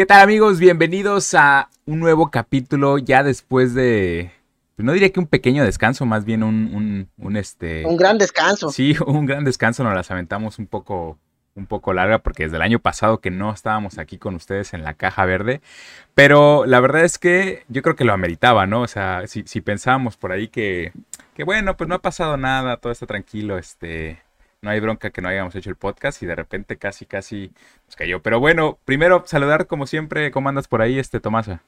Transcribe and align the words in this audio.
¿Qué 0.00 0.06
tal 0.06 0.22
amigos? 0.22 0.58
Bienvenidos 0.58 1.34
a 1.34 1.68
un 1.84 2.00
nuevo 2.00 2.30
capítulo 2.30 2.96
ya 2.96 3.22
después 3.22 3.74
de... 3.74 4.32
Pues 4.74 4.86
no 4.86 4.94
diría 4.94 5.12
que 5.12 5.20
un 5.20 5.26
pequeño 5.26 5.62
descanso, 5.62 6.06
más 6.06 6.24
bien 6.24 6.42
un, 6.42 7.06
un, 7.18 7.36
este... 7.36 7.84
Un 7.84 7.98
gran 7.98 8.16
descanso. 8.16 8.70
Sí, 8.70 8.96
un 9.06 9.26
gran 9.26 9.44
descanso, 9.44 9.84
nos 9.84 9.94
las 9.94 10.10
aventamos 10.10 10.58
un 10.58 10.68
poco, 10.68 11.18
un 11.54 11.66
poco 11.66 11.92
larga 11.92 12.20
porque 12.20 12.44
desde 12.44 12.56
el 12.56 12.62
año 12.62 12.78
pasado 12.78 13.20
que 13.20 13.30
no 13.30 13.52
estábamos 13.52 13.98
aquí 13.98 14.16
con 14.16 14.34
ustedes 14.36 14.72
en 14.72 14.84
la 14.84 14.94
caja 14.94 15.26
verde, 15.26 15.60
pero 16.14 16.64
la 16.64 16.80
verdad 16.80 17.04
es 17.04 17.18
que 17.18 17.64
yo 17.68 17.82
creo 17.82 17.94
que 17.94 18.04
lo 18.04 18.14
ameritaba, 18.14 18.66
¿no? 18.66 18.80
O 18.80 18.88
sea, 18.88 19.26
si, 19.26 19.42
si 19.44 19.60
pensábamos 19.60 20.16
por 20.16 20.32
ahí 20.32 20.48
que, 20.48 20.94
que 21.34 21.44
bueno, 21.44 21.76
pues 21.76 21.88
no 21.88 21.96
ha 21.96 22.00
pasado 22.00 22.38
nada, 22.38 22.78
todo 22.78 22.90
está 22.90 23.04
tranquilo, 23.04 23.58
este 23.58 24.22
no 24.62 24.70
hay 24.70 24.80
bronca 24.80 25.10
que 25.10 25.22
no 25.22 25.28
hayamos 25.28 25.54
hecho 25.54 25.70
el 25.70 25.76
podcast 25.76 26.22
y 26.22 26.26
de 26.26 26.34
repente 26.34 26.76
casi, 26.76 27.06
casi 27.06 27.50
nos 27.86 27.96
cayó. 27.96 28.22
Pero 28.22 28.40
bueno, 28.40 28.78
primero 28.84 29.24
saludar 29.26 29.66
como 29.66 29.86
siempre, 29.86 30.30
¿cómo 30.30 30.48
andas 30.48 30.68
por 30.68 30.82
ahí, 30.82 30.98
este 30.98 31.20
Tomasa? 31.20 31.62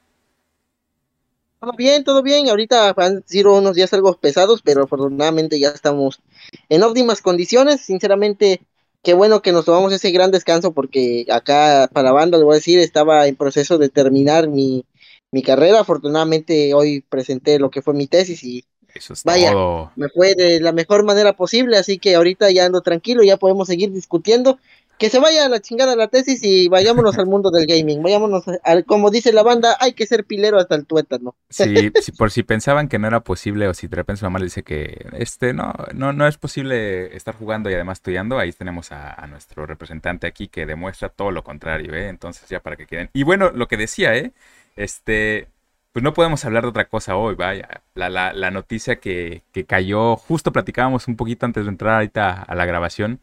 Todo 1.59 1.73
bien, 1.73 2.03
todo 2.03 2.21
bien. 2.21 2.49
Ahorita 2.49 2.93
han 2.97 3.23
sido 3.25 3.57
unos 3.57 3.75
días 3.75 3.93
algo 3.93 4.13
pesados, 4.19 4.61
pero 4.61 4.83
afortunadamente 4.83 5.59
ya 5.59 5.69
estamos 5.69 6.21
en 6.69 6.83
óptimas 6.83 7.21
condiciones. 7.21 7.81
Sinceramente, 7.81 8.61
qué 9.01 9.13
bueno 9.13 9.41
que 9.41 9.53
nos 9.53 9.65
tomamos 9.65 9.91
ese 9.93 10.11
gran 10.11 10.29
descanso 10.29 10.73
porque 10.73 11.25
acá 11.31 11.89
para 11.91 12.11
banda, 12.11 12.37
le 12.37 12.43
voy 12.43 12.53
a 12.53 12.55
decir, 12.55 12.79
estaba 12.79 13.27
en 13.27 13.35
proceso 13.37 13.77
de 13.77 13.89
terminar 13.89 14.49
mi, 14.49 14.85
mi 15.31 15.41
carrera. 15.41 15.79
Afortunadamente 15.79 16.73
hoy 16.73 17.01
presenté 17.09 17.57
lo 17.59 17.71
que 17.71 17.81
fue 17.81 17.93
mi 17.93 18.07
tesis 18.07 18.43
y 18.43 18.65
eso 18.95 19.13
es 19.13 19.23
Vaya, 19.23 19.51
todo. 19.51 19.91
me 19.95 20.09
fue 20.09 20.35
de 20.35 20.59
la 20.59 20.71
mejor 20.71 21.03
manera 21.03 21.33
posible, 21.33 21.77
así 21.77 21.97
que 21.99 22.15
ahorita 22.15 22.51
ya 22.51 22.65
ando 22.65 22.81
tranquilo, 22.81 23.23
ya 23.23 23.37
podemos 23.37 23.67
seguir 23.67 23.91
discutiendo. 23.91 24.59
Que 24.99 25.09
se 25.09 25.17
vaya 25.19 25.45
a 25.45 25.49
la 25.49 25.59
chingada 25.59 25.95
la 25.95 26.07
tesis 26.07 26.43
y 26.43 26.69
vayámonos 26.69 27.17
al 27.17 27.25
mundo 27.25 27.49
del 27.49 27.65
gaming. 27.65 28.03
Vayámonos, 28.03 28.43
al, 28.63 28.85
como 28.85 29.09
dice 29.09 29.33
la 29.33 29.41
banda, 29.41 29.75
hay 29.79 29.93
que 29.93 30.05
ser 30.05 30.23
pilero 30.23 30.59
hasta 30.59 30.75
el 30.75 30.85
tuétano. 30.85 31.35
Sí, 31.49 31.91
si, 31.99 32.11
por 32.11 32.29
si 32.29 32.43
pensaban 32.43 32.87
que 32.87 32.99
no 32.99 33.07
era 33.07 33.19
posible 33.21 33.67
o 33.67 33.73
si 33.73 33.87
de 33.87 33.95
repente 33.95 34.19
su 34.19 34.25
mamá 34.25 34.37
le 34.37 34.45
dice 34.45 34.61
que 34.63 35.07
este 35.17 35.51
no, 35.53 35.73
no, 35.95 36.13
no 36.13 36.27
es 36.27 36.37
posible 36.37 37.13
estar 37.17 37.35
jugando 37.35 37.71
y 37.71 37.73
además 37.73 37.97
estudiando, 37.97 38.37
ahí 38.37 38.53
tenemos 38.53 38.91
a, 38.91 39.11
a 39.13 39.25
nuestro 39.25 39.65
representante 39.65 40.27
aquí 40.27 40.47
que 40.47 40.67
demuestra 40.67 41.09
todo 41.09 41.31
lo 41.31 41.43
contrario, 41.43 41.93
¿eh? 41.95 42.07
Entonces 42.07 42.47
ya 42.47 42.59
para 42.59 42.75
que 42.75 42.85
queden. 42.85 43.09
Y 43.13 43.23
bueno, 43.23 43.49
lo 43.51 43.67
que 43.67 43.77
decía, 43.77 44.15
¿eh? 44.15 44.31
Este, 44.75 45.47
pues 45.93 46.03
no 46.03 46.13
podemos 46.13 46.43
hablar 46.43 46.63
de 46.63 46.69
otra 46.69 46.89
cosa 46.89 47.15
hoy, 47.15 47.35
vaya. 47.35 47.83
La, 47.93 48.09
la, 48.09 48.33
la 48.33 48.49
noticia 48.49 48.95
que, 48.97 49.43
que, 49.51 49.65
cayó, 49.65 50.15
justo 50.15 50.51
platicábamos 50.51 51.07
un 51.07 51.15
poquito 51.15 51.45
antes 51.45 51.65
de 51.65 51.69
entrar 51.69 51.95
ahorita 51.95 52.41
a 52.41 52.55
la 52.55 52.65
grabación, 52.65 53.19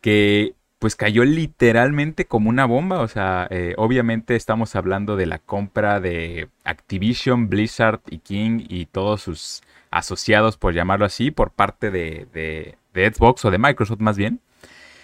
que 0.00 0.54
pues 0.78 0.94
cayó 0.94 1.24
literalmente 1.24 2.26
como 2.26 2.48
una 2.48 2.64
bomba. 2.64 3.00
O 3.00 3.08
sea, 3.08 3.48
eh, 3.50 3.74
obviamente 3.76 4.36
estamos 4.36 4.76
hablando 4.76 5.16
de 5.16 5.26
la 5.26 5.40
compra 5.40 5.98
de 5.98 6.48
Activision, 6.62 7.48
Blizzard 7.48 8.00
y 8.08 8.18
King 8.18 8.64
y 8.68 8.86
todos 8.86 9.22
sus 9.22 9.62
asociados, 9.90 10.56
por 10.56 10.74
llamarlo 10.74 11.06
así, 11.06 11.32
por 11.32 11.50
parte 11.50 11.90
de, 11.90 12.28
de, 12.32 12.76
de 12.94 13.12
Xbox 13.12 13.44
o 13.46 13.50
de 13.50 13.58
Microsoft 13.58 14.00
más 14.00 14.16
bien. 14.16 14.40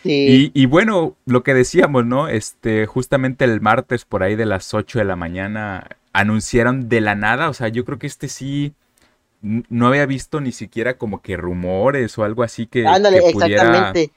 Sí. 0.05 0.53
Y, 0.55 0.63
y, 0.63 0.67
bueno, 0.67 1.17
lo 1.27 1.43
que 1.43 1.55
decíamos, 1.55 2.07
¿no? 2.07 2.29
Este, 2.29 2.87
justamente 2.87 3.45
el 3.45 3.61
martes 3.61 4.05
por 4.05 4.23
ahí 4.23 4.37
de 4.37 4.47
las 4.47 4.73
8 4.73 4.99
de 5.01 5.05
la 5.05 5.17
mañana 5.17 5.97
anunciaron 6.13 6.89
de 6.89 7.01
la 7.01 7.15
nada, 7.15 7.49
o 7.49 7.55
sea, 7.55 7.69
yo 7.69 7.85
creo 7.85 7.99
que 7.99 8.07
este 8.07 8.29
sí 8.29 8.75
no 9.43 9.89
había 9.89 10.07
visto 10.07 10.41
ni 10.41 10.53
siquiera 10.53 10.97
como 10.97 11.21
que 11.21 11.37
rumores 11.37 12.17
o 12.19 12.25
algo 12.25 12.43
así 12.43 12.67
que, 12.67 12.87
Ándale, 12.87 13.21
que 13.21 13.33
pudiera, 13.33 13.63
exactamente. 13.63 14.13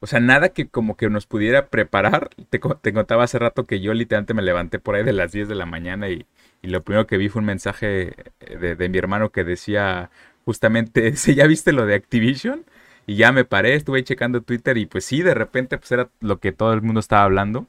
o 0.00 0.06
sea, 0.06 0.20
nada 0.20 0.48
que 0.48 0.68
como 0.68 0.96
que 0.96 1.08
nos 1.08 1.26
pudiera 1.26 1.68
preparar. 1.68 2.30
Te, 2.50 2.60
te, 2.80 2.92
contaba 2.92 3.24
hace 3.24 3.38
rato 3.38 3.66
que 3.66 3.80
yo 3.80 3.94
literalmente 3.94 4.34
me 4.34 4.42
levanté 4.42 4.78
por 4.80 4.96
ahí 4.96 5.04
de 5.04 5.12
las 5.12 5.30
10 5.32 5.48
de 5.48 5.54
la 5.54 5.66
mañana 5.66 6.08
y, 6.08 6.26
y 6.60 6.68
lo 6.68 6.82
primero 6.82 7.06
que 7.06 7.18
vi 7.18 7.28
fue 7.28 7.40
un 7.40 7.46
mensaje 7.46 8.14
de, 8.40 8.74
de, 8.74 8.88
mi 8.88 8.98
hermano 8.98 9.30
que 9.30 9.44
decía 9.44 10.10
justamente, 10.44 11.14
¿sí 11.16 11.34
ya 11.34 11.46
viste 11.46 11.72
lo 11.72 11.86
de 11.86 11.94
Activision? 11.94 12.64
Y 13.06 13.16
ya 13.16 13.32
me 13.32 13.44
paré, 13.44 13.74
estuve 13.74 14.04
checando 14.04 14.42
Twitter 14.42 14.76
y 14.76 14.86
pues 14.86 15.04
sí, 15.04 15.22
de 15.22 15.34
repente 15.34 15.78
pues 15.78 15.90
era 15.92 16.10
lo 16.20 16.40
que 16.40 16.52
todo 16.52 16.74
el 16.74 16.82
mundo 16.82 17.00
estaba 17.00 17.22
hablando. 17.22 17.66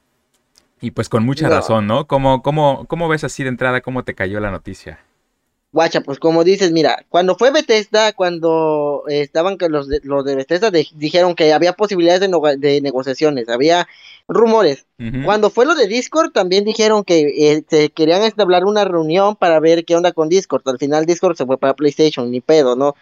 Y 0.81 0.91
pues 0.91 1.09
con 1.09 1.25
mucha 1.25 1.49
No. 1.49 1.55
razón, 1.55 1.87
¿no? 1.87 2.07
¿Cómo, 2.07 2.41
cómo, 2.41 2.85
¿Cómo 2.87 3.07
ves 3.09 3.23
así 3.23 3.43
de 3.43 3.49
entrada 3.49 3.81
cómo 3.81 4.03
te 4.03 4.15
cayó 4.15 4.39
la 4.39 4.51
noticia? 4.51 4.99
Guacha, 5.71 6.01
pues 6.01 6.17
como 6.17 6.43
dices, 6.43 6.71
mira, 6.71 7.05
cuando 7.09 7.35
fue 7.35 7.51
Bethesda, 7.51 8.13
cuando 8.13 9.03
eh, 9.07 9.21
estaban 9.21 9.57
que 9.59 9.69
los 9.69 9.87
de, 9.87 9.99
los 10.03 10.25
de 10.25 10.35
Bethesda 10.35 10.71
de- 10.71 10.87
dijeron 10.95 11.35
que 11.35 11.53
había 11.53 11.73
posibilidades 11.73 12.21
de, 12.21 12.27
no- 12.27 12.41
de 12.41 12.81
negociaciones, 12.81 13.49
había 13.49 13.87
rumores. 14.27 14.85
Cuando 15.23 15.49
fue 15.49 15.65
lo 15.65 15.75
de 15.75 15.87
Discord, 15.87 16.31
también 16.31 16.65
dijeron 16.65 17.03
que 17.03 17.19
eh, 17.53 17.63
se 17.69 17.89
querían 17.89 18.23
establecer 18.23 18.65
una 18.65 18.83
reunión 18.83 19.35
para 19.35 19.59
ver 19.59 19.85
qué 19.85 19.95
onda 19.95 20.11
con 20.11 20.27
Discord. 20.27 20.61
Al 20.67 20.77
final 20.79 21.05
Discord 21.05 21.35
se 21.37 21.45
fue 21.45 21.57
para 21.57 21.75
PlayStation, 21.75 22.29
ni 22.31 22.41
pedo, 22.41 22.75
¿no? 22.75 22.95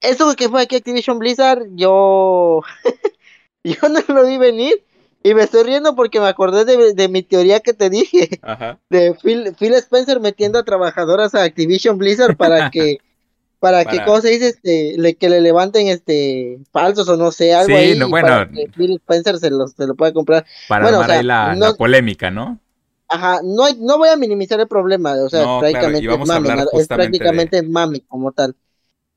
Eso 0.00 0.34
que 0.36 0.48
fue 0.48 0.62
aquí 0.62 0.76
Activision 0.76 1.18
Blizzard, 1.18 1.64
yo, 1.74 2.62
yo 3.64 3.88
no 3.88 4.00
lo 4.14 4.26
vi 4.26 4.38
venir 4.38 4.84
y 5.22 5.34
me 5.34 5.42
estoy 5.42 5.64
riendo 5.64 5.94
porque 5.94 6.20
me 6.20 6.26
acordé 6.28 6.64
de, 6.64 6.94
de 6.94 7.08
mi 7.08 7.22
teoría 7.22 7.60
que 7.60 7.74
te 7.74 7.90
dije 7.90 8.42
Ajá. 8.42 8.78
de 8.90 9.14
Phil, 9.22 9.54
Phil 9.58 9.74
Spencer 9.74 10.20
metiendo 10.20 10.58
a 10.58 10.64
trabajadoras 10.64 11.34
a 11.34 11.42
Activision 11.44 11.98
Blizzard 11.98 12.36
para 12.36 12.70
que 12.70 12.98
para, 13.60 13.84
que 13.86 13.98
Para- 13.98 14.04
cómo 14.04 14.20
se 14.20 14.30
dice 14.30 14.48
este 14.48 14.94
le, 14.98 15.16
que 15.16 15.28
le 15.30 15.40
levanten 15.40 15.88
este 15.88 16.60
falsos 16.72 17.08
o 17.08 17.16
no 17.16 17.32
sé 17.32 17.54
algo 17.54 17.76
Sí, 17.76 17.80
ahí 17.82 17.96
no, 17.96 18.08
bueno. 18.08 18.28
para 18.28 18.46
que 18.52 18.68
Phil 18.76 18.96
Spencer 18.96 19.38
se, 19.38 19.50
los, 19.50 19.72
se 19.72 19.86
lo 19.86 19.96
pueda 19.96 20.12
comprar 20.12 20.46
Para 20.66 20.84
Bueno, 20.84 21.00
o 21.00 21.04
sea, 21.04 21.14
ahí 21.16 21.24
la, 21.24 21.54
no- 21.56 21.66
la 21.66 21.76
polémica, 21.76 22.30
¿no? 22.30 22.60
ajá 23.08 23.40
no 23.42 23.64
hay, 23.64 23.74
no 23.78 23.98
voy 23.98 24.08
a 24.08 24.16
minimizar 24.16 24.60
el 24.60 24.68
problema 24.68 25.14
o 25.22 25.28
sea 25.28 25.40
No, 25.40 25.60
claro, 25.70 25.90
y 25.90 25.96
prácticamente 25.96 26.14
es 26.14 26.20
mami 26.26 26.48
es 26.72 26.88
de- 26.88 26.94
prácticamente 26.94 27.62
mami 27.62 28.00
como 28.02 28.32
tal 28.32 28.56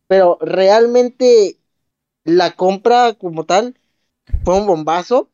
pero 0.08 0.38
realmente 0.42 1.60
la 2.26 2.56
compra 2.56 3.16
como 3.16 3.46
tal 3.46 3.80
fue 4.44 4.58
un 4.60 4.68
bombazo 4.68 5.32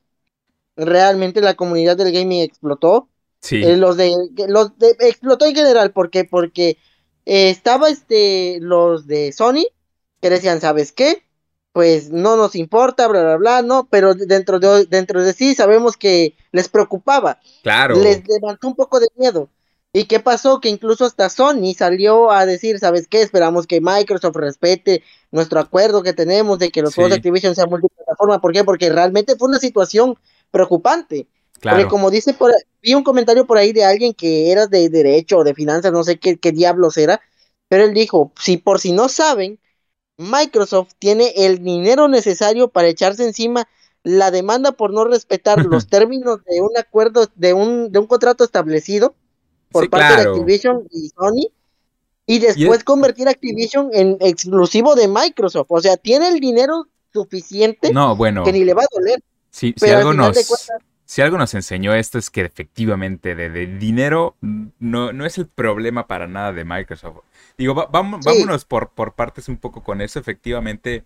realmente 0.77 1.41
la 1.41 1.55
comunidad 1.55 1.97
del 1.97 2.13
gaming 2.13 2.41
explotó. 2.41 3.09
Sí. 3.41 3.63
Eh, 3.63 3.77
los 3.77 3.97
de 3.97 4.13
los 4.47 4.77
de 4.79 4.95
explotó 4.99 5.45
en 5.45 5.55
general 5.55 5.91
porque 5.91 6.23
porque 6.23 6.77
eh, 7.25 7.49
estaba 7.49 7.89
este 7.89 8.59
los 8.61 9.05
de 9.07 9.31
Sony 9.33 9.65
que 10.21 10.29
decían 10.29 10.59
sabes 10.61 10.91
qué 10.91 11.23
pues 11.71 12.09
no 12.09 12.35
nos 12.37 12.55
importa 12.55 13.07
bla 13.07 13.21
bla 13.21 13.35
bla 13.37 13.61
no 13.61 13.87
pero 13.91 14.15
dentro 14.15 14.59
de 14.59 14.85
dentro 14.85 15.23
de 15.23 15.33
sí 15.33 15.53
sabemos 15.53 15.97
que 15.97 16.35
les 16.51 16.67
preocupaba. 16.69 17.39
Claro. 17.63 17.95
les 18.01 18.23
levantó 18.27 18.67
un 18.67 18.75
poco 18.75 18.99
de 18.99 19.07
miedo. 19.15 19.49
Y 19.93 20.05
qué 20.05 20.19
pasó 20.19 20.59
que 20.59 20.69
incluso 20.69 21.05
hasta 21.05 21.29
Sony 21.29 21.73
salió 21.75 22.31
a 22.31 22.45
decir 22.45 22.77
sabes 22.79 23.07
qué 23.07 23.21
esperamos 23.21 23.67
que 23.67 23.81
Microsoft 23.81 24.35
respete 24.35 25.01
nuestro 25.31 25.59
acuerdo 25.59 26.03
que 26.03 26.13
tenemos 26.13 26.59
de 26.59 26.71
que 26.71 26.81
los 26.81 26.91
Sí. 26.91 26.95
juegos 26.95 27.11
de 27.11 27.15
Activision 27.17 27.55
sean 27.55 27.69
multiplataforma 27.69 28.41
¿por 28.41 28.51
qué? 28.51 28.63
porque 28.63 28.89
realmente 28.89 29.35
fue 29.37 29.47
una 29.47 29.59
situación 29.59 30.17
preocupante 30.57 31.27
Claro. 31.59 31.77
porque 31.77 31.89
como 31.89 32.11
dice 32.11 32.33
por 32.33 32.51
vi 32.83 32.93
un 32.93 33.03
comentario 33.03 33.45
por 33.47 33.57
ahí 33.57 33.73
de 33.73 33.83
alguien 33.83 34.13
que 34.13 34.51
era 34.51 34.67
de 34.67 34.89
derecho 34.89 35.39
o 35.39 35.43
de 35.43 35.53
finanzas, 35.55 35.91
no 35.91 36.03
sé 36.03 36.19
qué, 36.19 36.37
qué 36.37 36.51
diablos 36.51 36.97
era, 36.97 37.19
pero 37.67 37.83
él 37.83 37.93
dijo, 37.93 38.31
si 38.39 38.57
por 38.57 38.79
si 38.79 38.91
no 38.91 39.09
saben, 39.09 39.59
Microsoft 40.17 40.93
tiene 40.99 41.33
el 41.35 41.63
dinero 41.63 42.07
necesario 42.07 42.69
para 42.69 42.87
echarse 42.87 43.23
encima 43.25 43.67
la 44.03 44.31
demanda 44.31 44.71
por 44.71 44.93
no 44.93 45.05
respetar 45.05 45.65
los 45.65 45.87
términos 45.95 46.43
de 46.45 46.61
un 46.61 46.77
acuerdo, 46.77 47.27
de 47.35 47.53
un, 47.53 47.91
de 47.91 47.99
un 47.99 48.07
contrato 48.07 48.43
establecido 48.43 49.15
por 49.71 49.83
Sí, 49.85 49.89
parte 49.89 50.13
claro. 50.13 50.23
de 50.33 50.39
Activision 50.39 50.87
y 50.91 51.09
Sony, 51.09 51.51
y 52.25 52.39
después 52.39 52.79
es- 52.79 52.83
convertir 52.83 53.27
Activision 53.27 53.89
en 53.93 54.17
exclusivo 54.19 54.95
de 54.95 55.07
Microsoft. 55.07 55.67
O 55.69 55.81
sea, 55.81 55.97
tiene 55.97 56.27
el 56.29 56.39
dinero 56.39 56.87
suficiente 57.13 57.91
No, 57.93 58.15
bueno. 58.15 58.43
que 58.43 58.51
ni 58.51 58.63
le 58.63 58.73
va 58.73 58.83
a 58.83 58.87
doler. 58.91 59.19
Si, 59.49 59.73
algo 59.91 60.13
nos, 60.13 60.27
cuentas- 60.47 60.69
si 61.05 61.21
algo 61.21 61.37
nos 61.37 61.53
enseñó 61.53 61.93
esto 61.93 62.17
es 62.17 62.29
que 62.29 62.41
efectivamente 62.41 63.35
de, 63.35 63.49
de 63.49 63.67
dinero 63.67 64.35
no, 64.41 65.13
no 65.13 65.25
es 65.25 65.37
el 65.37 65.47
problema 65.47 66.07
para 66.07 66.27
nada 66.27 66.53
de 66.53 66.63
Microsoft. 66.65 67.19
Digo, 67.57 67.73
va- 67.75 67.87
Sí. 68.19 68.23
vámonos 68.25 68.65
por, 68.65 68.89
por 68.91 69.13
partes 69.13 69.47
un 69.49 69.57
poco 69.57 69.83
con 69.83 70.01
eso. 70.01 70.19
Efectivamente, 70.19 71.05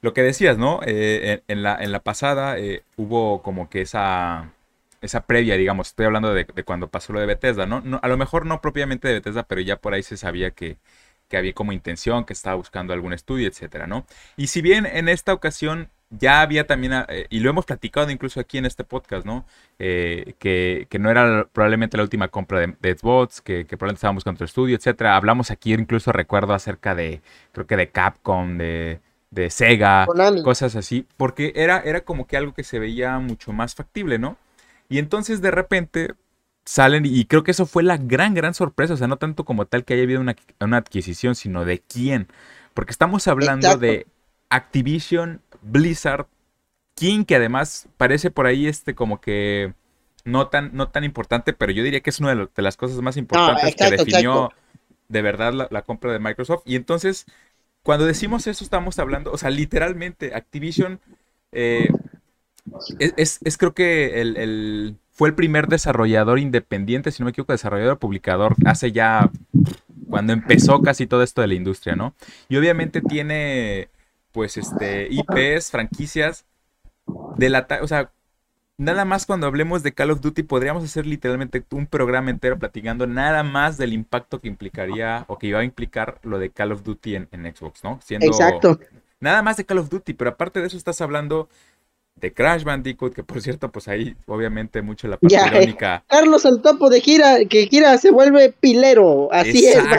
lo 0.00 0.12
que 0.14 0.22
decías, 0.22 0.58
¿no? 0.58 0.80
Eh, 0.84 1.42
en, 1.48 1.58
en 1.58 1.62
la, 1.62 1.76
en 1.82 1.92
la 1.92 2.00
pasada 2.00 2.58
eh, 2.58 2.84
hubo 2.96 3.42
como 3.42 3.68
que 3.68 3.80
esa, 3.82 4.52
esa 5.00 5.26
previa, 5.26 5.56
digamos, 5.56 5.88
estoy 5.88 6.06
hablando 6.06 6.32
de, 6.34 6.44
de 6.44 6.64
cuando 6.64 6.88
pasó 6.88 7.12
lo 7.12 7.20
de 7.20 7.26
Bethesda, 7.26 7.66
¿no? 7.66 7.80
¿no? 7.80 7.98
A 8.02 8.08
lo 8.08 8.16
mejor 8.16 8.46
no 8.46 8.60
propiamente 8.60 9.08
de 9.08 9.14
Bethesda, 9.14 9.44
pero 9.44 9.60
ya 9.60 9.76
por 9.80 9.94
ahí 9.94 10.02
se 10.02 10.16
sabía 10.16 10.50
que, 10.52 10.76
que 11.28 11.36
había 11.36 11.52
como 11.52 11.72
intención, 11.72 12.24
que 12.24 12.32
estaba 12.32 12.56
buscando 12.56 12.92
algún 12.92 13.12
estudio, 13.12 13.48
etcétera, 13.48 13.86
¿no? 13.86 14.06
Y 14.36 14.48
si 14.48 14.62
bien 14.62 14.86
en 14.86 15.08
esta 15.08 15.32
ocasión 15.34 15.90
ya 16.10 16.40
había 16.40 16.66
también, 16.66 16.92
eh, 17.08 17.26
y 17.30 17.40
lo 17.40 17.50
hemos 17.50 17.66
platicado 17.66 18.10
incluso 18.10 18.40
aquí 18.40 18.58
en 18.58 18.66
este 18.66 18.84
podcast, 18.84 19.26
¿no? 19.26 19.44
Eh, 19.78 20.34
que, 20.38 20.86
que, 20.88 20.98
no 20.98 21.10
era 21.10 21.46
probablemente 21.52 21.96
la 21.96 22.02
última 22.02 22.28
compra 22.28 22.60
de, 22.60 22.74
de 22.80 22.96
Xbox, 22.96 23.40
que, 23.40 23.66
que, 23.66 23.76
probablemente 23.76 23.98
estábamos 23.98 24.24
con 24.24 24.34
otro 24.34 24.46
estudio, 24.46 24.76
etcétera. 24.76 25.16
Hablamos 25.16 25.50
aquí, 25.50 25.74
incluso 25.74 26.12
recuerdo 26.12 26.54
acerca 26.54 26.94
de, 26.94 27.20
creo 27.52 27.66
que 27.66 27.76
de 27.76 27.90
Capcom, 27.90 28.56
de, 28.56 29.00
de 29.30 29.50
Sega, 29.50 30.06
Konami. 30.06 30.42
cosas 30.42 30.76
así, 30.76 31.06
porque 31.16 31.52
era, 31.54 31.80
era 31.80 32.00
como 32.00 32.26
que 32.26 32.36
algo 32.36 32.54
que 32.54 32.64
se 32.64 32.78
veía 32.78 33.18
mucho 33.18 33.52
más 33.52 33.74
factible, 33.74 34.18
¿no? 34.18 34.38
Y 34.88 34.98
entonces 34.98 35.42
de 35.42 35.50
repente 35.50 36.14
salen, 36.64 37.04
y 37.06 37.24
creo 37.26 37.44
que 37.44 37.50
eso 37.50 37.66
fue 37.66 37.82
la 37.82 37.96
gran, 37.98 38.34
gran 38.34 38.54
sorpresa, 38.54 38.94
o 38.94 38.96
sea, 38.96 39.06
no 39.06 39.16
tanto 39.16 39.44
como 39.44 39.66
tal 39.66 39.84
que 39.84 39.94
haya 39.94 40.02
habido 40.02 40.20
una, 40.20 40.76
adquisición, 40.76 41.34
sino 41.34 41.64
de 41.64 41.80
quién. 41.80 42.28
Porque 42.74 42.92
estamos 42.92 43.26
hablando 43.26 43.76
de 43.76 44.06
Activision, 44.50 45.42
Blizzard, 45.62 46.26
King, 46.94 47.24
que 47.24 47.36
además 47.36 47.88
parece 47.96 48.30
por 48.30 48.46
ahí 48.46 48.66
este 48.66 48.94
como 48.94 49.20
que 49.20 49.72
no 50.24 50.48
tan, 50.48 50.70
no 50.74 50.88
tan 50.88 51.04
importante, 51.04 51.52
pero 51.52 51.72
yo 51.72 51.82
diría 51.82 52.00
que 52.00 52.10
es 52.10 52.20
una 52.20 52.34
de, 52.34 52.62
las 52.62 52.76
cosas 52.76 53.00
más 53.00 53.16
importantes 53.16 53.74
que 53.76 53.90
definió 53.90 54.50
de 55.08 55.22
verdad 55.22 55.68
la, 55.70 55.82
compra 55.82 56.12
de 56.12 56.18
Microsoft. 56.18 56.62
Y 56.66 56.76
entonces, 56.76 57.26
cuando 57.82 58.04
decimos 58.04 58.46
eso, 58.46 58.62
estamos 58.62 58.98
hablando, 58.98 59.32
o 59.32 59.38
sea, 59.38 59.50
literalmente, 59.50 60.34
Activision 60.34 61.00
eh, 61.52 61.88
es, 62.98 63.40
creo 63.58 63.74
que 63.74 64.20
el, 64.20 64.96
fue 65.12 65.28
el 65.28 65.34
primer 65.34 65.68
desarrollador 65.68 66.38
independiente, 66.38 67.10
si 67.10 67.22
no 67.22 67.24
me 67.24 67.30
equivoco, 67.30 67.52
desarrollador 67.52 67.98
publicador, 67.98 68.54
hace 68.66 68.92
ya 68.92 69.30
cuando 70.08 70.32
empezó 70.32 70.80
casi 70.82 71.06
todo 71.06 71.22
esto 71.22 71.40
de 71.40 71.48
la 71.48 71.54
industria, 71.54 71.96
¿no? 71.96 72.14
Y 72.48 72.56
obviamente 72.56 73.00
tiene, 73.00 73.88
pues, 74.32 74.56
este, 74.56 75.08
IPs, 75.10 75.70
franquicias 75.70 76.44
de 77.36 77.48
la, 77.48 77.66
o 77.82 77.88
sea, 77.88 78.10
nada 78.76 79.04
más 79.04 79.26
cuando 79.26 79.46
hablemos 79.46 79.82
de 79.82 79.92
Call 79.92 80.10
of 80.10 80.20
Duty 80.20 80.44
podríamos 80.44 80.84
hacer 80.84 81.06
literalmente 81.06 81.64
un 81.72 81.86
programa 81.86 82.30
entero 82.30 82.58
platicando 82.58 83.06
nada 83.06 83.42
más 83.42 83.76
del 83.76 83.92
impacto 83.92 84.40
que 84.40 84.48
implicaría 84.48 85.24
o 85.28 85.38
que 85.38 85.48
iba 85.48 85.60
a 85.60 85.64
implicar 85.64 86.18
lo 86.22 86.38
de 86.38 86.50
Call 86.50 86.72
of 86.72 86.84
Duty 86.84 87.16
en, 87.16 87.54
Xbox, 87.54 87.82
¿no? 87.84 88.00
Siendo 88.02 88.26
Exacto. 88.26 88.78
Nada 89.20 89.42
más 89.42 89.56
de 89.56 89.64
Call 89.64 89.78
of 89.78 89.88
Duty, 89.88 90.14
pero 90.14 90.30
aparte 90.30 90.60
de 90.60 90.68
eso 90.68 90.76
estás 90.76 91.00
hablando 91.00 91.48
de 92.14 92.32
Crash 92.32 92.64
Bandicoot, 92.64 93.14
que 93.14 93.22
por 93.22 93.40
cierto, 93.40 93.70
pues 93.70 93.88
ahí 93.88 94.16
obviamente 94.26 94.82
mucho 94.82 95.08
la 95.08 95.16
parte 95.16 95.36
irónica. 95.36 96.04
Carlos 96.08 96.44
el 96.44 96.60
topo 96.62 96.90
de 96.90 97.00
gira, 97.00 97.44
que 97.48 97.66
gira 97.66 97.96
se 97.98 98.10
vuelve 98.10 98.52
pilero, 98.52 99.32
así 99.32 99.66
es, 99.66 99.78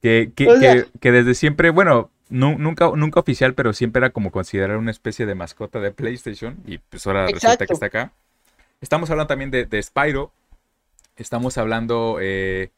Que, 0.00 0.30
que, 0.36 0.86
que, 1.00 1.10
desde 1.10 1.34
siempre, 1.34 1.70
bueno, 1.70 2.10
nunca, 2.30 2.90
nunca 2.94 3.20
oficial, 3.20 3.54
pero 3.54 3.72
siempre 3.72 4.00
era 4.00 4.10
como 4.10 4.30
considerar 4.30 4.76
una 4.76 4.90
especie 4.90 5.26
de 5.26 5.34
mascota 5.34 5.80
de 5.80 5.90
PlayStation. 5.90 6.58
Y 6.66 6.78
pues 6.78 7.06
ahora 7.06 7.26
resulta 7.26 7.66
que 7.66 7.72
está 7.72 7.86
acá. 7.86 8.12
Estamos 8.80 9.10
hablando 9.10 9.28
también 9.28 9.50
de, 9.50 9.66
de 9.66 9.82
Spyro. 9.82 10.32
Estamos 11.16 11.58
hablando 11.58 12.18
eh, 12.20 12.70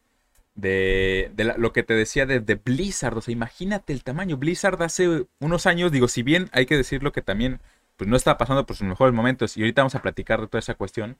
de, 0.54 1.30
lo 1.56 1.72
que 1.72 1.82
te 1.82 1.94
decía 1.94 2.26
de, 2.26 2.40
de, 2.40 2.54
Blizzard. 2.54 3.18
O 3.18 3.20
sea, 3.20 3.32
imagínate 3.32 3.92
el 3.92 4.02
tamaño. 4.02 4.36
Blizzard 4.36 4.82
hace 4.82 5.26
unos 5.40 5.66
años, 5.66 5.92
digo, 5.92 6.08
si 6.08 6.22
bien 6.22 6.48
hay 6.52 6.66
que 6.66 6.76
decirlo 6.76 7.12
que 7.12 7.22
también 7.22 7.60
pues 7.96 8.08
no 8.08 8.16
estaba 8.16 8.38
pasando 8.38 8.64
por 8.64 8.76
sus 8.76 8.86
mejores 8.86 9.14
momentos. 9.14 9.56
Y 9.56 9.60
ahorita 9.60 9.82
vamos 9.82 9.94
a 9.94 10.02
platicar 10.02 10.40
de 10.40 10.46
toda 10.46 10.60
esa 10.60 10.74
cuestión. 10.74 11.18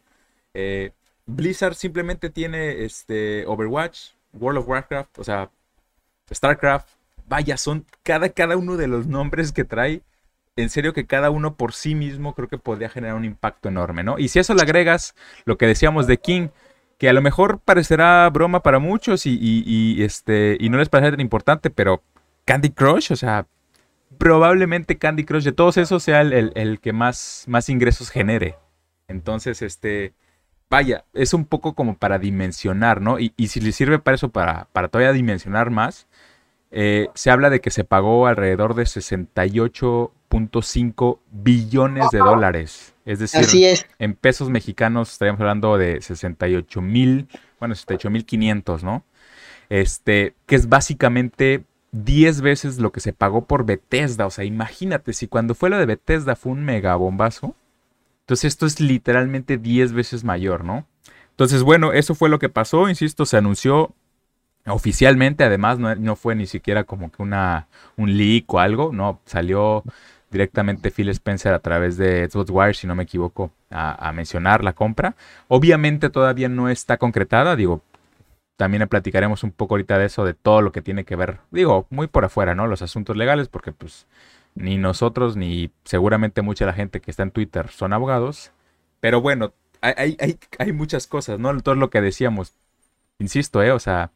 Eh, 0.55 0.93
Blizzard 1.27 1.75
simplemente 1.75 2.31
tiene 2.31 2.85
este 2.85 3.44
Overwatch, 3.47 4.12
World 4.32 4.61
of 4.61 4.69
Warcraft, 4.69 5.19
o 5.19 5.25
sea, 5.25 5.50
StarCraft, 6.32 6.88
vaya, 7.31 7.56
son 7.56 7.87
cada, 8.03 8.29
cada 8.31 8.56
uno 8.56 8.77
de 8.77 8.88
los 8.88 9.06
nombres 9.06 9.53
que 9.53 9.65
trae. 9.65 10.03
En 10.56 10.69
serio 10.69 10.93
que 10.93 11.06
cada 11.06 11.31
uno 11.31 11.55
por 11.55 11.73
sí 11.73 11.94
mismo 11.94 12.35
creo 12.35 12.49
que 12.49 12.59
podría 12.59 12.91
generar 12.91 13.15
un 13.15 13.25
impacto 13.25 13.69
enorme, 13.69 14.03
¿no? 14.03 14.19
Y 14.19 14.29
si 14.29 14.41
eso 14.41 14.53
le 14.53 14.62
agregas 14.62 15.15
lo 15.44 15.56
que 15.56 15.67
decíamos 15.69 16.09
de 16.09 16.19
King, 16.19 16.49
que 16.99 17.09
a 17.09 17.12
lo 17.12 17.23
mejor 17.23 17.61
parecerá 17.61 18.29
broma 18.31 18.62
para 18.62 18.81
muchos 18.81 19.27
y, 19.27 20.03
este, 20.03 20.56
y 20.61 20.69
no 20.69 20.79
les 20.79 20.88
parece 20.88 21.12
tan 21.12 21.21
importante, 21.21 21.71
pero 21.71 22.03
Candy 22.44 22.71
Crush, 22.71 23.12
o 23.12 23.17
sea, 23.17 23.47
probablemente 24.19 24.99
Candy 24.99 25.25
Crush 25.25 25.44
de 25.44 25.53
todos 25.53 25.77
esos 25.77 26.03
sea 26.03 26.23
el, 26.23 26.81
que 26.82 26.93
más, 26.93 27.44
más 27.47 27.69
ingresos 27.69 28.11
genere. 28.11 28.56
Entonces, 29.06 29.62
este, 29.62 30.15
vaya, 30.69 31.05
es 31.15 31.32
un 31.32 31.44
poco 31.44 31.75
como 31.75 31.97
para 31.97 32.19
dimensionar, 32.19 33.00
¿no? 33.00 33.19
Y, 33.21 33.32
si 33.47 33.61
le 33.61 33.71
sirve 33.71 34.00
para 34.00 34.17
eso, 34.17 34.31
para, 34.31 34.67
para 34.73 34.88
todavía 34.88 35.12
dimensionar 35.12 35.71
más, 35.71 36.09
eh, 36.70 37.08
se 37.14 37.31
habla 37.31 37.49
de 37.50 37.61
que 37.61 37.70
se 37.70 37.84
pagó 37.84 38.26
alrededor 38.26 38.75
de 38.75 38.84
68.5 38.84 41.19
billones 41.31 42.11
de 42.11 42.19
dólares. 42.19 42.94
Es 43.05 43.19
decir, 43.19 43.78
en 43.99 44.14
pesos 44.14 44.49
mexicanos 44.50 45.12
estaríamos 45.12 45.40
hablando 45.40 45.78
de 45.78 46.00
68 46.00 46.81
mil, 46.81 47.28
bueno, 47.58 47.75
68 47.75 48.11
mil 48.11 48.25
500, 48.25 48.84
¿no? 48.84 49.05
Este, 49.69 50.34
que 50.46 50.55
es 50.55 50.69
básicamente 50.69 51.64
10 51.93 52.40
veces 52.40 52.78
lo 52.78 52.93
que 52.93 53.00
se 53.00 53.12
pagó 53.12 53.46
por 53.46 53.64
Bethesda. 53.64 54.26
O 54.26 54.31
sea, 54.31 54.44
imagínate, 54.44 55.12
si 55.12 55.26
cuando 55.26 55.55
fue 55.55 55.70
lo 55.70 55.78
de 55.78 55.87
Bethesda 55.87 56.37
fue 56.37 56.52
un 56.52 56.64
mega 56.64 56.94
bombazo, 56.94 57.56
entonces 58.20 58.52
esto 58.52 58.67
es 58.67 58.81
literalmente 58.81 59.58
10 59.58 59.93
veces 59.93 60.22
mayor, 60.22 60.64
¿no? 60.64 60.87
Entonces, 61.31 61.62
bueno, 61.62 61.93
eso 61.93 62.14
fue 62.14 62.28
lo 62.28 62.38
que 62.38 62.49
pasó, 62.49 62.88
insisto, 62.88 63.26
se 63.26 63.38
anunció 63.38 63.94
oficialmente, 64.66 65.44
además 65.44 65.78
no, 65.78 66.16
fue 66.16 66.34
ni 66.34 66.46
siquiera 66.46 66.84
como 66.84 67.10
que 67.10 67.22
una, 67.22 67.68
un 67.96 68.16
leak 68.16 68.52
o 68.52 68.60
algo, 68.60 68.92
no, 68.92 69.20
salió 69.24 69.82
directamente 70.30 70.90
Phil 70.90 71.08
Spencer 71.08 71.54
a 71.54 71.58
través 71.58 71.96
de 71.96 72.28
Xbox 72.30 72.50
Wire, 72.50 72.74
si 72.74 72.86
no 72.86 72.94
me 72.94 73.02
equivoco, 73.02 73.50
a, 73.70 74.12
mencionar 74.12 74.62
la 74.62 74.72
compra. 74.72 75.16
Obviamente 75.48 76.10
todavía 76.10 76.48
no 76.48 76.68
está 76.68 76.98
concretada, 76.98 77.56
digo, 77.56 77.82
también 78.56 78.86
platicaremos 78.88 79.42
un 79.42 79.52
poco 79.52 79.74
ahorita 79.74 79.98
de 79.98 80.06
eso, 80.06 80.24
de 80.24 80.34
todo 80.34 80.62
lo 80.62 80.72
que 80.72 80.82
tiene 80.82 81.04
que 81.04 81.16
ver, 81.16 81.38
digo, 81.50 81.86
muy 81.90 82.06
por 82.06 82.24
afuera, 82.24 82.54
¿no? 82.54 82.66
Los 82.66 82.82
asuntos 82.82 83.16
legales, 83.16 83.48
porque 83.48 83.72
pues 83.72 84.06
ni 84.54 84.76
nosotros, 84.78 85.36
ni 85.36 85.70
seguramente 85.84 86.42
mucha 86.42 86.66
la 86.66 86.72
gente 86.74 87.00
que 87.00 87.10
está 87.10 87.22
en 87.22 87.30
Twitter 87.30 87.68
son 87.70 87.92
abogados. 87.92 88.52
Pero 89.00 89.20
bueno, 89.20 89.52
hay, 89.80 90.16
hay, 90.20 90.38
hay 90.58 90.72
muchas 90.72 91.06
cosas, 91.06 91.38
¿no? 91.38 91.58
Todo 91.60 91.74
lo 91.74 91.90
que 91.90 92.00
decíamos. 92.00 92.54
Insisto, 93.18 93.62
¿eh? 93.62 93.72
O 93.72 93.78
sea, 93.78 94.10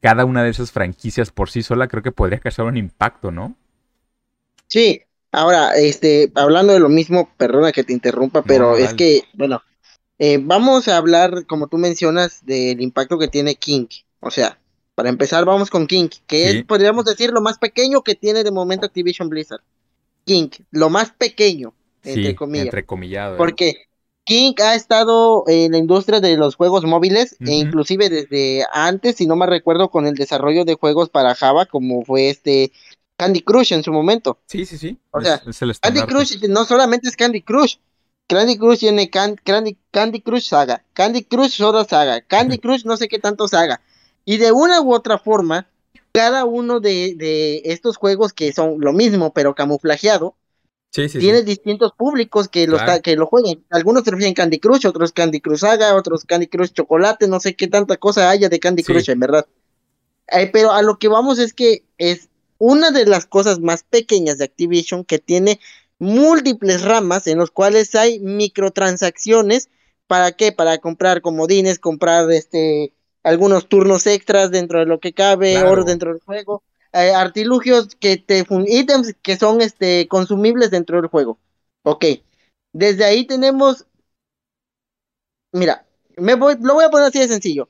cada 0.00 0.24
una 0.24 0.42
de 0.42 0.50
esas 0.50 0.70
franquicias 0.70 1.30
por 1.30 1.50
sí 1.50 1.62
sola 1.62 1.88
creo 1.88 2.02
que 2.02 2.12
podría 2.12 2.38
causar 2.38 2.66
un 2.66 2.76
impacto, 2.76 3.30
¿no? 3.30 3.56
Sí, 4.66 5.02
ahora, 5.32 5.76
este, 5.76 6.30
hablando 6.34 6.72
de 6.72 6.80
lo 6.80 6.88
mismo, 6.88 7.30
perdona 7.36 7.72
que 7.72 7.84
te 7.84 7.92
interrumpa, 7.92 8.42
pero 8.42 8.76
es 8.76 8.94
que, 8.94 9.22
bueno, 9.34 9.62
eh, 10.18 10.38
vamos 10.40 10.88
a 10.88 10.96
hablar, 10.96 11.46
como 11.46 11.68
tú 11.68 11.78
mencionas, 11.78 12.44
del 12.44 12.80
impacto 12.80 13.18
que 13.18 13.28
tiene 13.28 13.54
King. 13.54 13.86
O 14.20 14.30
sea, 14.30 14.58
para 14.94 15.08
empezar, 15.08 15.44
vamos 15.44 15.70
con 15.70 15.86
King, 15.86 16.08
que 16.26 16.50
es, 16.50 16.64
podríamos 16.64 17.04
decir, 17.04 17.30
lo 17.30 17.42
más 17.42 17.58
pequeño 17.58 18.02
que 18.02 18.14
tiene 18.14 18.44
de 18.44 18.50
momento 18.50 18.86
Activision 18.86 19.28
Blizzard. 19.28 19.60
King, 20.24 20.48
lo 20.70 20.90
más 20.90 21.12
pequeño, 21.12 21.74
entre 22.02 22.34
comillas. 22.34 22.66
Entre 22.66 22.86
comillado. 22.86 23.34
¿eh? 23.34 23.38
Porque 23.38 23.86
King 24.26 24.54
ha 24.58 24.74
estado 24.74 25.44
en 25.46 25.70
la 25.70 25.78
industria 25.78 26.20
de 26.20 26.36
los 26.36 26.56
juegos 26.56 26.84
móviles, 26.84 27.36
e 27.38 27.54
inclusive 27.54 28.10
desde 28.10 28.66
antes, 28.72 29.16
si 29.16 29.26
no 29.26 29.36
me 29.36 29.46
recuerdo, 29.46 29.88
con 29.88 30.04
el 30.04 30.16
desarrollo 30.16 30.64
de 30.64 30.74
juegos 30.74 31.08
para 31.10 31.36
Java, 31.36 31.64
como 31.66 32.04
fue 32.04 32.28
este 32.28 32.72
Candy 33.16 33.42
Crush 33.42 33.72
en 33.72 33.84
su 33.84 33.92
momento. 33.92 34.38
Sí, 34.46 34.66
sí, 34.66 34.78
sí. 34.78 34.98
O 35.12 35.20
sea, 35.20 35.40
Candy 35.80 36.02
Crush 36.02 36.42
no 36.48 36.64
solamente 36.64 37.08
es 37.08 37.16
Candy 37.16 37.40
Crush. 37.40 37.76
Candy 38.26 38.58
Crush 38.58 38.80
tiene 38.80 39.08
Candy, 39.10 39.76
Candy 39.92 40.20
Crush 40.20 40.48
Saga, 40.48 40.82
Candy 40.92 41.22
Crush 41.22 41.52
Soda 41.52 41.84
Saga, 41.84 42.20
Candy 42.20 42.58
Crush 42.58 42.84
no 42.84 42.96
sé 42.96 43.06
qué 43.06 43.20
tanto 43.20 43.46
saga. 43.46 43.80
Y 44.24 44.38
de 44.38 44.50
una 44.50 44.80
u 44.80 44.92
otra 44.92 45.18
forma, 45.18 45.68
cada 46.10 46.44
uno 46.44 46.80
de, 46.80 47.14
de 47.14 47.62
estos 47.66 47.96
juegos 47.96 48.32
que 48.32 48.52
son 48.52 48.80
lo 48.80 48.92
mismo, 48.92 49.32
pero 49.32 49.54
camuflajeado, 49.54 50.34
Tienes 50.90 51.44
distintos 51.44 51.92
públicos 51.92 52.48
que, 52.48 52.66
los, 52.66 52.80
que 53.02 53.16
lo 53.16 53.26
juegan. 53.26 53.62
Algunos 53.70 54.04
se 54.04 54.10
refieren 54.12 54.34
Candy 54.34 54.58
Crush, 54.58 54.86
otros 54.86 55.12
Candy 55.12 55.40
Crush 55.40 55.60
Saga, 55.60 55.94
otros 55.94 56.24
Candy 56.24 56.46
Crush 56.46 56.72
Chocolate, 56.72 57.28
no 57.28 57.38
sé 57.38 57.54
qué 57.54 57.68
tanta 57.68 57.98
cosa 57.98 58.30
haya 58.30 58.48
de 58.48 58.58
Candy 58.58 58.82
Crush, 58.82 59.10
en 59.10 59.20
verdad. 59.20 59.46
Eh, 60.28 60.48
pero 60.52 60.72
a 60.72 60.82
lo 60.82 60.98
que 60.98 61.08
vamos 61.08 61.38
es 61.38 61.52
que 61.52 61.84
es 61.98 62.28
una 62.58 62.90
de 62.90 63.04
las 63.04 63.26
cosas 63.26 63.60
más 63.60 63.82
pequeñas 63.82 64.38
de 64.38 64.44
Activision 64.44 65.04
que 65.04 65.18
tiene 65.18 65.60
múltiples 65.98 66.82
ramas 66.82 67.26
en 67.26 67.38
los 67.38 67.50
cuales 67.50 67.94
hay 67.94 68.18
microtransacciones. 68.20 69.68
¿Para 70.06 70.32
qué? 70.32 70.52
Para 70.52 70.78
comprar 70.78 71.20
comodines, 71.20 71.78
comprar 71.78 72.30
este 72.30 72.92
algunos 73.22 73.68
turnos 73.68 74.06
extras 74.06 74.52
dentro 74.52 74.78
de 74.78 74.86
lo 74.86 75.00
que 75.00 75.12
cabe, 75.12 75.62
oro 75.64 75.84
dentro 75.84 76.12
del 76.12 76.22
juego. 76.22 76.62
Eh, 76.96 77.14
artilugios 77.14 77.94
que 77.96 78.16
te 78.16 78.46
ítems 78.68 79.14
que 79.20 79.36
son 79.36 79.60
este 79.60 80.08
consumibles 80.08 80.70
dentro 80.70 80.96
del 80.96 81.10
juego. 81.10 81.38
Ok. 81.82 82.06
Desde 82.72 83.04
ahí 83.04 83.26
tenemos. 83.26 83.86
Mira, 85.52 85.86
me 86.16 86.34
voy, 86.34 86.56
lo 86.58 86.72
voy 86.72 86.86
a 86.86 86.88
poner 86.88 87.08
así 87.08 87.18
de 87.18 87.28
sencillo. 87.28 87.68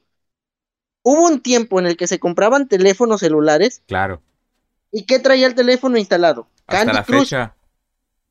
Hubo 1.02 1.26
un 1.26 1.40
tiempo 1.40 1.80
en 1.80 1.86
el 1.86 1.96
que 1.96 2.06
se 2.06 2.20
compraban 2.20 2.68
teléfonos 2.68 3.18
celulares. 3.18 3.82
Claro. 3.88 4.22
¿Y 4.92 5.06
qué 5.06 5.18
traía 5.18 5.48
el 5.48 5.56
teléfono 5.56 5.98
instalado? 5.98 6.48
Hasta 6.68 6.84
Candy 6.84 6.92
la 6.92 7.04
Fecha. 7.04 7.56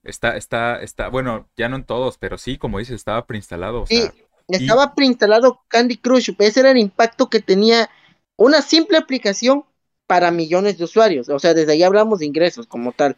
Está, 0.01 0.37
está, 0.37 0.81
está, 0.81 1.09
bueno, 1.09 1.49
ya 1.57 1.67
no 1.67 1.75
en 1.75 1.83
todos, 1.83 2.17
pero 2.17 2.37
sí, 2.37 2.57
como 2.57 2.79
dices, 2.79 2.95
estaba 2.95 3.25
preinstalado. 3.25 3.85
sí, 3.85 4.09
estaba 4.47 4.95
preinstalado 4.95 5.61
Candy 5.67 5.97
Crush. 5.97 6.31
Ese 6.39 6.59
era 6.61 6.71
el 6.71 6.77
impacto 6.77 7.29
que 7.29 7.41
tenía 7.41 7.89
una 8.37 8.61
simple 8.61 8.97
aplicación 8.97 9.65
para 10.07 10.31
millones 10.31 10.77
de 10.77 10.83
usuarios. 10.83 11.29
O 11.29 11.39
sea, 11.39 11.53
desde 11.53 11.73
ahí 11.73 11.83
hablamos 11.83 12.19
de 12.19 12.25
ingresos 12.25 12.67
como 12.67 12.91
tal. 12.91 13.15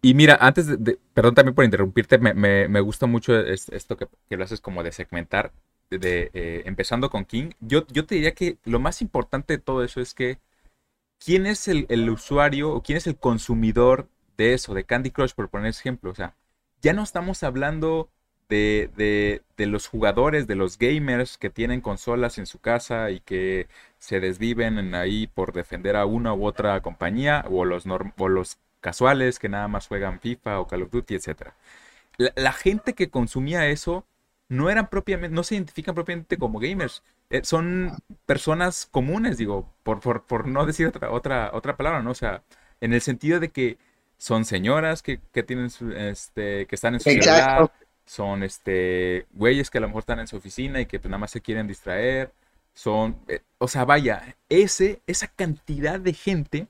Y, 0.00 0.14
mira, 0.14 0.38
antes 0.40 0.68
de, 0.84 0.98
perdón 1.12 1.34
también 1.34 1.56
por 1.56 1.64
interrumpirte, 1.64 2.16
me, 2.16 2.34
me, 2.34 2.80
gusta 2.80 3.06
mucho 3.06 3.36
esto 3.40 3.96
que, 3.96 4.06
lo 4.30 4.44
haces 4.44 4.60
como 4.60 4.84
de 4.84 4.92
segmentar, 4.92 5.52
de, 5.90 6.30
eh, 6.34 6.62
empezando 6.66 7.10
con 7.10 7.24
King. 7.24 7.50
Yo, 7.58 7.84
yo 7.88 8.06
te 8.06 8.14
diría 8.14 8.32
que 8.32 8.58
lo 8.64 8.78
más 8.78 9.02
importante 9.02 9.54
de 9.54 9.58
todo 9.58 9.82
eso 9.82 10.00
es 10.00 10.14
que 10.14 10.38
quién 11.18 11.46
es 11.46 11.66
el, 11.66 11.86
el 11.88 12.08
usuario 12.08 12.70
o 12.72 12.82
quién 12.82 12.96
es 12.96 13.08
el 13.08 13.16
consumidor 13.16 14.08
de 14.36 14.54
eso, 14.54 14.72
de 14.72 14.84
Candy 14.84 15.10
Crush, 15.10 15.32
por 15.34 15.48
poner 15.48 15.70
ejemplo. 15.70 16.12
O 16.12 16.14
sea, 16.14 16.36
ya 16.80 16.92
no 16.92 17.02
estamos 17.02 17.42
hablando 17.42 18.08
de, 18.48 18.88
de, 18.96 19.42
de, 19.56 19.66
los 19.66 19.88
jugadores, 19.88 20.46
de 20.46 20.54
los 20.54 20.78
gamers 20.78 21.38
que 21.38 21.50
tienen 21.50 21.80
consolas 21.80 22.38
en 22.38 22.46
su 22.46 22.60
casa 22.60 23.10
y 23.10 23.18
que 23.18 23.66
se 24.02 24.18
desviven 24.18 24.96
ahí 24.96 25.28
por 25.28 25.52
defender 25.52 25.94
a 25.94 26.06
una 26.06 26.34
u 26.34 26.44
otra 26.44 26.80
compañía, 26.80 27.44
o 27.48 27.64
los, 27.64 27.84
o 28.18 28.28
los 28.28 28.58
casuales 28.80 29.38
que 29.38 29.48
nada 29.48 29.68
más 29.68 29.86
juegan 29.86 30.18
FIFA 30.18 30.58
o 30.58 30.66
Call 30.66 30.82
of 30.82 30.90
Duty, 30.90 31.14
etc. 31.14 31.52
La, 32.18 32.52
gente 32.52 32.94
que 32.94 33.10
consumía 33.10 33.68
eso 33.68 34.04
no 34.48 34.70
eran 34.70 34.90
propiamente, 34.90 35.32
no 35.32 35.44
se 35.44 35.54
identifican 35.54 35.94
propiamente 35.94 36.36
como 36.36 36.58
gamers. 36.58 37.04
Eh, 37.30 37.42
son 37.44 37.92
personas 38.26 38.88
comunes, 38.90 39.38
digo, 39.38 39.72
por, 39.84 40.00
por, 40.00 40.48
no 40.48 40.66
decir 40.66 40.88
otra, 40.88 41.12
otra, 41.12 41.50
otra 41.54 41.76
palabra, 41.76 42.02
¿no? 42.02 42.10
O 42.10 42.14
sea, 42.14 42.42
en 42.80 42.94
el 42.94 43.02
sentido 43.02 43.38
de 43.38 43.50
que 43.50 43.78
son 44.18 44.44
señoras 44.44 45.00
que, 45.02 45.18
tienen 45.46 45.70
este, 45.94 46.66
que 46.66 46.74
están 46.74 46.94
en 46.94 47.00
su 47.00 47.08
ciudad, 47.08 47.70
son 48.04 48.42
este 48.42 49.26
güeyes 49.30 49.70
que 49.70 49.78
a 49.78 49.82
lo 49.82 49.86
mejor 49.86 50.00
están 50.00 50.18
en 50.18 50.26
su 50.26 50.38
oficina 50.38 50.80
y 50.80 50.86
que 50.86 50.98
pues, 50.98 51.08
nada 51.08 51.18
más 51.18 51.30
se 51.30 51.40
quieren 51.40 51.68
distraer. 51.68 52.32
Son, 52.74 53.18
eh, 53.28 53.40
o 53.58 53.68
sea, 53.68 53.84
vaya, 53.84 54.36
ese, 54.48 55.02
esa 55.06 55.28
cantidad 55.28 56.00
de 56.00 56.14
gente 56.14 56.68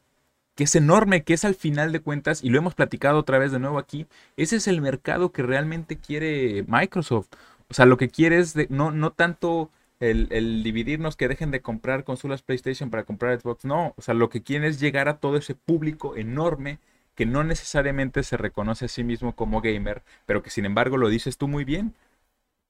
que 0.55 0.65
es 0.65 0.75
enorme, 0.77 1.25
que 1.25 1.35
es 1.35 1.45
al 1.45 1.55
final 1.55 1.93
de 1.93 2.01
cuentas, 2.01 2.45
y 2.45 2.51
lo 2.51 2.59
hemos 2.59 2.75
platicado 2.75 3.19
otra 3.19 3.39
vez 3.39 3.53
de 3.53 3.59
nuevo 3.59 3.79
aquí, 3.79 4.07
ese 4.37 4.57
es 4.57 4.69
el 4.69 4.81
mercado 4.83 5.33
que 5.33 5.43
realmente 5.43 5.97
quiere 5.99 6.65
Microsoft. 6.69 7.29
O 7.71 7.75
sea, 7.75 7.87
lo 7.87 7.97
que 7.97 8.11
quiere 8.11 8.39
es 8.39 8.53
de, 8.55 8.67
no, 8.71 8.91
no 8.91 9.13
tanto 9.13 9.71
el, 10.01 10.29
el, 10.31 10.63
dividirnos 10.63 11.17
que 11.17 11.29
dejen 11.29 11.51
de 11.51 11.63
comprar 11.63 12.05
consolas 12.05 12.43
PlayStation 12.43 12.91
para 12.91 13.05
comprar 13.05 13.41
Xbox, 13.41 13.65
no. 13.65 13.95
O 13.97 14.03
sea, 14.03 14.15
lo 14.15 14.29
que 14.29 14.43
quiere 14.43 14.69
es 14.69 14.81
llegar 14.81 15.09
a 15.09 15.19
todo 15.19 15.37
ese 15.39 15.55
público 15.55 16.17
enorme 16.17 16.79
que 17.15 17.27
no 17.27 17.45
necesariamente 17.45 18.23
se 18.23 18.37
reconoce 18.37 18.87
a 18.87 18.89
sí 18.89 19.05
mismo 19.05 19.35
como 19.35 19.61
gamer, 19.61 20.03
pero 20.27 20.43
que 20.43 20.51
sin 20.51 20.65
embargo 20.65 20.97
lo 20.97 21.09
dices 21.09 21.39
tú 21.39 21.49
muy 21.49 21.65
bien. 21.65 21.95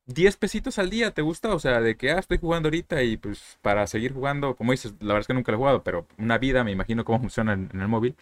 10 0.06 0.36
pesitos 0.36 0.78
al 0.78 0.90
día, 0.90 1.12
¿te 1.12 1.22
gusta? 1.22 1.54
O 1.54 1.58
sea, 1.58 1.80
de 1.80 1.96
que, 1.96 2.10
ah, 2.10 2.18
estoy 2.18 2.38
jugando 2.38 2.68
ahorita 2.68 3.02
y 3.02 3.16
pues 3.16 3.58
para 3.62 3.86
seguir 3.86 4.12
jugando, 4.12 4.56
como 4.56 4.72
dices, 4.72 4.92
la 5.00 5.08
verdad 5.08 5.20
es 5.20 5.26
que 5.28 5.34
nunca 5.34 5.52
lo 5.52 5.56
he 5.56 5.58
jugado, 5.58 5.82
pero 5.82 6.06
una 6.18 6.38
vida, 6.38 6.64
me 6.64 6.72
imagino 6.72 7.04
cómo 7.04 7.20
funciona 7.20 7.52
en, 7.54 7.70
el 7.72 7.88
móvil. 7.88 8.16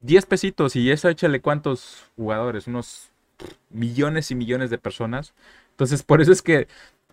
10 0.00 0.26
pesitos 0.26 0.76
y 0.76 0.90
eso 0.90 1.08
échale 1.08 1.40
cuántos 1.40 2.06
jugadores, 2.16 2.66
unos 2.66 3.10
millones 3.70 4.30
y 4.30 4.34
millones 4.34 4.70
de 4.70 4.78
personas. 4.78 5.34
Entonces, 5.70 6.02
por 6.02 6.20
eso 6.22 6.32
es 6.32 6.42
que, 6.42 6.68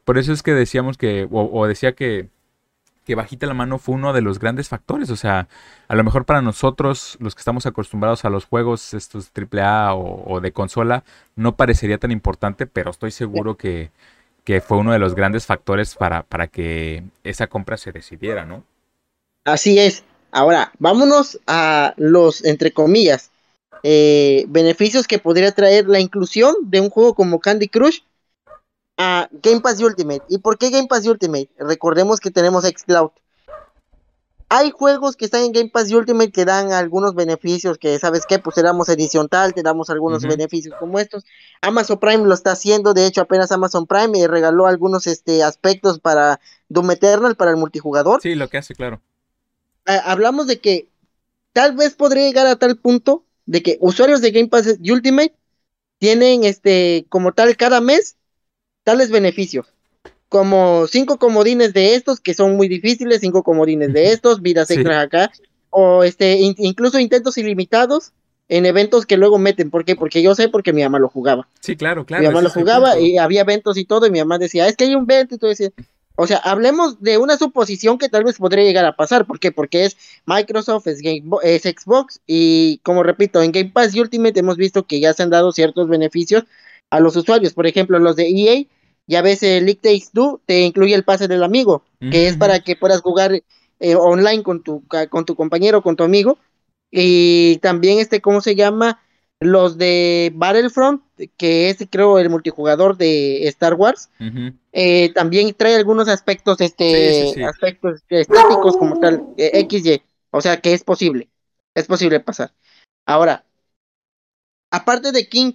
por 0.05 0.17
eso 0.17 0.33
es 0.33 0.43
que 0.43 0.53
decíamos 0.53 0.97
que, 0.97 1.27
o 1.31 1.67
decía 1.67 1.93
que 1.93 2.29
que 3.09 3.15
bajita 3.15 3.47
la 3.47 3.55
mano 3.55 3.79
fue 3.79 3.95
uno 3.95 4.13
de 4.13 4.21
los 4.21 4.37
grandes 4.37 4.69
factores. 4.69 5.09
O 5.09 5.15
sea, 5.15 5.47
a 5.87 5.95
lo 5.95 6.03
mejor 6.03 6.25
para 6.25 6.43
nosotros, 6.43 7.17
los 7.19 7.33
que 7.33 7.39
estamos 7.39 7.65
acostumbrados 7.65 8.23
a 8.23 8.29
los 8.29 8.45
juegos 8.45 8.93
estos 8.93 9.31
AAA 9.33 9.95
o, 9.95 10.31
o 10.31 10.39
de 10.41 10.51
consola, 10.51 11.03
no 11.35 11.55
parecería 11.55 11.97
tan 11.97 12.11
importante, 12.11 12.67
pero 12.67 12.91
estoy 12.91 13.09
seguro 13.09 13.57
que, 13.57 13.89
que 14.43 14.61
fue 14.61 14.77
uno 14.77 14.91
de 14.93 14.99
los 14.99 15.15
grandes 15.15 15.47
factores 15.47 15.95
para, 15.95 16.21
para 16.21 16.45
que 16.45 17.01
esa 17.23 17.47
compra 17.47 17.77
se 17.77 17.91
decidiera, 17.91 18.45
¿no? 18.45 18.63
Así 19.43 19.79
es. 19.79 20.03
Ahora, 20.29 20.71
vámonos 20.77 21.39
a 21.47 21.95
los, 21.97 22.45
entre 22.45 22.73
comillas, 22.73 23.31
eh, 23.81 24.45
beneficios 24.49 25.07
que 25.07 25.17
podría 25.17 25.51
traer 25.51 25.87
la 25.87 25.99
inclusión 25.99 26.53
de 26.61 26.79
un 26.79 26.91
juego 26.91 27.15
como 27.15 27.39
Candy 27.39 27.69
Crush 27.69 28.01
a 28.99 29.29
Game 29.31 29.61
Pass 29.61 29.79
Ultimate. 29.81 30.21
¿Y 30.27 30.39
por 30.39 30.57
qué 30.57 30.69
Game 30.69 30.87
Pass 30.87 31.07
Ultimate? 31.07 31.49
Recordemos 31.57 32.19
que 32.19 32.29
tenemos 32.29 32.65
Xcloud. 32.65 33.11
Hay 34.49 34.71
juegos 34.71 35.15
que 35.15 35.25
están 35.25 35.43
en 35.43 35.51
Game 35.53 35.69
Pass 35.69 35.91
Ultimate 35.91 36.31
que 36.31 36.43
dan 36.43 36.73
algunos 36.73 37.15
beneficios 37.15 37.77
que, 37.77 37.97
¿sabes 37.97 38.25
qué? 38.27 38.39
Pues 38.39 38.55
te 38.55 38.61
damos 38.61 38.89
edición 38.89 39.29
tal, 39.29 39.53
te 39.53 39.63
damos 39.63 39.89
algunos 39.89 40.23
beneficios 40.23 40.75
como 40.77 40.99
estos. 40.99 41.23
Amazon 41.61 41.99
Prime 41.99 42.25
lo 42.25 42.33
está 42.33 42.51
haciendo, 42.51 42.93
de 42.93 43.05
hecho 43.05 43.21
apenas 43.21 43.51
Amazon 43.51 43.87
Prime 43.87 44.27
regaló 44.27 44.67
algunos 44.67 45.07
este, 45.07 45.43
aspectos 45.43 45.99
para 45.99 46.41
Doom 46.67 46.91
Eternal, 46.91 47.35
para 47.35 47.51
el 47.51 47.57
multijugador. 47.57 48.21
Sí, 48.21 48.35
lo 48.35 48.49
que 48.49 48.57
hace, 48.57 48.75
claro. 48.75 49.01
Hablamos 49.85 50.47
de 50.47 50.59
que 50.59 50.89
tal 51.53 51.75
vez 51.75 51.93
podría 51.93 52.27
llegar 52.27 52.47
a 52.47 52.57
tal 52.57 52.75
punto 52.75 53.23
de 53.45 53.63
que 53.63 53.77
usuarios 53.79 54.19
de 54.21 54.31
Game 54.31 54.49
Pass 54.49 54.77
Ultimate 54.79 55.35
tienen 55.99 56.43
este 56.43 57.05
como 57.09 57.33
tal 57.33 57.55
cada 57.55 57.81
mes 57.81 58.17
tales 58.89 59.11
beneficios, 59.11 59.67
como 60.29 60.87
cinco 60.87 61.19
comodines 61.19 61.73
de 61.73 61.93
estos 61.93 62.19
que 62.19 62.33
son 62.33 62.57
muy 62.57 62.67
difíciles, 62.67 63.21
cinco 63.21 63.43
comodines 63.43 63.93
de 63.93 64.11
estos, 64.11 64.41
vidas 64.41 64.71
extras 64.71 65.05
acá, 65.05 65.31
o 65.69 66.03
este, 66.03 66.39
incluso 66.39 66.97
intentos 66.97 67.37
ilimitados 67.37 68.13
en 68.47 68.65
eventos 68.65 69.05
que 69.05 69.15
luego 69.15 69.37
meten. 69.37 69.69
¿Por 69.69 69.85
qué? 69.85 69.95
Porque 69.95 70.23
yo 70.23 70.33
sé 70.33 70.49
porque 70.49 70.73
mi 70.73 70.81
mamá 70.81 70.97
lo 70.97 71.07
jugaba. 71.07 71.47
Sí, 71.59 71.75
claro, 71.75 72.03
claro. 72.03 72.23
Mi 72.23 72.29
mamá 72.29 72.41
lo 72.41 72.49
jugaba 72.49 72.99
y 72.99 73.19
había 73.19 73.41
eventos 73.41 73.77
y 73.77 73.85
todo, 73.85 74.07
y 74.07 74.09
mi 74.09 74.17
mamá 74.17 74.39
decía, 74.39 74.67
es 74.67 74.75
que 74.75 74.85
hay 74.85 74.95
un 74.95 75.03
evento, 75.03 75.35
y 75.35 75.37
todo 75.37 75.51
decía, 75.51 75.69
o 76.15 76.25
sea, 76.25 76.37
hablemos 76.37 76.99
de 76.99 77.19
una 77.19 77.37
suposición 77.37 77.99
que 77.99 78.09
tal 78.09 78.23
vez 78.23 78.37
podría 78.37 78.63
llegar 78.63 78.85
a 78.85 78.95
pasar. 78.95 79.27
¿Por 79.27 79.39
qué? 79.39 79.51
Porque 79.51 79.85
es 79.85 79.97
Microsoft, 80.25 80.87
es, 80.87 81.03
Game, 81.03 81.25
es 81.43 81.61
Xbox 81.61 82.21
y 82.25 82.79
como 82.79 83.03
repito, 83.03 83.43
en 83.43 83.51
Game 83.51 83.69
Pass 83.69 83.93
y 83.93 84.01
Ultimate 84.01 84.39
hemos 84.39 84.57
visto 84.57 84.87
que 84.87 84.99
ya 84.99 85.13
se 85.13 85.21
han 85.21 85.29
dado 85.29 85.51
ciertos 85.51 85.87
beneficios 85.87 86.45
a 86.89 86.99
los 86.99 87.15
usuarios. 87.15 87.53
Por 87.53 87.67
ejemplo, 87.67 87.99
los 87.99 88.15
de 88.15 88.27
EA 88.29 88.65
ya 89.09 89.23
ves, 89.23 89.41
el 89.41 89.65
League 89.65 89.79
Takes 89.81 90.11
Two 90.13 90.39
te 90.45 90.61
incluye 90.61 90.93
el 90.93 91.03
pase 91.03 91.27
del 91.27 91.43
amigo, 91.43 91.83
que 91.99 92.27
es 92.27 92.37
para 92.37 92.59
que 92.59 92.75
puedas 92.75 93.01
jugar 93.01 93.41
eh, 93.79 93.95
online 93.95 94.43
con 94.43 94.61
tu, 94.61 94.83
con 95.09 95.25
tu 95.25 95.35
compañero, 95.35 95.81
con 95.81 95.95
tu 95.95 96.03
amigo. 96.03 96.37
Y 96.91 97.57
también 97.57 97.97
este, 97.97 98.21
¿cómo 98.21 98.39
se 98.39 98.53
llama? 98.53 99.01
Los 99.39 99.79
de 99.79 100.31
Battlefront, 100.35 101.01
que 101.37 101.71
es 101.71 101.77
creo 101.89 102.19
el 102.19 102.29
multijugador 102.29 102.97
de 102.97 103.47
Star 103.47 103.73
Wars, 103.73 104.11
eh, 104.73 105.11
también 105.13 105.55
trae 105.55 105.75
algunos 105.75 106.07
aspectos, 106.07 106.61
este, 106.61 107.43
aspectos 107.43 108.03
estéticos 108.09 108.77
como 108.77 108.99
tal, 108.99 109.25
eh, 109.37 109.65
XY, 109.67 110.03
o 110.29 110.39
sea 110.41 110.61
que 110.61 110.73
es 110.73 110.83
posible, 110.83 111.29
es 111.73 111.87
posible 111.87 112.19
pasar. 112.19 112.53
Ahora, 113.07 113.43
aparte 114.69 115.11
de 115.11 115.27
King, 115.27 115.53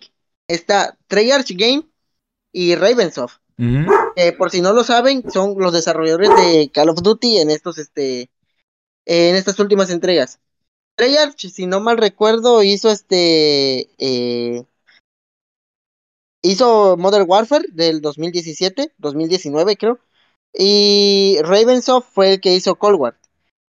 está 0.48 0.98
Treyarch 1.06 1.52
Game 1.56 1.84
y 2.52 2.74
Ravensoft 2.74 3.43
por 4.36 4.50
si 4.50 4.60
no 4.60 4.72
lo 4.72 4.84
saben, 4.84 5.30
son 5.30 5.54
los 5.58 5.72
desarrolladores 5.72 6.30
de 6.30 6.70
Call 6.72 6.88
of 6.88 7.02
Duty 7.02 7.38
en 7.38 7.50
estos, 7.50 7.78
este, 7.78 8.30
en 9.06 9.36
estas 9.36 9.58
últimas 9.60 9.90
entregas. 9.90 10.40
Treyarch, 10.96 11.48
si 11.48 11.66
no 11.66 11.80
mal 11.80 11.98
recuerdo, 11.98 12.62
hizo 12.62 12.90
este, 12.90 13.88
eh, 13.98 14.64
hizo 16.42 16.96
Modern 16.96 17.24
Warfare 17.28 17.64
del 17.72 18.00
2017, 18.00 18.92
2019 18.98 19.76
creo, 19.76 19.98
y 20.52 21.38
Ravensoft 21.42 22.06
fue 22.12 22.34
el 22.34 22.40
que 22.40 22.54
hizo 22.54 22.76
Cold 22.76 23.00
War. 23.00 23.18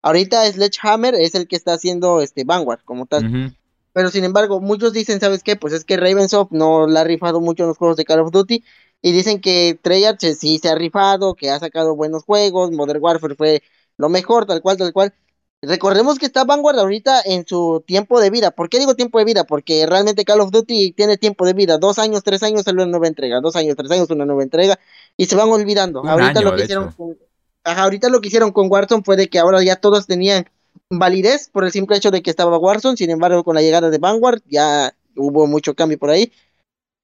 Ahorita 0.03 0.51
Sledgehammer 0.51 1.15
es 1.15 1.37
el 1.37 1.47
que 1.47 1.55
está 1.55 1.75
haciendo 1.75 2.21
este 2.23 2.43
Vanguard 2.45 2.81
como 2.85 3.07
tal. 3.07 3.55
Pero 3.93 4.11
sin 4.11 4.25
embargo, 4.25 4.61
muchos 4.61 4.93
dicen, 4.93 5.21
¿sabes 5.21 5.45
qué? 5.45 5.55
Pues 5.55 5.73
es 5.75 5.85
que 5.85 5.97
Ravensoft 5.97 6.51
no 6.51 6.89
la 6.89 7.03
ha 7.03 7.05
rifado 7.05 7.41
mucho 7.41 7.63
en 7.63 7.69
los 7.69 7.79
juegos 7.79 7.97
de 7.97 8.05
Call 8.05 8.21
of 8.21 8.33
Duty 8.33 8.65
y 9.03 9.13
dicen 9.13 9.41
que 9.41 9.79
Treyarch 9.83 10.21
sí 10.39 10.59
se 10.59 10.69
ha 10.69 10.77
rifado, 10.77 11.35
que 11.35 11.51
ha 11.51 11.59
sacado 11.59 11.97
buenos 11.97 12.23
juegos, 12.23 12.71
Modern 12.71 13.03
Warfare 13.03 13.35
fue 13.35 13.63
lo 13.99 14.09
mejor, 14.09 14.47
tal 14.47 14.63
cual, 14.63 14.77
tal 14.77 14.93
cual. 14.93 15.13
Recordemos 15.61 16.19
que 16.19 16.27
está 16.27 16.45
Vanguard 16.45 16.79
ahorita 16.79 17.21
en 17.25 17.47
su 17.47 17.85
tiempo 17.87 18.21
de 18.21 18.31
vida. 18.31 18.51
¿Por 18.51 18.69
qué 18.69 18.81
digo 18.81 18.97
tiempo 18.97 19.19
de 19.19 19.25
vida? 19.25 19.45
Porque 19.45 19.87
realmente 19.87 20.25
Call 20.25 20.41
of 20.41 20.51
Duty 20.51 20.93
tiene 20.93 21.17
tiempo 21.19 21.47
de 21.47 21.53
vida. 21.53 21.79
Dos 21.79 22.01
años, 22.01 22.25
tres 22.25 22.43
años 22.43 22.63
sale 22.63 22.83
una 22.83 22.91
nueva 22.91 23.07
entrega. 23.07 23.41
Dos 23.41 23.55
años, 23.55 23.77
tres 23.77 23.91
años 23.93 24.11
una 24.11 24.25
nueva 24.25 24.43
entrega. 24.43 24.79
Y 25.17 25.27
se 25.27 25.37
van 25.37 25.51
olvidando. 25.51 26.03
ahorita 26.05 26.41
lo 26.41 26.57
que 26.57 26.65
hicieron 26.65 26.91
con, 26.91 27.17
ahorita 27.63 28.09
lo 28.09 28.21
que 28.21 28.29
hicieron 28.29 28.51
con 28.51 28.69
Warzone 28.71 29.05
fue 29.05 29.17
de 29.17 29.29
que 29.29 29.39
ahora 29.39 29.63
ya 29.63 29.77
todos 29.77 30.07
tenían 30.07 30.49
validez 30.91 31.49
por 31.49 31.65
el 31.65 31.71
simple 31.71 31.97
hecho 31.97 32.11
de 32.11 32.23
que 32.23 32.31
estaba 32.31 32.59
Warzone. 32.59 32.97
Sin 32.97 33.11
embargo, 33.11 33.45
con 33.45 33.55
la 33.55 33.63
llegada 33.63 33.89
de 33.91 33.99
Vanguard 33.99 34.43
ya 34.47 34.97
hubo 35.17 35.47
mucho 35.47 35.75
cambio 35.75 35.97
por 35.97 36.11
ahí. 36.11 36.33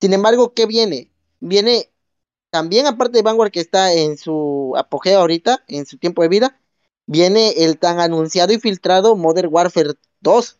Sin 0.00 0.12
embargo, 0.12 0.52
¿qué 0.52 0.66
viene? 0.66 1.12
Viene 1.40 1.90
también 2.50 2.86
aparte 2.86 3.18
de 3.18 3.22
Vanguard 3.22 3.50
que 3.50 3.60
está 3.60 3.92
en 3.92 4.16
su 4.16 4.74
apogeo 4.76 5.20
ahorita, 5.20 5.64
en 5.68 5.86
su 5.86 5.98
tiempo 5.98 6.22
de 6.22 6.28
vida, 6.28 6.60
viene 7.06 7.50
el 7.64 7.78
tan 7.78 8.00
anunciado 8.00 8.52
y 8.52 8.60
filtrado 8.60 9.16
Modern 9.16 9.48
Warfare 9.50 9.94
2, 10.20 10.58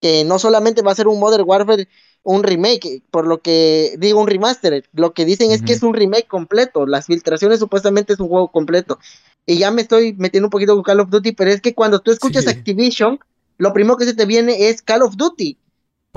que 0.00 0.24
no 0.24 0.38
solamente 0.38 0.82
va 0.82 0.92
a 0.92 0.96
ser 0.96 1.08
un 1.08 1.18
Modern 1.18 1.44
Warfare, 1.46 1.88
un 2.22 2.42
remake, 2.42 3.02
por 3.10 3.26
lo 3.26 3.40
que 3.40 3.94
digo 3.98 4.20
un 4.20 4.26
remaster, 4.26 4.88
lo 4.92 5.12
que 5.12 5.24
dicen 5.24 5.50
es 5.50 5.62
que 5.62 5.72
es 5.72 5.82
un 5.82 5.94
remake 5.94 6.26
completo, 6.26 6.86
las 6.86 7.06
filtraciones 7.06 7.58
supuestamente 7.58 8.12
es 8.12 8.20
un 8.20 8.28
juego 8.28 8.48
completo. 8.48 8.98
Y 9.46 9.58
ya 9.58 9.70
me 9.70 9.82
estoy 9.82 10.14
metiendo 10.18 10.48
un 10.48 10.50
poquito 10.50 10.74
con 10.74 10.82
Call 10.82 11.00
of 11.00 11.10
Duty, 11.10 11.32
pero 11.32 11.50
es 11.50 11.60
que 11.60 11.74
cuando 11.74 12.00
tú 12.00 12.10
escuchas 12.10 12.46
Activision, 12.46 13.18
lo 13.56 13.72
primero 13.72 13.96
que 13.96 14.04
se 14.04 14.14
te 14.14 14.26
viene 14.26 14.68
es 14.68 14.82
Call 14.82 15.02
of 15.02 15.16
Duty. 15.16 15.56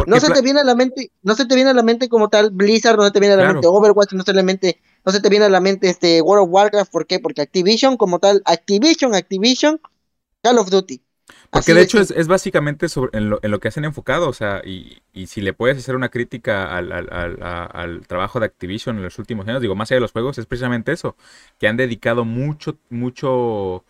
No 0.08 0.20
se 0.20 0.32
te 0.32 0.42
viene 0.42 0.62
a 0.62 0.64
la 0.64 0.76
mente, 0.76 1.12
no 1.22 1.36
se 1.36 1.46
te 1.46 1.56
viene 1.56 1.70
a 1.70 1.74
la 1.74 1.84
mente 1.84 2.10
como 2.10 2.30
tal 2.30 2.52
Blizzard, 2.52 2.98
no 2.98 3.04
se 3.04 3.12
te 3.12 3.20
viene 3.20 3.36
a 3.36 3.38
la 3.38 3.54
mente 3.54 3.68
Overwatch, 3.68 4.14
no 4.14 4.24
se, 4.24 4.34
te 4.34 4.44
mente, 4.44 4.82
no 5.06 5.12
se 5.12 5.20
te 5.20 5.30
viene 5.30 5.46
a 5.46 5.50
la 5.50 5.60
mente 5.60 5.90
este 5.90 6.22
World 6.22 6.46
of 6.46 6.50
Warcraft, 6.52 6.92
¿por 6.92 7.06
qué? 7.06 7.20
Porque 7.20 7.42
Activision 7.42 7.98
como 7.98 8.20
tal, 8.20 8.42
Activision, 8.46 9.14
Activision, 9.16 9.80
Call 10.42 10.58
of 10.58 10.70
Duty. 10.70 11.02
Porque 11.50 11.74
de 11.74 11.82
hecho 11.82 12.00
es, 12.00 12.28
básicamente 12.28 12.88
sobre, 12.88 13.18
en, 13.18 13.30
lo, 13.30 13.40
en, 13.42 13.52
lo, 13.52 13.60
que 13.60 13.68
hacen 13.68 13.86
enfocado, 13.86 14.30
o 14.30 14.34
sea, 14.34 14.62
y, 14.66 15.02
y, 15.14 15.28
si 15.28 15.42
le 15.42 15.54
puedes 15.54 15.78
hacer 15.78 15.96
una 15.96 16.10
crítica 16.10 16.76
al, 16.76 16.92
al, 16.92 17.10
al, 17.12 17.38
al, 17.42 18.08
trabajo 18.08 18.40
de 18.40 18.46
Activision 18.46 18.98
en 18.98 19.04
los 19.04 19.20
últimos 19.20 19.48
años, 19.48 19.62
digo, 19.62 19.76
más 19.76 19.92
allá 19.92 19.98
de 19.98 20.02
los 20.02 20.14
juegos, 20.14 20.38
es 20.38 20.46
precisamente 20.46 20.92
eso, 20.92 21.16
que 21.60 21.68
han 21.68 21.78
dedicado 21.78 22.24
mucho, 22.26 22.78
mucho 22.90 23.84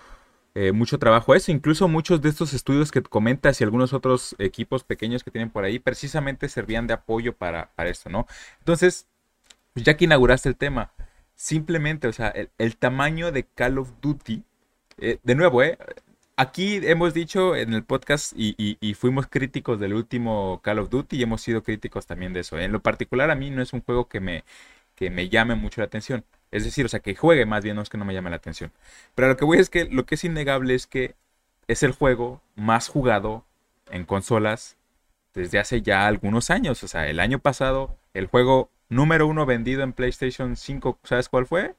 eh, 0.53 0.72
mucho 0.72 1.00
trabajo 1.00 1.34
eso. 1.36 1.51
Incluso 1.51 1.88
muchos 1.88 2.22
de 2.22 2.29
estos 2.29 2.53
estudios 2.53 2.91
que 2.91 3.01
comentas 3.01 3.60
y 3.62 3.63
algunos 3.63 3.93
otros 3.93 4.36
equipos 4.39 4.84
pequeños 4.84 5.24
que 5.24 5.31
tienen 5.31 5.50
por 5.50 5.63
ahí 5.63 5.79
precisamente 5.79 6.50
servían 6.50 6.88
de 6.88 6.93
apoyo 6.93 7.34
para, 7.36 7.72
para 7.75 7.89
esto, 7.89 8.10
¿no? 8.10 8.27
Entonces, 8.60 9.08
pues 9.74 9.86
ya 9.86 9.96
que 9.98 10.05
inauguraste 10.05 10.50
el 10.50 10.58
tema, 10.58 10.91
simplemente, 11.36 12.08
o 12.08 12.13
sea, 12.13 12.34
el, 12.58 12.77
tamaño 12.77 13.31
de 13.31 13.46
Call 13.46 13.77
of 13.79 13.91
Duty, 14.01 14.43
eh, 15.00 15.20
de 15.24 15.36
nuevo, 15.36 15.63
¿eh? 15.63 15.77
Aquí 16.38 16.79
hemos 16.84 17.13
dicho 17.13 17.55
en 17.55 17.74
el 17.74 17.84
podcast 17.84 18.34
y, 18.36 18.55
y, 18.58 18.93
fuimos 18.96 19.27
críticos 19.27 19.79
del 19.79 19.93
último 19.93 20.60
Call 20.63 20.79
of 20.79 20.89
Duty 20.89 21.17
y 21.17 21.24
hemos 21.24 21.41
sido 21.41 21.62
críticos 21.62 22.08
también 22.08 22.34
de 22.34 22.39
eso. 22.41 22.58
En 22.58 22.72
lo 22.72 22.81
particular 22.81 23.29
a 23.29 23.36
mí 23.36 23.51
no 23.51 23.62
es 23.62 23.74
un 23.74 23.81
juego 23.81 24.08
que 24.08 24.20
me, 24.22 24.43
que 24.96 25.10
me 25.12 25.29
llame 25.29 25.55
mucho 25.55 25.81
la 25.81 25.86
atención. 25.86 26.25
Es 26.51 26.63
decir, 26.63 26.86
o 26.86 26.89
sea, 26.89 27.00
que 27.00 27.15
juegue 27.15 27.46
más 27.46 27.63
bien, 27.63 27.75
no 27.75 27.81
es 27.81 27.89
que 27.89 27.98
no 27.98 28.05
me 28.05 28.13
llame 28.13 28.29
la 28.29 28.36
atención. 28.38 28.72
Pero 29.15 29.29
lo 29.29 29.38
que 29.38 29.46
voy 29.46 29.60
es 29.60 29.70
que 29.70 29.86
lo 29.86 30.05
que 30.05 30.15
es 30.15 30.24
innegable 30.24 30.75
es 30.75 30.88
que 30.88 31.15
es 31.67 31.84
el 31.84 31.93
juego 31.93 32.41
más 32.55 32.89
jugado 32.89 33.46
en 33.89 34.05
consolas 34.05 34.77
desde 35.34 35.60
hace 35.60 35.81
ya 35.81 36.08
algunos 36.08 36.50
años. 36.50 36.84
O 36.84 36.88
sea, 36.88 37.08
el 37.08 37.20
año 37.20 37.39
pasado, 37.39 37.98
el 38.13 38.27
juego 38.27 38.70
número 38.89 39.27
uno 39.27 39.46
vendido 39.46 39.84
en 39.84 39.93
PlayStation 39.93 40.55
5, 40.55 41.00
¿sabes 41.03 41.29
cuál 41.29 41.46
fue? 41.46 41.75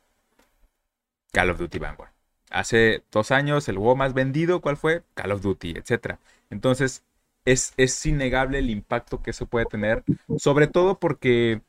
Call 1.32 1.50
of 1.50 1.58
Duty 1.58 1.78
Vanguard. 1.78 2.10
Hace 2.50 3.02
dos 3.10 3.30
años, 3.30 3.68
el 3.68 3.76
juego 3.76 3.96
más 3.96 4.14
vendido, 4.14 4.60
¿cuál 4.60 4.76
fue? 4.76 5.02
Call 5.14 5.32
of 5.32 5.42
Duty, 5.42 5.74
etc. 5.76 6.16
Entonces, 6.50 7.02
es, 7.44 7.72
es 7.76 8.04
innegable 8.06 8.58
el 8.58 8.70
impacto 8.70 9.22
que 9.22 9.30
eso 9.30 9.46
puede 9.46 9.66
tener, 9.66 10.04
sobre 10.38 10.66
todo 10.66 10.98
porque 10.98 11.62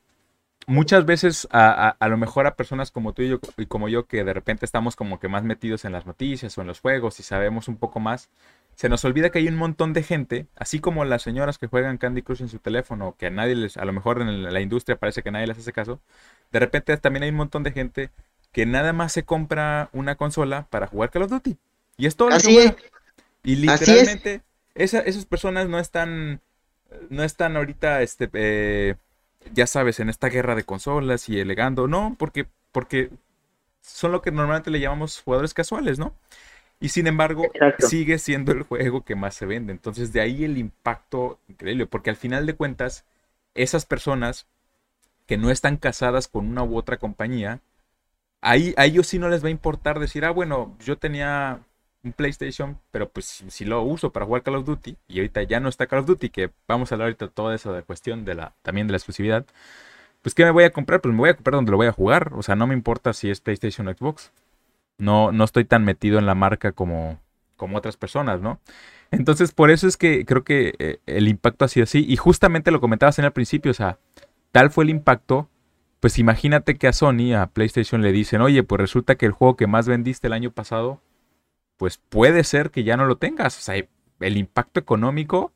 muchas 0.67 1.05
veces 1.05 1.47
a, 1.51 1.95
lo 2.07 2.17
mejor 2.17 2.47
a 2.47 2.55
personas 2.55 2.91
como 2.91 3.13
tú 3.13 3.21
y, 3.21 3.29
yo, 3.29 3.39
y 3.57 3.65
como 3.65 3.89
yo 3.89 4.05
que 4.05 4.23
de 4.23 4.33
repente 4.33 4.65
estamos 4.65 4.95
como 4.95 5.19
que 5.19 5.27
más 5.27 5.43
metidos 5.43 5.85
en 5.85 5.91
las 5.91 6.05
noticias 6.05 6.57
o 6.57 6.61
en 6.61 6.67
los 6.67 6.79
juegos 6.79 7.19
y 7.19 7.23
sabemos 7.23 7.67
un 7.67 7.77
poco 7.77 7.99
más, 7.99 8.29
se 8.75 8.89
nos 8.89 9.05
olvida 9.05 9.29
que 9.29 9.39
hay 9.39 9.47
un 9.47 9.55
montón 9.55 9.93
de 9.93 10.03
gente, 10.03 10.47
así 10.55 10.79
como 10.79 11.05
las 11.05 11.21
señoras 11.21 11.57
que 11.57 11.67
juegan 11.67 11.97
Candy 11.97 12.21
Crush 12.21 12.41
en 12.41 12.49
su 12.49 12.59
teléfono, 12.59 13.15
que 13.17 13.27
a 13.27 13.29
nadie 13.29 13.55
les, 13.55 13.77
a 13.77 13.85
lo 13.85 13.93
mejor 13.93 14.21
en 14.21 14.51
la 14.51 14.61
industria 14.61 14.97
parece 14.97 15.21
que 15.21 15.31
nadie 15.31 15.47
les 15.47 15.57
hace 15.57 15.73
caso, 15.73 15.99
de 16.51 16.59
repente 16.59 16.95
también 16.97 17.23
hay 17.23 17.29
un 17.29 17.35
montón 17.35 17.63
de 17.63 17.71
gente 17.71 18.09
que 18.51 18.65
nada 18.65 18.93
más 18.93 19.11
se 19.11 19.23
compra 19.23 19.89
una 19.93 20.15
consola 20.15 20.67
para 20.69 20.87
jugar 20.87 21.09
Call 21.09 21.23
of 21.23 21.31
Duty. 21.31 21.57
Y 21.97 22.05
es 22.05 22.15
todo 22.15 22.29
Así 22.29 22.57
es. 22.57 22.75
Y 23.43 23.55
literalmente 23.55 24.41
esas 24.75 25.25
personas 25.25 25.67
no 25.67 25.79
están, 25.79 26.41
no 27.09 27.23
están 27.23 27.57
ahorita, 27.57 28.01
este, 28.01 28.29
eh, 28.33 28.95
ya 29.53 29.67
sabes, 29.67 29.99
en 29.99 30.09
esta 30.09 30.29
guerra 30.29 30.55
de 30.55 30.63
consolas 30.63 31.29
y 31.29 31.39
elegando, 31.39 31.87
no, 31.87 32.15
porque, 32.17 32.47
porque 32.71 33.09
son 33.81 34.11
lo 34.11 34.21
que 34.21 34.31
normalmente 34.31 34.71
le 34.71 34.79
llamamos 34.79 35.21
jugadores 35.21 35.53
casuales, 35.53 35.99
¿no? 35.99 36.13
Y 36.79 36.89
sin 36.89 37.07
embargo, 37.07 37.49
sigue 37.79 38.19
siendo 38.19 38.51
el 38.51 38.63
juego 38.63 39.05
que 39.05 39.15
más 39.15 39.35
se 39.35 39.45
vende. 39.45 39.71
Entonces, 39.71 40.11
de 40.11 40.19
ahí 40.21 40.43
el 40.43 40.57
impacto 40.57 41.39
increíble, 41.47 41.85
porque 41.85 42.09
al 42.09 42.17
final 42.17 42.45
de 42.45 42.55
cuentas, 42.55 43.05
esas 43.55 43.85
personas 43.85 44.47
que 45.25 45.37
no 45.37 45.49
están 45.49 45.77
casadas 45.77 46.27
con 46.27 46.45
una 46.47 46.63
u 46.63 46.75
otra 46.75 46.97
compañía, 46.97 47.61
ahí, 48.41 48.73
a 48.77 48.85
ellos 48.85 49.07
sí 49.07 49.17
no 49.19 49.29
les 49.29 49.43
va 49.43 49.47
a 49.47 49.51
importar 49.51 49.99
decir, 49.99 50.25
ah, 50.25 50.31
bueno, 50.31 50.75
yo 50.79 50.97
tenía 50.97 51.61
un 52.03 52.13
PlayStation, 52.13 52.77
pero 52.91 53.09
pues 53.09 53.43
si, 53.47 53.65
lo 53.65 53.81
uso 53.81 54.11
para 54.11 54.25
jugar 54.25 54.43
Call 54.43 54.55
of 54.55 54.65
Duty, 54.65 54.97
y 55.07 55.19
ahorita 55.19 55.43
ya 55.43 55.59
no 55.59 55.69
está 55.69 55.87
Call 55.87 55.99
of 55.99 56.05
Duty, 56.05 56.29
que 56.29 56.51
vamos 56.67 56.91
a 56.91 56.95
hablar 56.95 57.07
ahorita 57.07 57.29
todo 57.29 57.53
eso 57.53 57.73
de 57.73 57.83
cuestión 57.83 58.25
de 58.25 58.35
la, 58.35 58.53
también 58.61 58.87
de 58.87 58.91
la 58.91 58.97
exclusividad, 58.97 59.45
pues 60.21 60.35
¿qué 60.35 60.45
me 60.45 60.51
voy 60.51 60.65
a 60.65 60.71
comprar? 60.71 61.01
Pues 61.01 61.13
me 61.13 61.19
voy 61.19 61.29
a 61.29 61.35
comprar 61.35 61.55
donde 61.55 61.71
lo 61.71 61.77
voy 61.77 61.87
a 61.87 61.91
jugar, 61.91 62.33
o 62.33 62.43
sea, 62.43 62.55
no 62.55 62.67
me 62.67 62.73
importa 62.73 63.13
si 63.13 63.29
es 63.29 63.41
PlayStation 63.41 63.87
o 63.87 63.93
Xbox. 63.93 64.31
No, 64.97 65.31
no 65.31 65.43
estoy 65.43 65.65
tan 65.65 65.83
metido 65.85 66.19
en 66.19 66.25
la 66.25 66.35
marca 66.35 66.71
como, 66.71 67.19
como 67.57 67.77
otras 67.77 67.97
personas, 67.97 68.41
¿no? 68.41 68.59
Entonces, 69.11 69.51
por 69.51 69.71
eso 69.71 69.87
es 69.87 69.97
que 69.97 70.25
creo 70.25 70.43
que 70.43 70.75
eh, 70.79 70.99
el 71.07 71.27
impacto 71.27 71.65
ha 71.65 71.67
sido 71.67 71.85
así, 71.85 72.05
y 72.07 72.17
justamente 72.17 72.71
lo 72.71 72.79
comentabas 72.81 73.19
en 73.19 73.25
el 73.25 73.31
principio, 73.31 73.71
o 73.71 73.73
sea, 73.75 73.97
tal 74.51 74.71
fue 74.71 74.83
el 74.85 74.89
impacto 74.89 75.49
pues 75.99 76.19
imagínate 76.19 76.75
que 76.75 76.89
a 76.89 76.91
Sony, 76.91 77.33
a 77.33 77.47
PlayStation 77.47 78.01
le 78.01 78.11
dicen, 78.11 78.41
oye, 78.41 78.61
pues 78.63 78.81
resulta 78.81 79.15
que 79.15 79.25
el 79.25 79.31
juego 79.31 79.55
que 79.55 79.67
más 79.67 79.87
vendiste 79.87 80.27
el 80.27 80.33
año 80.33 80.51
pasado 80.51 80.99
pues 81.77 81.97
puede 81.97 82.43
ser 82.43 82.71
que 82.71 82.83
ya 82.83 82.97
no 82.97 83.05
lo 83.05 83.17
tengas. 83.17 83.57
O 83.57 83.61
sea, 83.61 83.75
el 84.19 84.37
impacto 84.37 84.79
económico, 84.79 85.51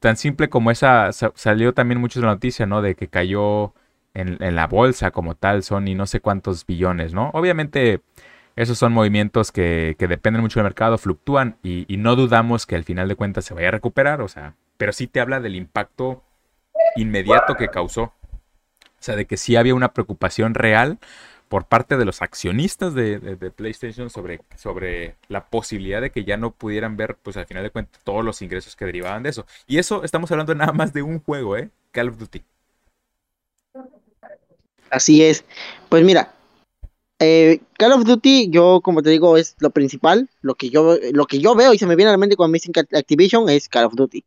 tan 0.00 0.16
simple 0.16 0.48
como 0.48 0.70
esa, 0.70 1.10
salió 1.12 1.74
también 1.74 2.00
mucho 2.00 2.20
de 2.20 2.26
la 2.26 2.32
noticia, 2.32 2.66
¿no? 2.66 2.82
De 2.82 2.94
que 2.94 3.08
cayó 3.08 3.74
en, 4.14 4.38
la 4.54 4.66
bolsa 4.66 5.10
como 5.10 5.34
tal, 5.34 5.62
son 5.62 5.88
y 5.88 5.94
no 5.94 6.06
sé 6.06 6.20
cuántos 6.20 6.66
billones, 6.66 7.14
¿no? 7.14 7.30
Obviamente 7.34 8.00
esos 8.56 8.76
son 8.78 8.92
movimientos 8.92 9.52
que, 9.52 9.96
dependen 9.98 10.42
mucho 10.42 10.60
del 10.60 10.64
mercado, 10.64 10.98
fluctúan 10.98 11.56
y, 11.62 11.86
y, 11.92 11.96
no 11.96 12.16
dudamos 12.16 12.66
que 12.66 12.76
al 12.76 12.84
final 12.84 13.08
de 13.08 13.16
cuentas 13.16 13.44
se 13.44 13.54
vaya 13.54 13.68
a 13.68 13.72
recuperar, 13.72 14.20
o 14.20 14.28
sea, 14.28 14.54
pero 14.76 14.92
sí 14.92 15.06
te 15.06 15.20
habla 15.20 15.40
del 15.40 15.56
impacto 15.56 16.22
inmediato 16.96 17.56
que 17.56 17.68
causó. 17.68 18.02
O 18.02 19.04
sea, 19.04 19.16
de 19.16 19.26
que 19.26 19.36
sí 19.36 19.56
había 19.56 19.74
una 19.74 19.92
preocupación 19.92 20.54
real 20.54 20.98
por 21.52 21.66
parte 21.66 21.98
de 21.98 22.06
los 22.06 22.22
accionistas 22.22 22.94
de, 22.94 23.52
PlayStation 23.54 24.08
sobre, 24.08 24.40
sobre 24.56 25.16
la 25.28 25.50
posibilidad 25.50 26.00
de 26.00 26.08
que 26.08 26.24
ya 26.24 26.38
no 26.38 26.54
pudieran 26.54 26.96
ver, 26.96 27.18
pues 27.22 27.36
al 27.36 27.44
final 27.44 27.62
de 27.62 27.68
cuentas, 27.68 28.00
todos 28.04 28.24
los 28.24 28.40
ingresos 28.40 28.74
que 28.74 28.86
derivaban 28.86 29.22
de 29.22 29.28
eso. 29.28 29.44
Y 29.66 29.76
eso 29.76 30.02
estamos 30.02 30.30
hablando 30.30 30.54
nada 30.54 30.72
más 30.72 30.94
de 30.94 31.02
un 31.02 31.20
juego, 31.20 31.58
¿eh? 31.58 31.68
Call 31.90 32.08
of 32.08 32.16
Duty. 32.16 32.42
Así 34.88 35.22
es. 35.22 35.44
Pues 35.90 36.02
mira, 36.02 36.32
eh, 37.18 37.60
Call 37.74 37.92
of 37.92 38.04
Duty, 38.04 38.48
yo 38.48 38.80
como 38.82 39.02
te 39.02 39.10
digo, 39.10 39.36
es 39.36 39.54
lo 39.58 39.68
principal. 39.68 40.30
Lo 40.40 40.54
que 40.54 40.70
yo, 40.70 40.96
lo 41.12 41.26
que 41.26 41.38
yo 41.38 41.54
veo 41.54 41.74
y 41.74 41.78
se 41.78 41.84
me 41.84 41.96
viene 41.96 42.08
a 42.08 42.12
la 42.12 42.18
mente 42.18 42.34
cuando 42.34 42.52
me 42.52 42.60
dicen 42.60 42.72
Activision 42.96 43.50
es 43.50 43.68
Call 43.68 43.84
of 43.84 43.94
Duty. 43.94 44.24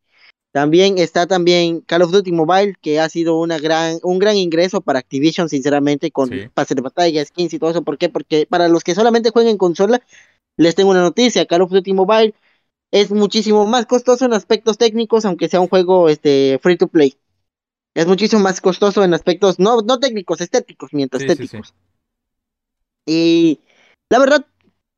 También 0.55 0.99
está 0.99 1.27
también 1.27 1.81
Call 1.81 2.03
of 2.03 2.11
Duty 2.11 2.31
Mobile, 2.31 2.75
que 2.81 3.01
ha 3.01 3.09
sido 3.09 3.37
una 3.41 3.59
gran, 3.59 3.99
un 4.03 4.19
gran 4.19 4.37
ingreso 4.37 4.79
para 4.79 4.99
Activision, 4.99 5.49
sinceramente, 5.49 6.11
con 6.11 6.29
pases 6.53 6.77
de 6.77 6.81
batalla, 6.81 7.25
skins 7.25 7.53
y 7.53 7.59
todo 7.59 7.71
eso. 7.71 7.81
¿Por 7.81 7.97
qué? 7.97 8.07
Porque 8.07 8.47
para 8.49 8.69
los 8.69 8.85
que 8.85 8.95
solamente 8.95 9.31
jueguen 9.31 9.51
en 9.51 9.57
consola, 9.57 10.01
les 10.55 10.73
tengo 10.73 10.91
una 10.91 11.01
noticia. 11.01 11.45
Call 11.45 11.63
of 11.63 11.71
Duty 11.71 11.91
Mobile 11.91 12.35
es 12.89 13.11
muchísimo 13.11 13.67
más 13.67 13.85
costoso 13.85 14.23
en 14.23 14.31
aspectos 14.31 14.77
técnicos, 14.77 15.25
aunque 15.25 15.49
sea 15.49 15.59
un 15.59 15.67
juego 15.67 16.07
este, 16.07 16.57
free 16.63 16.77
to 16.77 16.87
play. 16.87 17.17
Es 17.93 18.07
muchísimo 18.07 18.41
más 18.41 18.61
costoso 18.61 19.03
en 19.03 19.13
aspectos, 19.13 19.59
no, 19.59 19.81
no 19.81 19.99
técnicos, 19.99 20.39
estéticos, 20.39 20.93
mientras 20.93 21.21
estéticos. 21.23 21.73
y 23.05 23.59
la 24.09 24.19
verdad 24.19 24.45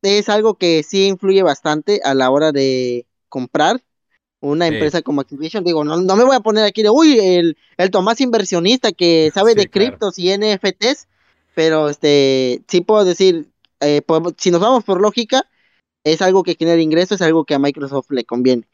es 0.03 0.29
algo 0.29 0.53
que 0.53 0.83
sí 0.83 1.07
influye 1.07 1.41
bastante 1.41 1.99
a 2.03 2.13
la 2.13 2.29
hora 2.29 2.51
de 2.51 3.07
comprar 3.27 3.81
una 4.39 4.67
empresa 4.67 5.01
como 5.01 5.21
Activision, 5.21 5.63
digo, 5.63 5.83
no, 5.83 5.97
no 5.97 6.15
me 6.15 6.23
voy 6.23 6.35
a 6.35 6.41
poner 6.41 6.63
aquí 6.63 6.83
de, 6.83 6.89
uy, 6.89 7.19
el, 7.19 7.57
el 7.77 7.91
Tomás 7.91 8.21
inversionista 8.21 8.91
que 8.91 9.31
sabe 9.33 9.55
de 9.55 9.69
criptos 9.69 10.19
y 10.19 10.31
NFTs, 10.31 11.07
pero 11.55 11.89
este, 11.89 12.61
sí 12.67 12.81
puedo 12.81 13.03
decir, 13.03 13.47
eh, 13.79 14.01
si 14.37 14.51
nos 14.51 14.61
vamos 14.61 14.83
por 14.83 15.01
lógica, 15.01 15.49
es 16.03 16.21
algo 16.21 16.43
que 16.43 16.55
genera 16.55 16.81
ingresos, 16.81 17.19
es 17.19 17.25
algo 17.25 17.45
que 17.45 17.55
a 17.55 17.59
Microsoft 17.59 18.11
le 18.11 18.23
conviene. 18.23 18.67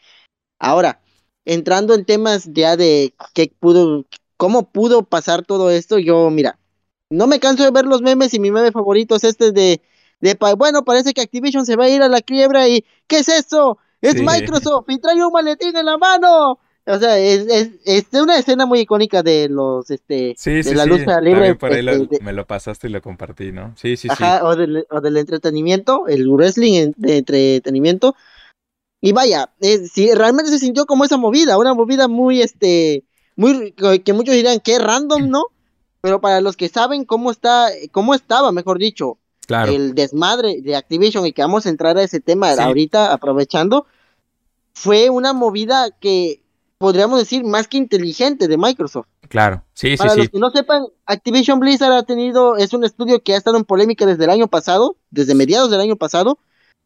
Ahora, 0.60 1.02
entrando 1.46 1.94
en 1.94 2.06
temas 2.06 2.50
ya 2.52 2.76
de 2.78 3.14
qué 3.34 3.52
pudo, 3.60 4.06
cómo 4.38 4.70
pudo 4.70 5.04
pasar 5.04 5.46
todo 5.46 5.72
esto, 5.72 5.98
yo, 5.98 6.30
mira, 6.30 6.60
no 7.10 7.28
me 7.28 7.40
canso 7.40 7.64
de 7.64 7.72
ver 7.72 7.86
los 7.86 8.02
memes 8.02 8.34
y 8.34 8.40
mi 8.40 8.52
meme 8.52 8.72
favorito 8.72 9.16
es 9.16 9.24
este 9.24 9.52
de, 9.52 9.82
de 10.20 10.38
bueno, 10.58 10.84
parece 10.84 11.14
que 11.14 11.22
Activision 11.22 11.66
se 11.66 11.76
va 11.76 11.86
a 11.86 11.90
ir 11.90 12.02
a 12.02 12.10
la 12.10 12.22
quiebra 12.22 12.68
y, 12.68 12.86
¿qué 13.08 13.20
es 13.20 13.30
eso? 13.30 13.78
Es 14.04 14.22
Microsoft 14.22 14.86
y 14.90 15.00
trae 15.00 15.26
un 15.26 15.32
maletín 15.32 15.76
en 15.76 15.86
la 15.86 15.98
mano. 15.98 16.60
O 16.86 17.00
sea, 17.00 17.18
es, 17.18 17.48
es, 17.48 17.70
es, 17.86 18.22
una 18.22 18.38
escena 18.38 18.66
muy 18.66 18.82
icónica 18.82 19.24
de 19.24 19.48
los, 19.48 19.90
este, 19.90 20.36
de 20.44 20.76
la 20.76 20.86
lucha 20.86 21.22
libre. 21.22 21.56
Por 21.56 21.72
ahí 21.72 21.88
este, 21.88 22.22
me 22.22 22.34
lo 22.34 22.46
pasaste 22.46 22.88
y 22.88 22.92
lo 22.92 23.02
compartí, 23.02 23.54
¿no? 23.54 23.74
Sí, 23.78 23.96
sí, 23.96 24.10
sí. 24.10 24.24
O 24.42 24.56
del, 24.58 24.86
o 24.90 25.00
del 25.00 25.16
entretenimiento, 25.16 26.08
el 26.08 26.28
wrestling 26.30 26.92
de 26.98 27.20
entretenimiento. 27.20 28.16
Y 29.00 29.14
vaya, 29.14 29.50
si 29.62 30.14
realmente 30.14 30.52
se 30.52 30.60
sintió 30.60 30.86
como 30.86 31.06
esa 31.06 31.16
movida, 31.16 31.58
una 31.58 31.74
movida 31.74 32.10
muy, 32.10 32.42
este, 32.42 33.06
muy, 33.38 33.72
que 33.72 34.14
muchos 34.14 34.36
dirán 34.36 34.60
que 34.60 34.78
random, 34.78 35.30
¿no? 35.30 35.46
Pero 36.02 36.20
para 36.20 36.42
los 36.42 36.58
que 36.58 36.68
saben 36.68 37.06
cómo 37.06 37.32
está, 37.32 37.70
cómo 37.92 38.14
estaba, 38.14 38.52
mejor 38.52 38.78
dicho, 38.78 39.20
el 39.48 39.96
desmadre 39.96 40.62
de 40.62 40.76
Activision 40.76 41.26
y 41.26 41.34
que 41.34 41.42
vamos 41.42 41.66
a 41.66 41.70
entrar 41.70 41.98
a 41.98 42.04
ese 42.04 42.20
tema 42.20 42.52
ahorita 42.52 43.14
aprovechando, 43.14 43.86
fue 44.74 45.10
una 45.10 45.34
movida 45.34 45.90
que 45.92 46.42
podríamos 46.78 47.18
decir, 47.20 47.46
más 47.46 47.68
que 47.70 47.78
inteligente 47.78 48.48
de 48.50 48.58
Microsoft. 48.58 49.08
Claro, 49.30 49.64
sí, 49.74 49.96
Para 49.96 50.10
sí, 50.12 50.18
los 50.18 50.26
sí. 50.26 50.32
que 50.34 50.40
no 50.40 50.52
sepan, 50.52 50.86
Activision 51.06 51.60
Blizzard 51.62 51.94
ha 51.94 52.04
tenido, 52.04 52.58
es 52.58 52.74
un 52.74 52.84
estudio 52.84 53.24
que 53.24 53.34
ha 53.34 53.38
estado 53.38 53.56
en 53.58 53.64
polémica 53.64 54.06
desde 54.06 54.26
el 54.26 54.30
año 54.30 54.48
pasado, 54.50 54.98
desde 55.10 55.34
mediados 55.34 55.72
del 55.72 55.80
año 55.80 55.96
pasado, 55.96 56.38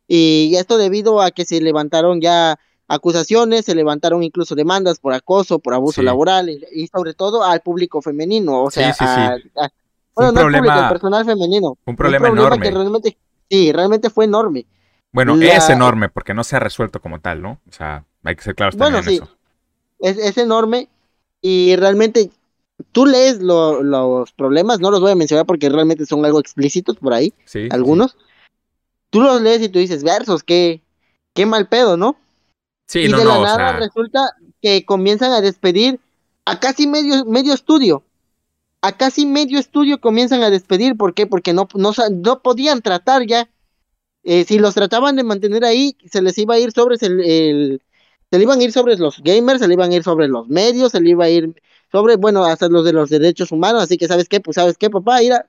y 0.07 0.53
esto 0.55 0.77
debido 0.77 1.19
a 1.21 1.31
que 1.31 1.45
se 1.45 1.59
levantaron 1.61 2.21
ya 2.21 2.59
acusaciones, 2.87 3.65
se 3.65 3.73
levantaron 3.75 4.21
incluso 4.23 4.53
demandas 4.55 4.99
por 4.99 5.13
acoso, 5.13 5.59
por 5.59 5.73
abuso 5.73 6.01
Sí. 6.01 6.05
laboral, 6.05 6.49
y, 6.49 6.61
y 6.73 6.87
sobre 6.87 7.13
todo 7.15 7.43
al 7.43 7.61
público 7.61 8.01
femenino, 8.01 8.63
o 8.63 8.71
sea, 8.71 8.93
sí, 8.93 9.03
a- 9.03 9.33
a- 9.55 9.69
bueno, 10.15 10.29
un 10.29 10.35
no 10.35 10.41
al 10.41 10.45
problema- 10.45 10.63
público, 10.67 10.79
al 10.85 10.89
personal 10.89 11.25
femenino. 11.25 11.77
un 11.85 11.95
problema 11.95 12.27
que 12.27 12.33
enorme. 12.33 12.71
realmente, 12.71 13.17
sí, 13.49 13.71
realmente 13.71 14.09
fue 14.11 14.25
enorme. 14.25 14.65
Bueno, 15.11 15.35
La- 15.35 15.55
es 15.55 15.69
enorme 15.69 16.09
porque 16.09 16.33
no 16.33 16.43
se 16.43 16.55
ha 16.55 16.59
resuelto 16.59 17.01
como 17.01 17.19
tal, 17.19 17.41
¿no? 17.41 17.59
O 17.69 17.71
sea, 17.71 18.05
hay 18.23 18.35
que 18.35 18.43
ser 18.43 18.55
claros 18.55 18.75
Bueno, 18.75 18.97
también 18.97 19.19
en 19.21 19.25
sí. 19.25 19.31
eso. 19.31 19.37
es, 19.99 20.17
es 20.17 20.37
enorme 20.37 20.89
y 21.41 21.75
realmente 21.75 22.29
tú 22.91 23.05
lees 23.05 23.41
lo- 23.41 23.81
los 23.83 24.31
problemas, 24.33 24.79
no 24.79 24.91
los 24.91 25.01
voy 25.01 25.11
a 25.11 25.15
mencionar 25.15 25.45
porque 25.45 25.69
realmente 25.69 26.05
son 26.05 26.23
algo 26.25 26.39
explícitos 26.39 26.97
por 26.97 27.13
ahí, 27.13 27.33
Sí, 27.45 27.63
sí, 27.63 27.69
algunos. 27.71 28.17
Tú 29.09 29.21
los 29.21 29.41
lees 29.41 29.61
y 29.61 29.69
tú 29.69 29.79
dices, 29.79 30.03
versos, 30.03 30.43
qué, 30.43 30.81
qué 31.33 31.45
mal 31.45 31.67
pedo, 31.67 31.97
¿no? 31.97 32.17
Sí, 32.87 32.99
y 32.99 33.07
no, 33.09 33.17
de 33.17 33.23
no, 33.23 33.29
la 33.31 33.39
o 33.39 33.43
nada 33.43 33.57
sea, 33.57 33.79
resulta 33.79 34.35
que 34.61 34.85
comienzan 34.85 35.31
a 35.31 35.41
despedir 35.41 35.99
a 36.45 36.59
casi 36.59 36.87
medio, 36.87 37.25
medio 37.25 37.53
estudio. 37.53 38.03
A 38.81 38.91
casi 38.91 39.25
medio 39.25 39.59
estudio 39.59 39.99
comienzan 39.99 40.43
a 40.43 40.49
despedir. 40.49 40.95
¿Por 40.95 41.13
qué? 41.13 41.25
Porque 41.25 41.53
no, 41.53 41.67
no, 41.73 41.91
no 42.11 42.39
podían 42.41 42.81
tratar 42.81 43.25
ya. 43.25 43.49
Eh, 44.29 44.43
si 44.45 44.59
los 44.59 44.75
trataban 44.75 45.15
de 45.15 45.23
mantener 45.23 45.63
ahí, 45.63 45.95
se 46.11 46.21
les 46.21 46.37
iba 46.37 46.55
a 46.55 46.59
ir 46.59 46.71
sobre 46.73 46.97
el, 47.01 47.21
el- 47.21 47.81
se 48.29 48.37
le 48.37 48.43
iban 48.43 48.59
a 48.59 48.63
ir 48.63 48.73
sobre 48.73 48.97
los 48.97 49.21
gamers, 49.23 49.61
se 49.61 49.67
le 49.69 49.73
iban 49.75 49.91
a 49.91 49.95
ir 49.95 50.03
sobre 50.03 50.27
los 50.27 50.49
medios, 50.49 50.91
se 50.91 50.99
le 50.99 51.11
iba 51.11 51.25
a 51.25 51.29
ir 51.29 51.53
sobre, 51.91 52.17
bueno, 52.17 52.43
hasta 52.43 52.67
los 52.67 52.83
de 52.83 52.91
los 52.91 53.09
derechos 53.09 53.53
humanos. 53.53 53.83
Así 53.83 53.97
que, 53.97 54.07
¿sabes 54.07 54.27
qué? 54.27 54.41
Pues, 54.41 54.55
¿sabes 54.55 54.77
qué, 54.77 54.89
papá? 54.89 55.19
Mira, 55.19 55.45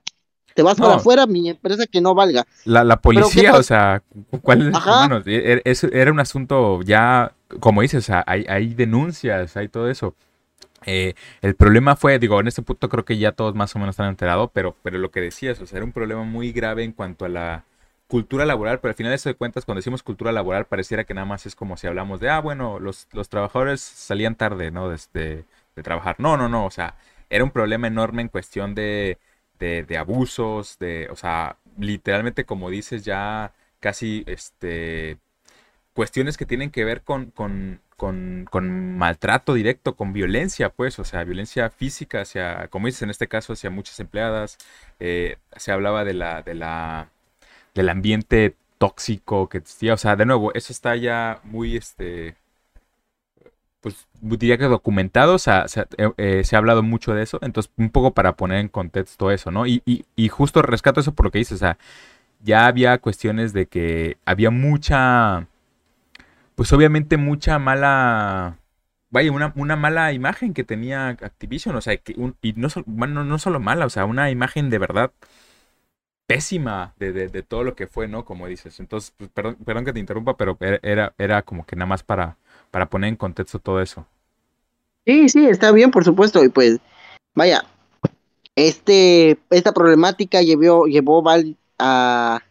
te 0.55 0.63
vas 0.63 0.77
para 0.77 0.95
afuera, 0.95 1.27
mi 1.27 1.49
empresa 1.49 1.85
que 1.87 2.01
no 2.01 2.15
valga. 2.15 2.45
la, 2.65 2.83
la 2.85 2.95
¿qué 2.95 3.01
policía, 3.01 3.53
o 3.53 3.63
sea, 3.63 4.01
¿cuál 4.43 4.61
es? 4.69 4.75
Ajá. 4.77 5.21
E- 5.25 5.53
e- 5.55 5.61
eso 5.65 5.87
era 5.91 6.11
un 6.11 6.19
asunto 6.21 6.81
ya, 6.83 7.33
como 7.59 7.81
dices, 7.81 8.05
o 8.05 8.07
sea, 8.07 8.23
hay, 8.27 8.45
hay 8.47 8.73
denuncias, 8.73 9.57
hay 9.57 9.67
todo 9.67 9.89
eso. 9.89 10.15
Eh, 10.85 11.15
el 11.41 11.55
problema 11.55 11.95
fue, 11.97 12.19
digo, 12.19 12.39
en 12.39 12.47
este 12.47 12.61
punto 12.61 12.89
creo 12.89 13.05
que 13.05 13.17
ya 13.17 13.33
todos 13.33 13.55
más 13.55 13.75
o 13.75 13.79
menos 13.79 13.93
están 13.93 14.09
enterados, 14.09 14.49
pero, 14.53 14.75
pero 14.83 14.97
lo 14.99 15.11
que 15.11 15.21
decías, 15.21 15.59
o 15.61 15.65
sea, 15.65 15.77
era 15.77 15.85
un 15.85 15.91
problema 15.91 16.23
muy 16.23 16.51
grave 16.53 16.83
en 16.85 16.93
cuanto 16.93 17.25
a 17.25 17.29
la 17.29 17.65
cultura 18.09 18.45
laboral, 18.45 18.79
pero 18.79 18.91
al 18.91 18.95
final 18.95 19.11
de 19.11 19.17
eso 19.17 19.29
de 19.29 19.35
cuentas, 19.35 19.65
cuando 19.65 19.79
decimos 19.79 20.03
cultura 20.03 20.31
laboral, 20.33 20.65
pareciera 20.65 21.05
que 21.05 21.13
nada 21.13 21.25
más 21.25 21.45
es 21.45 21.55
como 21.55 21.77
si 21.77 21.87
hablamos 21.87 22.19
de, 22.19 22.29
ah, 22.29 22.41
bueno, 22.41 22.79
los, 22.79 23.07
los 23.13 23.29
trabajadores 23.29 23.81
salían 23.81 24.35
tarde, 24.35 24.71
¿no? 24.71 24.89
Desde 24.89 25.45
de 25.75 25.83
trabajar. 25.83 26.15
No, 26.19 26.37
no, 26.37 26.49
no, 26.49 26.65
o 26.65 26.71
sea, 26.71 26.95
era 27.29 27.43
un 27.43 27.51
problema 27.51 27.87
enorme 27.87 28.21
en 28.21 28.29
cuestión 28.29 28.75
de, 28.75 29.19
de, 29.59 29.97
abusos, 29.97 30.79
de, 30.79 31.07
o 31.11 31.15
sea, 31.15 31.57
literalmente 31.77 32.45
como 32.45 32.69
dices, 32.69 33.03
ya 33.05 33.53
casi, 33.79 34.23
este, 34.27 35.17
cuestiones 35.93 36.37
que 36.37 36.45
tienen 36.45 36.71
que 36.71 36.85
ver 36.85 37.03
con, 37.03 37.31
con, 37.31 37.81
con, 37.97 38.97
maltrato 38.97 39.53
directo, 39.53 39.95
con 39.95 40.13
violencia, 40.13 40.69
pues, 40.69 40.99
o 40.99 41.03
sea, 41.05 41.23
violencia 41.23 41.69
física 41.69 42.21
hacia, 42.21 42.67
como 42.69 42.87
dices 42.87 43.03
en 43.03 43.09
este 43.11 43.27
caso, 43.27 43.53
hacia 43.53 43.69
muchas 43.69 43.99
empleadas. 43.99 44.57
Eh, 44.99 45.37
se 45.57 45.71
hablaba 45.71 46.05
de 46.05 46.13
la, 46.13 46.41
de 46.41 46.55
la, 46.55 47.09
del 47.75 47.89
ambiente 47.89 48.55
tóxico 48.77 49.49
que 49.49 49.59
existía. 49.59 49.93
O 49.93 49.97
sea, 49.97 50.15
de 50.15 50.25
nuevo, 50.25 50.53
eso 50.53 50.73
está 50.73 50.95
ya 50.95 51.41
muy, 51.43 51.77
este, 51.77 52.35
pues 53.81 54.07
diría 54.21 54.57
que 54.57 54.65
documentado, 54.65 55.35
o 55.35 55.39
sea, 55.39 55.67
se, 55.69 55.81
eh, 55.97 56.11
eh, 56.17 56.43
se 56.43 56.55
ha 56.55 56.59
hablado 56.59 56.83
mucho 56.83 57.13
de 57.13 57.23
eso, 57.23 57.39
entonces 57.41 57.71
un 57.77 57.89
poco 57.91 58.13
para 58.13 58.35
poner 58.35 58.59
en 58.59 58.67
contexto 58.67 59.31
eso, 59.31 59.51
¿no? 59.51 59.65
Y, 59.67 59.81
y, 59.85 60.05
y 60.17 60.27
justo 60.27 60.61
rescato 60.61 60.99
eso 60.99 61.13
por 61.13 61.25
lo 61.27 61.31
que 61.31 61.39
dices, 61.39 61.55
o 61.55 61.59
sea, 61.59 61.77
ya 62.43 62.67
había 62.67 62.99
cuestiones 62.99 63.53
de 63.53 63.67
que 63.67 64.17
había 64.25 64.51
mucha, 64.51 65.47
pues 66.55 66.73
obviamente 66.73 67.17
mucha 67.17 67.57
mala, 67.59 68.57
vaya, 69.09 69.31
una, 69.31 69.53
una 69.55 69.75
mala 69.75 70.11
imagen 70.13 70.53
que 70.53 70.63
tenía 70.63 71.09
Activision, 71.09 71.75
o 71.75 71.81
sea, 71.81 71.97
que 71.97 72.13
un- 72.17 72.35
y 72.41 72.53
no, 72.53 72.67
bueno, 72.85 73.23
no 73.23 73.39
solo 73.39 73.59
mala, 73.59 73.85
o 73.85 73.89
sea, 73.89 74.05
una 74.05 74.29
imagen 74.31 74.69
de 74.69 74.77
verdad 74.79 75.11
pésima 76.29 76.93
de, 76.99 77.11
de, 77.13 77.27
de 77.29 77.43
todo 77.43 77.63
lo 77.65 77.75
que 77.75 77.87
fue, 77.87 78.07
¿no? 78.07 78.25
Como 78.25 78.47
dices. 78.47 78.79
Entonces, 78.79 79.13
pues, 79.17 79.29
perdón, 79.31 79.57
perdón 79.65 79.85
que 79.85 79.93
te 79.93 79.99
interrumpa, 79.99 80.37
pero 80.37 80.57
era- 80.61 81.13
era, 81.17 81.41
como 81.43 81.65
que 81.65 81.75
nada 81.75 81.87
más 81.87 82.03
para, 82.03 82.37
para 82.71 82.89
poner 82.89 83.09
en 83.09 83.15
contexto 83.17 83.59
todo 83.59 83.81
eso. 83.81 84.07
Sí, 85.05 85.29
sí, 85.29 85.45
está 85.47 85.71
bien, 85.71 85.91
por 85.91 86.03
supuesto. 86.05 86.43
Y 86.43 86.49
pues, 86.49 86.79
vaya, 87.35 87.65
este, 88.55 89.39
esta 89.51 89.73
problemática 89.73 90.41
llevó, 90.41 90.87
llevó 90.87 91.21
Val 91.23 91.57
a 91.79 92.41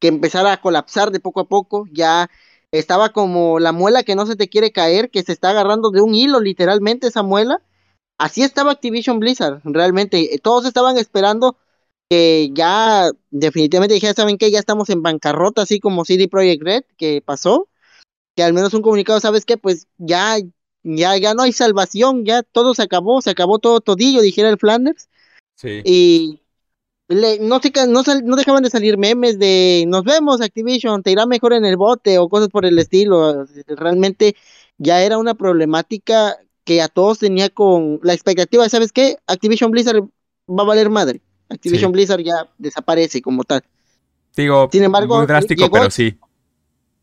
que 0.00 0.08
empezara 0.08 0.52
a 0.52 0.60
colapsar 0.60 1.10
de 1.12 1.20
poco 1.20 1.40
a 1.40 1.48
poco. 1.48 1.86
Ya 1.92 2.30
estaba 2.72 3.10
como 3.10 3.60
la 3.60 3.72
muela 3.72 4.04
que 4.04 4.16
no 4.16 4.26
se 4.26 4.36
te 4.36 4.48
quiere 4.48 4.72
caer, 4.72 5.10
que 5.10 5.22
se 5.24 5.32
está 5.32 5.50
agarrando 5.50 5.90
de 5.90 6.02
un 6.02 6.14
hilo, 6.14 6.40
literalmente, 6.40 7.08
esa 7.08 7.22
muela. 7.22 7.62
Así 8.18 8.42
estaba 8.42 8.72
Activision 8.72 9.20
Blizzard, 9.20 9.60
realmente. 9.64 10.38
Todos 10.42 10.66
estaban 10.66 10.98
esperando 10.98 11.56
que 12.08 12.50
ya 12.52 13.10
definitivamente 13.30 13.94
dijera, 13.94 14.14
¿saben 14.14 14.38
qué? 14.38 14.50
Ya 14.50 14.58
estamos 14.58 14.88
en 14.90 15.02
bancarrota, 15.02 15.62
así 15.62 15.78
como 15.80 16.04
CD 16.04 16.28
Projekt 16.28 16.62
Red, 16.62 16.84
que 16.96 17.22
pasó. 17.24 17.68
Que 18.34 18.42
al 18.42 18.52
menos 18.52 18.72
un 18.74 18.82
comunicado, 18.82 19.20
¿sabes 19.20 19.44
qué? 19.44 19.56
Pues 19.56 19.88
ya 19.98 20.38
ya, 20.84 21.16
ya 21.16 21.34
no 21.34 21.42
hay 21.42 21.52
salvación, 21.52 22.24
ya 22.24 22.42
todo 22.42 22.74
se 22.74 22.82
acabó, 22.82 23.20
se 23.20 23.30
acabó 23.30 23.58
todo 23.58 23.80
todillo, 23.80 24.22
dijera 24.22 24.48
el 24.48 24.58
Flanders. 24.58 25.08
Sí. 25.56 25.82
Y 25.84 26.40
le- 27.08 27.40
no, 27.40 27.60
se, 27.60 27.72
no, 27.88 28.04
sal- 28.04 28.24
no 28.24 28.36
dejaban 28.36 28.62
de 28.62 28.70
salir 28.70 28.96
memes 28.96 29.38
de 29.38 29.84
nos 29.88 30.04
vemos 30.04 30.40
Activision, 30.40 31.02
te 31.02 31.10
irá 31.10 31.26
mejor 31.26 31.52
en 31.52 31.64
el 31.64 31.76
bote 31.76 32.18
o 32.18 32.28
cosas 32.28 32.48
por 32.48 32.64
el 32.64 32.78
estilo. 32.78 33.44
Realmente 33.66 34.36
ya 34.78 35.02
era 35.02 35.18
una 35.18 35.34
problemática 35.34 36.38
que 36.64 36.80
a 36.80 36.88
todos 36.88 37.18
tenía 37.18 37.48
con 37.50 37.98
la 38.02 38.14
expectativa 38.14 38.62
de, 38.62 38.70
¿sabes 38.70 38.92
qué? 38.92 39.16
Activision 39.26 39.70
Blizzard 39.70 40.02
va 40.48 40.62
a 40.62 40.66
valer 40.66 40.90
madre. 40.90 41.20
Activision 41.48 41.90
Sí. 41.90 41.92
Blizzard 41.92 42.22
ya 42.22 42.48
desaparece 42.58 43.22
como 43.22 43.44
tal. 43.44 43.62
Digo, 44.36 44.68
Sin 44.70 44.82
embargo, 44.84 45.16
muy 45.18 45.26
drástico, 45.26 45.62
llegó- 45.64 45.72
pero 45.78 45.90
sí. 45.90 46.18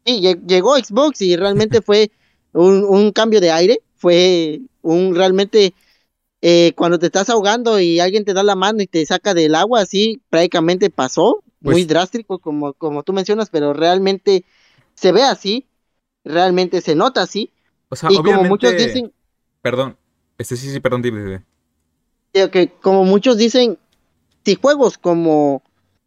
Sí, 0.06 0.22
lle- 0.22 0.46
llegó 0.46 0.76
Xbox 0.78 1.22
y 1.22 1.36
realmente 1.36 1.82
fue 1.82 2.12
un, 2.54 2.84
un 2.84 3.12
cambio 3.12 3.42
de 3.42 3.52
aire, 3.52 3.80
fue 3.98 4.62
un 4.82 5.16
realmente 5.16 5.74
eh, 6.42 6.74
cuando 6.76 7.00
te 7.00 7.08
estás 7.08 7.30
ahogando 7.30 7.80
y 7.80 8.00
alguien 8.00 8.24
te 8.24 8.34
da 8.34 8.44
la 8.44 8.56
mano 8.56 8.82
y 8.84 8.88
te 8.88 9.04
saca 9.06 9.34
del 9.34 9.56
agua, 9.56 9.82
así 9.82 10.22
prácticamente 10.30 10.90
pasó, 10.92 11.44
muy 11.60 11.74
Pues- 11.74 11.88
drástico 11.88 12.38
como, 12.38 12.74
como 12.74 13.02
tú 13.02 13.14
mencionas, 13.14 13.50
pero 13.50 13.74
realmente 13.74 14.46
se 14.94 15.12
ve 15.12 15.24
así, 15.24 15.66
realmente 16.24 16.82
se 16.82 16.94
nota 16.96 17.24
así, 17.24 17.52
O 17.90 17.96
sea, 17.96 18.12
y 18.12 18.16
como 18.18 18.22
obviamente. 18.30 18.50
muchos 18.50 18.78
dicen, 18.78 19.12
Perdón. 19.62 19.98
Este 20.38 20.56
sí, 20.58 20.70
sí, 20.72 20.80
perdón, 20.80 21.02
dime, 21.02 21.44
que 22.52 22.70
como 22.82 23.04
muchos 23.06 23.38
dicen, 23.38 23.80
juegos 24.54 25.00
como 25.00 25.64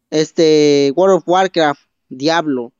este 0.09 0.93
World 0.95 1.17
of 1.17 1.27
Warcraft, 1.27 1.81
Diablo, 2.07 2.71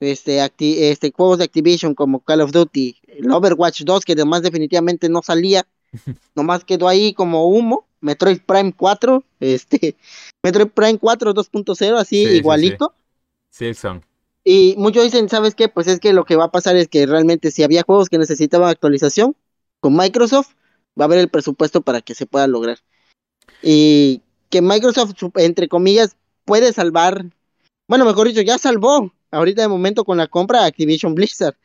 este, 0.00 0.40
acti- 0.40 0.76
este 0.78 1.12
juegos 1.12 1.38
de 1.38 1.44
Activision 1.44 1.94
como 1.94 2.20
Call 2.20 2.40
of 2.40 2.52
Duty, 2.52 2.96
el 3.08 3.30
Overwatch 3.30 3.82
2 3.82 4.06
que 4.06 4.12
además 4.12 4.42
definitivamente 4.42 5.10
no 5.10 5.20
salía, 5.22 5.66
nomás 6.34 6.64
quedó 6.64 6.88
ahí 6.88 7.12
como 7.12 7.46
humo, 7.48 7.86
Metroid 8.00 8.40
Prime 8.40 8.72
4, 8.72 9.22
este 9.38 9.96
Metroid 10.42 10.68
Prime 10.68 10.98
4 10.98 11.34
2.0 11.34 11.98
así 11.98 12.24
Sí, 12.24 12.30
sí, 12.30 12.36
igualito. 12.38 12.94
Sí, 13.50 13.74
son. 13.74 14.02
Y 14.44 14.74
muchos 14.76 15.04
dicen, 15.04 15.28
¿sabes 15.28 15.54
qué? 15.54 15.68
Pues 15.68 15.86
es 15.86 16.00
que 16.00 16.12
lo 16.12 16.24
que 16.24 16.34
va 16.34 16.46
a 16.46 16.50
pasar 16.50 16.74
es 16.76 16.88
que 16.88 17.06
realmente 17.06 17.52
si 17.52 17.62
había 17.62 17.82
juegos 17.84 18.08
que 18.08 18.18
necesitaban 18.18 18.70
actualización 18.70 19.36
con 19.78 19.94
Microsoft, 19.94 20.54
va 20.98 21.04
a 21.04 21.06
haber 21.06 21.18
el 21.18 21.28
presupuesto 21.28 21.82
para 21.82 22.00
que 22.00 22.14
se 22.16 22.26
pueda 22.26 22.48
lograr. 22.48 22.78
Y 23.62 24.22
que 24.52 24.60
Microsoft, 24.60 25.14
entre 25.36 25.66
comillas, 25.66 26.14
puede 26.44 26.74
salvar, 26.74 27.24
bueno, 27.88 28.04
mejor 28.04 28.28
dicho, 28.28 28.42
ya 28.42 28.58
salvó 28.58 29.10
ahorita 29.30 29.62
de 29.62 29.68
momento 29.68 30.04
con 30.04 30.18
la 30.18 30.26
compra 30.26 30.60
de 30.60 30.66
Activision 30.66 31.14
Blizzard, 31.14 31.56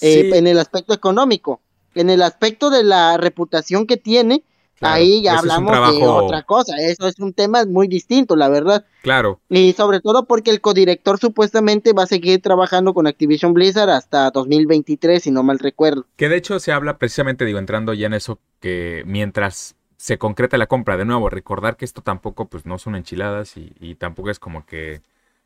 eh, 0.00 0.30
en 0.32 0.46
el 0.46 0.60
aspecto 0.60 0.94
económico. 0.94 1.60
En 1.96 2.08
el 2.08 2.22
aspecto 2.22 2.70
de 2.70 2.84
la 2.84 3.16
reputación 3.16 3.84
que 3.84 3.96
tiene, 3.96 4.44
claro, 4.78 4.94
ahí 4.94 5.22
ya 5.22 5.40
hablamos 5.40 5.72
de 5.92 6.06
otra 6.06 6.44
cosa. 6.44 6.76
Eso 6.78 7.08
es 7.08 7.18
un 7.18 7.32
tema 7.32 7.64
muy 7.64 7.88
distinto, 7.88 8.36
la 8.36 8.48
verdad. 8.48 8.86
Claro, 9.02 9.40
Y 9.48 9.72
sobre 9.72 9.98
todo 9.98 10.26
porque 10.26 10.52
el 10.52 10.60
codirector 10.60 11.18
supuestamente 11.18 11.92
va 11.92 12.04
a 12.04 12.06
seguir 12.06 12.40
trabajando 12.40 12.94
con 12.94 13.08
Activision 13.08 13.54
Blizzard 13.54 13.90
hasta 13.90 14.30
2023, 14.30 15.20
si 15.20 15.32
no 15.32 15.42
mal 15.42 15.58
recuerdo. 15.58 16.06
Que 16.14 16.28
de 16.28 16.36
hecho 16.36 16.60
se 16.60 16.70
habla 16.70 16.96
precisamente, 16.96 17.44
digo, 17.44 17.58
entrando 17.58 17.92
ya 17.92 18.06
en 18.06 18.14
eso, 18.14 18.38
que 18.60 19.02
mientras 19.04 19.74
se 20.00 20.16
concreta 20.16 20.56
la 20.56 20.66
compra, 20.66 20.96
de 20.96 21.04
nuevo, 21.04 21.28
recordar 21.28 21.76
que 21.76 21.84
esto 21.84 22.00
tampoco, 22.00 22.48
pues 22.48 22.64
no 22.64 22.78
son 22.78 22.96
enchiladas 22.96 23.58
y, 23.58 23.74
y 23.80 23.96
tampoco 23.96 24.30
es 24.30 24.38
como 24.38 24.64
que 24.64 25.02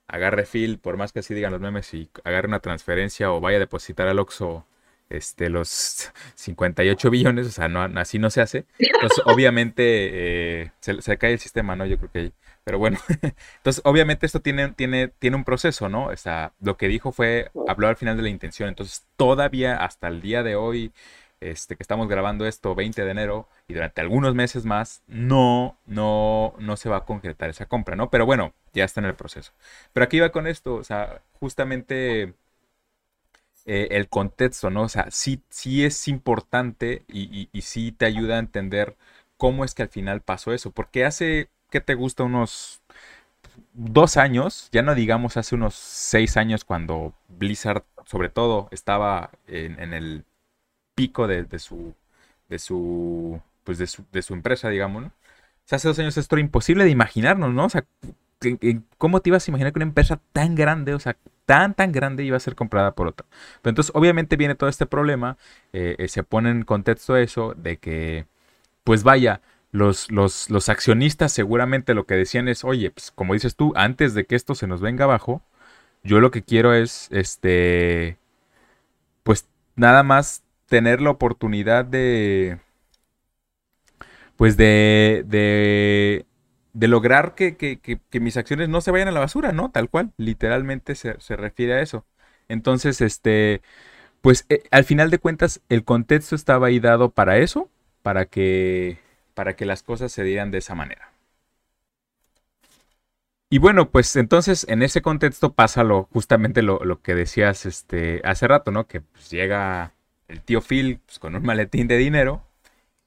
agarre 0.07 0.47
Phil, 0.47 0.79
por 0.79 0.97
más 0.97 1.11
que 1.13 1.19
así 1.19 1.35
digan 1.35 1.51
los 1.51 1.61
memes, 1.61 1.93
y 1.93 2.09
agarre 2.23 2.47
una 2.47 2.61
transferencia 2.61 3.33
o 3.33 3.41
vaya 3.41 3.57
a 3.57 3.61
depositar 3.61 4.07
al 4.07 4.21
Oxxo 4.21 4.65
este, 5.11 5.49
los 5.51 6.13
58 6.37 7.11
billones, 7.11 7.49
o 7.49 7.51
sea, 7.51 7.67
no, 7.67 7.83
así 7.99 8.21
no 8.21 8.31
se 8.31 8.43
hace. 8.43 8.65
Entonces, 8.79 9.23
obviamente, 9.27 10.63
eh, 10.63 10.71
se, 10.79 11.19
cae 11.19 11.33
el 11.33 11.41
sistema, 11.41 11.75
¿no? 11.75 11.85
Yo 11.85 11.99
creo 11.99 12.13
que 12.13 12.33
Pero 12.63 12.79
bueno, 12.79 12.99
entonces, 13.57 13.83
obviamente 13.85 14.25
esto 14.25 14.39
tiene, 14.39 14.69
tiene, 14.71 15.09
tiene 15.09 15.37
un 15.37 15.45
proceso, 15.45 15.89
¿no? 15.89 16.07
O 16.07 16.17
sea, 16.17 16.53
lo 16.61 16.77
que 16.77 16.87
dijo 16.87 17.11
fue, 17.11 17.51
habló 17.67 17.89
al 17.89 17.97
final 17.97 18.17
de 18.17 18.23
la 18.23 18.29
intención. 18.29 18.69
Entonces, 18.69 19.05
todavía 19.17 19.79
hasta 19.79 20.07
el 20.07 20.21
día 20.21 20.45
de 20.45 20.55
hoy, 20.55 20.93
este, 21.51 21.77
que 21.77 21.83
estamos 21.83 22.09
grabando 22.09 22.47
esto 22.47 22.75
20 22.75 23.05
de 23.05 23.11
enero 23.11 23.49
y 23.69 23.75
durante 23.75 24.01
algunos 24.01 24.35
meses 24.35 24.65
más, 24.65 25.03
no, 25.07 25.79
no, 25.87 26.55
no 26.59 26.77
se 26.77 26.89
va 26.89 26.99
a 26.99 27.05
concretar 27.05 27.51
esa 27.51 27.67
compra, 27.67 27.97
¿no? 27.97 28.11
Pero 28.11 28.27
bueno, 28.27 28.55
ya 28.73 28.85
está 28.85 29.01
en 29.01 29.07
el 29.07 29.15
proceso. 29.15 29.53
Pero 29.93 30.05
aquí 30.05 30.21
va 30.21 30.31
con 30.31 30.47
esto, 30.47 30.75
o 30.75 30.85
sea, 30.85 31.23
justamente 31.41 32.35
eh, 33.67 33.89
el 33.93 34.09
contexto, 34.09 34.71
¿no? 34.71 34.83
O 34.83 34.89
sea, 34.89 35.11
sí, 35.11 35.43
sí 35.49 35.85
es 35.85 36.09
importante 36.09 37.05
y, 37.09 37.49
y, 37.53 37.63
sí 37.63 37.93
te 37.93 38.05
ayuda 38.07 38.37
a 38.37 38.39
entender 38.39 38.97
cómo 39.39 39.65
es 39.65 39.75
que 39.75 39.83
al 39.83 39.89
final 39.89 40.21
pasó 40.21 40.53
eso. 40.53 40.71
Porque 40.71 41.05
hace, 41.05 41.49
¿qué 41.71 41.81
te 41.81 41.95
gusta? 41.95 42.25
Unos 42.25 42.83
dos 43.73 44.17
años, 44.17 44.69
ya 44.73 44.83
no 44.83 44.95
digamos 44.95 45.37
hace 45.37 45.55
unos 45.55 45.75
seis 45.75 46.37
años 46.37 46.65
cuando 46.65 47.15
Blizzard, 47.29 47.85
sobre 48.07 48.29
todo, 48.29 48.69
estaba 48.71 49.31
en, 49.47 49.95
el 49.95 50.25
pico 50.95 51.27
de, 51.27 51.47
su, 51.59 51.95
de 52.49 52.59
su, 52.59 53.41
pues 53.65 53.79
de 53.79 53.87
su, 53.87 54.05
de 54.13 54.23
su 54.23 54.35
empresa, 54.35 54.69
digamos, 54.69 55.03
¿no? 55.03 55.09
O 55.09 55.67
sea, 55.67 55.77
hace 55.77 55.89
dos 55.89 55.99
años 55.99 56.17
esto 56.17 56.37
era 56.37 56.41
imposible 56.41 56.85
de 56.85 56.91
imaginarnos, 56.91 57.53
¿no? 57.53 57.65
O 57.65 57.71
sea, 57.71 57.85
¿cómo 58.99 59.21
te 59.21 59.31
ibas 59.31 59.49
a 59.49 59.51
imaginar 59.51 59.73
que 59.73 59.79
una 59.79 59.87
empresa 59.87 60.21
tan 60.33 60.55
grande, 60.55 60.95
o 60.95 61.01
sea, 61.01 61.17
tan, 61.47 61.75
tan 61.75 61.93
grande 61.93 62.25
iba 62.25 62.37
a 62.37 62.41
ser 62.41 62.55
comprada 62.55 62.95
por 62.95 63.09
otra. 63.09 63.27
Pero 63.63 63.71
entonces, 63.71 63.93
obviamente 63.95 64.37
viene 64.37 64.55
todo 64.55 64.69
este 64.71 64.87
problema, 64.87 65.37
eh, 65.73 65.97
eh, 65.99 66.09
se 66.09 66.23
pone 66.23 66.51
en 66.51 66.65
contexto 66.65 67.17
eso 67.17 67.55
de 67.55 67.79
que, 67.79 68.27
pues 68.85 69.03
vaya, 69.05 69.41
los, 69.73 70.11
los, 70.11 70.51
los, 70.51 70.69
accionistas 70.69 71.33
seguramente 71.33 71.95
lo 71.95 72.07
que 72.07 72.15
decían 72.15 72.49
es, 72.49 72.65
oye, 72.65 72.91
pues 72.91 73.11
como 73.11 73.35
dices 73.35 73.57
tú, 73.57 73.73
antes 73.77 74.15
de 74.15 74.25
que 74.27 74.37
esto 74.37 74.55
se 74.55 74.67
nos 74.67 74.81
venga 74.81 75.05
abajo, 75.05 75.43
yo 76.05 76.21
lo 76.21 76.31
que 76.31 76.43
quiero 76.43 76.75
es, 76.75 77.09
este, 77.11 78.19
pues 79.25 79.49
nada 79.77 80.03
más 80.03 80.44
tener 80.67 81.01
la 81.01 81.11
oportunidad 81.11 81.85
de, 81.85 82.59
pues 84.37 84.57
de, 84.57 85.25
de 85.27 86.27
de 86.75 86.89
lograr 86.89 87.35
que, 87.35 88.01
mis 88.21 88.37
acciones 88.37 88.69
no 88.69 88.81
se 88.81 88.91
vayan 88.91 89.09
a 89.09 89.13
la 89.13 89.21
basura, 89.21 89.53
¿no? 89.53 89.71
Tal 89.71 89.89
cual, 89.89 90.13
literalmente 90.19 90.95
se, 90.97 91.15
refiere 91.37 91.75
a 91.75 91.81
eso. 91.81 92.05
Entonces, 92.49 93.01
este, 93.01 93.63
pues 94.21 94.47
eh, 94.49 94.65
al 94.71 94.85
final 94.85 95.11
de 95.11 95.19
cuentas, 95.19 95.63
el 95.69 95.85
contexto 95.85 96.37
estaba 96.37 96.69
ahí 96.69 96.81
dado 96.81 97.11
para 97.11 97.39
eso, 97.39 97.71
para 98.03 98.27
que, 98.27 98.99
para 99.35 99.57
que 99.57 99.67
las 99.67 99.83
cosas 99.83 100.13
se 100.13 100.25
dieran 100.25 100.51
de 100.51 100.59
esa 100.59 100.75
manera. 100.75 101.13
Y 103.51 103.59
bueno, 103.59 103.91
pues 103.91 104.17
entonces 104.17 104.67
en 104.69 104.83
ese 104.83 105.01
contexto 105.01 105.53
pasa 105.55 105.85
lo, 105.85 106.09
justamente 106.13 106.61
lo, 106.63 107.01
que 107.03 107.15
decías 107.15 107.67
este, 107.67 108.21
hace 108.25 108.49
rato, 108.49 108.73
¿no? 108.73 108.87
Que 108.89 109.01
pues, 109.01 109.31
llega 109.31 109.94
el 110.29 110.41
tío 110.41 110.61
Phil 110.61 111.01
pues, 111.07 111.19
con 111.19 111.35
un 111.35 111.43
maletín 111.43 111.89
de 111.89 111.97
dinero 111.97 112.43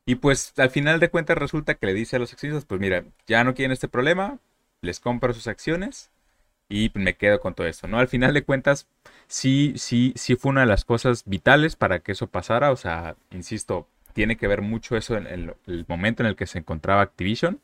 y 0.06 0.16
pues 0.16 0.54
al 0.58 0.70
final 0.70 1.00
de 1.02 1.10
cuentas 1.10 1.38
resulta 1.38 1.76
que 1.76 1.86
le 1.86 1.94
dice 1.94 2.16
a 2.16 2.20
los 2.20 2.32
accionistas, 2.32 2.66
pues 2.66 2.80
mira, 2.80 3.04
ya 3.28 3.44
no 3.44 3.54
quieren 3.54 3.74
este 3.74 3.90
problema, 3.90 4.40
les 4.82 5.02
compro 5.02 5.34
sus 5.34 5.48
acciones 5.48 6.12
y 6.70 6.92
me 6.94 7.16
quedo 7.16 7.42
con 7.42 7.54
todo 7.54 7.68
esto, 7.68 7.88
¿no? 7.88 8.00
Al 8.00 8.08
final 8.08 8.34
de 8.34 8.44
cuentas, 8.44 8.88
sí, 9.28 9.74
sí, 9.76 10.14
sí 10.16 10.36
fue 10.38 10.52
una 10.52 10.62
de 10.62 10.68
las 10.68 10.86
cosas 10.86 11.24
vitales 11.26 11.76
para 11.76 12.00
que 12.00 12.14
eso 12.14 12.28
pasara, 12.28 12.72
o 12.72 12.78
sea, 12.78 13.18
insisto, 13.32 13.88
tiene 14.14 14.38
que 14.38 14.48
ver 14.48 14.62
mucho 14.62 14.96
eso 14.96 15.18
en, 15.18 15.28
el 15.28 15.86
momento 15.88 16.24
en 16.24 16.28
el 16.28 16.36
que 16.36 16.48
se 16.48 16.60
encontraba 16.60 17.02
Activision. 17.02 17.60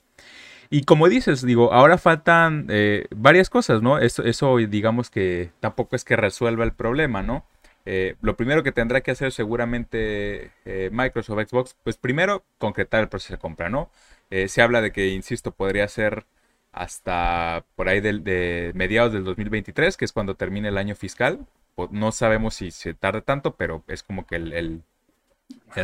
Y 0.69 0.83
como 0.83 1.07
dices, 1.07 1.45
digo, 1.45 1.73
ahora 1.73 1.97
faltan 1.97 2.67
eh, 2.69 3.05
varias 3.15 3.49
cosas, 3.49 3.81
¿no? 3.81 3.99
Eso, 3.99 4.23
eso 4.23 4.57
digamos 4.57 5.09
que 5.09 5.51
tampoco 5.59 5.95
es 5.95 6.03
que 6.03 6.15
resuelva 6.15 6.63
el 6.65 6.73
problema, 6.73 7.23
¿no? 7.23 7.45
Eh, 7.85 8.15
lo 8.21 8.37
primero 8.37 8.63
que 8.63 8.71
tendrá 8.71 9.01
que 9.01 9.11
hacer 9.11 9.31
seguramente 9.33 10.51
eh, 10.65 10.89
Microsoft 10.91 11.49
Xbox, 11.49 11.75
pues 11.83 11.97
primero 11.97 12.43
concretar 12.57 13.01
el 13.01 13.09
proceso 13.09 13.33
de 13.33 13.39
compra, 13.39 13.69
¿no? 13.69 13.89
Eh, 14.29 14.47
se 14.47 14.61
habla 14.61 14.81
de 14.81 14.91
que, 14.91 15.09
insisto, 15.09 15.51
podría 15.51 15.87
ser 15.87 16.25
hasta 16.71 17.65
por 17.75 17.89
ahí 17.89 18.01
de, 18.01 18.71
mediados 18.73 19.13
del 19.13 19.23
2023, 19.25 19.97
que 19.97 20.05
es 20.05 20.11
cuando 20.13 20.35
termine 20.35 20.69
el 20.69 20.77
año 20.77 20.95
fiscal. 20.95 21.45
No 21.91 22.11
sabemos 22.11 22.55
si 22.55 22.71
se 22.71 22.93
tarda 22.93 23.21
tanto, 23.21 23.55
pero 23.55 23.83
es 23.87 24.03
como 24.03 24.25
que 24.25 24.35
el, 24.37 24.53
el, 24.53 24.83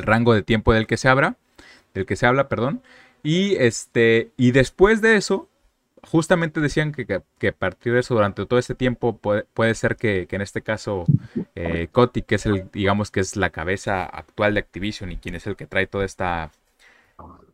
rango 0.04 0.34
de 0.34 0.42
tiempo 0.44 0.74
del 0.74 0.88
que 0.88 0.98
se 0.98 1.10
habla, 1.10 1.36
del 1.94 2.06
que 2.06 2.16
se 2.16 2.26
habla, 2.26 2.48
perdón. 2.48 2.82
Y 3.24 3.56
este, 3.56 4.32
y 4.38 4.52
después 4.52 5.02
de 5.02 5.16
eso, 5.18 5.50
justamente 6.04 6.60
decían 6.60 6.92
que, 6.92 7.14
a 7.14 7.52
partir 7.52 7.94
de 7.94 8.00
eso, 8.00 8.16
durante 8.16 8.46
todo 8.46 8.60
este 8.60 8.76
tiempo, 8.76 9.18
puede, 9.18 9.76
ser 9.76 9.96
que, 9.96 10.28
en 10.30 10.42
este 10.42 10.62
caso, 10.62 11.06
eh, 11.60 11.90
que 12.26 12.36
es 12.36 12.46
el, 12.46 12.70
digamos 12.72 13.12
que 13.12 13.20
es 13.20 13.36
la 13.36 13.50
cabeza 13.50 14.06
actual 14.06 14.54
de 14.54 14.62
Activision 14.62 15.12
y 15.12 15.18
quien 15.18 15.36
es 15.36 15.48
el 15.48 15.56
que 15.56 15.66
trae 15.66 15.88
toda 15.88 16.06
esta, 16.06 16.52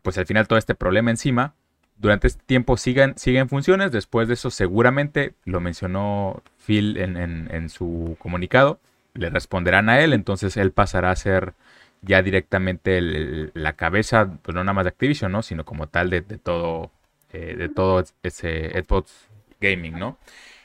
pues 0.02 0.18
al 0.18 0.26
final 0.26 0.48
todo 0.48 0.60
este 0.60 0.76
problema 0.76 1.12
encima, 1.12 1.54
durante 1.98 2.28
este 2.28 2.44
tiempo 2.46 2.78
siguen 2.78 3.16
funciones, 3.48 3.92
después 3.92 4.28
de 4.28 4.34
eso 4.34 4.52
seguramente, 4.52 5.34
lo 5.46 5.62
mencionó 5.62 6.44
Phil 6.66 6.98
en, 6.98 7.70
su 7.70 8.18
comunicado, 8.20 8.80
le 9.14 9.30
responderán 9.30 9.90
a 9.90 10.02
él, 10.02 10.14
entonces 10.14 10.58
él 10.58 10.72
pasará 10.72 11.12
a 11.12 11.16
ser 11.16 11.54
ya 12.02 12.22
directamente 12.22 13.00
la 13.02 13.74
cabeza, 13.74 14.38
pues 14.42 14.54
no 14.54 14.64
nada 14.64 14.74
más 14.74 14.86
de 14.86 14.90
Activision, 14.90 15.32
¿no? 15.32 15.42
sino 15.42 15.64
como 15.64 15.88
tal 15.88 16.10
de 16.10 16.22
todo 16.22 16.92
eh, 17.36 17.56
de 17.58 17.68
todo 17.68 18.02
ese 18.24 18.70
Xbox 18.82 19.12
Gaming, 19.60 20.00
¿no? 20.00 20.18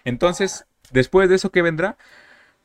Entonces, 0.05 0.66
después 0.92 1.29
de 1.29 1.35
eso, 1.35 1.50
¿qué 1.50 1.62
vendrá? 1.62 1.96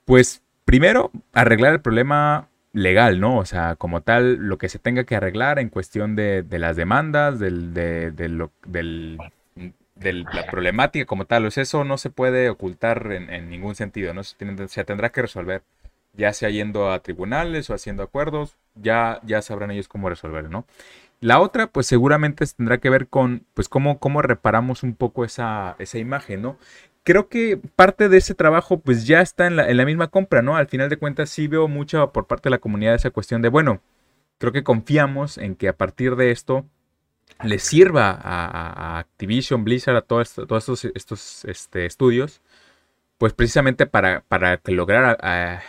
Pues 0.06 0.44
primero, 0.66 1.12
arreglar 1.34 1.74
el 1.74 1.82
problema 1.82 2.50
legal, 2.74 3.22
¿no? 3.22 3.38
O 3.38 3.46
sea, 3.46 3.76
como 3.76 4.02
tal, 4.02 4.36
lo 4.36 4.58
que 4.58 4.68
se 4.68 4.80
tenga 4.80 5.06
que 5.06 5.16
arreglar 5.16 5.60
en 5.60 5.70
cuestión 5.70 6.16
de, 6.16 6.46
las 6.50 6.76
demandas, 6.76 7.40
del, 7.40 7.74
de, 7.74 8.12
la 9.96 10.46
problemática 10.52 11.06
como 11.06 11.26
tal. 11.26 11.46
O 11.46 11.48
eso 11.48 11.84
no 11.86 11.98
se 11.98 12.10
puede 12.10 12.50
ocultar 12.50 13.12
en, 13.12 13.50
ningún 13.50 13.76
sentido, 13.76 14.14
¿no? 14.14 14.24
Se, 14.24 14.84
tendrá 14.84 15.12
que 15.12 15.22
resolver, 15.22 15.64
ya 16.14 16.34
sea 16.34 16.50
yendo 16.50 16.92
a 16.92 17.00
tribunales 17.00 17.70
o 17.70 17.74
haciendo 17.74 18.04
acuerdos, 18.04 18.58
ya, 18.76 19.22
ya 19.24 19.42
sabrán 19.42 19.72
ellos 19.72 19.88
cómo 19.88 20.10
resolverlo, 20.10 20.50
¿no? 20.50 20.66
La 21.22 21.40
otra, 21.40 21.68
pues 21.68 21.88
seguramente 21.88 22.46
tendrá 22.46 22.80
que 22.80 22.90
ver 22.90 23.08
con, 23.08 23.46
pues, 23.54 23.70
cómo, 23.70 24.00
cómo 24.00 24.22
reparamos 24.22 24.84
un 24.84 24.96
poco 24.96 25.24
esa, 25.24 25.78
esa 25.80 25.98
imagen, 25.98 26.42
¿no? 26.42 26.58
Creo 27.06 27.30
que 27.30 27.58
parte 27.78 28.10
de 28.10 28.18
ese 28.18 28.36
trabajo, 28.36 28.80
pues, 28.80 29.08
ya 29.08 29.22
está 29.22 29.48
en 29.48 29.56
la, 29.56 29.70
en 29.70 29.78
la 29.78 29.86
misma 29.86 30.10
compra, 30.10 30.42
¿no? 30.42 30.58
Al 30.58 30.68
final 30.68 30.90
de 30.90 30.98
cuentas, 30.98 31.30
sí 31.30 31.48
veo 31.48 31.70
mucho 31.70 32.12
por 32.12 32.28
parte 32.28 32.50
de 32.50 32.52
la 32.52 32.58
comunidad 32.60 32.96
esa 32.96 33.12
cuestión 33.12 33.42
de, 33.42 33.50
bueno, 33.50 33.82
creo 34.40 34.52
que 34.52 34.64
confiamos 34.64 35.38
en 35.38 35.56
que 35.56 35.70
a 35.70 35.78
partir 35.78 36.18
de 36.18 36.32
esto 36.32 36.66
le 37.44 37.60
sirva 37.60 38.12
a, 38.12 39.00
Activision, 39.00 39.64
Blizzard, 39.64 39.96
a 39.98 40.02
todos, 40.02 40.34
todos 40.34 40.64
estos, 40.64 40.86
estos 40.96 41.46
este, 41.46 41.86
estudios, 41.86 42.42
pues 43.18 43.34
precisamente 43.34 43.86
para, 43.86 44.22
para 44.22 44.58
que 44.58 44.72
lograra 44.72 45.64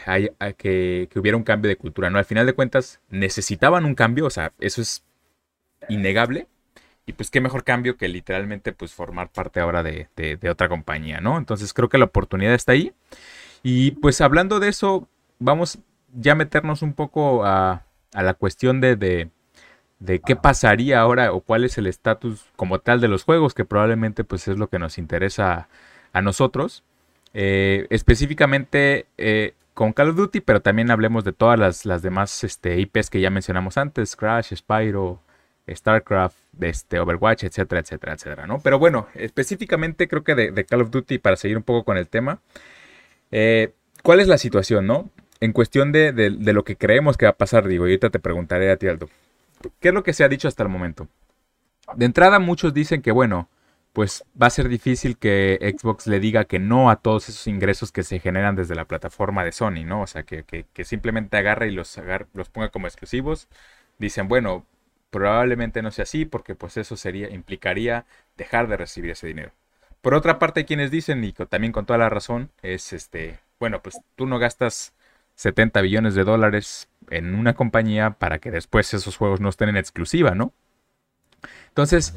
que, 0.57 1.09
que, 1.11 1.19
hubiera 1.19 1.37
un 1.37 1.45
cambio 1.45 1.69
de 1.69 1.77
cultura, 1.77 2.11
¿no? 2.11 2.19
Al 2.19 2.25
final 2.25 2.47
de 2.47 2.55
cuentas 2.55 3.01
necesitaban 3.11 3.85
un 3.85 3.95
cambio, 3.95 4.27
o 4.27 4.31
sea, 4.31 4.53
eso 4.59 4.81
es 4.81 5.05
innegable. 5.89 6.49
Y 7.07 7.13
pues 7.13 7.31
qué 7.31 7.41
mejor 7.41 7.63
cambio 7.63 7.97
que 7.97 8.09
literalmente 8.09 8.73
pues 8.73 8.93
formar 8.93 9.31
parte 9.31 9.61
ahora 9.61 9.85
de, 9.85 10.09
otra 10.51 10.69
compañía, 10.69 11.21
¿no? 11.21 11.39
Entonces 11.39 11.73
creo 11.73 11.89
que 11.89 11.99
la 11.99 12.07
oportunidad 12.07 12.53
está 12.53 12.73
ahí. 12.73 12.93
Y 13.63 13.93
pues 13.93 14.21
hablando 14.21 14.59
de 14.59 14.69
eso, 14.69 15.09
vamos 15.39 15.79
ya 16.13 16.33
a 16.33 16.35
meternos 16.35 16.83
un 16.83 16.95
poco 16.95 17.45
a, 17.45 17.85
la 18.13 18.35
cuestión 18.35 18.81
de, 18.81 18.97
de, 18.97 20.21
qué 20.21 20.37
pasaría 20.37 21.01
ahora 21.01 21.33
o 21.33 21.41
cuál 21.41 21.65
es 21.65 21.79
el 21.79 21.87
estatus 21.87 22.45
como 22.57 22.81
tal 22.81 23.01
de 23.01 23.09
los 23.09 23.25
juegos, 23.25 23.55
que 23.55 23.65
probablemente 23.65 24.25
pues 24.25 24.49
es 24.49 24.59
lo 24.59 24.69
que 24.69 24.79
nos 24.79 24.99
interesa 24.99 25.69
a 26.13 26.23
nosotros. 26.23 26.83
Eh, 27.35 27.87
específicamente 27.91 29.07
eh, 29.19 29.55
con 29.75 29.93
Call 29.93 30.09
of 30.09 30.17
Duty, 30.17 30.41
pero 30.41 30.63
también 30.63 30.91
hablemos 30.91 31.23
de 31.23 31.35
todas 31.35 31.59
las, 31.59 31.85
las 31.85 32.01
demás 32.01 32.43
este, 32.45 32.81
IPs 32.81 33.11
que 33.11 33.21
ya 33.21 33.29
mencionamos 33.29 33.77
antes, 33.77 34.17
Crash, 34.17 34.55
Spyro, 34.55 35.21
StarCraft, 35.69 36.37
este, 36.61 37.01
Overwatch, 37.01 37.45
etcétera, 37.45 37.81
etcétera, 37.81 38.15
etcétera, 38.15 38.47
¿no? 38.47 38.61
Pero 38.61 38.79
bueno, 38.79 39.09
específicamente 39.15 40.09
creo 40.09 40.23
que 40.23 40.35
de, 40.35 40.65
Call 40.65 40.83
of 40.83 40.91
Duty, 40.91 41.19
para 41.19 41.37
seguir 41.37 41.57
un 41.57 41.63
poco 41.63 41.85
con 41.85 41.97
el 41.97 42.09
tema, 42.09 42.41
eh, 43.31 43.73
¿cuál 44.03 44.21
es 44.21 44.29
la 44.29 44.39
situación, 44.39 44.87
no? 44.87 45.11
En 45.41 45.53
cuestión 45.53 45.93
de, 45.93 46.13
lo 46.31 46.65
que 46.65 46.77
creemos 46.77 47.17
que 47.17 47.27
va 47.27 47.31
a 47.31 47.37
pasar, 47.37 47.67
digo, 47.67 47.87
y 47.87 47.91
ahorita 47.91 48.11
te 48.11 48.19
preguntaré 48.19 48.71
a 48.71 48.77
ti, 48.77 48.89
Aldo. 48.89 49.09
¿Qué 49.81 49.89
es 49.89 49.95
lo 49.95 50.03
que 50.03 50.13
se 50.13 50.25
ha 50.25 50.29
dicho 50.29 50.49
hasta 50.49 50.63
el 50.63 50.69
momento? 50.69 51.09
De 51.95 52.05
entrada, 52.05 52.39
muchos 52.39 52.73
dicen 52.73 53.03
que, 53.03 53.13
bueno, 53.13 53.49
pues 53.93 54.25
va 54.41 54.49
a 54.49 54.51
ser 54.51 54.69
difícil 54.69 55.17
que 55.17 55.75
Xbox 55.79 56.07
le 56.07 56.21
diga 56.21 56.45
que 56.45 56.59
no 56.59 56.91
a 56.91 56.97
todos 56.97 57.29
esos 57.29 57.47
ingresos 57.47 57.93
que 57.93 58.03
se 58.03 58.19
generan 58.19 58.55
desde 58.55 58.75
la 58.75 58.85
plataforma 58.85 59.45
de 59.45 59.53
Sony, 59.53 59.85
¿no? 59.87 60.03
O 60.03 60.07
sea, 60.07 60.23
que, 60.23 60.45
simplemente 60.85 61.37
agarre 61.37 61.69
y 61.69 61.73
los, 61.73 61.99
los 62.35 62.49
ponga 62.51 62.69
como 62.69 62.87
exclusivos. 62.87 63.49
Dicen, 63.99 64.29
bueno, 64.29 64.67
probablemente 65.17 65.81
no 65.81 65.91
sea 65.91 66.03
así 66.03 66.27
porque 66.27 66.55
pues 66.55 66.77
eso 66.77 66.95
sería, 66.95 67.31
implicaría 67.31 68.05
dejar 68.37 68.69
de 68.69 68.77
recibir 68.77 69.13
ese 69.13 69.27
dinero. 69.27 69.51
Por 70.03 70.13
otra 70.13 70.39
parte, 70.39 70.67
quienes 70.67 70.91
dicen, 70.91 71.25
y 71.25 71.33
también 71.33 71.73
con 71.73 71.87
toda 71.87 71.99
la 71.99 72.11
razón, 72.11 72.51
es 72.61 72.93
este, 72.93 73.41
bueno, 73.59 73.81
pues 73.81 73.99
tú 74.15 74.27
no 74.27 74.39
gastas 74.39 74.93
70 75.37 75.81
billones 75.81 76.15
de 76.15 76.25
dólares 76.25 76.91
en 77.09 77.35
una 77.35 77.55
compañía 77.55 78.11
para 78.11 78.39
que 78.39 78.51
después 78.51 78.93
esos 78.93 79.17
juegos 79.17 79.41
no 79.41 79.49
estén 79.49 79.71
en 79.71 79.79
exclusiva, 79.79 80.35
¿no? 80.35 80.53
Entonces, 81.69 82.15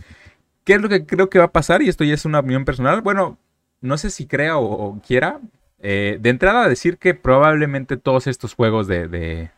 ¿qué 0.66 0.74
es 0.74 0.82
lo 0.82 0.90
que 0.90 1.06
creo 1.06 1.30
que 1.30 1.40
va 1.40 1.46
a 1.46 1.52
pasar? 1.54 1.82
Y 1.82 1.88
esto 1.88 2.04
ya 2.04 2.16
es 2.16 2.26
una 2.26 2.40
opinión 2.40 2.66
personal. 2.66 3.00
Bueno, 3.00 3.38
no 3.80 3.98
sé 3.98 4.10
si 4.10 4.28
crea 4.28 4.58
o, 4.58 5.00
quiera. 5.08 5.40
Eh, 5.80 6.18
de 6.20 6.30
entrada, 6.30 6.68
decir 6.68 6.98
que 6.98 7.14
probablemente 7.14 7.96
todos 7.96 8.28
estos 8.28 8.56
juegos 8.56 8.88
de, 8.88 9.52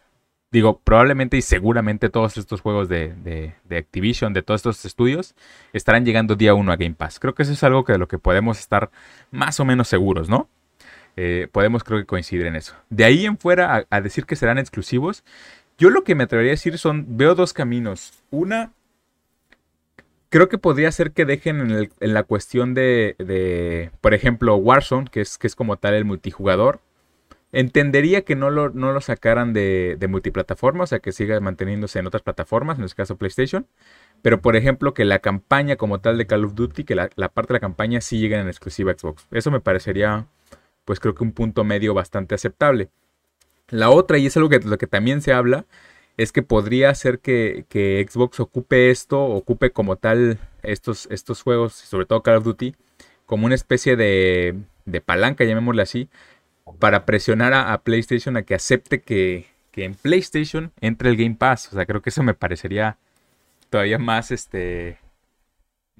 digo, 0.52 0.80
probablemente 0.84 1.38
y 1.38 1.42
seguramente 1.42 2.10
todos 2.10 2.38
estos 2.38 2.62
juegos 2.62 2.90
de, 2.90 3.14
de, 3.64 3.78
Activision, 3.78 4.34
de 4.34 4.44
todos 4.44 4.60
estos 4.60 4.86
estudios, 4.86 5.34
estarán 5.72 6.06
llegando 6.06 6.36
día 6.36 6.54
uno 6.54 6.72
a 6.72 6.76
Game 6.76 6.96
Pass. 6.96 7.20
Creo 7.20 7.34
que 7.34 7.44
eso 7.44 7.54
es 7.54 7.64
algo 7.64 7.86
que 7.86 7.94
de 7.94 7.98
lo 7.98 8.08
que 8.08 8.20
podemos 8.20 8.60
estar 8.60 8.92
más 9.32 9.60
o 9.60 9.66
menos 9.66 9.88
seguros, 9.88 10.30
¿no? 10.30 10.50
Eh, 11.16 11.48
podemos 11.52 11.84
creo 11.84 12.00
que 12.00 12.06
coincidir 12.06 12.46
en 12.46 12.56
eso. 12.56 12.76
De 12.90 13.06
ahí 13.06 13.26
en 13.26 13.38
fuera 13.38 13.86
a, 13.90 14.02
decir 14.02 14.26
que 14.26 14.36
serán 14.36 14.58
exclusivos, 14.58 15.24
yo 15.78 15.90
lo 15.90 16.04
que 16.04 16.16
me 16.16 16.26
atrevería 16.26 16.52
a 16.52 16.54
decir 16.54 16.78
son, 16.78 17.06
veo 17.18 17.34
dos 17.34 17.54
caminos. 17.54 18.14
Una, 18.30 18.72
creo 20.30 20.50
que 20.50 20.58
podría 20.58 20.92
ser 20.92 21.12
que 21.12 21.26
dejen 21.26 21.90
en, 22.00 22.14
la 22.14 22.24
cuestión 22.24 22.74
de, 22.74 23.16
de, 23.20 23.92
por 24.02 24.14
ejemplo, 24.14 24.56
Warzone, 24.56 25.08
que 25.10 25.22
es, 25.22 25.38
que 25.38 25.48
es 25.48 25.56
como 25.56 25.78
tal 25.78 25.94
el 25.94 26.06
multijugador. 26.06 26.82
Entendería 27.54 28.22
que 28.24 28.36
no 28.36 28.50
lo, 28.50 28.70
no 28.70 28.94
lo 28.94 29.02
sacaran 29.02 29.54
de, 29.54 29.98
de, 30.00 30.08
multiplataforma, 30.08 30.86
o 30.86 30.88
sea, 30.88 31.00
que 31.00 31.12
siga 31.12 31.40
manteniéndose 31.40 32.00
en 32.00 32.08
otras 32.08 32.24
plataformas, 32.24 32.78
en 32.78 32.86
este 32.86 32.96
caso 32.96 33.18
PlayStation. 33.18 33.68
Pero, 34.22 34.42
por 34.42 34.56
ejemplo, 34.56 34.94
que 34.94 35.04
la 35.04 35.20
campaña 35.20 35.76
como 35.76 36.00
tal 36.00 36.18
de 36.18 36.28
Call 36.28 36.46
of 36.46 36.56
Duty, 36.56 36.86
que 36.86 36.96
la, 36.96 37.10
la 37.16 37.30
parte 37.30 37.54
de 37.54 37.56
la 37.56 37.60
campaña 37.60 38.02
sí 38.02 38.20
llegue 38.20 38.38
en 38.38 38.48
exclusiva 38.48 38.94
Xbox. 38.94 39.28
Eso 39.32 39.52
me 39.52 39.60
parecería 39.60 40.28
pues 40.86 41.00
creo 41.00 41.16
que 41.16 41.24
un 41.24 41.32
punto 41.32 41.64
medio 41.64 41.94
bastante 41.94 42.36
aceptable. 42.36 42.90
La 43.70 43.90
otra, 43.90 44.18
y 44.18 44.26
es 44.26 44.38
algo 44.38 44.50
que, 44.50 44.60
lo 44.60 44.78
que 44.78 44.88
también 44.88 45.22
se 45.22 45.34
habla, 45.34 45.66
es 46.18 46.32
que 46.32 46.44
podría 46.44 46.94
ser 46.96 47.20
que, 47.20 47.66
Xbox 48.10 48.40
ocupe 48.40 48.92
esto, 48.92 49.24
ocupe 49.24 49.72
como 49.72 49.96
tal 49.96 50.40
estos, 50.64 51.08
estos 51.12 51.42
juegos, 51.42 51.74
sobre 51.74 52.06
todo 52.06 52.24
Call 52.24 52.38
of 52.38 52.44
Duty, 52.44 52.76
como 53.26 53.46
una 53.46 53.56
especie 53.56 53.96
de, 53.96 54.56
de 54.86 55.02
palanca, 55.02 55.46
llamémosle 55.46 55.82
así, 55.82 56.10
para 56.80 57.06
presionar 57.06 57.54
a, 57.54 57.78
PlayStation 57.82 58.38
a 58.38 58.44
que 58.44 58.56
acepte 58.56 59.02
que, 59.02 59.48
que, 59.72 59.86
en 59.86 59.96
PlayStation 59.96 60.72
entre 60.82 61.10
el 61.10 61.18
Game 61.18 61.36
Pass. 61.36 61.70
O 61.72 61.76
sea, 61.76 61.86
creo 61.86 62.02
que 62.02 62.10
eso 62.10 62.24
me 62.24 62.34
parecería 62.34 62.98
todavía 63.70 63.98
más 63.98 64.32
este 64.32 65.00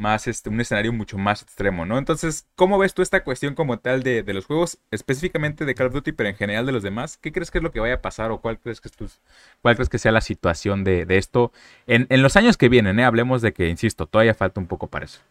más 0.02 0.28
este, 0.28 0.50
un 0.50 0.60
escenario 0.60 0.92
mucho 0.92 1.18
más 1.18 1.42
extremo, 1.44 1.86
¿no? 1.86 1.98
Entonces, 1.98 2.48
¿cómo 2.56 2.78
ves 2.78 2.94
tú 2.94 3.02
esta 3.02 3.24
cuestión 3.24 3.56
como 3.56 3.80
tal 3.80 4.04
de, 4.04 4.24
los 4.34 4.46
juegos, 4.46 4.80
específicamente 4.90 5.64
de 5.64 5.76
Call 5.76 5.88
of 5.88 5.94
Duty, 5.94 6.12
pero 6.12 6.30
en 6.30 6.36
general 6.36 6.66
de 6.66 6.72
los 6.72 6.84
demás? 6.84 7.18
¿Qué 7.18 7.32
crees 7.32 7.52
que 7.52 7.60
es 7.60 7.64
lo 7.64 7.72
que 7.72 7.80
vaya 7.80 7.96
a 7.96 8.02
pasar 8.02 8.32
o 8.32 8.42
cuál 8.42 8.60
crees 8.60 8.82
que, 8.82 8.90
es 8.90 9.22
cuál 9.62 9.76
crees 9.76 9.90
que 9.90 10.00
sea 10.00 10.12
la 10.12 10.22
situación 10.22 10.84
de, 10.84 11.06
esto 11.10 11.54
en, 11.88 12.08
los 12.22 12.36
años 12.36 12.58
que 12.58 12.68
vienen? 12.68 13.00
¿eh? 13.00 13.06
Hablemos 13.06 13.42
de 13.42 13.54
que, 13.54 13.70
insisto, 13.70 14.08
todavía 14.08 14.34
falta 14.34 14.60
un 14.60 14.68
poco 14.68 14.88
para 14.88 15.06
eso. 15.06 15.22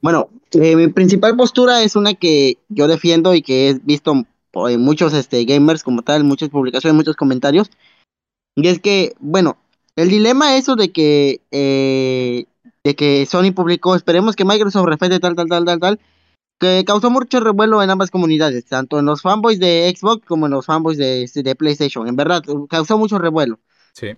Bueno, 0.00 0.30
eh, 0.52 0.76
mi 0.76 0.88
principal 0.88 1.36
postura 1.36 1.82
es 1.82 1.96
una 1.96 2.14
que 2.14 2.58
yo 2.68 2.86
defiendo 2.86 3.34
y 3.34 3.42
que 3.42 3.70
he 3.70 3.74
visto 3.82 4.24
por 4.50 4.76
muchos 4.78 5.12
este, 5.14 5.44
gamers 5.44 5.82
como 5.82 6.02
tal, 6.02 6.24
muchas 6.24 6.48
publicaciones, 6.48 6.96
muchos 6.96 7.16
comentarios, 7.16 7.70
y 8.54 8.66
es 8.68 8.80
que, 8.80 9.14
bueno, 9.20 9.56
el 9.96 10.08
dilema 10.08 10.56
eso 10.56 10.76
de 10.76 10.90
que 10.90 11.40
eh, 11.50 12.46
de 12.84 12.94
que 12.94 13.26
Sony 13.26 13.52
publicó, 13.54 13.94
esperemos 13.94 14.36
que 14.36 14.44
Microsoft 14.44 14.86
respete 14.86 15.20
tal, 15.20 15.34
tal, 15.34 15.48
tal, 15.48 15.64
tal, 15.64 15.80
tal, 15.80 16.00
que 16.58 16.84
causó 16.86 17.10
mucho 17.10 17.40
revuelo 17.40 17.82
en 17.82 17.90
ambas 17.90 18.10
comunidades, 18.10 18.64
tanto 18.66 18.98
en 18.98 19.06
los 19.06 19.22
fanboys 19.22 19.60
de 19.60 19.94
Xbox 19.94 20.24
como 20.26 20.46
en 20.46 20.52
los 20.52 20.66
fanboys 20.66 20.98
de, 20.98 21.30
de 21.32 21.54
PlayStation. 21.54 22.08
En 22.08 22.16
verdad, 22.16 22.42
causó 22.68 22.98
mucho 22.98 23.18
revuelo. 23.18 23.60
Sí. 23.92 24.08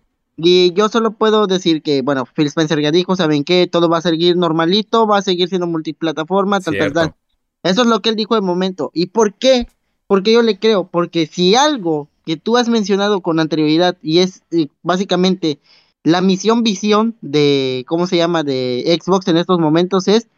Y 0.42 0.72
yo 0.72 0.88
solo 0.88 1.12
puedo 1.12 1.46
decir 1.46 1.82
que, 1.82 2.02
bueno, 2.02 2.24
Phil 2.24 2.46
Spencer 2.46 2.80
ya 2.80 2.90
dijo, 2.90 3.16
¿saben 3.16 3.44
qué? 3.44 3.66
Todo 3.66 3.88
va 3.88 3.98
a 3.98 4.02
seguir 4.02 4.36
normalito, 4.36 5.06
va 5.06 5.18
a 5.18 5.22
seguir 5.22 5.48
siendo 5.48 5.66
multiplataforma, 5.66 6.60
tal, 6.60 6.78
tal, 6.78 6.92
tal. 6.92 7.14
Eso 7.62 7.82
es 7.82 7.88
lo 7.88 8.00
que 8.00 8.08
él 8.08 8.16
dijo 8.16 8.34
de 8.34 8.40
momento. 8.40 8.90
¿Y 8.94 9.06
por 9.06 9.34
qué? 9.34 9.66
Porque 10.06 10.32
yo 10.32 10.42
le 10.42 10.58
creo, 10.58 10.88
porque 10.88 11.26
si 11.26 11.54
algo 11.54 12.08
que 12.24 12.36
tú 12.36 12.56
has 12.56 12.68
mencionado 12.68 13.20
con 13.20 13.38
anterioridad 13.38 13.96
y 14.02 14.18
es 14.20 14.42
básicamente 14.82 15.58
la 16.02 16.20
misión 16.20 16.62
visión 16.62 17.16
de, 17.20 17.84
¿cómo 17.86 18.06
se 18.06 18.16
llama?, 18.16 18.42
de 18.42 18.98
Xbox 19.00 19.28
en 19.28 19.36
estos 19.36 19.58
momentos 19.58 20.08
es 20.08 20.28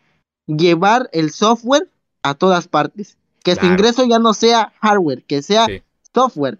llevar 0.46 1.08
el 1.12 1.30
software 1.30 1.88
a 2.22 2.34
todas 2.34 2.66
partes. 2.66 3.16
Que 3.44 3.56
su 3.56 3.66
ingreso 3.66 4.04
ya 4.04 4.18
no 4.18 4.34
sea 4.34 4.72
hardware, 4.80 5.24
que 5.24 5.42
sea 5.42 5.66
software. 6.14 6.58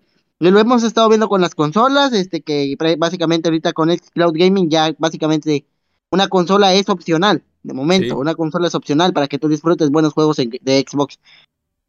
Lo 0.50 0.59
hemos 0.59 0.83
estado 0.83 1.09
viendo 1.09 1.28
con 1.28 1.40
las 1.40 1.55
consolas, 1.55 2.12
este 2.12 2.40
que 2.40 2.76
básicamente 2.98 3.48
ahorita 3.48 3.72
con 3.72 3.96
Cloud 4.12 4.35
Gaming 4.37 4.68
ya 4.68 4.92
básicamente 4.98 5.64
una 6.11 6.26
consola 6.26 6.74
es 6.74 6.88
opcional, 6.88 7.44
de 7.62 7.72
momento, 7.72 8.18
una 8.18 8.35
consola 8.35 8.66
es 8.66 8.74
opcional 8.74 9.12
para 9.12 9.28
que 9.28 9.38
tú 9.38 9.46
disfrutes 9.46 9.90
buenos 9.90 10.14
juegos 10.14 10.38
de 10.38 10.85
Xbox. 10.88 11.20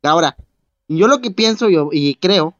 Ahora, 0.04 0.38
yo 0.88 1.08
lo 1.08 1.20
que 1.20 1.32
pienso 1.32 1.68
yo, 1.68 1.89
y 1.92 2.13
creo 2.16 2.54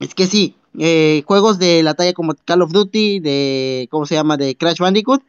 es 0.00 0.14
que 0.14 0.26
sí, 0.26 0.56
eh, 0.78 1.22
juegos 1.26 1.58
de 1.58 1.82
la 1.82 1.92
talla 1.92 2.14
como 2.14 2.34
Call 2.46 2.62
of 2.62 2.72
Duty, 2.72 3.20
de, 3.20 3.88
¿cómo 3.90 4.06
se 4.06 4.14
llama? 4.14 4.38
De 4.38 4.56
Crash 4.56 4.78
Bandicoot, 4.78 5.22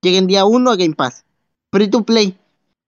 lleguen 0.00 0.26
día 0.26 0.44
1 0.44 0.68
a 0.68 0.76
Game 0.76 0.94
Pass. 0.96 1.24
Free 1.70 1.88
to 1.88 2.04
play. 2.04 2.36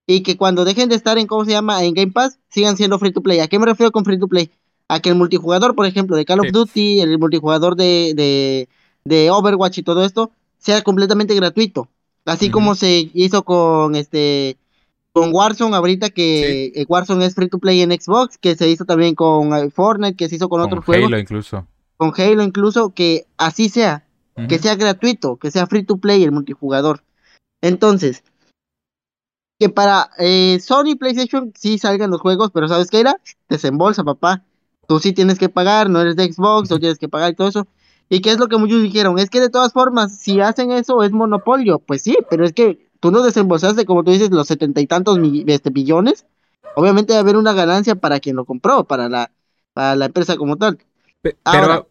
Y 0.05 0.21
que 0.21 0.35
cuando 0.35 0.65
dejen 0.65 0.89
de 0.89 0.95
estar 0.95 1.17
en, 1.17 1.27
¿cómo 1.27 1.45
se 1.45 1.51
llama? 1.51 1.81
En 1.85 1.93
Game 1.93 2.11
Pass, 2.11 2.39
sigan 2.49 2.75
siendo 2.75 2.99
free 2.99 3.13
to 3.13 3.21
play. 3.21 3.39
¿A 3.39 3.47
qué 3.47 3.57
me 3.57 3.65
refiero 3.65 3.93
con 3.93 4.03
free 4.03 4.19
to 4.19 4.27
play? 4.27 4.51
A 4.87 4.99
que 4.99 5.09
el 5.09 5.15
multijugador, 5.15 5.75
por 5.75 5.85
ejemplo, 5.85 6.15
de 6.15 6.25
Call 6.25 6.41
of 6.41 6.51
Duty, 6.51 7.01
el 7.01 7.17
multijugador 7.17 7.75
de, 7.75 8.13
de, 8.15 8.69
de, 9.03 9.31
Overwatch 9.31 9.79
y 9.79 9.83
todo 9.83 10.05
esto, 10.05 10.31
sea 10.57 10.81
completamente 10.83 11.33
gratuito. 11.33 11.89
Así 12.25 12.49
como 12.49 12.75
se 12.75 13.09
hizo 13.13 13.43
con 13.43 13.95
este 13.95 14.57
con 15.13 15.33
Warzone 15.33 15.75
ahorita 15.75 16.09
que 16.09 16.73
eh, 16.75 16.85
Warzone 16.89 17.25
es 17.25 17.35
free 17.35 17.47
to 17.47 17.59
play 17.59 17.81
en 17.81 17.91
Xbox, 17.91 18.37
que 18.37 18.55
se 18.55 18.69
hizo 18.69 18.83
también 18.85 19.15
con 19.15 19.53
eh, 19.55 19.69
Fortnite, 19.69 20.17
que 20.17 20.27
se 20.27 20.35
hizo 20.35 20.49
con, 20.49 20.61
otros 20.61 20.83
juegos. 20.83 21.07
Halo 21.07 21.19
incluso 21.19 21.65
con 21.97 22.13
Halo 22.15 22.43
incluso, 22.43 22.93
que 22.93 23.25
así 23.37 23.69
sea, 23.69 24.05
que 24.49 24.59
sea 24.59 24.75
gratuito, 24.75 25.37
que 25.37 25.51
sea 25.51 25.67
free 25.67 25.83
to 25.83 25.97
play 25.97 26.23
el 26.23 26.31
multijugador. 26.31 27.03
Entonces, 27.61 28.23
que 29.59 29.69
para 29.69 30.09
eh, 30.17 30.59
Sony 30.59 30.97
PlayStation 30.99 31.53
sí 31.55 31.77
salgan 31.77 32.11
los 32.11 32.21
juegos, 32.21 32.51
pero 32.53 32.67
¿sabes 32.67 32.89
qué 32.89 32.99
era? 32.99 33.15
Desembolsa, 33.47 34.03
papá. 34.03 34.43
Tú 34.87 34.99
sí 34.99 35.13
tienes 35.13 35.39
que 35.39 35.49
pagar, 35.49 35.89
no 35.89 36.01
eres 36.01 36.15
de 36.15 36.31
Xbox, 36.31 36.69
no 36.69 36.79
tienes 36.79 36.97
que 36.97 37.09
pagar 37.09 37.31
y 37.31 37.35
todo 37.35 37.47
eso. 37.47 37.67
¿Y 38.09 38.21
qué 38.21 38.31
es 38.31 38.37
lo 38.37 38.47
que 38.47 38.57
muchos 38.57 38.81
dijeron? 38.83 39.17
Es 39.17 39.29
que 39.29 39.39
de 39.39 39.49
todas 39.49 39.73
formas, 39.73 40.17
si 40.17 40.39
hacen 40.39 40.71
eso 40.71 41.03
es 41.03 41.11
monopolio. 41.11 41.79
Pues 41.79 42.03
sí, 42.03 42.17
pero 42.29 42.45
es 42.45 42.53
que 42.53 42.87
tú 42.99 43.11
no 43.11 43.23
desembolsaste, 43.23 43.85
como 43.85 44.03
tú 44.03 44.11
dices, 44.11 44.29
los 44.29 44.47
setenta 44.47 44.81
y 44.81 44.87
tantos 44.87 45.19
este, 45.47 45.69
billones. 45.71 46.25
Obviamente 46.75 47.13
debe 47.13 47.21
haber 47.21 47.37
una 47.37 47.53
ganancia 47.53 47.95
para 47.95 48.19
quien 48.19 48.35
lo 48.35 48.45
compró, 48.45 48.83
para 48.83 49.09
la, 49.09 49.31
para 49.73 49.95
la 49.95 50.05
empresa 50.05 50.35
como 50.37 50.57
tal 50.57 50.77
pero, 51.43 51.87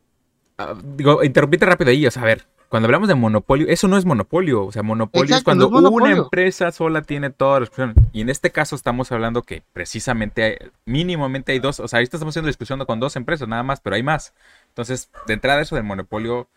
ah, 0.59 0.75
digo, 0.97 1.25
interrumpite 1.25 1.67
rápido 1.67 1.91
ahí, 1.91 2.07
o 2.07 2.11
sea, 2.11 2.23
a 2.23 2.27
ver, 2.27 2.47
cuando 2.75 2.89
hablamos 2.89 3.07
de 3.07 3.15
monopolio, 3.15 3.69
eso 3.69 3.87
no 3.87 3.97
es 3.97 4.05
monopolio, 4.05 4.65
o 4.65 4.73
sea, 4.73 4.83
monopolio 4.83 5.37
es 5.37 5.45
cuando 5.45 5.69
una 5.69 6.11
empresa 6.11 6.73
sola 6.73 7.03
tiene 7.03 7.31
todas 7.31 7.61
las 7.61 7.71
discusión. 7.71 7.95
Y 8.13 8.21
en 8.23 8.31
este 8.31 8.51
caso 8.51 8.75
estamos 8.75 9.13
hablando 9.13 9.43
que 9.43 9.63
precisamente 9.73 10.73
mínimamente 10.85 11.53
hay 11.53 11.61
dos, 11.61 11.79
o 11.79 11.87
sea, 11.87 11.99
ahorita 11.99 12.17
estamos 12.17 12.33
haciendo 12.33 12.49
discusión 12.49 12.85
con 12.85 12.99
dos 12.99 13.15
empresas 13.15 13.47
nada 13.47 13.63
más, 13.63 13.79
pero 13.79 13.95
hay 13.95 14.03
más. 14.03 14.35
Entonces, 14.71 15.09
de 15.29 15.35
entrada 15.35 15.63
eso 15.63 15.77
del 15.77 15.85
monopolio, 15.85 16.49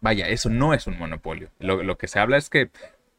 vaya, 0.00 0.26
eso 0.26 0.48
no 0.48 0.72
es 0.72 0.86
un 0.86 0.98
monopolio. 0.98 1.50
Lo, 1.58 1.98
que 1.98 2.08
se 2.08 2.18
habla 2.18 2.38
es 2.38 2.48
que 2.48 2.70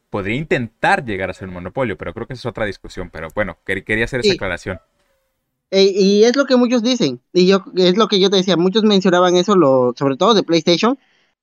podría 0.10 0.38
intentar 0.38 1.06
llegar 1.06 1.30
a 1.30 1.34
ser 1.36 1.50
un 1.50 1.54
monopolio, 1.54 1.98
pero 1.98 2.16
creo 2.16 2.26
que 2.26 2.34
esa 2.34 2.42
es 2.42 2.46
otra 2.48 2.66
discusión. 2.66 3.12
Pero 3.12 3.28
bueno, 3.36 3.60
quería 3.64 4.06
hacer 4.06 4.22
esa 4.22 4.34
aclaración. 4.34 4.80
Eh, 5.70 5.92
y 5.96 6.24
es 6.24 6.36
lo 6.36 6.46
que 6.46 6.56
muchos 6.56 6.82
dicen, 6.82 7.22
y 7.32 7.46
yo 7.46 7.64
es 7.78 7.96
lo 7.96 8.08
que 8.08 8.20
yo 8.20 8.32
te 8.32 8.38
decía, 8.38 8.58
muchos 8.58 8.82
mencionaban 8.82 9.36
eso, 9.36 9.56
lo, 9.56 9.94
sobre 9.96 10.18
todo 10.18 10.34
de 10.34 10.42
PlayStation, 10.42 10.98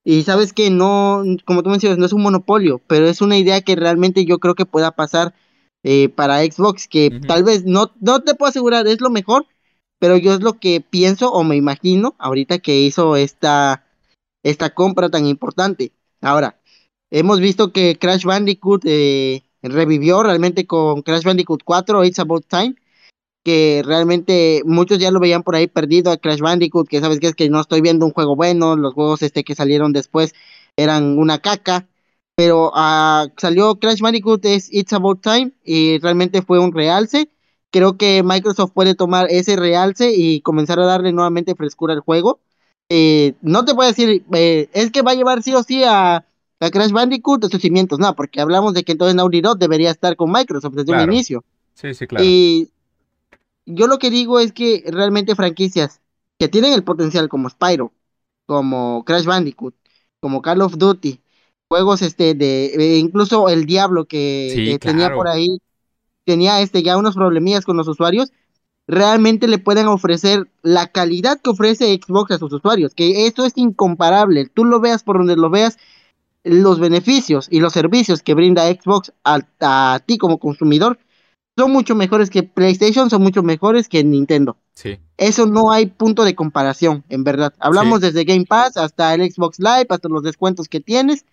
y 0.05 0.23
sabes 0.23 0.53
que 0.53 0.71
no, 0.71 1.23
como 1.45 1.63
tú 1.63 1.71
mencionas, 1.71 1.99
no 1.99 2.07
es 2.07 2.13
un 2.13 2.23
monopolio, 2.23 2.81
pero 2.87 3.07
es 3.07 3.21
una 3.21 3.37
idea 3.37 3.61
que 3.61 3.77
realmente 3.77 4.25
yo 4.25 4.39
creo 4.39 4.55
que 4.55 4.67
pueda 4.67 4.93
pasar 4.93 5.35
eh, 5.83 6.09
para 6.09 6.43
Xbox, 6.43 6.89
que 6.89 7.21
tal 7.27 7.45
vez 7.45 7.65
no, 7.65 7.93
no 8.01 8.21
te 8.23 8.35
puedo 8.35 8.51
asegurar, 8.51 8.87
es 8.87 9.01
lo 9.01 9.11
mejor, 9.11 9.47
pero 9.99 10.17
yo 10.17 10.35
es 10.35 10.41
lo 10.41 10.55
que 10.55 10.81
pienso 10.81 11.33
o 11.33 11.45
me 11.45 11.57
imagino 11.57 12.15
ahorita 12.19 12.59
que 12.59 12.81
hizo 12.81 13.17
esta, 13.17 13.85
esta 14.43 14.71
compra 14.71 15.11
tan 15.11 15.27
importante. 15.27 15.93
Ahora, 16.21 16.61
hemos 17.11 17.41
visto 17.41 17.73
que 17.73 17.97
Crash 17.97 18.25
Bandicoot, 18.25 18.83
eh, 18.87 19.43
revivió 19.63 20.23
realmente 20.23 20.67
con 20.67 21.03
Crash 21.03 21.25
Bandicoot 21.25 21.63
4, 21.65 22.05
It's 22.05 22.19
About 22.19 22.47
Time, 22.49 22.77
que 23.49 23.83
realmente 23.83 24.61
muchos 24.67 24.99
ya 24.99 25.11
lo 25.11 25.21
veían 25.21 25.43
por 25.43 25.57
ahí 25.57 25.69
perdido 25.69 26.11
a 26.13 26.19
Crash 26.19 26.41
Bandicoot, 26.41 26.87
que 26.87 27.01
sabes 27.01 27.19
que 27.19 27.29
es 27.29 27.35
que 27.35 27.49
no 27.49 27.59
estoy 27.59 27.81
viendo 27.81 28.05
un 28.05 28.13
juego 28.13 28.37
bueno, 28.37 28.77
los 28.77 28.93
juegos 28.93 29.23
este 29.23 29.43
que 29.43 29.55
salieron 29.55 29.95
después 29.95 30.35
eran 30.77 31.17
una 31.17 31.39
caca, 31.39 31.87
pero 32.35 32.69
uh, 32.69 33.31
salió 33.39 33.77
Crash 33.77 34.01
Bandicoot 34.01 34.45
es 34.45 34.71
It's 34.71 34.93
About 34.93 35.23
Time 35.23 35.53
y 35.65 35.99
realmente 35.99 36.43
fue 36.43 36.59
un 36.59 36.75
realce. 36.75 37.31
Creo 37.71 37.97
que 37.97 38.23
Microsoft 38.23 38.73
puede 38.75 38.95
tomar 38.95 39.29
ese 39.31 39.57
realce 39.57 40.13
y 40.15 40.43
comenzar 40.43 40.79
a 40.79 40.85
darle 40.85 41.13
nuevamente 41.13 41.55
frescura 41.55 41.95
al 41.95 42.01
juego. 42.01 42.41
Eh, 42.91 43.33
no 43.41 43.65
te 43.65 43.75
puedo 43.75 43.89
decir, 43.89 44.25
eh, 44.35 44.69
es 44.75 44.91
que 44.91 45.01
va 45.01 45.13
a 45.13 45.15
llevar 45.15 45.43
sí 45.43 45.55
o 45.55 45.63
sí 45.63 45.85
a, 45.85 46.17
a 46.61 46.71
Crash 46.71 46.91
Bandicoot 46.91 47.41
de 47.41 47.49
sus 47.49 47.63
cimientos, 47.63 47.99
no, 47.99 48.15
porque 48.15 48.43
hablamos 48.43 48.75
de 48.75 48.83
que 48.83 48.93
entonces 48.93 49.15
Naughty 49.15 49.41
Dog 49.41 49.59
debería 49.59 49.91
estar 49.91 50.17
con 50.17 50.31
Microsoft 50.31 50.75
desde 50.75 50.93
Claro. 50.93 51.05
un 51.05 51.15
inicio. 51.15 51.45
Sí, 51.73 51.95
sí, 51.95 52.07
claro. 52.07 52.27
Y 52.27 52.69
yo 53.75 53.87
lo 53.87 53.99
que 53.99 54.11
digo 54.11 54.41
es 54.41 54.53
que 54.53 54.85
realmente 54.89 55.37
franquicias 55.37 56.01
que 56.39 56.49
tienen 56.49 56.73
el 56.73 56.85
potencial 56.85 57.29
como 57.29 57.49
Spyro, 57.51 57.93
como 58.47 59.05
Crash 59.05 59.25
Bandicoot, 59.27 59.75
como 60.21 60.43
Call 60.43 60.63
of 60.63 60.79
Duty, 60.79 61.23
juegos 61.69 62.03
este 62.03 62.35
de 62.35 62.67
eh, 62.67 62.99
incluso 62.99 63.49
el 63.49 63.67
Diablo 63.67 64.07
que 64.07 64.63
Sí, 64.65 64.79
tenía 64.83 65.11
por 65.11 65.29
ahí 65.29 65.59
tenía 66.25 66.61
este 66.63 66.83
ya 66.83 66.97
unos 66.99 67.15
problemillas 67.17 67.65
con 67.65 67.77
los 67.77 67.89
usuarios, 67.89 68.33
realmente 68.87 69.49
le 69.49 69.59
pueden 69.59 69.89
ofrecer 69.89 70.51
la 70.63 70.89
calidad 70.89 71.41
que 71.41 71.51
ofrece 71.51 71.95
Xbox 71.95 72.33
a 72.33 72.39
sus 72.39 72.53
usuarios, 72.53 72.95
que 72.95 73.27
esto 73.27 73.45
es 73.47 73.55
incomparable. 73.57 74.47
Tú 74.49 74.65
lo 74.65 74.81
veas 74.81 75.03
por 75.05 75.19
donde 75.19 75.37
lo 75.37 75.51
veas, 75.51 75.79
los 76.45 76.81
beneficios 76.81 77.49
y 77.51 77.61
los 77.61 77.73
servicios 77.73 78.23
que 78.23 78.35
brinda 78.35 78.67
Xbox 78.71 79.13
a, 79.25 79.41
a 79.61 80.01
ti 80.07 80.19
como 80.19 80.39
consumidor 80.39 80.99
son 81.59 81.73
mucho 81.73 81.95
mejores 81.95 82.31
que 82.31 82.43
PlayStation, 82.45 83.11
son 83.11 83.23
mucho 83.23 83.43
mejores 83.43 83.89
que 83.89 84.03
Nintendo. 84.05 84.57
Sí, 84.75 84.99
Eso 85.17 85.47
no 85.47 85.73
hay 85.73 85.87
punto 85.87 86.25
de 86.25 86.35
comparación, 86.35 87.05
en 87.09 87.25
verdad. 87.25 87.53
Hablamos 87.59 88.01
desde 88.01 88.25
Game 88.25 88.47
Pass 88.47 88.77
hasta 88.77 89.13
el 89.15 89.31
Xbox 89.31 89.59
Live, 89.59 89.87
hasta 89.91 90.09
los 90.09 90.23
descuentos 90.23 90.69
que 90.69 90.81
tienes 90.81 91.25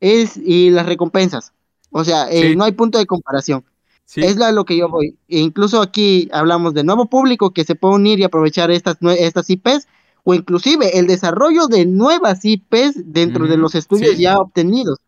es 0.00 0.36
y 0.38 0.70
las 0.70 0.86
recompensas. 0.86 1.52
O 1.90 2.04
sea, 2.04 2.30
eh, 2.30 2.50
Sí. 2.50 2.56
no 2.56 2.64
hay 2.64 2.72
punto 2.72 2.98
de 2.98 3.06
comparación. 3.06 3.64
sí. 4.06 4.20
Es 4.22 4.40
a 4.40 4.52
lo 4.52 4.64
que 4.64 4.76
yo 4.76 4.88
voy. 4.88 5.16
E 5.28 5.38
incluso 5.40 5.82
aquí 5.82 6.28
hablamos 6.32 6.72
de 6.74 6.84
nuevo 6.84 7.06
público 7.06 7.50
que 7.52 7.64
se 7.64 7.74
puede 7.74 7.96
unir 7.96 8.18
y 8.20 8.24
aprovechar 8.24 8.70
estas, 8.70 8.96
estas 9.18 9.50
IPs 9.50 9.88
o 10.24 10.32
inclusive 10.34 10.98
el 10.98 11.06
desarrollo 11.06 11.66
de 11.66 11.86
nuevas 11.86 12.44
IPs 12.44 13.12
dentro 13.12 13.46
de 13.46 13.56
los 13.56 13.74
estudios 13.74 14.16
sí. 14.16 14.22
ya 14.22 14.38
obtenidos. 14.38 14.98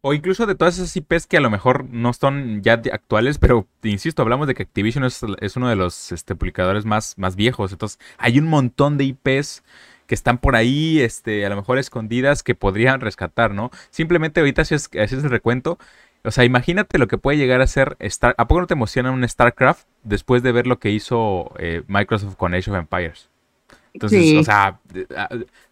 O 0.00 0.14
incluso 0.14 0.46
de 0.46 0.54
todas 0.54 0.78
esas 0.78 0.96
IPs 0.96 1.26
que 1.26 1.38
a 1.38 1.40
lo 1.40 1.50
mejor 1.50 1.84
no 1.90 2.12
son 2.12 2.62
ya 2.62 2.74
actuales, 2.92 3.38
pero 3.38 3.66
insisto, 3.82 4.22
hablamos 4.22 4.46
de 4.46 4.54
que 4.54 4.62
Activision 4.62 5.04
es, 5.04 5.56
uno 5.56 5.68
de 5.68 5.74
los 5.74 6.12
este, 6.12 6.36
publicadores 6.36 6.84
más, 6.84 7.18
más 7.18 7.34
viejos. 7.34 7.72
Entonces, 7.72 7.98
hay 8.16 8.38
un 8.38 8.46
montón 8.46 8.96
de 8.96 9.04
IPs 9.04 9.64
que 10.06 10.14
están 10.14 10.38
por 10.38 10.54
ahí, 10.54 11.00
este, 11.00 11.44
a 11.44 11.48
lo 11.48 11.56
mejor 11.56 11.78
escondidas, 11.78 12.44
que 12.44 12.54
podrían 12.54 13.00
rescatar, 13.00 13.52
¿no? 13.52 13.70
Simplemente 13.90 14.38
ahorita 14.40 14.64
si 14.64 14.76
es, 14.76 14.88
el 14.92 15.30
recuento. 15.30 15.78
O 16.24 16.30
sea, 16.30 16.44
imagínate 16.44 16.98
lo 16.98 17.08
que 17.08 17.18
puede 17.18 17.36
llegar 17.38 17.60
a 17.60 17.66
ser 17.66 17.96
Star. 17.98 18.34
¿A 18.38 18.46
poco 18.46 18.60
no 18.60 18.66
te 18.68 18.74
emociona 18.74 19.10
un 19.10 19.28
StarCraft 19.28 19.86
después 20.04 20.42
de 20.44 20.52
ver 20.52 20.66
lo 20.68 20.78
que 20.78 20.90
hizo 20.90 21.52
eh, 21.58 21.82
Microsoft 21.88 22.36
con 22.36 22.54
Age 22.54 22.70
of 22.70 22.76
Empires? 22.76 23.28
Entonces, 23.94 24.20
Sí. 24.22 24.36
o 24.38 24.44
sea, 24.44 24.80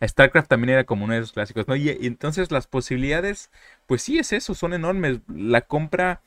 StarCraft 0.02 0.48
también 0.48 0.70
era 0.70 0.84
como 0.84 1.04
uno 1.04 1.14
de 1.14 1.20
esos 1.20 1.32
clásicos, 1.32 1.68
¿no? 1.68 1.76
Y, 1.76 1.90
y 1.90 2.06
entonces 2.06 2.50
las 2.50 2.66
posibilidades, 2.66 3.50
pues 3.86 4.02
sí 4.02 4.18
es 4.18 4.32
eso, 4.32 4.54
son 4.54 4.74
enormes. 4.74 5.20
La 5.28 5.62
compra, 5.62 6.20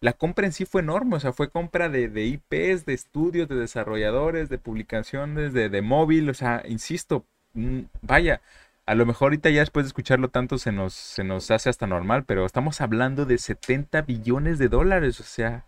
la 0.00 0.12
compra 0.12 0.46
en 0.46 0.52
sí 0.52 0.64
fue 0.64 0.82
enorme, 0.82 1.16
o 1.16 1.20
sea, 1.20 1.32
fue 1.32 1.50
compra 1.50 1.88
de, 1.88 2.08
de 2.08 2.26
IPs, 2.26 2.86
de 2.86 2.94
estudios, 2.94 3.48
de 3.48 3.56
desarrolladores, 3.56 4.48
de 4.48 4.58
publicaciones, 4.58 5.52
de, 5.52 5.68
de 5.68 5.82
móvil, 5.82 6.30
o 6.30 6.34
sea, 6.34 6.62
insisto, 6.68 7.24
mm, 7.54 7.80
vaya, 8.02 8.40
a 8.86 8.94
lo 8.94 9.04
mejor 9.06 9.26
ahorita 9.26 9.50
ya 9.50 9.60
después 9.60 9.84
de 9.86 9.88
escucharlo 9.88 10.28
tanto 10.28 10.58
se 10.58 10.72
nos, 10.72 10.94
se 10.94 11.24
nos 11.24 11.50
hace 11.50 11.68
hasta 11.70 11.86
normal, 11.86 12.24
pero 12.24 12.46
estamos 12.46 12.80
hablando 12.80 13.26
de 13.26 13.38
70 13.38 14.02
billones 14.02 14.58
de 14.58 14.68
dólares, 14.68 15.20
o 15.20 15.24
sea, 15.24 15.64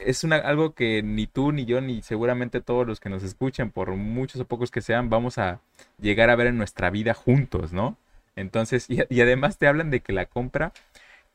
es 0.00 0.24
una, 0.24 0.36
algo 0.36 0.74
que 0.74 1.02
ni 1.02 1.26
tú, 1.26 1.52
ni 1.52 1.64
yo, 1.64 1.80
ni 1.80 2.02
seguramente 2.02 2.60
todos 2.60 2.86
los 2.86 3.00
que 3.00 3.08
nos 3.08 3.22
escuchen, 3.22 3.70
por 3.70 3.90
muchos 3.96 4.40
o 4.40 4.44
pocos 4.46 4.70
que 4.70 4.80
sean, 4.80 5.10
vamos 5.10 5.38
a 5.38 5.60
llegar 6.00 6.30
a 6.30 6.36
ver 6.36 6.48
en 6.48 6.58
nuestra 6.58 6.90
vida 6.90 7.14
juntos, 7.14 7.72
¿no? 7.72 7.96
Entonces, 8.36 8.86
y, 8.88 9.00
y 9.08 9.20
además 9.20 9.58
te 9.58 9.66
hablan 9.68 9.90
de 9.90 10.00
que 10.00 10.12
la 10.12 10.26
compra, 10.26 10.72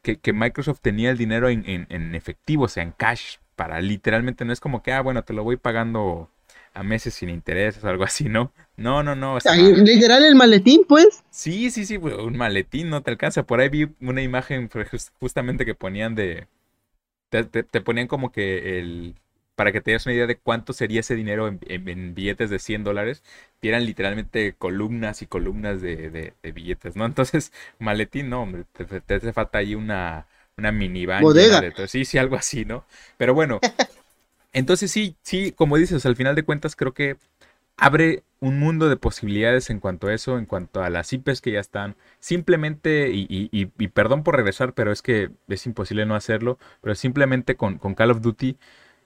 que, 0.04 0.18
que 0.18 0.34
Microsoft 0.34 0.82
tenía 0.82 1.12
el 1.12 1.18
dinero 1.18 1.50
en, 1.50 1.68
en- 1.70 1.88
en 1.90 2.16
efectivo, 2.16 2.66
o 2.66 2.68
sea, 2.68 2.84
en 2.84 2.92
cash, 2.92 3.38
para 3.56 3.82
literalmente, 3.82 4.46
no 4.46 4.54
es 4.54 4.60
como 4.60 4.84
que, 4.84 4.94
ah, 4.94 5.02
bueno, 5.02 5.24
te 5.24 5.34
lo 5.34 5.44
voy 5.44 5.58
pagando 5.58 6.30
a 6.74 6.84
meses 6.84 7.14
sin 7.16 7.30
intereses 7.30 7.84
o 7.84 7.90
algo 7.90 8.04
así, 8.04 8.26
¿no? 8.30 8.52
No, 8.78 9.04
no, 9.04 9.16
no, 9.16 9.36
o 9.36 9.40
sea, 9.40 9.56
literal 9.56 10.24
el 10.26 10.36
maletín, 10.36 10.84
pues. 10.88 11.24
Sí, 11.30 11.70
sí, 11.70 11.86
sí, 11.86 11.98
un 11.98 12.38
maletín 12.38 12.90
no 12.90 13.04
te 13.04 13.12
alcanza. 13.12 13.44
Por 13.46 13.60
ahí 13.60 13.70
vi 13.70 13.88
una 14.02 14.22
imagen 14.22 14.70
justamente 15.20 15.66
que 15.66 15.76
ponían 15.76 16.16
de... 16.16 16.48
Te, 17.44 17.64
te- 17.64 17.64
te 17.64 17.82
ponían 17.82 18.08
como 18.08 18.32
que 18.32 18.80
el... 18.80 19.16
Para 19.56 19.72
que 19.72 19.80
te 19.82 19.92
des 19.92 20.06
una 20.06 20.14
idea 20.16 20.28
de 20.28 20.38
cuánto 20.38 20.74
sería 20.74 21.00
ese 21.00 21.16
dinero 21.16 21.48
en, 21.48 21.60
en- 21.68 21.88
en 21.88 22.14
billetes 22.16 22.50
de 22.50 22.60
100 22.60 22.84
dólares, 22.84 23.24
eran 23.62 23.86
literalmente 23.86 24.54
columnas 24.56 25.22
y 25.22 25.28
columnas 25.28 25.82
de, 25.82 26.10
de- 26.12 26.34
de 26.44 26.52
billetes, 26.52 26.96
¿no? 26.96 27.06
Entonces, 27.08 27.52
maletín, 27.80 28.30
no, 28.30 28.42
hombre, 28.44 28.66
te, 28.74 28.86
te 29.02 29.14
hace 29.16 29.34
falta 29.34 29.60
ahí 29.60 29.74
una, 29.76 30.28
una 30.58 30.72
minivan 30.72 31.34
Bodega. 31.34 31.60
de. 31.60 31.74
Sí, 31.88 32.06
sí, 32.06 32.18
algo 32.18 32.36
así, 32.36 32.66
¿no? 32.66 32.86
Pero 33.18 33.34
bueno, 33.34 33.62
entonces 34.54 34.92
sí, 34.92 35.18
sí, 35.22 35.52
como 35.52 35.78
dices, 35.78 36.06
al 36.06 36.16
final 36.16 36.36
de 36.36 36.44
cuentas 36.44 36.76
creo 36.76 36.94
que 36.94 37.18
abre 37.78 38.24
un 38.40 38.60
mundo 38.60 38.90
de 38.90 38.98
posibilidades 38.98 39.70
en 39.70 39.80
cuanto 39.80 40.08
a 40.08 40.14
eso, 40.14 40.38
en 40.38 40.46
cuanto 40.46 40.84
a 40.84 40.90
las 40.90 41.12
IPs 41.14 41.42
que 41.42 41.52
ya 41.52 41.60
están. 41.60 41.96
Simplemente, 42.20 43.10
y, 43.12 43.26
y- 43.30 43.72
y- 43.78 43.88
perdón 43.90 44.24
por 44.24 44.36
regresar, 44.36 44.74
pero 44.74 44.92
es 44.92 45.02
que 45.02 45.32
es 45.48 45.66
imposible 45.66 46.06
no 46.06 46.16
hacerlo, 46.16 46.60
pero 46.82 46.96
simplemente 46.96 47.56
con, 47.56 47.78
Call 47.80 48.12
of 48.12 48.22
Duty, 48.22 48.58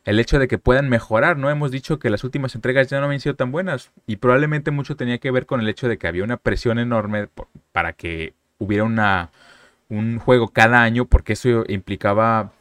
el 0.05 0.19
hecho 0.19 0.39
de 0.39 0.47
que 0.47 0.57
puedan 0.57 0.89
mejorar, 0.89 1.37
¿no? 1.37 1.49
Hemos 1.49 1.71
dicho 1.71 1.99
que 1.99 2.09
las 2.09 2.23
últimas 2.23 2.55
entregas 2.55 2.87
ya 2.89 2.99
no 2.99 3.05
habían 3.05 3.19
sido 3.19 3.35
tan 3.35 3.51
buenas 3.51 3.91
y 4.07 4.17
probablemente 4.17 4.71
mucho 4.71 4.95
tenía 4.95 5.19
que 5.19 5.31
ver 5.31 5.45
con 5.45 5.61
el 5.61 5.69
hecho 5.69 5.87
de 5.87 5.97
que 5.97 6.07
había 6.07 6.23
una 6.23 6.37
presión 6.37 6.79
enorme 6.79 7.29
para 7.71 7.93
que 7.93 8.33
hubiera 8.57 8.83
una, 8.85 9.31
un 9.89 10.19
juego 10.19 10.49
cada 10.49 10.81
año, 10.83 11.05
porque 11.05 11.33
eso 11.33 11.63
implicaba 11.67 12.53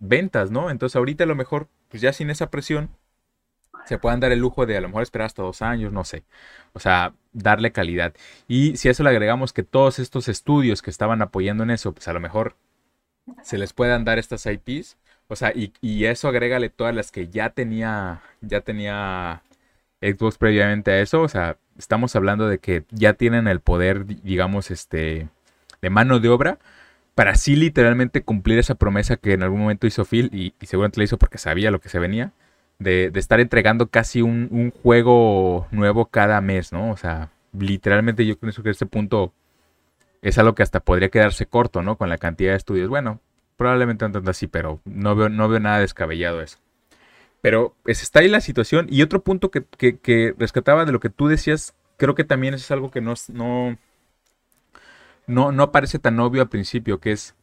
ventas, 0.00 0.50
¿no? 0.50 0.70
Entonces 0.70 0.96
ahorita 0.96 1.24
a 1.24 1.26
lo 1.26 1.34
mejor, 1.36 1.68
pues 1.88 2.02
ya 2.02 2.12
sin 2.12 2.30
esa 2.30 2.50
presión, 2.50 2.90
se 3.84 3.98
puedan 3.98 4.20
dar 4.20 4.32
el 4.32 4.40
lujo 4.40 4.66
de 4.66 4.76
a 4.76 4.80
lo 4.80 4.88
mejor 4.88 5.02
esperar 5.02 5.26
hasta 5.26 5.42
dos 5.42 5.62
años, 5.62 5.92
no 5.92 6.04
sé. 6.04 6.24
O 6.72 6.80
sea, 6.80 7.14
darle 7.32 7.72
calidad. 7.72 8.14
Y 8.48 8.76
si 8.76 8.88
a 8.88 8.92
eso 8.92 9.02
le 9.04 9.10
agregamos 9.10 9.52
que 9.52 9.62
todos 9.62 9.98
estos 9.98 10.28
estudios 10.28 10.82
que 10.82 10.90
estaban 10.90 11.22
apoyando 11.22 11.64
en 11.64 11.70
eso, 11.70 11.92
pues 11.92 12.08
a 12.08 12.12
lo 12.12 12.20
mejor 12.20 12.56
se 13.42 13.58
les 13.58 13.72
puedan 13.72 14.04
dar 14.04 14.18
estas 14.18 14.46
IPs. 14.46 14.96
O 15.28 15.36
sea, 15.36 15.52
y, 15.54 15.72
y 15.80 16.04
eso 16.04 16.28
agrégale 16.28 16.68
todas 16.70 16.94
las 16.94 17.10
que 17.10 17.28
ya 17.28 17.50
tenía, 17.50 18.22
ya 18.40 18.60
tenía 18.60 19.42
Xbox 20.02 20.38
previamente 20.38 20.90
a 20.92 21.00
eso. 21.00 21.22
O 21.22 21.28
sea, 21.28 21.58
estamos 21.78 22.16
hablando 22.16 22.48
de 22.48 22.58
que 22.58 22.84
ya 22.90 23.14
tienen 23.14 23.48
el 23.48 23.60
poder, 23.60 24.06
di- 24.06 24.20
digamos, 24.22 24.70
este, 24.70 25.28
de 25.82 25.90
mano 25.90 26.20
de 26.20 26.28
obra 26.28 26.58
para 27.14 27.32
así 27.32 27.56
literalmente 27.56 28.22
cumplir 28.24 28.58
esa 28.58 28.76
promesa 28.76 29.16
que 29.16 29.34
en 29.34 29.42
algún 29.42 29.60
momento 29.60 29.86
hizo 29.86 30.04
Phil 30.04 30.30
y, 30.32 30.54
y 30.60 30.66
seguramente 30.66 31.00
la 31.00 31.04
hizo 31.04 31.18
porque 31.18 31.38
sabía 31.38 31.70
lo 31.70 31.80
que 31.80 31.88
se 31.90 31.98
venía 32.00 32.32
de, 32.84 33.10
estar 33.14 33.40
entregando 33.40 33.88
casi 33.88 34.22
un, 34.22 34.72
juego 34.82 35.66
nuevo 35.72 36.06
cada 36.06 36.40
mes, 36.40 36.72
¿no? 36.72 36.90
O 36.90 36.96
sea, 36.96 37.30
literalmente 37.58 38.24
yo 38.24 38.38
pienso 38.38 38.62
que 38.62 38.70
este 38.70 38.86
punto 38.86 39.32
es 40.22 40.38
algo 40.38 40.54
que 40.54 40.62
hasta 40.62 40.80
podría 40.80 41.08
quedarse 41.08 41.46
corto, 41.46 41.82
¿no? 41.82 41.96
Con 41.96 42.08
la 42.08 42.18
cantidad 42.18 42.52
de 42.52 42.56
estudios. 42.56 42.88
Bueno, 42.88 43.20
probablemente 43.56 44.06
no 44.06 44.12
tanto 44.12 44.30
así, 44.30 44.46
pero 44.46 44.80
no 44.84 45.16
veo, 45.16 45.28
no 45.28 45.48
veo 45.48 45.60
nada 45.60 45.80
descabellado 45.80 46.40
eso. 46.40 46.58
Pero 47.40 47.74
pues, 47.82 48.02
está 48.02 48.20
ahí 48.20 48.28
la 48.28 48.40
situación. 48.40 48.86
Y 48.88 49.02
otro 49.02 49.22
punto 49.22 49.50
que, 49.50 49.64
que- 49.64 50.34
rescataba 50.38 50.84
de 50.84 50.92
lo 50.92 51.00
que 51.00 51.10
tú 51.10 51.28
decías, 51.28 51.74
creo 51.96 52.14
que 52.14 52.24
también 52.24 52.54
es 52.54 52.70
algo 52.70 52.90
que 52.90 53.00
no, 53.00 53.14
no, 53.28 53.76
no, 55.26 55.52
no 55.52 55.72
parece 55.72 55.98
tan 55.98 56.18
obvio 56.20 56.42
al 56.42 56.48
principio, 56.48 57.00
que 57.00 57.12
es, 57.12 57.34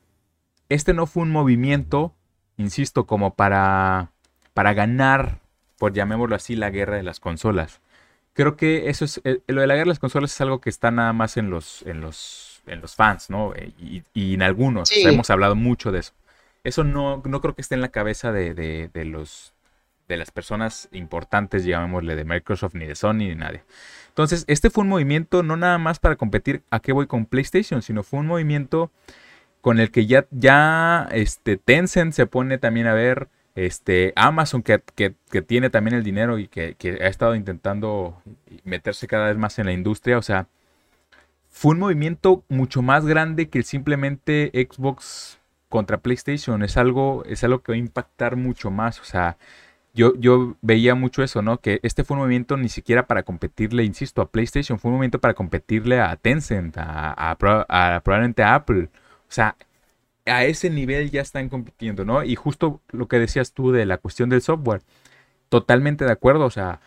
este 0.70 0.94
no 0.94 1.06
fue 1.06 1.24
un 1.24 1.32
movimiento, 1.32 2.16
insisto, 2.58 3.06
como 3.06 3.36
para, 3.36 4.12
para 4.54 4.74
ganar, 4.74 5.40
por 5.78 5.94
llamémoslo 5.94 6.36
así, 6.36 6.56
la 6.56 6.70
guerra 6.70 6.98
de 6.98 7.04
las 7.04 7.20
consolas. 7.20 7.82
Creo 8.34 8.56
que 8.56 8.90
eso 8.90 9.06
es, 9.06 9.22
eh, 9.24 9.42
lo 9.48 9.62
de 9.62 9.68
la 9.68 9.74
guerra 9.76 9.86
de 9.86 9.90
las 9.90 10.00
consolas 10.00 10.32
es 10.34 10.42
algo 10.42 10.62
que 10.62 10.70
está 10.70 10.92
nada 10.92 11.14
más 11.14 11.38
en 11.38 11.50
los, 11.50 11.82
en 11.84 12.02
los, 12.02 12.62
en 12.68 12.80
los 12.82 12.96
fans, 12.96 13.30
¿no? 13.30 13.54
Eh, 13.56 13.74
Y, 13.80 14.04
y 14.14 14.34
en 14.36 14.42
algunos, 14.44 14.90
Sí. 14.90 15.04
hemos 15.04 15.30
hablado 15.30 15.56
mucho 15.56 15.92
de 15.92 16.00
eso. 16.00 16.14
Eso 16.64 16.84
no, 16.84 17.22
no 17.26 17.42
creo 17.42 17.56
que 17.56 17.62
esté 17.62 17.76
en 17.76 17.82
la 17.82 17.90
cabeza 17.90 18.32
de, 18.32 18.54
de- 18.54 18.90
de 18.94 19.06
los 19.06 19.54
de 20.08 20.18
las 20.18 20.30
personas 20.32 20.90
importantes, 20.92 21.64
llamémosle, 21.64 22.18
de 22.18 22.26
Microsoft, 22.26 22.74
ni 22.76 22.86
de 22.86 22.96
Sony, 22.96 23.14
ni 23.14 23.30
de 23.30 23.36
nadie. 23.36 23.64
Entonces, 24.10 24.44
este 24.48 24.70
fue 24.70 24.82
un 24.84 24.90
movimiento 24.90 25.42
no 25.42 25.56
nada 25.56 25.78
más 25.78 26.00
para 26.00 26.18
competir 26.18 26.64
a 26.70 26.82
qué 26.82 26.92
voy 26.92 27.08
con 27.08 27.26
PlayStation, 27.26 27.82
sino 27.82 28.04
fue 28.04 28.20
un 28.20 28.28
movimiento 28.28 28.92
con 29.62 29.80
el 29.80 29.90
que 29.90 30.08
ya, 30.08 30.26
ya 30.32 31.08
este, 31.12 31.56
Tencent 31.56 32.12
se 32.14 32.26
pone 32.26 32.58
también 32.58 32.88
a 32.88 32.94
ver, 32.94 33.30
este, 33.56 34.14
Amazon 34.16 34.64
que, 34.64 34.80
tiene 35.46 35.70
también 35.70 35.96
el 35.96 36.04
dinero 36.04 36.40
y 36.40 36.48
que, 36.48 36.76
ha 37.02 37.08
estado 37.08 37.36
intentando 37.36 38.22
meterse 38.64 39.08
cada 39.08 39.28
vez 39.28 39.38
más 39.38 39.60
en 39.60 39.66
la 39.66 39.74
industria, 39.74 40.18
o 40.18 40.22
sea, 40.22 40.48
fue 41.50 41.74
un 41.74 41.80
movimiento 41.80 42.44
mucho 42.50 42.82
más 42.82 43.06
grande 43.06 43.50
que 43.50 43.64
simplemente 43.64 44.52
Xbox 44.54 45.40
contra 45.70 46.00
PlayStation, 46.00 46.64
es 46.64 46.78
algo, 46.78 47.24
es 47.26 47.44
algo 47.44 47.62
que 47.62 47.74
va 47.74 47.76
a 47.76 47.80
impactar 47.80 48.36
mucho 48.36 48.72
más, 48.72 49.00
o 49.02 49.04
sea, 49.06 49.38
yo, 49.94 50.14
yo 50.16 50.56
veía 50.62 50.96
mucho 50.96 51.22
eso, 51.24 51.42
¿no? 51.42 51.58
Que 51.60 51.80
este 51.84 52.04
fue 52.06 52.16
un 52.16 52.22
movimiento 52.22 52.56
ni 52.58 52.70
siquiera 52.70 53.08
para 53.08 53.24
competirle, 53.24 53.84
insisto, 53.84 54.22
a 54.22 54.30
PlayStation, 54.30 54.80
fue 54.80 54.90
un 54.90 54.96
movimiento 54.98 55.20
para 55.20 55.34
competirle 55.34 56.00
a 56.00 56.16
Tencent, 56.16 56.78
a, 56.78 57.14
a 57.14 57.36
probablemente 58.02 58.44
a 58.44 58.56
Apple. 58.56 58.90
O 59.32 59.34
sea, 59.34 59.58
a 60.32 60.46
ese 60.46 60.70
nivel 60.70 61.12
ya 61.12 61.22
están 61.22 61.50
compitiendo, 61.50 62.06
¿no? 62.06 62.24
Y 62.24 62.36
justo 62.36 62.82
lo 62.92 63.08
que 63.08 63.20
decías 63.20 63.54
tú 63.54 63.72
de 63.72 63.86
la 63.86 63.98
cuestión 63.98 64.30
del 64.30 64.42
software, 64.42 64.82
totalmente 65.50 66.06
de 66.06 66.12
acuerdo, 66.12 66.46
o 66.46 66.50
sea, 66.50 66.80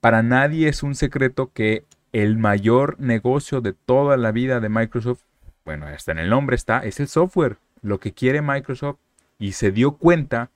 para 0.00 0.22
nadie 0.22 0.68
es 0.68 0.82
un 0.82 0.94
secreto 0.94 1.52
que 1.52 1.84
el 2.12 2.38
mayor 2.38 2.98
negocio 2.98 3.60
de 3.60 3.72
toda 3.72 4.16
la 4.16 4.32
vida 4.32 4.60
de 4.60 4.68
Microsoft, 4.68 5.20
bueno, 5.64 5.86
hasta 5.86 6.12
en 6.12 6.18
el 6.18 6.30
nombre 6.30 6.56
está, 6.56 6.80
es 6.80 7.00
el 7.00 7.08
software, 7.08 7.58
lo 7.82 8.00
que 8.00 8.12
quiere 8.12 8.42
Microsoft 8.42 8.98
y 9.38 9.52
se 9.52 9.70
dio 9.70 9.92
cuenta, 9.92 10.50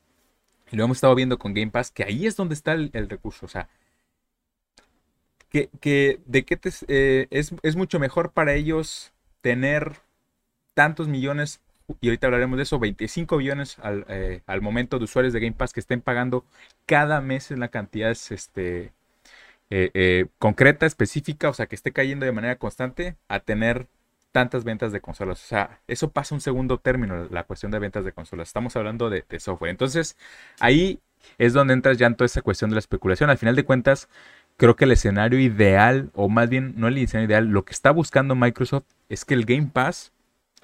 y 0.72 0.76
lo 0.76 0.84
hemos 0.84 0.96
estado 0.96 1.14
viendo 1.14 1.38
con 1.38 1.54
Game 1.54 1.70
Pass, 1.70 1.90
que 1.90 2.04
ahí 2.04 2.26
es 2.26 2.36
donde 2.36 2.54
está 2.54 2.72
el, 2.72 2.90
recurso, 3.08 3.46
o 3.46 3.48
sea, 3.48 3.68
que, 5.50 5.68
de 6.26 6.44
qué 6.44 6.56
te, 6.56 6.70
eh, 6.88 7.28
es, 7.30 7.54
es 7.62 7.76
mucho 7.76 8.00
mejor 8.00 8.32
para 8.32 8.54
ellos 8.54 9.12
tener 9.40 9.98
tantos 10.74 11.06
millones, 11.06 11.60
y 12.01 12.09
ahorita 12.09 12.26
hablaremos 12.26 12.57
de 12.57 12.62
eso, 12.62 12.78
25 12.78 13.39
millones 13.39 13.76
eh, 14.09 14.43
al, 14.47 14.62
momento 14.62 14.99
de 14.99 15.05
usuarios 15.05 15.32
de 15.32 15.41
Game 15.41 15.53
Pass 15.53 15.72
que 15.72 15.80
estén 15.80 16.01
pagando 16.01 16.45
cada 16.87 17.20
mes 17.20 17.51
en 17.51 17.61
la 17.61 17.68
cantidad 17.68 18.11
este, 18.11 18.93
eh, 19.70 19.91
eh, 19.95 20.26
concreta, 20.39 20.87
específica, 20.87 21.51
o 21.51 21.55
sea, 21.55 21.66
que 21.66 21.74
esté 21.74 21.93
cayendo 21.93 22.24
de 22.26 22.32
manera 22.32 22.57
constante 22.57 23.16
a 23.28 23.41
tener 23.41 23.87
tantas 24.32 24.64
ventas 24.64 24.93
de 24.93 25.01
consolas. 25.01 25.43
O 25.45 25.47
sea, 25.47 25.80
eso 25.87 26.11
pasa 26.11 26.35
un 26.35 26.41
segundo 26.41 26.78
término, 26.78 27.28
la 27.30 27.45
cuestión 27.45 27.70
de 27.70 27.78
ventas 27.78 28.05
de 28.05 28.12
consolas. 28.12 28.49
Estamos 28.49 28.74
hablando 28.76 29.11
de, 29.11 29.24
de 29.28 29.41
software. 29.41 29.70
Entonces, 29.70 30.16
ahí 30.61 30.99
es 31.39 31.53
donde 31.53 31.74
entras 31.74 31.99
ya 31.99 32.07
en 32.07 32.16
toda 32.16 32.26
esa 32.26 32.43
cuestión 32.43 32.70
de 32.70 32.74
la 32.74 32.80
especulación. 32.80 33.30
Al 33.30 33.39
final 33.39 33.57
de 33.57 33.64
cuentas, 33.64 34.09
creo 34.57 34.74
que 34.74 34.87
el 34.87 34.93
escenario 34.93 35.39
ideal, 35.39 36.11
o 36.14 36.28
más 36.28 36.49
bien 36.49 36.74
no 36.76 36.89
el 36.89 36.99
escenario 36.99 37.28
ideal, 37.28 37.47
lo 37.47 37.64
que 37.64 37.72
está 37.72 37.91
buscando 37.91 38.35
Microsoft 38.35 38.87
es 39.09 39.24
que 39.24 39.35
el 39.35 39.45
Game 39.45 39.70
Pass 39.72 40.13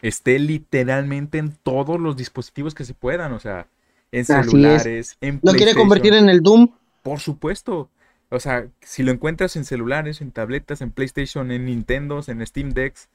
esté 0.03 0.39
literalmente 0.39 1.39
en 1.39 1.53
todos 1.53 2.01
los 2.01 2.17
dispositivos 2.17 2.75
que 2.75 2.85
se 2.85 2.95
puedan, 2.95 3.33
o 3.33 3.41
sea, 3.41 3.67
en 4.13 4.25
celulares, 4.25 5.17
en 5.21 5.41
¿Lo 5.43 5.53
quiere 5.53 5.75
convertir 5.75 6.15
en 6.15 6.29
el 6.29 6.41
Doom? 6.43 6.73
Por 7.03 7.21
supuesto. 7.21 7.91
O 8.29 8.41
sea, 8.41 8.69
si 8.81 9.03
lo 9.03 9.13
encuentras 9.13 9.57
en 9.57 9.65
celulares, 9.65 10.21
en 10.21 10.31
tabletas, 10.31 10.81
en 10.81 10.93
PlayStation, 10.93 11.51
en 11.51 11.67
Nintendo, 11.67 12.21
en 12.27 12.47
Steam 12.47 12.71
Decks, 12.71 13.09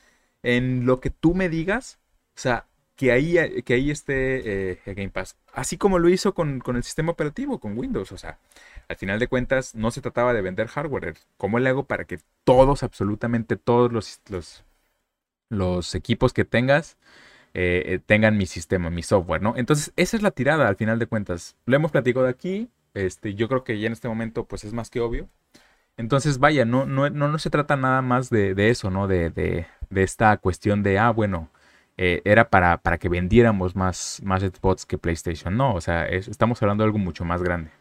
en 0.43 0.85
lo 0.85 0.99
que 0.99 1.09
tú 1.09 1.33
me 1.33 1.49
digas, 1.49 1.99
o 2.35 2.39
sea, 2.39 2.65
que 2.95 3.11
ahí, 3.11 3.61
que 3.63 3.73
ahí 3.73 3.91
esté 3.91 4.71
eh, 4.71 4.79
Game 4.85 5.09
Pass. 5.09 5.35
Así 5.53 5.77
como 5.77 5.99
lo 5.99 6.09
hizo 6.09 6.33
con, 6.33 6.59
con, 6.59 6.75
el 6.75 6.83
sistema 6.83 7.11
operativo, 7.11 7.59
con 7.59 7.77
Windows. 7.77 8.11
O 8.11 8.17
sea, 8.17 8.39
al 8.87 8.95
final 8.95 9.19
de 9.19 9.27
cuentas 9.27 9.75
no 9.75 9.91
se 9.91 10.01
trataba 10.01 10.33
de 10.33 10.41
vender 10.41 10.67
hardware. 10.67 11.15
¿Cómo 11.37 11.59
le 11.59 11.69
hago 11.69 11.83
para 11.83 12.05
que 12.05 12.19
todos, 12.43 12.83
absolutamente 12.83 13.57
todos 13.57 13.91
los, 13.91 14.21
los 14.29 14.63
los 15.49 15.95
equipos 15.95 16.33
que 16.33 16.45
tengas 16.45 16.97
eh, 17.57 17.93
eh, 17.93 17.99
tengan 18.05 18.37
mi 18.37 18.47
sistema, 18.47 18.89
mi 18.89 19.01
software, 19.01 19.41
¿no? 19.41 19.53
Entonces, 19.55 19.93
esa 19.95 20.17
es 20.17 20.23
la 20.23 20.31
tirada 20.31 20.67
al 20.67 20.75
final 20.75 20.99
de 20.99 21.07
cuentas. 21.07 21.55
Lo 21.65 21.77
hemos 21.77 21.89
platicado 21.91 22.27
aquí, 22.27 22.69
este, 22.93 23.33
yo 23.33 23.47
creo 23.47 23.63
que 23.63 23.79
ya 23.79 23.87
en 23.87 23.93
este 23.93 24.09
momento 24.09 24.45
pues 24.45 24.65
es 24.65 24.73
más 24.73 24.89
que 24.89 24.99
obvio. 24.99 25.29
Entonces, 25.97 26.39
vaya, 26.39 26.65
no, 26.65 26.85
no, 26.85 27.09
no, 27.09 27.39
se 27.39 27.49
trata 27.49 27.77
nada 27.77 28.01
más 28.01 28.29
de, 28.29 28.53
eso, 28.69 28.91
¿no? 28.91 29.07
De, 29.07 29.29
de, 29.29 29.67
esta 29.95 30.35
cuestión 30.37 30.83
de, 30.83 30.99
ah, 30.99 31.11
bueno, 31.11 31.49
eh, 31.97 32.21
era 32.25 32.49
para, 32.49 32.77
para 32.79 32.97
que 32.97 33.09
vendiéramos 33.09 33.75
más, 33.75 34.21
más 34.23 34.41
Xbox 34.43 34.85
que 34.85 34.97
PlayStation. 34.97 35.55
No, 35.55 35.75
o 35.75 35.81
sea, 35.81 36.07
estamos 36.07 36.61
hablando 36.61 36.83
de 36.83 36.87
algo 36.89 36.99
mucho 36.99 37.23
más 37.23 37.41
grande. 37.41 37.71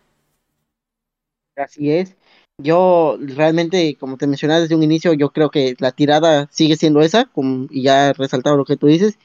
Así 1.57 1.91
es. 1.91 2.17
Yo 2.59 3.17
realmente, 3.21 3.97
como 3.97 4.17
te 4.17 4.27
mencionaba 4.27 4.61
desde 4.61 4.77
un 4.77 4.83
inicio, 4.83 5.13
yo 5.13 5.31
creo 5.31 5.51
que 5.51 5.75
la 5.79 5.93
tirada 5.93 6.49
sigue 6.53 6.77
siendo 6.77 7.01
esa, 7.01 7.27
como, 7.27 7.67
y 7.71 7.83
ya 7.83 8.09
he 8.09 8.13
resaltado 8.13 8.57
lo 8.57 8.65
que 8.65 8.77
tú 8.77 8.87
dices, 8.87 9.19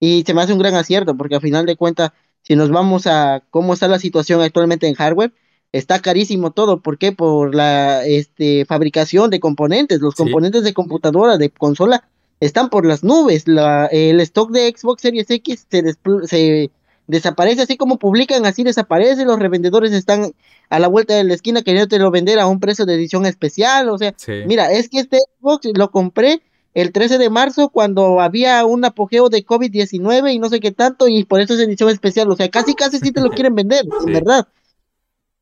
y 0.00 0.24
se 0.26 0.34
me 0.34 0.42
hace 0.42 0.52
un 0.52 0.58
gran 0.58 0.74
acierto, 0.74 1.16
porque 1.16 1.36
al 1.36 1.40
final 1.42 1.66
de 1.66 1.76
cuentas, 1.76 2.12
si 2.42 2.56
nos 2.56 2.70
vamos 2.70 3.06
a 3.06 3.44
cómo 3.50 3.74
está 3.74 3.88
la 3.88 4.00
situación 4.00 4.40
actualmente 4.40 4.88
en 4.88 4.94
hardware, 4.94 5.32
está 5.70 6.00
carísimo 6.00 6.50
todo. 6.50 6.80
¿Por 6.80 6.98
qué? 6.98 7.12
Por 7.12 7.54
la 7.54 8.04
este, 8.04 8.64
fabricación 8.66 9.30
de 9.30 9.40
componentes. 9.40 10.00
Los 10.00 10.14
componentes 10.14 10.64
de 10.64 10.74
computadora, 10.74 11.38
de 11.38 11.50
consola, 11.50 12.08
están 12.40 12.68
por 12.68 12.84
las 12.84 13.04
nubes. 13.04 13.48
La, 13.48 13.86
el 13.86 14.20
stock 14.20 14.50
de 14.50 14.74
Xbox 14.76 15.02
Series 15.02 15.30
X 15.30 15.66
se, 15.70 15.94
se 16.24 16.70
desaparece, 17.06 17.62
así 17.62 17.76
como 17.76 17.98
publican, 17.98 18.46
así 18.46 18.64
desaparece, 18.64 19.24
los 19.24 19.38
revendedores 19.38 19.92
están 19.92 20.32
a 20.70 20.78
la 20.78 20.88
vuelta 20.88 21.14
de 21.14 21.24
la 21.24 21.34
esquina 21.34 21.62
queriendo 21.62 22.10
vender 22.10 22.38
a 22.38 22.46
un 22.46 22.60
precio 22.60 22.86
de 22.86 22.94
edición 22.94 23.26
especial, 23.26 23.88
o 23.88 23.98
sea, 23.98 24.14
mira, 24.46 24.72
es 24.72 24.88
que 24.88 25.00
este 25.00 25.18
Xbox 25.40 25.68
lo 25.74 25.90
compré 25.90 26.42
el 26.74 26.92
13 26.92 27.18
de 27.18 27.28
marzo 27.28 27.68
cuando 27.68 28.20
había 28.20 28.64
un 28.64 28.84
apogeo 28.84 29.28
de 29.28 29.44
COVID-19 29.44 30.32
y 30.32 30.38
no 30.38 30.48
sé 30.48 30.60
qué 30.60 30.72
tanto, 30.72 31.08
y 31.08 31.24
por 31.24 31.40
eso 31.40 31.54
es 31.54 31.60
edición 31.60 31.90
especial, 31.90 32.30
o 32.30 32.36
sea, 32.36 32.48
casi 32.48 32.74
casi 32.74 32.98
sí 32.98 33.12
te 33.12 33.20
lo 33.20 33.30
quieren 33.30 33.54
vender, 33.54 33.84
en 34.06 34.12
verdad. 34.12 34.48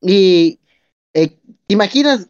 Y 0.01 0.59
eh, 1.13 1.37
imaginas 1.67 2.27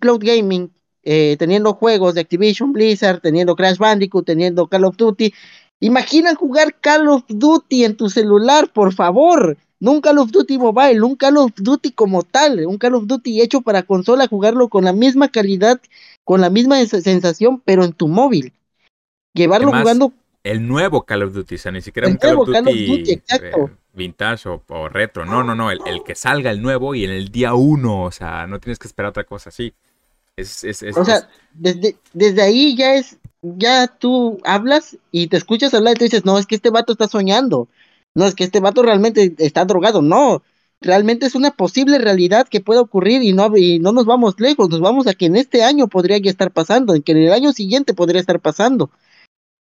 Cloud 0.00 0.22
Gaming 0.22 0.70
eh, 1.08 1.36
teniendo 1.38 1.74
juegos 1.74 2.14
de 2.14 2.22
Activision 2.22 2.72
Blizzard, 2.72 3.20
teniendo 3.20 3.54
Crash 3.54 3.78
Bandicoot, 3.78 4.26
teniendo 4.26 4.66
Call 4.66 4.84
of 4.84 4.96
Duty, 4.96 5.32
Imagina 5.80 6.34
jugar 6.34 6.74
Call 6.80 7.08
of 7.08 7.24
Duty 7.28 7.84
en 7.84 7.96
tu 7.96 8.08
celular, 8.08 8.72
por 8.72 8.94
favor. 8.94 9.56
No 9.78 9.92
un 9.92 10.00
Call 10.00 10.18
of 10.18 10.30
Duty 10.30 10.56
Mobile, 10.56 11.02
un 11.02 11.16
Call 11.16 11.36
of 11.36 11.52
Duty 11.56 11.92
como 11.92 12.22
tal, 12.22 12.64
un 12.66 12.78
Call 12.78 12.94
of 12.94 13.06
Duty 13.06 13.42
hecho 13.42 13.60
para 13.60 13.82
consola, 13.82 14.26
jugarlo 14.26 14.68
con 14.68 14.84
la 14.84 14.94
misma 14.94 15.28
calidad, 15.28 15.80
con 16.24 16.40
la 16.40 16.48
misma 16.48 16.84
sensación, 16.86 17.60
pero 17.64 17.84
en 17.84 17.92
tu 17.92 18.08
móvil. 18.08 18.54
Llevarlo 19.34 19.72
jugando. 19.72 20.12
El 20.42 20.66
nuevo 20.66 21.02
Call 21.02 21.24
of 21.24 21.34
Duty, 21.34 21.56
o 21.56 21.58
sea, 21.58 21.72
ni 21.72 21.82
siquiera 21.82 22.08
un 22.08 22.16
Call 22.16 22.38
of 22.38 22.48
Duty, 22.48 23.12
eh, 23.12 23.52
vintage 23.92 24.48
o, 24.48 24.88
retro. 24.88 25.26
No, 25.26 25.42
no, 25.42 25.54
no, 25.54 25.70
el, 25.70 25.80
que 26.06 26.14
salga 26.14 26.50
el 26.50 26.62
nuevo 26.62 26.94
y 26.94 27.04
en 27.04 27.10
el 27.10 27.28
día 27.28 27.52
uno, 27.54 28.04
o 28.04 28.10
sea, 28.12 28.46
no 28.46 28.60
tienes 28.60 28.78
que 28.78 28.86
esperar 28.86 29.10
otra 29.10 29.24
cosa 29.24 29.50
así. 29.50 29.74
Es, 30.36 30.64
es, 30.64 30.82
o 30.82 31.04
sea, 31.04 31.30
desde, 31.54 31.96
desde 32.12 32.42
ahí 32.42 32.76
ya 32.76 32.94
es 32.94 33.18
ya 33.40 33.86
tú 33.86 34.38
hablas 34.44 34.98
y 35.10 35.28
te 35.28 35.36
escuchas 35.36 35.72
hablar 35.72 35.94
y 35.94 35.98
tú 35.98 36.04
dices, 36.04 36.24
no, 36.24 36.38
es 36.38 36.46
que 36.46 36.56
este 36.56 36.70
vato 36.70 36.92
está 36.92 37.08
soñando, 37.08 37.68
no, 38.14 38.26
es 38.26 38.34
que 38.34 38.44
este 38.44 38.60
vato 38.60 38.82
realmente 38.82 39.34
está 39.38 39.64
drogado, 39.64 40.02
no, 40.02 40.42
realmente 40.80 41.26
es 41.26 41.34
una 41.34 41.52
posible 41.52 41.98
realidad 41.98 42.48
que 42.48 42.60
puede 42.60 42.80
ocurrir 42.80 43.22
y 43.22 43.32
no, 43.32 43.56
y 43.56 43.78
no 43.78 43.92
nos 43.92 44.04
vamos 44.04 44.38
lejos, 44.38 44.68
nos 44.68 44.80
vamos 44.80 45.06
a 45.06 45.14
que 45.14 45.26
en 45.26 45.36
este 45.36 45.62
año 45.62 45.88
podría 45.88 46.18
ya 46.18 46.30
estar 46.30 46.50
pasando, 46.50 46.94
en 46.94 47.02
que 47.02 47.12
en 47.12 47.18
el 47.18 47.32
año 47.32 47.52
siguiente 47.52 47.94
podría 47.94 48.20
estar 48.20 48.40
pasando. 48.40 48.90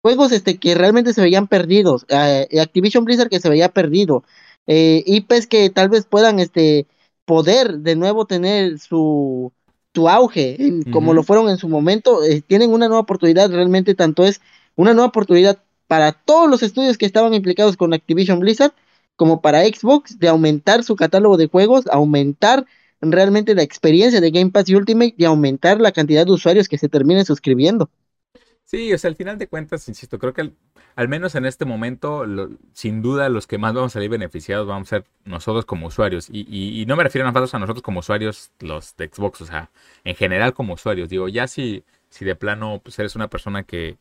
Juegos 0.02 0.32
este, 0.32 0.58
que 0.58 0.76
realmente 0.76 1.14
se 1.14 1.22
veían 1.22 1.48
perdidos, 1.48 2.06
eh, 2.10 2.48
Activision 2.62 3.06
Blizzard 3.06 3.30
que 3.30 3.40
se 3.40 3.50
veía 3.50 3.70
perdido, 3.70 4.24
eh, 4.68 5.04
IPs 5.06 5.48
que 5.48 5.70
tal 5.70 5.90
vez 5.90 6.06
puedan 6.06 6.40
este, 6.40 6.88
poder 7.26 7.80
de 7.80 7.96
nuevo 7.96 8.26
tener 8.26 8.80
su, 8.80 9.52
tu 9.96 10.10
auge, 10.10 10.58
como 10.92 11.14
lo 11.14 11.24
fueron 11.24 11.50
en 11.50 11.58
su 11.58 11.70
momento, 11.70 12.22
eh, 12.24 12.42
tienen 12.46 12.72
una 12.72 12.88
nueva 12.88 13.02
oportunidad, 13.02 13.50
realmente 13.50 13.96
tanto 13.96 14.26
es 14.26 14.42
una 14.76 14.94
nueva 14.94 15.08
oportunidad 15.08 15.58
para 15.88 16.12
todos 16.12 16.50
los 16.50 16.62
estudios 16.64 16.98
que 16.98 17.06
estaban 17.06 17.34
implicados 17.34 17.78
con 17.78 17.94
Activision 17.94 18.42
Blizzard, 18.42 18.74
como 19.16 19.40
para 19.40 19.64
Xbox, 19.64 20.20
de 20.20 20.28
aumentar 20.28 20.84
su 20.84 20.98
catálogo 20.98 21.38
de 21.38 21.48
juegos, 21.48 21.88
aumentar 21.88 22.66
realmente 23.00 23.56
la 23.56 23.64
experiencia 23.64 24.20
de 24.20 24.32
Game 24.32 24.52
Pass 24.52 24.68
y 24.68 24.76
Ultimate 24.76 25.16
y 25.18 25.24
aumentar 25.24 25.80
la 25.80 25.94
cantidad 25.94 26.26
de 26.26 26.34
usuarios 26.34 26.68
que 26.68 26.78
se 26.78 26.90
terminen 26.90 27.24
suscribiendo. 27.24 27.90
Sí, 28.76 28.92
o 28.92 28.98
sea, 28.98 29.10
al 29.10 29.16
final 29.16 29.38
de 29.38 29.48
cuentas, 29.48 29.88
insisto, 29.88 30.20
creo 30.20 30.34
que 30.34 30.52
al, 30.98 31.08
menos 31.08 31.36
en 31.36 31.46
este 31.46 31.64
momento, 31.64 32.26
sin 32.74 33.02
duda, 33.02 33.30
los 33.30 33.48
que 33.48 33.58
más 33.58 33.74
vamos 33.74 33.94
a 33.94 33.94
salir 33.94 34.10
beneficiados 34.10 34.68
vamos 34.68 34.90
a 34.90 34.98
ser 34.98 35.06
nosotros 35.24 35.64
como 35.64 35.88
usuarios. 35.88 36.28
Y, 36.30 36.84
no 36.86 36.98
me 36.98 37.04
refiero 37.06 37.26
a 37.26 37.32
nosotros 37.32 37.82
como 37.82 38.02
usuarios, 38.02 38.52
los 38.60 38.98
de 38.98 39.08
Xbox, 39.08 39.40
o 39.40 39.46
sea, 39.46 39.72
en 40.04 40.16
general 40.16 40.54
como 40.54 40.74
usuarios. 40.74 41.08
Digo, 41.08 41.30
ya 41.30 41.48
si, 41.48 41.86
si 42.10 42.26
de 42.26 42.36
plano 42.36 42.82
pues 42.84 43.00
eres 43.00 43.16
una 43.16 43.30
persona 43.30 43.64
que, 43.64 43.98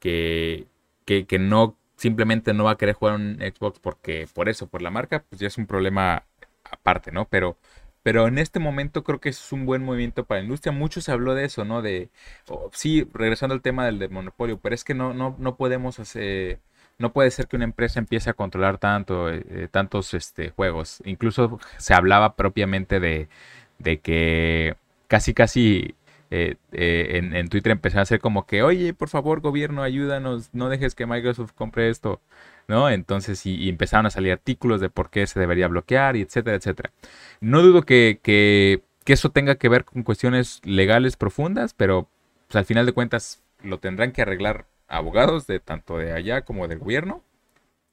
que, 0.00 0.68
que, 1.06 1.26
que 1.26 1.38
no 1.40 1.76
simplemente 1.96 2.54
no 2.54 2.64
va 2.64 2.72
a 2.72 2.78
querer 2.78 2.94
jugar 2.94 3.16
un 3.16 3.38
Xbox 3.40 3.80
porque 3.80 4.28
por 4.32 4.48
eso, 4.48 4.68
por 4.68 4.82
la 4.82 4.90
marca, 4.90 5.24
pues 5.28 5.40
ya 5.40 5.48
es 5.48 5.58
un 5.58 5.66
problema 5.66 6.24
aparte, 6.64 7.12
¿no? 7.12 7.26
Pero 7.28 7.58
pero 8.04 8.28
en 8.28 8.38
este 8.38 8.60
momento 8.60 9.02
creo 9.02 9.18
que 9.20 9.30
es 9.30 9.50
un 9.52 9.64
buen 9.66 9.82
movimiento 9.82 10.26
para 10.26 10.40
la 10.40 10.44
industria. 10.44 10.72
Mucho 10.72 11.00
se 11.00 11.10
habló 11.10 11.34
de 11.34 11.46
eso, 11.46 11.64
¿no? 11.64 11.80
De, 11.82 12.10
sí, 12.72 13.08
regresando 13.14 13.54
al 13.54 13.62
tema 13.62 13.86
del, 13.86 14.10
monopolio, 14.10 14.58
pero 14.60 14.74
es 14.74 14.84
que 14.84 14.94
no, 14.94 15.14
no, 15.14 15.36
no 15.38 15.56
podemos 15.56 15.98
hacer, 15.98 16.60
no 16.98 17.14
puede 17.14 17.30
ser 17.30 17.48
que 17.48 17.56
una 17.56 17.64
empresa 17.64 17.98
empiece 18.00 18.28
a 18.28 18.34
controlar 18.34 18.76
tanto, 18.78 19.30
eh, 19.30 19.44
eh, 19.48 19.68
tantos 19.70 20.12
este, 20.14 20.50
juegos. 20.50 21.02
Incluso 21.06 21.58
se 21.78 21.94
hablaba 21.94 22.36
propiamente 22.36 23.00
de, 23.00 23.28
de 23.78 24.00
que 24.00 24.76
casi 25.08 25.32
casi 25.34 25.94
eh, 26.30 26.56
en, 26.72 27.34
en, 27.34 27.48
Twitter 27.48 27.72
empezaron 27.72 28.00
a 28.00 28.02
hacer 28.02 28.20
como 28.20 28.46
que, 28.46 28.62
oye, 28.62 28.92
por 28.94 29.08
favor, 29.08 29.40
gobierno, 29.40 29.82
ayúdanos, 29.82 30.50
no 30.52 30.68
dejes 30.68 30.94
que 30.94 31.06
Microsoft 31.06 31.52
compre 31.54 31.88
esto, 31.90 32.20
¿no? 32.68 32.88
Entonces, 32.90 33.44
y, 33.46 33.68
empezaron 33.68 34.06
a 34.06 34.10
salir 34.10 34.32
artículos 34.32 34.80
de 34.80 34.90
por 34.90 35.10
qué 35.10 35.26
se 35.26 35.40
debería 35.40 35.68
bloquear, 35.68 36.16
y 36.16 36.22
etcétera, 36.22 36.56
etcétera. 36.56 36.92
No 37.40 37.62
dudo 37.62 37.82
que, 37.82 38.20
que, 38.22 38.82
eso 39.06 39.30
tenga 39.30 39.56
que 39.56 39.68
ver 39.68 39.84
con 39.84 40.02
cuestiones 40.02 40.60
legales 40.64 41.16
profundas, 41.16 41.74
pero 41.74 42.08
pues, 42.48 42.56
al 42.56 42.64
final 42.64 42.86
de 42.86 42.92
cuentas 42.92 43.42
lo 43.62 43.78
tendrán 43.78 44.12
que 44.12 44.22
arreglar 44.22 44.66
abogados 44.88 45.46
de 45.46 45.60
tanto 45.60 45.98
de 45.98 46.12
allá 46.12 46.42
como 46.42 46.68
del 46.68 46.78
gobierno. 46.78 47.22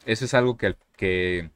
Eso 0.05 0.25
es 0.25 0.33
algo 0.33 0.57
que, 0.57 0.75
que, 0.97 1.51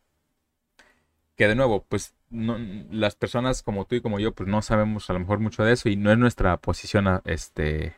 que 1.35 1.47
de 1.47 1.55
nuevo, 1.55 1.83
pues 1.87 2.15
las 2.29 3.15
personas 3.15 3.63
como 3.63 3.85
tú 3.85 3.95
y 3.95 4.01
como 4.01 4.19
yo, 4.19 4.33
pues 4.33 4.49
no 4.49 4.61
sabemos 4.61 5.09
a 5.09 5.13
lo 5.13 5.19
mejor 5.19 5.39
mucho 5.39 5.63
de 5.63 5.73
eso 5.73 5.89
y 5.89 5.95
no 5.95 6.11
es 6.11 6.17
nuestra 6.17 6.57
posición 6.57 7.21
este, 7.25 7.95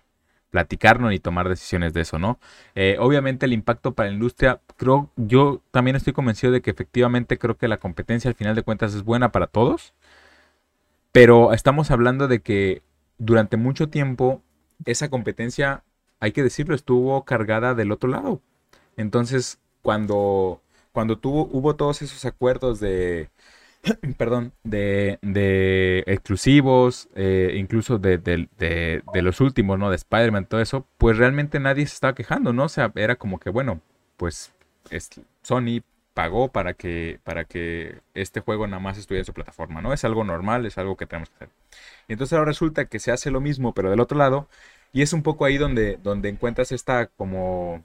platicarnos 0.49 1.11
ni 1.11 1.19
tomar 1.19 1.49
decisiones 1.49 1.93
de 1.93 2.01
eso, 2.01 2.19
¿no? 2.19 2.39
Eh, 2.75 2.97
obviamente 2.99 3.45
el 3.45 3.53
impacto 3.53 3.93
para 3.93 4.09
la 4.09 4.15
industria, 4.15 4.61
creo, 4.77 5.09
yo 5.15 5.61
también 5.71 5.95
estoy 5.95 6.13
convencido 6.13 6.53
de 6.53 6.61
que 6.61 6.71
efectivamente 6.71 7.37
creo 7.37 7.57
que 7.57 7.67
la 7.67 7.77
competencia 7.77 8.29
al 8.29 8.35
final 8.35 8.55
de 8.55 8.63
cuentas 8.63 8.93
es 8.93 9.03
buena 9.03 9.31
para 9.31 9.47
todos, 9.47 9.93
pero 11.11 11.53
estamos 11.53 11.91
hablando 11.91 12.27
de 12.27 12.41
que 12.41 12.83
durante 13.17 13.57
mucho 13.57 13.89
tiempo 13.89 14.41
esa 14.85 15.09
competencia 15.09 15.83
hay 16.19 16.31
que 16.31 16.43
decirlo, 16.43 16.75
estuvo 16.75 17.23
cargada 17.25 17.75
del 17.75 17.91
otro 17.91 18.09
lado. 18.09 18.41
Entonces, 18.97 19.59
cuando, 19.81 20.61
cuando 20.91 21.17
tuvo, 21.19 21.47
hubo 21.51 21.75
todos 21.75 22.01
esos 22.01 22.25
acuerdos 22.25 22.79
de, 22.79 23.29
perdón, 24.17 24.53
de, 24.63 25.19
de 25.21 26.03
exclusivos, 26.07 27.09
eh, 27.15 27.55
incluso 27.55 27.97
de, 27.97 28.17
de, 28.17 29.21
los 29.21 29.41
últimos, 29.41 29.79
¿no? 29.79 29.89
De 29.89 29.95
Spider-Man, 29.95 30.45
todo 30.45 30.61
eso, 30.61 30.87
pues 30.97 31.17
realmente 31.17 31.59
nadie 31.59 31.85
se 31.85 31.93
estaba 31.93 32.15
quejando, 32.15 32.53
¿no? 32.53 32.65
O 32.65 32.69
sea, 32.69 32.91
era 32.95 33.15
como 33.15 33.39
que, 33.39 33.49
bueno, 33.49 33.81
pues 34.17 34.53
Sony 35.41 35.81
pagó 36.13 36.47
para 36.47 36.73
que, 36.73 37.19
para 37.23 37.45
que 37.45 37.99
este 38.15 38.39
juego 38.39 38.65
nada 38.65 38.79
más 38.79 38.97
estuviera 38.97 39.21
en 39.21 39.25
su 39.25 39.33
plataforma, 39.33 39.81
¿no? 39.81 39.93
Es 39.93 40.03
algo 40.03 40.23
normal, 40.23 40.65
es 40.65 40.77
algo 40.77 40.97
que 40.97 41.05
tenemos 41.05 41.29
que 41.29 41.35
hacer. 41.35 41.49
Y 42.07 42.13
entonces 42.13 42.33
ahora 42.33 42.49
resulta 42.49 42.85
que 42.85 42.99
se 42.99 43.11
hace 43.11 43.29
lo 43.31 43.41
mismo, 43.41 43.73
pero 43.73 43.91
del 43.91 43.99
otro 43.99 44.17
lado, 44.17 44.47
y 44.93 45.01
es 45.03 45.13
un 45.13 45.21
poco 45.21 45.45
ahí 45.45 45.57
donde, 45.57 45.97
donde 46.01 46.29
encuentras 46.29 46.71
esta 46.71 47.07
como 47.07 47.83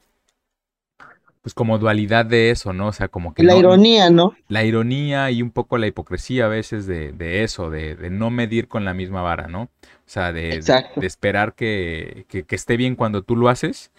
pues 1.43 1.55
como 1.55 1.79
dualidad 1.79 2.25
de 2.25 2.51
eso, 2.51 2.73
¿no? 2.73 2.89
O 2.89 2.93
sea, 2.93 3.09
como 3.09 3.35
que... 3.35 3.43
La 3.43 3.57
ironía, 3.57 4.11
¿no? 4.11 4.35
La 4.49 4.65
ironía 4.65 5.31
y 5.33 5.43
un 5.43 5.51
poco 5.51 5.77
la 5.77 5.89
hipocresía 5.89 6.45
a 6.47 6.49
veces 6.49 6.87
de, 6.87 7.43
eso, 7.43 7.69
de, 7.69 7.97
no 8.11 8.31
medir 8.31 8.69
con 8.69 8.85
la 8.85 8.95
misma 8.95 9.23
vara, 9.23 9.49
¿no? 9.49 9.63
O 9.63 9.69
sea, 10.07 10.33
de, 10.33 10.61
de, 10.61 11.07
esperar 11.07 11.55
que, 11.55 12.27
que, 12.29 12.55
esté 12.55 12.77
bien 12.77 12.95
cuando 12.95 13.23
tú 13.23 13.35
lo 13.37 13.49
haces 13.49 13.91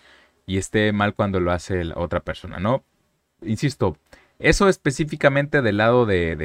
y 0.46 0.58
esté 0.58 0.94
mal 0.94 1.16
cuando 1.16 1.42
lo 1.42 1.52
hace 1.52 1.84
la 1.84 1.96
otra 1.98 2.22
persona, 2.22 2.60
¿no? 2.60 2.84
Insisto, 3.42 3.98
eso 4.40 4.70
específicamente 4.70 5.62
del 5.62 5.78
lado 5.78 6.06
de, 6.06 6.36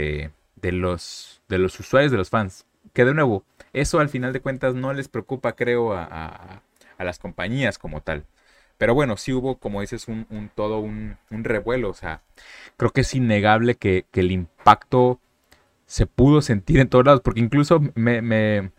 de, 0.61 0.73
los, 0.73 1.43
de 1.49 1.59
los 1.59 1.79
usuarios, 1.79 2.11
de 2.11 2.19
los 2.19 2.31
fans, 2.31 2.67
que 2.93 3.05
de 3.05 3.15
nuevo, 3.15 3.45
eso 3.73 4.01
al 4.01 4.09
final 4.09 4.33
de 4.33 4.41
cuentas 4.41 4.75
no 4.75 4.93
les 4.93 5.09
preocupa, 5.09 5.55
creo, 5.55 5.93
a, 5.95 6.63
las 6.99 7.21
compañías 7.21 7.79
como 7.79 8.01
tal. 8.01 8.25
Pero 8.79 8.95
bueno, 8.95 9.17
sí 9.17 9.33
hubo, 9.33 9.59
como 9.59 9.81
dices, 9.81 10.07
un, 10.09 10.51
todo 10.55 10.79
un, 10.79 11.19
revuelo. 11.31 11.91
O 11.91 11.95
sea, 11.95 12.23
creo 12.77 12.91
que 12.93 13.03
es 13.03 13.15
innegable 13.15 13.75
que, 13.75 14.07
el 14.15 14.31
impacto 14.31 15.21
se 15.87 16.07
pudo 16.07 16.41
sentir 16.43 16.79
en 16.81 16.89
todos 16.89 17.05
lados. 17.05 17.21
Porque 17.23 17.41
incluso 17.41 17.83
me, 17.97 18.23
me, 18.23 18.71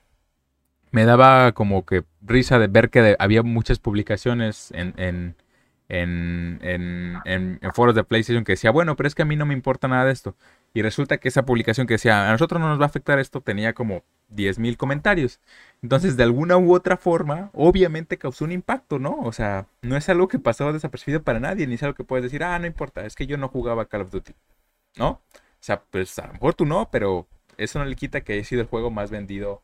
daba 1.06 1.52
como 1.52 1.86
que 1.86 2.06
risa 2.22 2.60
de 2.60 2.68
ver 2.68 2.89
que 2.89 3.18
había 3.20 3.43
muchas 3.43 3.80
publicaciones 3.80 4.72
en, 4.74 4.93
en, 4.97 5.36
en, 5.89 7.20
en, 7.26 7.60
foros 7.74 7.93
de 7.93 8.04
PlayStation 8.06 8.45
que 8.45 8.54
decía, 8.54 8.72
bueno, 8.72 8.95
pero 8.95 9.08
es 9.08 9.16
que 9.16 9.24
a 9.24 9.26
mí 9.26 9.36
no 9.36 9.45
me 9.45 9.54
importa 9.54 9.89
nada 9.89 10.06
de 10.06 10.14
esto. 10.14 10.36
Y 10.74 10.82
resulta 10.82 11.18
que 11.18 11.30
esa 11.30 11.46
publicación 11.46 11.88
que 11.88 11.96
decía, 11.96 12.30
a 12.30 12.32
nosotros 12.32 12.62
no 12.62 12.70
nos 12.70 12.80
va 12.80 12.84
a 12.84 12.88
afectar 12.88 13.20
esto, 13.20 13.42
tenía 13.42 13.74
como 13.74 14.04
10.000 14.30 14.78
comentarios. 14.78 15.40
Entonces, 15.82 16.18
de 16.18 16.24
alguna 16.24 16.58
u 16.58 16.74
otra 16.74 16.98
forma, 16.98 17.50
obviamente 17.54 18.18
causó 18.18 18.46
un 18.46 18.52
impacto, 18.52 19.00
¿no? 19.00 19.18
O 19.22 19.32
sea, 19.32 19.68
no 19.82 19.98
es 19.98 20.08
algo 20.10 20.28
que 20.28 20.40
pasó 20.40 20.72
desapercibido 20.72 21.24
para 21.24 21.40
nadie, 21.40 21.66
ni 21.68 21.76
es 21.76 21.84
algo 21.84 21.96
que 21.96 22.04
puedes 22.04 22.24
decir, 22.24 22.44
ah, 22.44 22.60
no 22.60 22.68
importa, 22.68 23.06
es 23.06 23.16
que 23.16 23.28
yo 23.28 23.38
no 23.38 23.48
jugaba 23.50 23.86
Call 23.86 24.02
of 24.02 24.12
Duty, 24.12 24.34
¿no? 24.98 25.10
O 25.10 25.62
sea, 25.62 25.82
pues 25.84 26.18
a 26.20 26.28
lo 26.28 26.34
mejor 26.34 26.54
tú 26.54 26.66
no, 26.66 26.90
pero 26.92 27.28
eso 27.58 27.80
no 27.80 27.86
le 27.86 27.96
quita 27.96 28.22
que 28.22 28.34
haya 28.34 28.44
sido 28.44 28.62
el 28.62 28.68
juego 28.68 28.92
más 28.92 29.12
vendido 29.12 29.64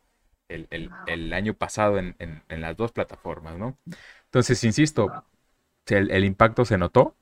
el, 0.49 1.33
año 1.33 1.53
pasado 1.53 1.97
en, 1.99 2.15
las 2.49 2.77
dos 2.77 2.91
plataformas, 2.91 3.57
¿no? 3.57 3.77
Entonces, 4.25 4.63
insisto, 4.63 5.23
el 5.87 6.25
impacto 6.25 6.65
se 6.65 6.77
notó, 6.77 7.15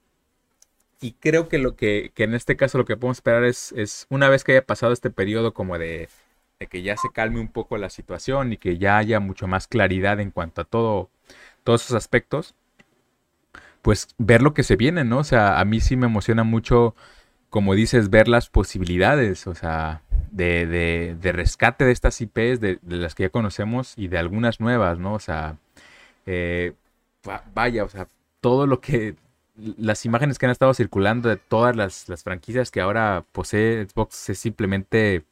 y 1.04 1.14
creo 1.20 1.50
que 1.50 1.58
lo 1.58 1.76
que, 1.76 2.12
que, 2.16 2.24
en 2.24 2.34
este 2.34 2.56
caso 2.56 2.78
lo 2.78 2.86
que 2.86 2.96
podemos 2.96 3.18
esperar 3.18 3.44
es, 3.44 3.74
es 3.74 4.08
una 4.10 4.30
vez 4.30 4.46
que 4.46 4.54
haya 4.54 4.66
pasado 4.66 4.94
este 4.94 5.10
periodo 5.10 5.54
como 5.54 5.78
de, 5.78 6.08
de, 6.60 6.68
que 6.68 6.82
ya 6.82 6.96
se 6.96 7.10
calme 7.12 7.42
un 7.42 7.50
poco 7.50 7.78
la 7.78 7.90
situación 7.90 8.54
y 8.54 8.58
que 8.58 8.78
ya 8.78 8.98
haya 8.98 9.20
mucho 9.20 9.46
más 9.48 9.68
claridad 9.68 10.22
en 10.22 10.32
cuanto 10.32 10.62
a 10.62 10.64
todo, 10.64 11.10
todos 11.66 11.84
esos 11.84 11.98
aspectos, 11.98 12.56
pues 13.82 14.08
ver 14.18 14.42
lo 14.42 14.54
que 14.54 14.64
se 14.64 14.78
viene, 14.78 15.04
¿no? 15.04 15.20
O 15.20 15.24
sea, 15.26 15.60
a 15.60 15.66
mí 15.66 15.82
sí 15.82 15.98
me 15.98 16.06
emociona 16.06 16.46
mucho, 16.46 16.96
como 17.50 17.76
dices, 17.76 18.10
ver 18.10 18.30
las 18.30 18.50
posibilidades, 18.50 19.46
o 19.48 19.56
sea, 19.56 20.04
de, 20.32 20.66
de, 20.68 21.18
de 21.22 21.32
rescate 21.34 21.84
de 21.84 21.92
estas 21.92 22.22
IPs, 22.22 22.62
de, 22.62 22.80
las 22.88 23.14
que 23.14 23.24
ya 23.24 23.30
conocemos 23.30 23.94
y 23.98 24.08
de 24.08 24.20
algunas 24.20 24.62
nuevas, 24.62 25.00
¿no? 25.00 25.14
O 25.16 25.20
sea, 25.20 25.58
eh, 26.26 26.74
vaya, 27.54 27.84
o 27.84 27.90
sea, 27.90 28.08
todo 28.42 28.68
lo 28.68 28.80
que 28.82 29.16
las 29.56 30.06
imágenes 30.06 30.40
que 30.40 30.46
han 30.46 30.52
estado 30.52 30.74
circulando 30.74 31.30
de 31.30 31.38
todas 31.38 31.76
las, 31.76 32.06
franquicias 32.24 32.72
que 32.72 32.82
ahora 32.82 33.26
posee 33.32 33.86
Xbox 33.88 34.30
es 34.30 34.40
simplemente 34.40 35.26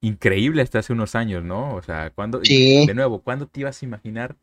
increíble 0.00 0.62
hasta 0.62 0.78
hace 0.78 0.92
unos 0.92 1.14
años, 1.14 1.44
¿no? 1.44 1.74
O 1.74 1.82
sea, 1.82 2.10
cuando, 2.10 2.40
de 2.40 2.92
nuevo, 2.94 3.20
¿cuándo 3.20 3.46
te 3.46 3.60
ibas 3.60 3.82
a 3.82 3.84
imaginar 3.84 4.36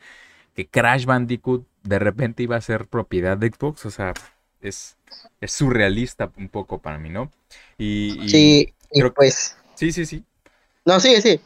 que 0.53 0.67
Crash 0.67 1.05
Bandicoot 1.05 1.65
de 1.83 1.99
repente 1.99 2.43
iba 2.43 2.57
a 2.57 2.61
ser 2.61 2.87
propiedad 2.87 3.37
de 3.37 3.47
Xbox? 3.47 3.85
O 3.85 3.91
sea, 3.91 4.13
es, 4.61 4.97
es 5.39 5.51
surrealista 5.51 6.31
un 6.37 6.49
poco 6.49 6.79
para 6.79 6.99
mí, 6.99 7.09
¿no? 7.09 7.31
Y, 7.77 8.27
sí, 8.27 8.73
pues. 9.15 9.57
Sí, 9.75 9.91
sí, 9.91 10.05
sí. 10.05 10.23
No, 10.85 10.99
sí, 10.99 11.21
sí. 11.21 11.39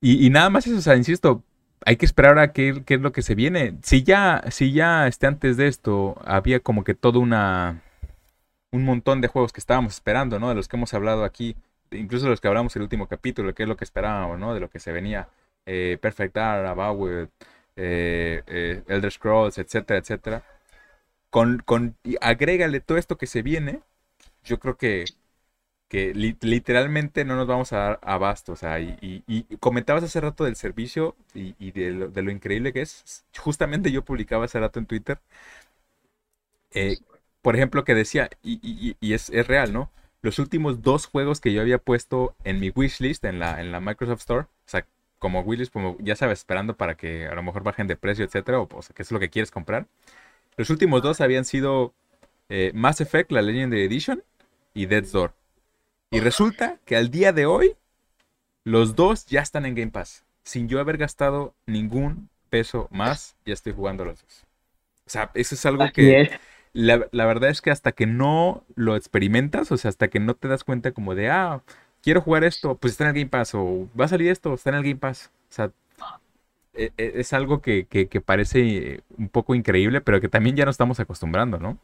Y, 0.00 0.26
y 0.26 0.30
nada 0.30 0.50
más 0.50 0.66
eso, 0.66 0.76
o 0.76 0.82
sea, 0.82 0.96
insisto, 0.96 1.42
hay 1.84 1.96
que 1.96 2.06
esperar 2.06 2.38
a 2.38 2.52
qué, 2.52 2.82
es 2.86 3.00
lo 3.00 3.12
que 3.12 3.22
se 3.22 3.34
viene. 3.34 3.74
Si 3.82 4.02
ya, 4.02 4.44
si 4.50 4.72
ya 4.72 5.06
este, 5.06 5.26
antes 5.26 5.56
de 5.56 5.68
esto 5.68 6.16
había 6.24 6.60
como 6.60 6.84
que 6.84 6.94
todo 6.94 7.20
una 7.20 7.82
un 8.72 8.84
montón 8.84 9.20
de 9.20 9.28
juegos 9.28 9.52
que 9.52 9.60
estábamos 9.60 9.94
esperando, 9.94 10.38
¿no? 10.38 10.48
De 10.48 10.54
los 10.54 10.68
que 10.68 10.76
hemos 10.76 10.92
hablado 10.94 11.24
aquí, 11.24 11.56
incluso 11.90 12.26
de 12.26 12.30
los 12.30 12.40
que 12.40 12.48
hablamos 12.48 12.74
en 12.76 12.80
el 12.80 12.84
último 12.84 13.06
capítulo, 13.08 13.54
qué 13.54 13.62
es 13.64 13.68
lo 13.68 13.76
que 13.76 13.84
esperábamos, 13.84 14.38
¿no? 14.38 14.54
De 14.54 14.60
lo 14.60 14.70
que 14.70 14.80
se 14.80 14.92
venía. 14.92 15.28
Eh, 15.66 15.98
Perfect 16.00 16.34
Dark, 16.34 16.78
eh, 17.76 18.42
eh, 18.46 18.82
Elder 18.88 19.12
Scrolls, 19.12 19.58
etcétera, 19.58 20.00
etcétera. 20.00 20.42
Con, 21.30 21.58
con, 21.64 21.96
agrégale 22.20 22.80
todo 22.80 22.98
esto 22.98 23.16
que 23.18 23.26
se 23.26 23.42
viene, 23.42 23.80
yo 24.44 24.58
creo 24.58 24.76
que 24.76 25.04
que 25.88 26.12
literalmente 26.14 27.24
no 27.24 27.36
nos 27.36 27.46
vamos 27.46 27.72
a 27.72 27.78
dar 27.78 28.00
abasto. 28.02 28.52
O 28.52 28.56
sea, 28.56 28.80
y, 28.80 29.22
comentabas 29.60 30.04
hace 30.04 30.20
rato 30.20 30.44
del 30.44 30.56
servicio 30.56 31.16
y, 31.34 31.70
de, 31.72 32.22
lo, 32.22 32.30
increíble 32.30 32.72
que 32.72 32.82
es. 32.82 33.24
Justamente 33.38 33.92
yo 33.92 34.04
publicaba 34.04 34.46
hace 34.46 34.60
rato 34.60 34.78
en 34.78 34.86
Twitter, 34.86 35.18
eh, 36.72 36.98
por 37.42 37.56
ejemplo, 37.56 37.84
que 37.84 37.94
decía, 37.94 38.30
y, 38.42 38.96
es, 39.12 39.30
real, 39.46 39.72
¿no? 39.72 39.90
Los 40.22 40.38
últimos 40.38 40.82
dos 40.82 41.06
juegos 41.06 41.40
que 41.40 41.52
yo 41.52 41.60
había 41.60 41.78
puesto 41.78 42.34
en 42.44 42.60
mi 42.60 42.70
wishlist 42.74 43.24
en 43.24 43.38
la, 43.38 43.60
en 43.60 43.70
la 43.72 43.80
Microsoft 43.80 44.20
Store, 44.20 44.42
o 44.42 44.48
sea, 44.68 44.86
como 45.18 45.42
wishlist, 45.42 45.72
como 45.72 45.96
ya 46.00 46.16
sabes, 46.16 46.40
esperando 46.40 46.76
para 46.76 46.96
que 46.96 47.26
a 47.26 47.34
lo 47.34 47.42
mejor 47.42 47.62
bajen 47.62 47.86
de 47.86 47.96
precio, 47.96 48.24
etcétera, 48.24 48.60
o, 48.60 48.82
sea, 48.82 48.94
que 48.94 49.02
es 49.02 49.12
lo 49.12 49.20
que 49.20 49.30
quieres 49.30 49.50
comprar. 49.50 49.86
Los 50.56 50.70
últimos 50.70 51.02
dos 51.02 51.20
habían 51.20 51.44
sido 51.44 51.94
eh, 52.48 52.72
Mass 52.74 53.00
Effect, 53.00 53.30
la 53.32 53.42
Legendary 53.42 53.84
Edition, 53.84 54.22
y 54.74 54.86
Dead's 54.86 55.12
Door. 55.12 55.32
Y 56.10 56.20
resulta 56.20 56.78
que 56.84 56.96
al 56.96 57.10
día 57.10 57.32
de 57.32 57.46
hoy, 57.46 57.76
los 58.64 58.94
dos 58.96 59.26
ya 59.26 59.40
están 59.40 59.66
en 59.66 59.74
Game 59.74 59.90
Pass. 59.90 60.24
Sin 60.44 60.68
yo 60.68 60.80
haber 60.80 60.96
gastado 60.98 61.54
ningún 61.66 62.28
peso 62.48 62.88
más, 62.90 63.36
ya 63.44 63.54
estoy 63.54 63.72
jugando 63.72 64.04
los 64.04 64.22
dos. 64.22 64.44
O 65.06 65.10
sea, 65.10 65.30
eso 65.34 65.54
es 65.54 65.66
algo 65.66 65.90
que... 65.92 66.30
La, 66.72 66.98
verdad 67.24 67.48
es 67.48 67.62
que 67.62 67.70
hasta 67.70 67.92
que 67.92 68.06
no 68.06 68.62
lo 68.74 68.96
experimentas, 68.96 69.72
o 69.72 69.78
sea, 69.78 69.88
hasta 69.88 70.08
que 70.08 70.20
no 70.20 70.34
te 70.34 70.46
das 70.46 70.62
cuenta 70.62 70.92
como 70.92 71.14
de, 71.14 71.30
ah, 71.30 71.62
quiero 72.02 72.20
jugar 72.20 72.44
esto, 72.44 72.76
pues 72.76 72.92
está 72.92 73.04
en 73.04 73.08
el 73.08 73.14
Game 73.14 73.30
Pass, 73.30 73.54
o 73.54 73.88
va 73.98 74.04
a 74.04 74.08
salir 74.08 74.30
esto, 74.30 74.52
está 74.52 74.70
en 74.70 74.76
el 74.76 74.82
Game 74.82 74.96
Pass. 74.96 75.30
O 75.48 75.52
sea, 75.54 75.70
e, 76.74 76.92
e, 76.98 77.12
es 77.16 77.32
algo 77.32 77.62
que, 77.62 77.86
que, 77.86 78.08
que 78.08 78.20
parece 78.20 79.00
un 79.16 79.30
poco 79.30 79.54
increíble, 79.54 80.02
pero 80.02 80.20
que 80.20 80.28
también 80.28 80.54
ya 80.54 80.66
nos 80.66 80.74
estamos 80.74 81.00
acostumbrando, 81.00 81.58
¿no? 81.58 81.78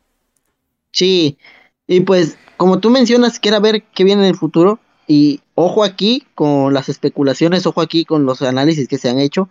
Sí, 0.91 1.39
y 1.87 2.01
pues 2.01 2.37
como 2.57 2.79
tú 2.79 2.91
mencionas, 2.91 3.41
quiera 3.41 3.59
ver 3.59 3.83
qué 3.95 4.05
viene 4.05 4.23
en 4.23 4.29
el 4.29 4.37
futuro, 4.37 4.79
y 5.09 5.41
ojo 5.55 5.83
aquí 5.83 6.27
con 6.35 6.73
las 6.73 6.89
especulaciones, 6.89 7.67
ojo 7.67 7.81
aquí 7.81 8.05
con 8.05 8.25
los 8.25 8.41
análisis 8.43 8.87
que 8.89 8.99
se 8.99 9.09
han 9.09 9.19
hecho, 9.19 9.49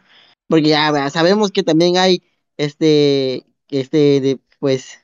porque 0.47 0.69
ya 0.69 1.09
sabemos 1.09 1.51
que 1.51 1.63
también 1.63 1.97
hay 1.97 2.23
este, 2.57 3.45
este, 3.69 4.21
de, 4.21 4.39
pues, 4.59 4.99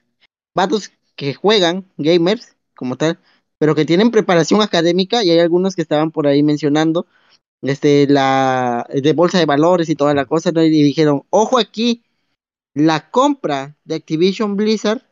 vatos 0.55 0.91
que 1.15 1.33
juegan, 1.33 1.85
gamers, 1.97 2.55
como 2.75 2.95
tal, 2.95 3.19
pero 3.57 3.75
que 3.75 3.85
tienen 3.85 4.11
preparación 4.11 4.61
académica, 4.61 5.23
y 5.23 5.31
hay 5.31 5.39
algunos 5.39 5.75
que 5.75 5.81
estaban 5.81 6.11
por 6.11 6.27
ahí 6.27 6.43
mencionando, 6.43 7.07
este, 7.61 8.07
la, 8.07 8.87
de 8.93 9.13
bolsa 9.13 9.39
de 9.39 9.45
valores 9.45 9.89
y 9.89 9.95
toda 9.95 10.13
la 10.13 10.25
cosa, 10.25 10.51
y 10.55 10.69
dijeron, 10.69 11.23
ojo 11.29 11.59
aquí, 11.59 12.03
la 12.73 13.09
compra 13.09 13.75
de 13.83 13.95
Activision 13.95 14.55
Blizzard 14.55 15.06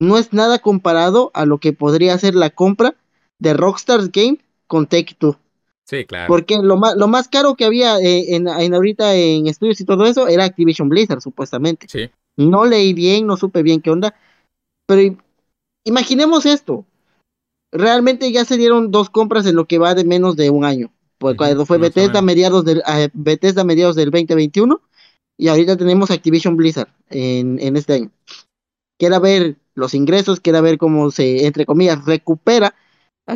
no 0.00 0.18
es 0.18 0.32
nada 0.32 0.58
comparado 0.58 1.30
a 1.34 1.46
lo 1.46 1.58
que 1.58 1.72
podría 1.72 2.18
ser 2.18 2.34
la 2.34 2.50
compra 2.50 2.94
de 3.38 3.54
Rockstar 3.54 4.08
Game 4.10 4.38
con 4.66 4.86
Take 4.86 5.14
Two. 5.18 5.38
Sí, 5.84 6.04
claro. 6.04 6.26
Porque 6.28 6.58
lo 6.60 6.76
más, 6.76 6.96
lo 6.96 7.06
más 7.06 7.28
caro 7.28 7.54
que 7.54 7.64
había 7.64 7.98
eh, 7.98 8.34
en, 8.34 8.48
en, 8.48 8.74
ahorita 8.74 9.14
en 9.14 9.46
estudios 9.46 9.80
y 9.80 9.84
todo 9.84 10.04
eso 10.04 10.26
era 10.26 10.44
Activision 10.44 10.88
Blizzard, 10.88 11.20
supuestamente. 11.20 11.86
Sí. 11.88 12.10
No 12.36 12.64
leí 12.66 12.92
bien, 12.92 13.26
no 13.26 13.36
supe 13.36 13.62
bien 13.62 13.80
qué 13.80 13.90
onda. 13.90 14.14
Pero 14.86 15.16
imaginemos 15.84 16.44
esto. 16.44 16.84
Realmente 17.72 18.32
ya 18.32 18.44
se 18.44 18.56
dieron 18.56 18.90
dos 18.90 19.10
compras 19.10 19.46
en 19.46 19.56
lo 19.56 19.66
que 19.66 19.78
va 19.78 19.94
de 19.94 20.04
menos 20.04 20.36
de 20.36 20.50
un 20.50 20.64
año. 20.64 20.92
Pues 21.18 21.36
cuando 21.36 21.64
fue 21.64 21.78
Bethesda 21.78 22.20
mediados, 22.20 22.64
del, 22.64 22.78
uh, 22.78 23.08
Bethesda 23.14 23.64
mediados 23.64 23.96
del 23.96 24.10
2021 24.10 24.80
y 25.38 25.48
ahorita 25.48 25.76
tenemos 25.76 26.10
Activision 26.10 26.56
Blizzard 26.56 26.88
en, 27.08 27.58
en 27.60 27.76
este 27.76 27.94
año. 27.94 28.10
Quiera 28.98 29.18
ver 29.18 29.56
los 29.74 29.94
ingresos, 29.94 30.40
quiera 30.40 30.60
ver 30.60 30.78
cómo 30.78 31.10
se, 31.10 31.46
entre 31.46 31.66
comillas, 31.66 32.04
recupera 32.04 32.74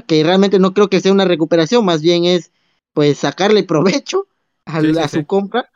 que 0.07 0.23
realmente 0.23 0.59
no 0.59 0.73
creo 0.73 0.89
que 0.89 1.01
sea 1.01 1.13
una 1.13 1.25
recuperación, 1.25 1.85
más 1.85 2.01
bien 2.01 2.25
es 2.25 2.53
pues 2.93 3.19
sacarle 3.19 3.65
provecho 3.65 4.27
a, 4.65 4.81
sí, 4.81 4.95
sí, 4.95 4.99
a 4.99 5.09
su 5.09 5.19
sí. 5.19 5.25
compra. 5.25 5.71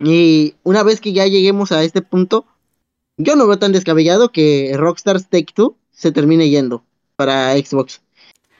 Y 0.00 0.54
una 0.62 0.82
vez 0.82 1.00
que 1.00 1.12
ya 1.12 1.26
lleguemos 1.26 1.72
a 1.72 1.82
este 1.82 2.02
punto, 2.02 2.46
yo 3.16 3.36
no 3.36 3.46
veo 3.46 3.58
tan 3.58 3.72
descabellado 3.72 4.30
que 4.30 4.72
Rockstar 4.76 5.20
Take 5.20 5.52
Two 5.54 5.76
se 5.90 6.12
termine 6.12 6.48
yendo 6.48 6.84
para 7.16 7.56
Xbox. 7.56 8.00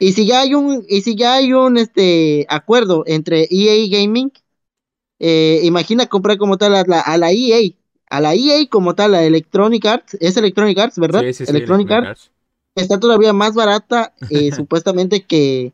Y 0.01 0.12
si 0.12 0.26
ya 0.26 0.40
hay 0.40 0.55
un, 0.55 0.84
y 0.88 1.03
si 1.03 1.16
ya 1.16 1.34
hay 1.34 1.53
un 1.53 1.78
este 1.78 2.46
acuerdo 2.49 3.05
entre 3.07 3.49
EA 3.51 3.88
Gaming, 3.88 4.32
eh, 5.18 5.61
imagina 5.64 6.07
comprar 6.07 6.38
como 6.38 6.57
tal 6.59 6.74
a 6.74 6.84
la, 6.84 7.01
a 7.01 7.16
la, 7.18 7.32
EA, 7.32 7.72
a 8.11 8.20
la 8.20 8.34
EA 8.34 8.66
como 8.68 8.94
tal, 8.94 9.14
a 9.14 9.22
Electronic 9.22 9.84
Arts, 9.84 10.16
es 10.20 10.36
Electronic 10.36 10.78
Arts, 10.78 10.98
¿verdad? 10.98 11.22
Electronic, 11.22 11.50
Electronic 11.50 11.90
Arts. 11.90 12.09
Arts 12.09 12.30
está 12.82 13.00
todavía 13.00 13.32
más 13.32 13.54
barata 13.54 14.14
eh, 14.30 14.52
supuestamente 14.56 15.24
que, 15.24 15.72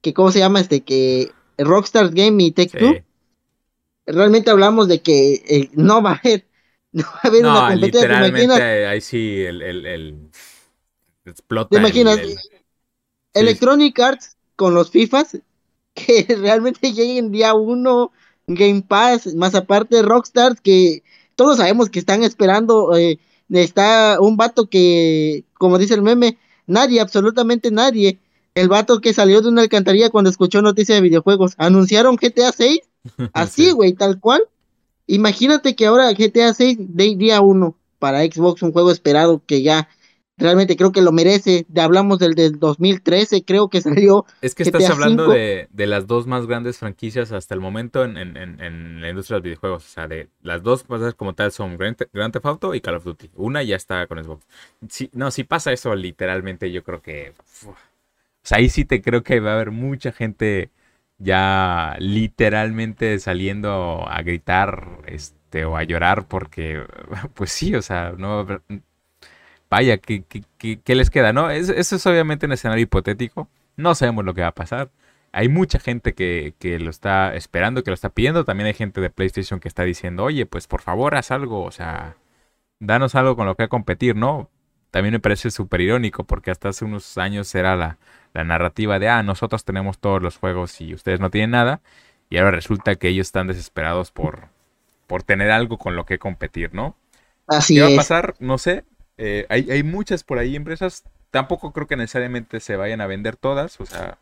que, 0.00 0.14
¿cómo 0.14 0.32
se 0.32 0.38
llama? 0.38 0.60
Este, 0.60 0.82
que 0.82 1.30
Rockstar 1.58 2.10
Game 2.12 2.42
y 2.42 2.50
Tech 2.52 2.70
Two. 2.70 2.92
Sí. 2.92 3.02
Realmente 4.06 4.50
hablamos 4.50 4.88
de 4.88 5.00
que 5.00 5.42
eh, 5.48 5.70
no 5.72 6.02
va 6.02 6.12
a 6.12 6.14
haber, 6.14 6.46
no 6.92 7.04
va 7.04 7.20
a 7.22 7.28
haber 7.28 7.42
no, 7.42 7.50
una 7.50 7.68
competencia. 7.72 8.00
Literalmente, 8.00 8.86
ahí 8.86 9.00
sí, 9.00 9.42
el, 9.42 9.62
el, 9.62 9.86
el 9.86 10.30
explota. 11.24 11.70
¿Te 11.70 11.78
imaginas? 11.78 12.18
El, 12.18 12.38
Electronic 13.34 13.98
Arts 13.98 14.36
con 14.54 14.74
los 14.74 14.90
FIFAs 14.90 15.38
que 15.94 16.26
realmente 16.40 16.92
lleguen 16.92 17.32
día 17.32 17.54
uno, 17.54 18.12
Game 18.46 18.82
Pass, 18.82 19.34
más 19.34 19.54
aparte 19.54 20.02
Rockstar 20.02 20.60
que 20.60 21.02
todos 21.36 21.58
sabemos 21.58 21.90
que 21.90 21.98
están 21.98 22.24
esperando, 22.24 22.96
eh, 22.96 23.18
está 23.50 24.18
un 24.20 24.36
vato 24.36 24.68
que, 24.68 25.44
como 25.54 25.78
dice 25.78 25.94
el 25.94 26.02
meme, 26.02 26.38
nadie, 26.66 27.00
absolutamente 27.00 27.70
nadie. 27.70 28.18
El 28.54 28.68
vato 28.68 29.00
que 29.00 29.12
salió 29.12 29.42
de 29.42 29.48
una 29.48 29.62
alcantarilla 29.62 30.10
cuando 30.10 30.30
escuchó 30.30 30.62
noticias 30.62 30.96
de 30.96 31.02
videojuegos. 31.02 31.52
¿Anunciaron 31.58 32.16
GTA 32.16 32.52
6? 32.52 32.80
Así, 33.34 33.70
güey, 33.70 33.92
tal 33.92 34.18
cual. 34.18 34.42
Imagínate 35.06 35.76
que 35.76 35.86
ahora 35.86 36.12
GTA 36.12 36.52
6 36.54 36.78
de 36.78 37.14
día 37.16 37.40
1 37.40 37.76
para 37.98 38.24
Xbox, 38.24 38.62
un 38.62 38.72
juego 38.72 38.90
esperado 38.90 39.42
que 39.46 39.62
ya 39.62 39.88
realmente 40.36 40.76
creo 40.76 40.92
que 40.92 41.02
lo 41.02 41.12
merece. 41.12 41.66
Hablamos 41.76 42.18
del, 42.18 42.34
del 42.34 42.58
2013, 42.58 43.44
creo 43.44 43.68
que 43.68 43.80
salió. 43.80 44.26
Es 44.40 44.54
que 44.54 44.62
estás 44.62 44.82
GTA 44.82 44.92
hablando 44.92 45.28
de, 45.28 45.68
de, 45.72 45.86
las 45.86 46.06
dos 46.06 46.26
más 46.26 46.46
grandes 46.46 46.78
franquicias 46.78 47.32
hasta 47.32 47.54
el 47.54 47.60
momento 47.60 48.04
en, 48.04 48.16
en, 48.16 48.36
en, 48.36 48.60
en, 48.60 49.00
la 49.00 49.10
industria 49.10 49.36
de 49.36 49.38
los 49.38 49.44
videojuegos. 49.44 49.84
O 49.84 49.88
sea, 49.88 50.08
de 50.08 50.28
las 50.42 50.62
dos 50.62 50.84
cosas 50.84 51.14
como 51.14 51.34
tal 51.34 51.52
son 51.52 51.76
Grand, 51.76 51.96
Grand 52.12 52.32
Theft 52.32 52.46
Auto 52.46 52.74
y 52.74 52.80
Call 52.80 52.96
of 52.96 53.04
Duty. 53.04 53.30
Una 53.34 53.62
ya 53.62 53.76
está 53.76 54.06
con 54.06 54.22
Xbox. 54.22 54.46
Si, 54.88 55.10
no, 55.12 55.30
si 55.30 55.44
pasa 55.44 55.72
eso 55.72 55.94
literalmente, 55.94 56.70
yo 56.70 56.82
creo 56.82 57.02
que... 57.02 57.32
Uf, 57.62 57.68
o 57.68 58.48
sea, 58.48 58.58
ahí 58.58 58.68
sí 58.68 58.84
te 58.84 59.02
creo 59.02 59.24
que 59.24 59.40
va 59.40 59.50
a 59.50 59.54
haber 59.54 59.72
mucha 59.72 60.12
gente 60.12 60.70
ya 61.18 61.96
literalmente 61.98 63.18
saliendo 63.18 64.06
a 64.08 64.22
gritar 64.22 65.00
este, 65.06 65.64
o 65.64 65.76
a 65.76 65.82
llorar 65.82 66.28
porque, 66.28 66.84
pues 67.34 67.50
sí, 67.52 67.74
o 67.74 67.82
sea, 67.82 68.12
no 68.16 68.46
vaya, 69.70 69.98
¿qué, 69.98 70.22
qué, 70.24 70.80
qué 70.80 70.94
les 70.94 71.10
queda? 71.10 71.32
¿no? 71.32 71.50
Es, 71.50 71.68
eso 71.68 71.96
es 71.96 72.06
obviamente 72.06 72.46
un 72.46 72.52
escenario 72.52 72.82
hipotético. 72.82 73.48
No 73.76 73.94
sabemos 73.94 74.24
lo 74.24 74.34
que 74.34 74.42
va 74.42 74.48
a 74.48 74.54
pasar. 74.54 74.90
Hay 75.32 75.48
mucha 75.48 75.78
gente 75.78 76.14
que, 76.14 76.54
que, 76.58 76.78
lo 76.78 76.90
está 76.90 77.34
esperando, 77.34 77.82
que 77.82 77.90
lo 77.90 77.94
está 77.94 78.08
pidiendo. 78.10 78.44
También 78.44 78.68
hay 78.68 78.74
gente 78.74 79.00
de 79.00 79.10
PlayStation 79.10 79.60
que 79.60 79.68
está 79.68 79.82
diciendo, 79.82 80.24
oye, 80.24 80.46
pues 80.46 80.66
por 80.66 80.80
favor 80.80 81.14
haz 81.14 81.30
algo, 81.30 81.62
o 81.62 81.70
sea, 81.70 82.16
danos 82.80 83.14
algo 83.14 83.36
con 83.36 83.46
lo 83.46 83.54
que 83.54 83.68
competir, 83.68 84.16
¿no? 84.16 84.50
También 84.90 85.12
me 85.12 85.20
parece 85.20 85.50
súper 85.50 85.82
irónico 85.82 86.24
porque 86.24 86.50
hasta 86.50 86.70
hace 86.70 86.84
unos 86.86 87.18
años 87.18 87.54
era 87.54 87.76
la, 87.76 87.98
la 88.32 88.44
narrativa 88.44 88.98
de, 88.98 89.08
ah, 89.08 89.22
nosotros 89.22 89.64
tenemos 89.64 89.98
todos 89.98 90.22
los 90.22 90.38
juegos 90.38 90.80
y 90.80 90.94
ustedes 90.94 91.20
no 91.20 91.30
tienen 91.30 91.50
nada. 91.50 91.80
Y 92.30 92.38
ahora 92.38 92.52
resulta 92.52 92.96
que 92.96 93.08
ellos 93.08 93.26
están 93.26 93.46
desesperados 93.46 94.10
por, 94.10 94.48
por 95.06 95.22
tener 95.22 95.50
algo 95.50 95.78
con 95.78 95.96
lo 95.96 96.06
que 96.06 96.18
competir, 96.18 96.74
¿no? 96.74 96.96
Así 97.46 97.74
¿Qué 97.74 97.82
va 97.82 97.88
a 97.88 97.96
pasar? 97.96 98.34
No 98.40 98.58
sé. 98.58 98.84
Eh, 99.18 99.46
hay, 99.48 99.70
hay, 99.70 99.82
muchas 99.82 100.24
por 100.24 100.38
ahí 100.38 100.56
empresas. 100.56 101.04
Tampoco 101.30 101.72
creo 101.72 101.86
que 101.86 101.96
necesariamente 101.96 102.60
se 102.60 102.76
vayan 102.76 103.00
a 103.00 103.06
vender 103.06 103.36
todas. 103.36 103.80
O 103.80 103.86
sea, 103.86 104.18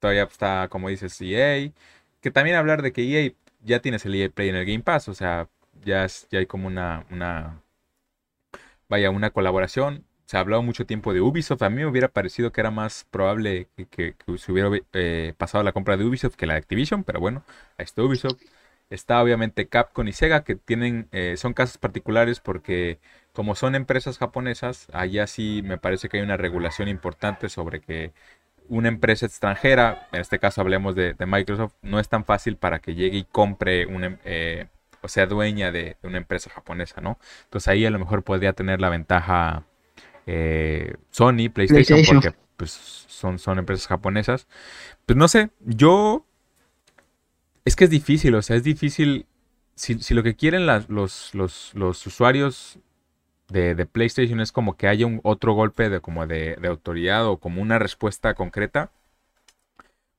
todavía 0.00 0.24
está, 0.24 0.68
como 0.68 0.88
dices, 0.88 1.20
EA. 1.20 1.70
Que 2.20 2.30
también 2.30 2.56
hablar 2.56 2.82
de 2.82 2.92
que 2.92 3.02
EA 3.02 3.32
ya 3.64 3.80
tienes 3.80 4.04
el 4.06 4.14
EA 4.14 4.30
Play 4.30 4.48
en 4.48 4.56
el 4.56 4.66
Game 4.66 4.80
Pass. 4.82 5.08
O 5.08 5.14
sea, 5.14 5.48
ya, 5.84 6.06
ya 6.30 6.38
hay 6.40 6.46
como 6.46 6.66
una, 6.68 7.06
una. 7.10 7.62
Vaya, 8.88 9.10
una 9.10 9.30
colaboración. 9.30 10.04
Se 10.26 10.36
ha 10.36 10.40
hablado 10.40 10.62
mucho 10.62 10.86
tiempo 10.86 11.12
de 11.12 11.20
Ubisoft. 11.20 11.62
A 11.62 11.70
mí 11.70 11.76
me 11.76 11.86
hubiera 11.86 12.08
parecido 12.08 12.52
que 12.52 12.60
era 12.60 12.70
más 12.70 13.06
probable 13.10 13.68
que 13.90 14.14
se 14.38 14.52
hubiera 14.52 14.70
eh, 14.92 15.34
pasado 15.36 15.64
la 15.64 15.72
compra 15.72 15.96
de 15.96 16.04
Ubisoft 16.04 16.36
que 16.36 16.46
la 16.46 16.54
de 16.54 16.60
Activision. 16.60 17.04
Pero 17.04 17.20
bueno, 17.20 17.44
ahí 17.78 17.84
está 17.84 18.02
Ubisoft. 18.02 18.40
Está 18.90 19.22
obviamente 19.22 19.68
Capcom 19.68 20.06
y 20.06 20.12
Sega, 20.12 20.44
que 20.44 20.54
tienen, 20.54 21.08
eh, 21.12 21.36
son 21.38 21.54
casos 21.54 21.78
particulares 21.78 22.40
porque 22.40 22.98
como 23.32 23.54
son 23.54 23.74
empresas 23.74 24.18
japonesas, 24.18 24.88
allá 24.92 25.26
sí 25.26 25.62
me 25.64 25.78
parece 25.78 26.08
que 26.08 26.18
hay 26.18 26.22
una 26.22 26.36
regulación 26.36 26.88
importante 26.88 27.48
sobre 27.48 27.80
que 27.80 28.12
una 28.68 28.88
empresa 28.88 29.26
extranjera, 29.26 30.08
en 30.12 30.20
este 30.20 30.38
caso 30.38 30.60
hablemos 30.60 30.94
de, 30.94 31.14
de 31.14 31.26
Microsoft, 31.26 31.74
no 31.82 31.98
es 31.98 32.08
tan 32.08 32.24
fácil 32.24 32.56
para 32.56 32.78
que 32.78 32.94
llegue 32.94 33.18
y 33.18 33.24
compre 33.24 33.86
una, 33.86 34.18
eh, 34.24 34.68
o 35.00 35.08
sea, 35.08 35.26
dueña 35.26 35.72
de, 35.72 35.96
de, 36.00 36.08
una 36.08 36.18
empresa 36.18 36.50
japonesa, 36.50 37.00
¿no? 37.00 37.18
Entonces 37.44 37.68
ahí 37.68 37.84
a 37.84 37.90
lo 37.90 37.98
mejor 37.98 38.22
podría 38.22 38.52
tener 38.52 38.80
la 38.80 38.88
ventaja 38.88 39.64
eh, 40.26 40.94
Sony, 41.10 41.50
PlayStation, 41.52 41.84
PlayStation, 41.86 42.20
porque 42.20 42.36
pues 42.56 42.70
son, 43.08 43.38
son 43.38 43.58
empresas 43.58 43.86
japonesas. 43.86 44.46
Pues 45.06 45.16
no 45.16 45.28
sé, 45.28 45.50
yo... 45.60 46.26
Es 47.64 47.76
que 47.76 47.84
es 47.84 47.90
difícil, 47.90 48.34
o 48.34 48.42
sea, 48.42 48.56
es 48.56 48.64
difícil... 48.64 49.26
Si, 49.74 49.98
si 50.00 50.14
lo 50.14 50.22
que 50.22 50.36
quieren 50.36 50.66
las, 50.66 50.88
los, 50.88 51.34
los, 51.34 51.72
los 51.74 52.06
usuarios 52.06 52.78
de, 53.52 53.74
de, 53.74 53.86
PlayStation 53.86 54.40
es 54.40 54.52
como 54.52 54.76
que 54.76 54.88
haya 54.88 55.06
un 55.06 55.20
otro 55.22 55.52
golpe 55.54 55.88
de 55.88 56.00
como 56.00 56.26
de, 56.26 56.56
de, 56.60 56.68
autoridad 56.68 57.26
o 57.26 57.36
como 57.38 57.62
una 57.62 57.78
respuesta 57.78 58.34
concreta, 58.34 58.90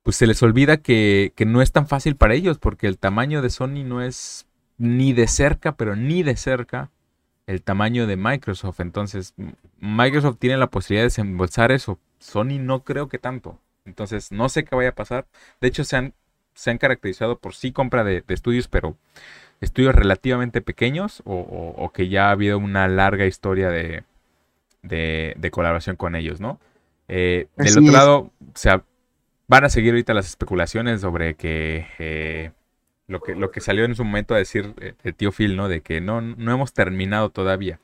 pues 0.03 0.15
se 0.15 0.27
les 0.27 0.41
olvida 0.43 0.77
que, 0.77 1.33
que, 1.35 1.45
no 1.45 1.61
es 1.61 1.71
tan 1.71 1.87
fácil 1.87 2.15
para 2.15 2.33
ellos 2.33 2.57
porque 2.59 2.87
el 2.87 2.97
tamaño 2.97 3.41
de 3.41 3.49
Sony 3.49 3.83
no 3.85 4.01
es 4.01 4.45
ni 4.77 5.13
de 5.13 5.27
cerca, 5.27 5.75
pero 5.75 5.95
ni 5.95 6.23
de 6.23 6.35
cerca 6.35 6.89
el 7.47 7.61
tamaño 7.61 8.07
de 8.07 8.17
Microsoft. 8.17 8.79
Entonces, 8.79 9.33
Microsoft 9.79 10.37
tiene 10.39 10.57
la 10.57 10.67
posibilidad 10.67 11.03
de 11.03 11.07
desembolsar 11.07 11.71
eso. 11.71 11.99
Sony 12.19 12.59
no 12.59 12.83
creo 12.83 13.09
que 13.09 13.19
tanto. 13.19 13.59
Entonces, 13.85 14.31
no 14.31 14.49
sé 14.49 14.63
qué 14.63 14.75
vaya 14.75 14.89
a 14.89 14.95
pasar. 14.95 15.25
De 15.61 15.67
hecho, 15.67 15.83
se 15.83 15.97
han, 15.97 16.13
se 16.53 16.71
han 16.71 16.77
caracterizado 16.77 17.37
por 17.37 17.53
sí 17.55 17.71
compra 17.71 18.03
de, 18.03 18.21
de 18.21 18.33
estudios, 18.33 18.67
pero 18.67 18.95
estudios 19.63 19.95
relativamente 19.95 20.61
pequeños 20.61 21.21
o, 21.25 21.35
o, 21.35 21.83
o, 21.83 21.91
que 21.91 22.09
ya 22.09 22.27
ha 22.27 22.31
habido 22.31 22.57
una 22.57 22.87
larga 22.87 23.25
historia 23.25 23.69
de, 23.69 24.03
de, 24.81 25.33
de 25.37 25.51
colaboración 25.51 25.95
con 25.95 26.15
ellos, 26.15 26.39
¿no? 26.39 26.59
Eh, 27.07 27.47
del 27.55 27.77
otro 27.77 27.83
es. 27.87 27.93
lado, 27.93 28.17
o 28.19 28.31
sea, 28.55 28.83
van 29.47 29.65
a 29.65 29.69
seguir 29.69 29.91
ahorita 29.91 30.13
las 30.13 30.27
especulaciones 30.27 31.01
sobre 31.01 31.35
que 31.35 31.87
eh, 31.99 32.51
lo 33.07 33.21
que 33.21 33.35
lo 33.35 33.51
que 33.51 33.61
salió 33.61 33.85
en 33.85 33.95
su 33.95 34.03
momento 34.03 34.35
a 34.35 34.37
decir 34.37 34.73
eh, 34.79 34.93
el 35.03 35.15
tío 35.15 35.31
Phil, 35.31 35.55
¿no? 35.55 35.67
De 35.67 35.81
que 35.81 36.01
no, 36.01 36.21
no 36.21 36.53
hemos 36.53 36.73
terminado 36.73 37.29
todavía. 37.29 37.79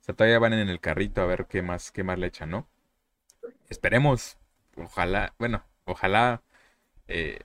O 0.00 0.04
sea, 0.04 0.14
todavía 0.14 0.38
van 0.38 0.52
en 0.52 0.68
el 0.68 0.80
carrito 0.80 1.22
a 1.22 1.26
ver 1.26 1.46
qué 1.48 1.62
más, 1.62 1.90
qué 1.92 2.04
más 2.04 2.18
le 2.18 2.26
echan, 2.26 2.50
¿no? 2.50 2.66
Esperemos, 3.70 4.36
ojalá, 4.76 5.32
bueno, 5.38 5.64
ojalá 5.86 6.42
eh, 7.08 7.40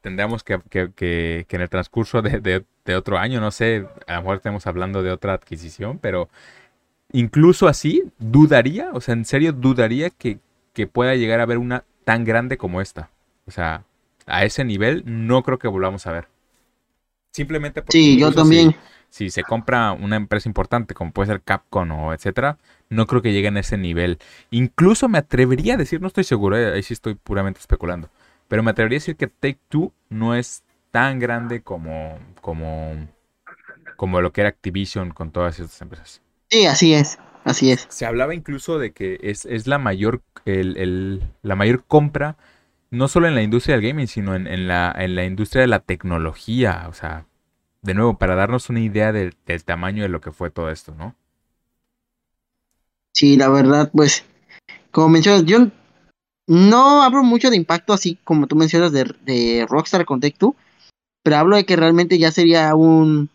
tendríamos 0.00 0.44
que, 0.44 0.60
que, 0.70 1.46
en 1.48 1.60
el 1.60 1.68
transcurso 1.68 2.22
de, 2.22 2.64
otro 2.94 3.18
año, 3.18 3.40
no 3.40 3.50
sé, 3.50 3.86
a 4.06 4.14
lo 4.14 4.20
mejor 4.20 4.36
estemos 4.36 4.66
hablando 4.66 5.02
de 5.02 5.10
otra 5.10 5.32
adquisición, 5.32 5.98
pero 5.98 6.28
incluso 7.12 7.66
así, 7.66 8.04
dudaría, 8.18 8.90
o 8.92 9.00
sea, 9.00 9.14
en 9.14 9.24
serio, 9.24 9.52
dudaría 9.52 10.10
que, 10.10 10.38
que 10.72 10.86
pueda 10.86 11.14
llegar 11.14 11.40
a 11.40 11.44
haber 11.44 11.58
una 11.58 11.84
tan 12.04 12.24
grande 12.24 12.56
como 12.56 12.80
esta. 12.80 13.10
O 13.46 13.50
sea, 13.50 13.84
a 14.26 14.44
ese 14.44 14.64
nivel 14.64 15.02
no 15.06 15.42
creo 15.42 15.58
que 15.58 15.68
volvamos 15.68 16.06
a 16.06 16.12
ver. 16.12 16.28
Simplemente 17.32 17.82
porque 17.82 17.98
sí, 17.98 18.18
yo 18.18 18.32
también. 18.32 18.76
Si, 19.08 19.30
se 19.30 19.42
compra 19.42 19.92
una 19.92 20.16
empresa 20.16 20.48
importante 20.48 20.94
como 20.94 21.12
puede 21.12 21.28
ser 21.28 21.40
Capcom 21.42 21.90
o 21.90 22.12
etcétera, 22.12 22.58
no 22.90 23.06
creo 23.06 23.22
que 23.22 23.32
lleguen 23.32 23.56
a 23.56 23.60
ese 23.60 23.78
nivel. 23.78 24.18
Incluso 24.50 25.08
me 25.08 25.18
atrevería 25.18 25.74
a 25.74 25.76
decir, 25.76 26.00
no 26.00 26.08
estoy 26.08 26.24
seguro, 26.24 26.58
eh, 26.58 26.74
ahí 26.74 26.82
sí 26.82 26.92
estoy 26.92 27.14
puramente 27.14 27.60
especulando, 27.60 28.10
pero 28.48 28.62
me 28.62 28.70
atrevería 28.72 28.96
a 28.96 29.00
decir 29.00 29.16
que 29.16 29.26
Take 29.26 29.58
Two 29.68 29.92
no 30.10 30.34
es 30.34 30.64
tan 30.96 31.18
grande 31.18 31.60
como, 31.60 32.18
como, 32.40 33.06
como 33.96 34.22
lo 34.22 34.32
que 34.32 34.40
era 34.40 34.48
Activision 34.48 35.10
con 35.10 35.30
todas 35.30 35.60
estas 35.60 35.82
empresas. 35.82 36.22
Sí, 36.48 36.64
así 36.64 36.94
es, 36.94 37.18
así 37.44 37.70
es. 37.70 37.84
Se 37.90 38.06
hablaba 38.06 38.34
incluso 38.34 38.78
de 38.78 38.92
que 38.92 39.18
es, 39.20 39.66
la 39.66 39.76
mayor, 39.76 40.22
el, 40.46 41.22
la 41.42 41.54
mayor 41.54 41.84
compra 41.86 42.38
no 42.90 43.08
solo 43.08 43.28
en 43.28 43.34
la 43.34 43.42
industria 43.42 43.76
del 43.76 43.86
gaming, 43.86 44.06
sino 44.06 44.34
en, 44.34 44.68
la, 44.68 44.90
en 44.96 45.16
la 45.16 45.26
industria 45.26 45.60
de 45.60 45.66
la 45.66 45.80
tecnología. 45.80 46.86
O 46.88 46.94
sea, 46.94 47.26
de 47.82 47.92
nuevo, 47.92 48.16
para 48.16 48.34
darnos 48.34 48.70
una 48.70 48.80
idea 48.80 49.12
del, 49.12 49.34
tamaño 49.66 50.02
de 50.02 50.08
lo 50.08 50.22
que 50.22 50.32
fue 50.32 50.48
todo 50.48 50.70
esto, 50.70 50.94
¿no? 50.94 51.14
Sí, 53.12 53.36
la 53.36 53.50
verdad, 53.50 53.90
pues, 53.94 54.24
como 54.92 55.10
mencionas, 55.10 55.44
yo 55.44 55.66
no 56.46 57.02
hablo 57.02 57.22
mucho 57.22 57.50
de 57.50 57.56
impacto 57.56 57.92
así 57.92 58.18
como 58.24 58.46
tú 58.46 58.56
mencionas 58.56 58.92
de, 58.92 59.14
de 59.26 59.66
Rockstar 59.68 60.06
con 60.06 60.20
Tech 60.20 60.36
2, 60.38 60.54
pero 61.26 61.38
hablo 61.38 61.56
de 61.56 61.64
que 61.64 61.74
realmente 61.74 62.18
ya 62.18 62.30
sería 62.30 62.72
un, 62.76 63.30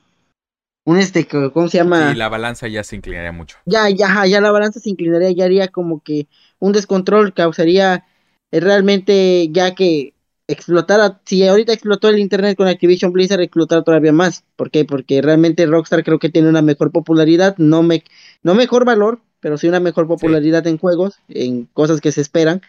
un 0.86 0.98
este, 0.98 1.28
¿cómo 1.28 1.68
se 1.68 1.80
llama? 1.80 2.14
Sí, 2.14 2.18
la 2.18 2.30
balanza 2.30 2.70
ya 2.70 2.86
se 2.86 2.96
inclinaría 2.96 3.34
mucho. 3.34 3.58
Ya, 3.66 3.89
ya, 3.89 4.26
ya 4.26 4.39
la 4.39 4.50
balanza 4.50 4.80
se 4.80 4.89
inclinaría, 4.89 5.32
ya 5.32 5.44
haría 5.44 5.68
como 5.68 6.02
que 6.02 6.28
un 6.60 6.72
descontrol, 6.72 7.34
causaría 7.34 8.06
realmente 8.50 9.50
ya 9.52 9.76
que 9.76 10.14
explotara, 10.48 11.20
si 11.26 11.46
ahorita 11.46 11.74
explotó 11.74 12.08
el 12.08 12.20
internet 12.20 12.56
con 12.56 12.70
Activision 12.70 13.12
Blizzard, 13.12 13.42
explotar 13.42 13.84
todavía 13.84 14.14
más. 14.14 14.46
¿Por 14.56 14.72
qué? 14.72 14.86
Porque 14.86 15.22
realmente 15.22 15.66
Rockstar 15.66 16.06
creo 16.06 16.18
que 16.18 16.30
tiene 16.30 16.48
una 16.48 16.62
mejor 16.62 16.94
popularidad, 16.94 17.58
no, 17.58 17.84
me, 17.84 18.06
no 18.42 18.56
mejor 18.56 18.86
valor, 18.86 19.20
pero 19.42 19.58
sí 19.58 19.68
una 19.68 19.82
mejor 19.82 20.08
popularidad 20.08 20.66
en 20.66 20.78
juegos, 20.78 21.20
en 21.28 21.66
cosas 21.74 22.00
que 22.00 22.14
se 22.14 22.22
esperan, 22.22 22.62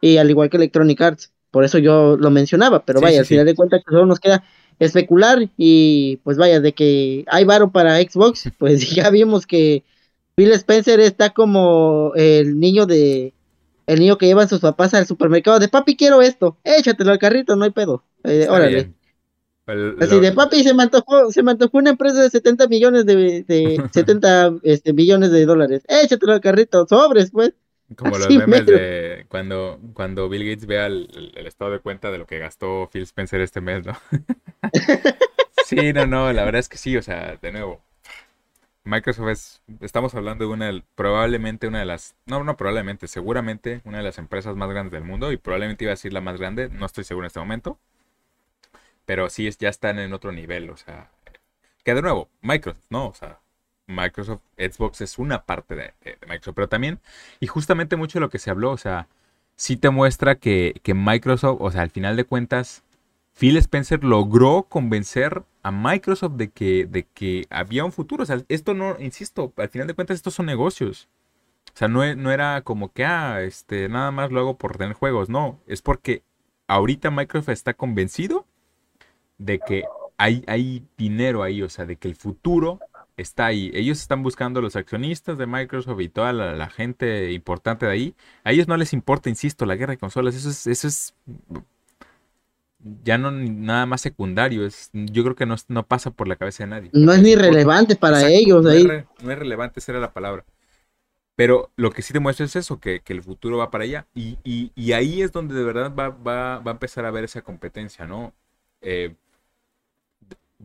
y 0.00 0.18
al 0.18 0.30
igual 0.30 0.48
que 0.48 0.58
Electronic 0.58 1.00
Arts. 1.00 1.32
Por 1.50 1.64
eso 1.64 1.78
yo 1.78 2.16
lo 2.16 2.30
mencionaba, 2.30 2.84
pero 2.84 3.00
vaya, 3.00 3.18
al 3.18 3.26
final 3.26 3.44
de 3.44 3.56
cuentas 3.56 3.82
solo 3.84 4.06
nos 4.06 4.20
queda 4.20 4.44
especular 4.80 5.48
y 5.56 6.16
pues 6.24 6.36
vaya, 6.36 6.60
de 6.60 6.72
que 6.72 7.24
hay 7.28 7.44
varo 7.44 7.70
para 7.70 8.00
Xbox, 8.00 8.50
pues 8.58 8.90
ya 8.94 9.10
vimos 9.10 9.46
que 9.46 9.84
Bill 10.36 10.52
Spencer 10.52 10.98
está 10.98 11.30
como 11.30 12.12
el 12.16 12.58
niño 12.58 12.86
de 12.86 13.32
el 13.86 14.00
niño 14.00 14.18
que 14.18 14.26
lleva 14.26 14.44
a 14.44 14.48
sus 14.48 14.60
papás 14.60 14.94
al 14.94 15.06
supermercado 15.06 15.58
de 15.58 15.68
papi 15.68 15.96
quiero 15.96 16.22
esto, 16.22 16.56
échatelo 16.64 17.12
al 17.12 17.18
carrito, 17.18 17.56
no 17.56 17.64
hay 17.64 17.70
pedo. 17.70 18.04
Eh, 18.24 18.46
órale. 18.48 18.92
Así 20.00 20.18
de 20.18 20.32
papi 20.32 20.62
se 20.62 20.74
me 20.74 20.84
antojó, 20.84 21.30
se 21.30 21.42
me 21.42 21.52
antojó 21.52 21.78
una 21.78 21.90
empresa 21.90 22.22
de 22.22 22.30
70 22.30 22.66
millones 22.68 23.06
de, 23.06 23.44
de 23.46 23.82
70 23.92 24.58
este, 24.62 24.92
millones 24.92 25.30
de 25.30 25.44
dólares. 25.44 25.82
Échatelo 25.88 26.32
al 26.32 26.40
carrito, 26.40 26.86
sobres, 26.88 27.30
pues. 27.30 27.52
Como 27.96 28.18
los 28.18 28.30
memes 28.30 28.66
de 28.66 29.26
cuando, 29.28 29.80
cuando 29.94 30.28
Bill 30.28 30.48
Gates 30.48 30.66
vea 30.66 30.86
el, 30.86 31.32
el, 31.34 31.46
estado 31.46 31.72
de 31.72 31.80
cuenta 31.80 32.10
de 32.10 32.18
lo 32.18 32.26
que 32.26 32.38
gastó 32.38 32.88
Phil 32.92 33.02
Spencer 33.02 33.40
este 33.40 33.60
mes, 33.60 33.84
¿no? 33.84 33.96
sí, 35.64 35.92
no, 35.92 36.06
no, 36.06 36.32
la 36.32 36.44
verdad 36.44 36.60
es 36.60 36.68
que 36.68 36.78
sí, 36.78 36.96
o 36.96 37.02
sea, 37.02 37.36
de 37.42 37.52
nuevo, 37.52 37.82
Microsoft 38.84 39.28
es, 39.28 39.62
estamos 39.80 40.14
hablando 40.14 40.46
de 40.46 40.52
una, 40.52 40.84
probablemente 40.94 41.66
una 41.66 41.80
de 41.80 41.84
las, 41.84 42.14
no, 42.26 42.42
no 42.44 42.56
probablemente, 42.56 43.08
seguramente 43.08 43.82
una 43.84 43.98
de 43.98 44.04
las 44.04 44.18
empresas 44.18 44.56
más 44.56 44.70
grandes 44.70 44.92
del 44.92 45.04
mundo 45.04 45.32
y 45.32 45.36
probablemente 45.36 45.84
iba 45.84 45.90
a 45.90 45.94
decir 45.94 46.12
la 46.12 46.20
más 46.20 46.38
grande, 46.38 46.68
no 46.70 46.86
estoy 46.86 47.04
seguro 47.04 47.24
en 47.24 47.28
este 47.28 47.40
momento, 47.40 47.78
pero 49.04 49.28
sí 49.28 49.46
es, 49.46 49.58
ya 49.58 49.68
están 49.68 49.98
en 49.98 50.12
otro 50.12 50.32
nivel, 50.32 50.70
o 50.70 50.76
sea, 50.76 51.10
que 51.84 51.94
de 51.94 52.02
nuevo, 52.02 52.28
Microsoft, 52.42 52.84
¿no? 52.90 53.08
O 53.08 53.14
sea, 53.14 53.39
Microsoft, 53.90 54.40
Xbox 54.56 55.00
es 55.00 55.18
una 55.18 55.44
parte 55.44 55.74
de, 55.74 55.94
Microsoft, 56.28 56.54
pero 56.54 56.68
también, 56.68 57.00
y 57.40 57.46
justamente 57.46 57.96
mucho 57.96 58.18
de 58.18 58.20
lo 58.20 58.30
que 58.30 58.38
se 58.38 58.50
habló, 58.50 58.70
o 58.70 58.76
sea, 58.76 59.08
sí 59.56 59.76
te 59.76 59.90
muestra 59.90 60.36
que, 60.36 60.80
que 60.82 60.94
Microsoft, 60.94 61.58
o 61.60 61.70
sea, 61.70 61.82
al 61.82 61.90
final 61.90 62.16
de 62.16 62.24
cuentas, 62.24 62.82
Phil 63.34 63.56
Spencer 63.56 64.04
logró 64.04 64.64
convencer 64.68 65.42
a 65.62 65.70
Microsoft 65.70 66.32
de 66.32 66.50
que, 66.50 66.86
de 66.86 67.04
que 67.14 67.46
había 67.50 67.84
un 67.84 67.92
futuro. 67.92 68.22
O 68.22 68.26
sea, 68.26 68.42
esto 68.48 68.74
no, 68.74 68.96
insisto, 68.98 69.52
al 69.56 69.68
final 69.68 69.86
de 69.86 69.94
cuentas 69.94 70.16
estos 70.16 70.34
son 70.34 70.46
negocios. 70.46 71.08
O 71.74 71.78
sea, 71.78 71.88
no, 71.88 72.14
no 72.16 72.32
era 72.32 72.62
como 72.62 72.92
que, 72.92 73.04
ah, 73.04 73.42
este, 73.42 73.88
nada 73.88 74.10
más 74.10 74.30
lo 74.30 74.40
hago 74.40 74.56
por 74.58 74.76
tener 74.76 74.94
juegos. 74.94 75.28
No, 75.28 75.58
es 75.66 75.82
porque 75.82 76.22
ahorita 76.66 77.10
Microsoft 77.10 77.50
está 77.50 77.74
convencido 77.74 78.46
de 79.38 79.58
que 79.58 79.84
hay, 80.18 80.44
hay 80.46 80.84
dinero 80.98 81.42
ahí, 81.42 81.62
o 81.62 81.68
sea, 81.68 81.86
de 81.86 81.96
que 81.96 82.08
el 82.08 82.16
futuro 82.16 82.80
está 83.20 83.46
ahí. 83.46 83.70
Ellos 83.74 84.00
están 84.00 84.22
buscando 84.22 84.60
los 84.60 84.76
accionistas 84.76 85.38
de 85.38 85.46
Microsoft 85.46 86.00
y 86.00 86.08
toda 86.08 86.32
la, 86.32 86.70
gente 86.70 87.32
importante 87.32 87.86
de 87.86 87.92
ahí. 87.92 88.14
A 88.44 88.52
ellos 88.52 88.68
no 88.68 88.76
les 88.76 88.92
importa, 88.92 89.28
insisto, 89.28 89.66
la 89.66 89.76
guerra 89.76 89.92
de 89.92 89.98
consolas. 89.98 90.34
Eso 90.34 90.50
es, 90.50 90.66
eso 90.66 90.88
es 90.88 91.14
ya 93.04 93.18
no 93.18 93.30
nada 93.30 93.84
más 93.86 94.00
secundario, 94.00 94.64
es, 94.64 94.90
yo 94.92 95.22
creo 95.22 95.36
que 95.36 95.44
no, 95.44 95.54
no 95.68 95.86
pasa 95.86 96.10
por 96.10 96.28
la 96.28 96.36
cabeza 96.36 96.64
de 96.64 96.70
nadie. 96.70 96.90
No 96.94 97.12
es 97.12 97.22
ni 97.22 97.34
relevante 97.34 97.94
para 97.94 98.26
ellos. 98.28 98.64
No, 98.64 98.70
ahí. 98.70 98.86
Es 98.86 99.22
no 99.22 99.32
es 99.32 99.38
relevante, 99.38 99.80
esa 99.80 99.92
era 99.92 100.00
la 100.00 100.12
palabra. 100.12 100.44
Pero 101.36 101.70
lo 101.76 101.90
que 101.90 102.02
sí 102.02 102.12
demuestra 102.12 102.46
es 102.46 102.56
eso, 102.56 102.80
que, 102.80 103.02
el 103.06 103.22
futuro 103.22 103.58
va 103.58 103.70
para 103.70 103.84
allá. 103.84 104.06
Y, 104.14 104.38
y, 104.44 104.92
ahí 104.92 105.22
es 105.22 105.32
donde 105.32 105.54
de 105.54 105.64
verdad 105.64 105.94
va, 105.94 106.10
va, 106.10 106.58
va, 106.58 106.70
a 106.70 106.74
empezar 106.74 107.06
a 107.06 107.10
ver 107.10 107.24
esa 107.24 107.42
competencia, 107.42 108.06
¿no? 108.06 108.34
Eh, 108.82 109.14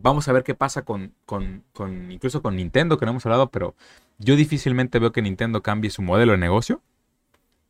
vamos 0.02 0.28
a 0.28 0.34
ver 0.34 0.44
qué 0.44 0.56
pasa 0.56 0.84
con, 0.84 1.14
con, 1.26 1.64
con, 1.74 2.12
incluso 2.12 2.42
con 2.42 2.56
Nintendo, 2.56 2.98
que 2.98 3.06
no 3.06 3.12
hemos 3.12 3.26
hablado, 3.26 3.50
pero 3.50 3.76
yo 4.18 4.36
difícilmente 4.36 5.00
veo 5.00 5.12
que 5.12 5.22
Nintendo 5.22 5.62
cambie 5.62 5.90
su 5.90 6.02
modelo 6.02 6.34
de 6.34 6.38
negocio. 6.38 6.82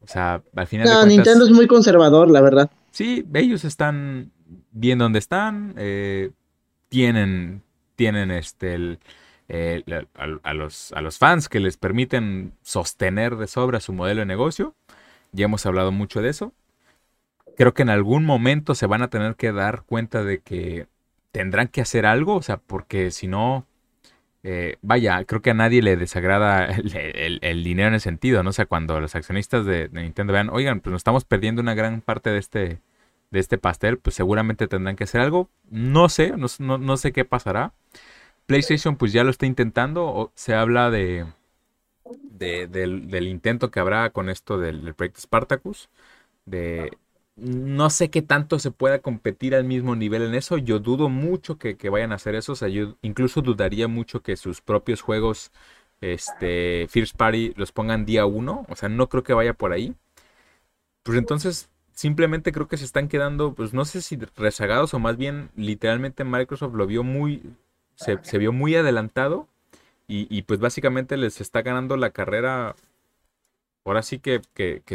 O 0.02 0.08
sea, 0.08 0.44
al 0.56 0.68
final... 0.68 0.88
No, 0.88 1.06
Nintendo 1.06 1.46
es 1.46 1.52
muy 1.52 1.68
conservador, 1.68 2.30
la 2.30 2.42
verdad. 2.42 2.70
Sí, 2.92 3.26
ellos 3.34 3.66
están 3.66 4.32
bien 4.72 5.00
donde 5.00 5.20
están, 5.20 5.74
eh, 5.78 6.32
tienen, 6.90 7.64
tienen 7.96 8.32
este, 8.32 9.00
a, 10.14 10.54
los, 10.54 10.92
a 10.94 11.02
los 11.02 11.18
fans 11.18 11.50
que 11.50 11.60
les 11.60 11.78
permiten 11.78 12.54
sostener 12.62 13.36
de 13.38 13.48
sobra 13.48 13.80
su 13.80 13.94
modelo 13.94 14.20
de 14.20 14.26
negocio. 14.26 14.76
Ya 15.32 15.46
hemos 15.46 15.66
hablado 15.66 15.92
mucho 15.92 16.22
de 16.22 16.30
eso. 16.30 16.54
Creo 17.58 17.74
que 17.74 17.82
en 17.82 17.90
algún 17.90 18.26
momento 18.26 18.76
se 18.76 18.86
van 18.86 19.02
a 19.02 19.10
tener 19.10 19.36
que 19.36 19.52
dar 19.52 19.84
cuenta 19.84 20.24
de 20.24 20.40
que 20.40 20.88
tendrán 21.36 21.68
que 21.68 21.82
hacer 21.82 22.06
algo, 22.06 22.36
o 22.36 22.42
sea, 22.42 22.56
porque 22.56 23.12
si 23.12 23.28
no, 23.28 23.68
eh, 24.42 24.78
vaya, 24.82 25.26
creo 25.26 25.42
que 25.42 25.50
a 25.50 25.54
nadie 25.54 25.82
le 25.82 25.98
desagrada 25.98 26.66
el, 26.94 27.64
dinero 27.66 27.90
en 27.90 27.96
ese 27.96 28.06
sentido, 28.06 28.42
¿no? 28.42 28.52
O 28.52 28.54
sea, 28.54 28.68
cuando 28.68 29.02
los 29.02 29.16
accionistas 29.16 29.66
de, 29.66 29.90
Nintendo 29.92 30.32
vean, 30.32 30.50
oigan, 30.50 30.80
pues 30.80 30.92
nos 30.92 31.02
estamos 31.02 31.26
perdiendo 31.26 31.62
una 31.62 31.74
gran 31.74 32.00
parte 32.00 32.30
de 32.30 32.38
este, 32.38 32.80
de 33.32 33.40
este 33.42 33.58
pastel, 33.58 33.98
pues 33.98 34.16
seguramente 34.16 34.70
tendrán 34.70 34.96
que 34.96 35.04
hacer 35.04 35.20
algo. 35.20 35.50
No 35.70 36.08
sé, 36.08 36.32
no, 36.38 36.98
sé 36.98 37.12
qué 37.12 37.26
pasará. 37.26 37.74
PlayStation 38.46 38.96
pues 38.96 39.12
ya 39.12 39.26
lo 39.26 39.32
está 39.32 39.46
intentando. 39.46 40.32
Se 40.36 40.54
habla 40.56 40.90
de, 40.90 41.26
del, 42.32 43.28
intento 43.28 43.72
que 43.72 43.82
habrá 43.82 44.10
con 44.12 44.30
esto 44.30 44.58
del, 44.58 44.94
proyecto 44.94 45.20
Spartacus. 45.20 45.90
De, 46.46 46.98
no 47.36 47.90
sé 47.90 48.10
qué 48.10 48.22
tanto 48.22 48.60
se 48.60 48.72
pueda 48.72 49.00
competir 49.00 49.56
al 49.56 49.66
mismo 49.66 49.96
nivel 49.96 50.24
en 50.24 50.36
eso. 50.36 50.58
Yo 50.58 50.80
dudo 50.80 51.10
mucho 51.10 51.58
que, 51.58 51.78
vayan 51.90 52.12
a 52.12 52.16
hacer 52.16 52.36
eso. 52.36 52.54
Incluso 53.02 53.42
dudaría 53.42 53.88
mucho 53.88 54.22
que 54.22 54.38
sus 54.38 54.62
propios 54.62 55.02
juegos, 55.02 55.52
este, 56.02 56.88
First 56.90 57.16
Party, 57.18 57.54
los 57.58 57.72
pongan 57.72 58.06
día 58.06 58.26
uno. 58.26 58.66
O 58.70 58.76
sea, 58.76 58.90
no 58.90 59.10
creo 59.10 59.24
que 59.24 59.34
vaya 59.34 59.54
por 59.54 59.74
ahí. 59.74 59.96
Pues 61.04 61.18
entonces, 61.18 61.70
simplemente 61.96 62.52
creo 62.52 62.68
que 62.68 62.78
se 62.78 62.86
están 62.86 63.08
quedando, 63.08 63.54
pues 63.56 63.74
no 63.74 63.86
sé 63.86 64.02
si 64.02 64.18
rezagados 64.36 64.94
o 64.94 65.00
más 65.00 65.18
bien 65.18 65.50
literalmente 65.56 66.24
Microsoft 66.24 66.76
lo 66.76 66.86
vio 66.88 67.04
muy, 67.04 67.42
se, 67.96 68.38
vio 68.38 68.52
muy 68.52 68.76
adelantado 68.76 69.48
y, 70.08 70.44
pues 70.44 70.60
básicamente 70.60 71.18
les 71.18 71.42
está 71.42 71.64
ganando 71.64 71.98
la 71.98 72.12
carrera, 72.12 72.76
ahora 73.86 74.02
sí 74.02 74.20
que, 74.20 74.42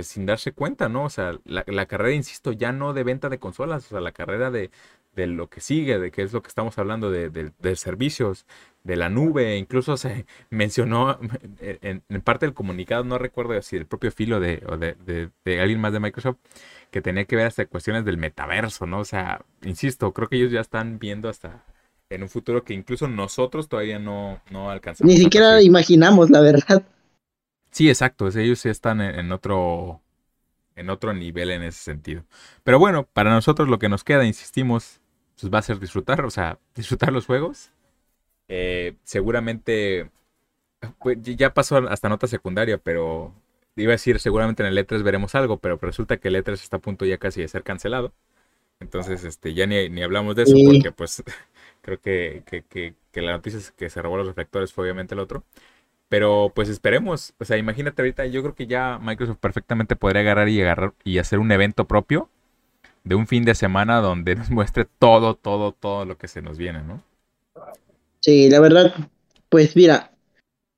sin 0.02 0.26
darse 0.26 0.52
cuenta, 0.52 0.88
¿no? 0.88 1.04
O 1.04 1.10
sea, 1.10 1.38
la, 1.44 1.86
carrera, 1.86 2.12
insisto, 2.14 2.52
ya 2.52 2.72
no 2.72 2.92
de 2.92 3.04
venta 3.04 3.28
de 3.28 3.38
consolas, 3.38 3.86
o 3.86 3.88
sea, 3.88 4.00
la 4.00 4.12
carrera 4.12 4.50
de, 4.50 4.70
de 5.14 5.26
lo 5.28 5.48
que 5.48 5.60
sigue, 5.60 5.98
de 5.98 6.10
qué 6.10 6.22
es 6.22 6.32
lo 6.32 6.42
que 6.42 6.48
estamos 6.48 6.76
hablando 6.76 7.10
de, 7.10 7.30
de, 7.30 7.76
servicios, 7.76 8.46
de 8.82 8.96
la 8.96 9.08
nube, 9.08 9.56
incluso 9.56 9.96
se 9.96 10.26
mencionó 10.50 11.18
en, 11.60 12.02
parte 12.22 12.46
del 12.46 12.54
comunicado, 12.54 13.04
no 13.04 13.16
recuerdo 13.16 13.60
si 13.62 13.76
el 13.76 13.86
propio 13.86 14.10
filo 14.10 14.40
de, 14.40 14.62
o 14.68 14.76
de, 14.76 14.96
de, 15.44 15.60
alguien 15.60 15.80
más 15.80 15.92
de 15.92 16.00
Microsoft, 16.00 16.38
que 16.90 17.00
tenía 17.00 17.24
que 17.26 17.36
ver 17.36 17.46
hasta 17.46 17.66
cuestiones 17.66 18.04
del 18.04 18.18
metaverso, 18.18 18.86
¿no? 18.86 18.98
O 18.98 19.04
sea, 19.04 19.44
insisto, 19.62 20.12
creo 20.12 20.28
que 20.28 20.36
ellos 20.36 20.50
ya 20.50 20.60
están 20.60 20.98
viendo 20.98 21.28
hasta 21.28 21.64
en 22.10 22.24
un 22.24 22.28
futuro 22.28 22.64
que 22.64 22.74
incluso 22.74 23.06
nosotros 23.06 23.68
todavía 23.68 24.00
no, 24.00 24.40
no 24.50 24.68
alcanzamos. 24.68 25.08
Ni 25.08 25.16
siquiera 25.16 25.62
imaginamos, 25.62 26.28
la 26.28 26.40
verdad. 26.40 26.82
Sí, 27.70 27.88
exacto, 27.88 28.28
ellos 28.28 28.62
ya 28.62 28.70
están 28.70 29.00
en 29.00 29.32
otro 29.32 30.00
en 30.76 30.90
otro 30.90 31.12
nivel 31.14 31.50
en 31.50 31.62
ese 31.62 31.80
sentido. 31.82 32.24
Pero 32.64 32.78
bueno, 32.78 33.06
para 33.12 33.30
nosotros 33.30 33.68
lo 33.68 33.78
que 33.78 33.88
nos 33.88 34.04
queda, 34.04 34.24
insistimos, 34.26 35.00
pues 35.40 35.52
va 35.52 35.58
a 35.58 35.62
ser 35.62 35.78
disfrutar, 35.80 36.24
o 36.24 36.30
sea, 36.30 36.58
disfrutar 36.74 37.12
los 37.12 37.26
juegos. 37.26 37.72
Eh, 38.48 38.94
seguramente, 39.04 40.10
pues, 41.00 41.18
ya 41.22 41.54
pasó 41.54 41.78
hasta 41.88 42.08
nota 42.08 42.26
secundaria, 42.28 42.78
pero 42.78 43.34
iba 43.76 43.92
a 43.92 43.94
decir, 43.94 44.20
seguramente 44.20 44.62
en 44.62 44.68
el 44.68 44.78
E3 44.78 45.02
veremos 45.02 45.34
algo, 45.34 45.58
pero 45.58 45.78
resulta 45.82 46.18
que 46.18 46.28
el 46.28 46.36
E3 46.36 46.62
está 46.62 46.78
a 46.78 46.80
punto 46.80 47.04
ya 47.06 47.18
casi 47.18 47.40
de 47.42 47.48
ser 47.48 47.62
cancelado. 47.64 48.12
Entonces, 48.80 49.24
este, 49.24 49.54
ya 49.54 49.66
ni, 49.66 49.88
ni 49.90 50.02
hablamos 50.02 50.36
de 50.36 50.44
eso, 50.44 50.58
porque 50.64 50.92
pues 50.92 51.22
creo 51.82 52.00
que, 52.00 52.42
que, 52.46 52.62
que, 52.62 52.94
que 53.12 53.22
la 53.22 53.32
noticia 53.32 53.60
que 53.76 53.90
se 53.90 54.02
robó 54.02 54.16
los 54.18 54.26
reflectores 54.26 54.72
fue 54.72 54.84
obviamente 54.84 55.14
el 55.14 55.20
otro. 55.20 55.44
Pero 56.10 56.52
pues 56.54 56.68
esperemos. 56.68 57.32
O 57.38 57.44
sea, 57.46 57.56
imagínate 57.56 58.02
ahorita, 58.02 58.26
yo 58.26 58.42
creo 58.42 58.54
que 58.54 58.66
ya 58.66 58.98
Microsoft 59.00 59.38
perfectamente 59.38 59.96
podría 59.96 60.20
agarrar 60.20 60.50
y 60.50 60.60
agarrar 60.60 60.92
y 61.04 61.18
hacer 61.18 61.38
un 61.38 61.50
evento 61.52 61.86
propio 61.86 62.28
de 63.04 63.14
un 63.14 63.26
fin 63.26 63.44
de 63.44 63.54
semana 63.54 64.00
donde 64.00 64.34
nos 64.36 64.50
muestre 64.50 64.86
todo, 64.98 65.36
todo, 65.36 65.72
todo 65.72 66.04
lo 66.04 66.18
que 66.18 66.28
se 66.28 66.42
nos 66.42 66.58
viene, 66.58 66.82
¿no? 66.82 67.02
Sí, 68.18 68.50
la 68.50 68.60
verdad, 68.60 68.92
pues 69.48 69.74
mira, 69.76 70.10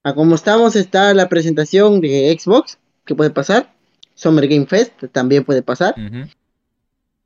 a 0.04 0.14
como 0.14 0.34
estamos 0.34 0.76
está 0.76 1.12
la 1.14 1.30
presentación 1.30 2.00
de 2.02 2.38
Xbox, 2.38 2.78
que 3.06 3.14
puede 3.14 3.30
pasar. 3.30 3.72
Summer 4.14 4.46
Game 4.46 4.66
Fest 4.66 4.92
también 5.12 5.44
puede 5.44 5.62
pasar. 5.62 5.94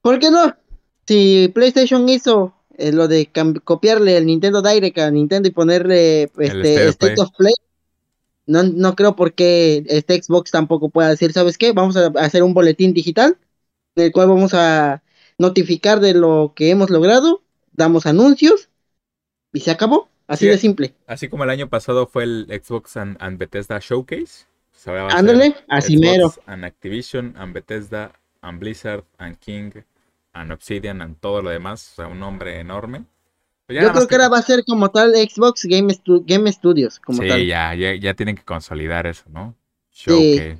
¿Por 0.00 0.20
qué 0.20 0.30
no? 0.30 0.56
Si 1.06 1.50
PlayStation 1.52 2.08
hizo 2.08 2.54
eh, 2.78 2.92
lo 2.92 3.08
de 3.08 3.30
copiarle 3.64 4.16
el 4.16 4.26
Nintendo 4.26 4.62
Direct 4.62 4.98
a 4.98 5.10
Nintendo 5.10 5.48
y 5.48 5.52
ponerle 5.52 6.30
este, 6.38 6.88
State 6.88 7.20
of 7.20 7.30
Play, 7.36 7.52
no, 8.46 8.62
no 8.62 8.94
creo 8.94 9.16
porque 9.16 9.84
este 9.88 10.22
Xbox 10.22 10.50
tampoco 10.50 10.88
pueda 10.88 11.10
decir, 11.10 11.32
¿sabes 11.32 11.58
qué? 11.58 11.72
Vamos 11.72 11.96
a 11.96 12.06
hacer 12.16 12.42
un 12.42 12.54
boletín 12.54 12.94
digital 12.94 13.36
en 13.96 14.04
el 14.04 14.12
cual 14.12 14.28
vamos 14.28 14.54
a 14.54 15.02
notificar 15.38 16.00
de 16.00 16.14
lo 16.14 16.52
que 16.54 16.70
hemos 16.70 16.90
logrado, 16.90 17.42
damos 17.72 18.06
anuncios 18.06 18.68
y 19.52 19.60
se 19.60 19.70
acabó. 19.70 20.08
Así 20.28 20.46
de 20.46 20.58
simple. 20.58 20.94
Así 21.06 21.28
como 21.28 21.44
el 21.44 21.50
año 21.50 21.68
pasado 21.68 22.06
fue 22.06 22.24
el 22.24 22.46
Xbox 22.48 22.96
and, 22.96 23.38
Bethesda 23.38 23.78
Showcase. 23.80 24.46
Ándale, 25.10 25.54
así 25.68 25.96
mero. 25.96 26.32
And 26.46 26.64
Activision, 26.64 27.34
and 27.36 27.52
Bethesda, 27.52 28.12
and 28.40 28.58
Blizzard, 28.60 29.04
and 29.18 29.38
King, 29.38 29.72
and 30.32 30.52
Obsidian, 30.52 31.00
and 31.00 31.16
todo 31.18 31.42
lo 31.42 31.50
demás. 31.50 31.92
O 31.92 31.94
sea, 31.96 32.06
un 32.08 32.20
nombre 32.20 32.60
enorme. 32.60 33.04
Pues 33.66 33.82
Yo 33.82 33.92
creo 33.92 34.06
que, 34.06 34.14
ahora 34.14 34.28
va 34.28 34.38
a 34.38 34.42
ser 34.42 34.64
como 34.64 34.90
tal 34.90 35.12
Xbox 35.14 35.64
Game, 35.64 35.92
Game 36.24 36.52
Studios. 36.52 37.00
Como 37.00 37.20
sí, 37.20 37.46
Ya, 37.46 37.74
ya, 37.74 38.14
tienen 38.14 38.36
que 38.36 38.44
consolidar 38.44 39.06
eso, 39.06 39.24
¿no? 39.28 39.56
sí. 39.90 40.56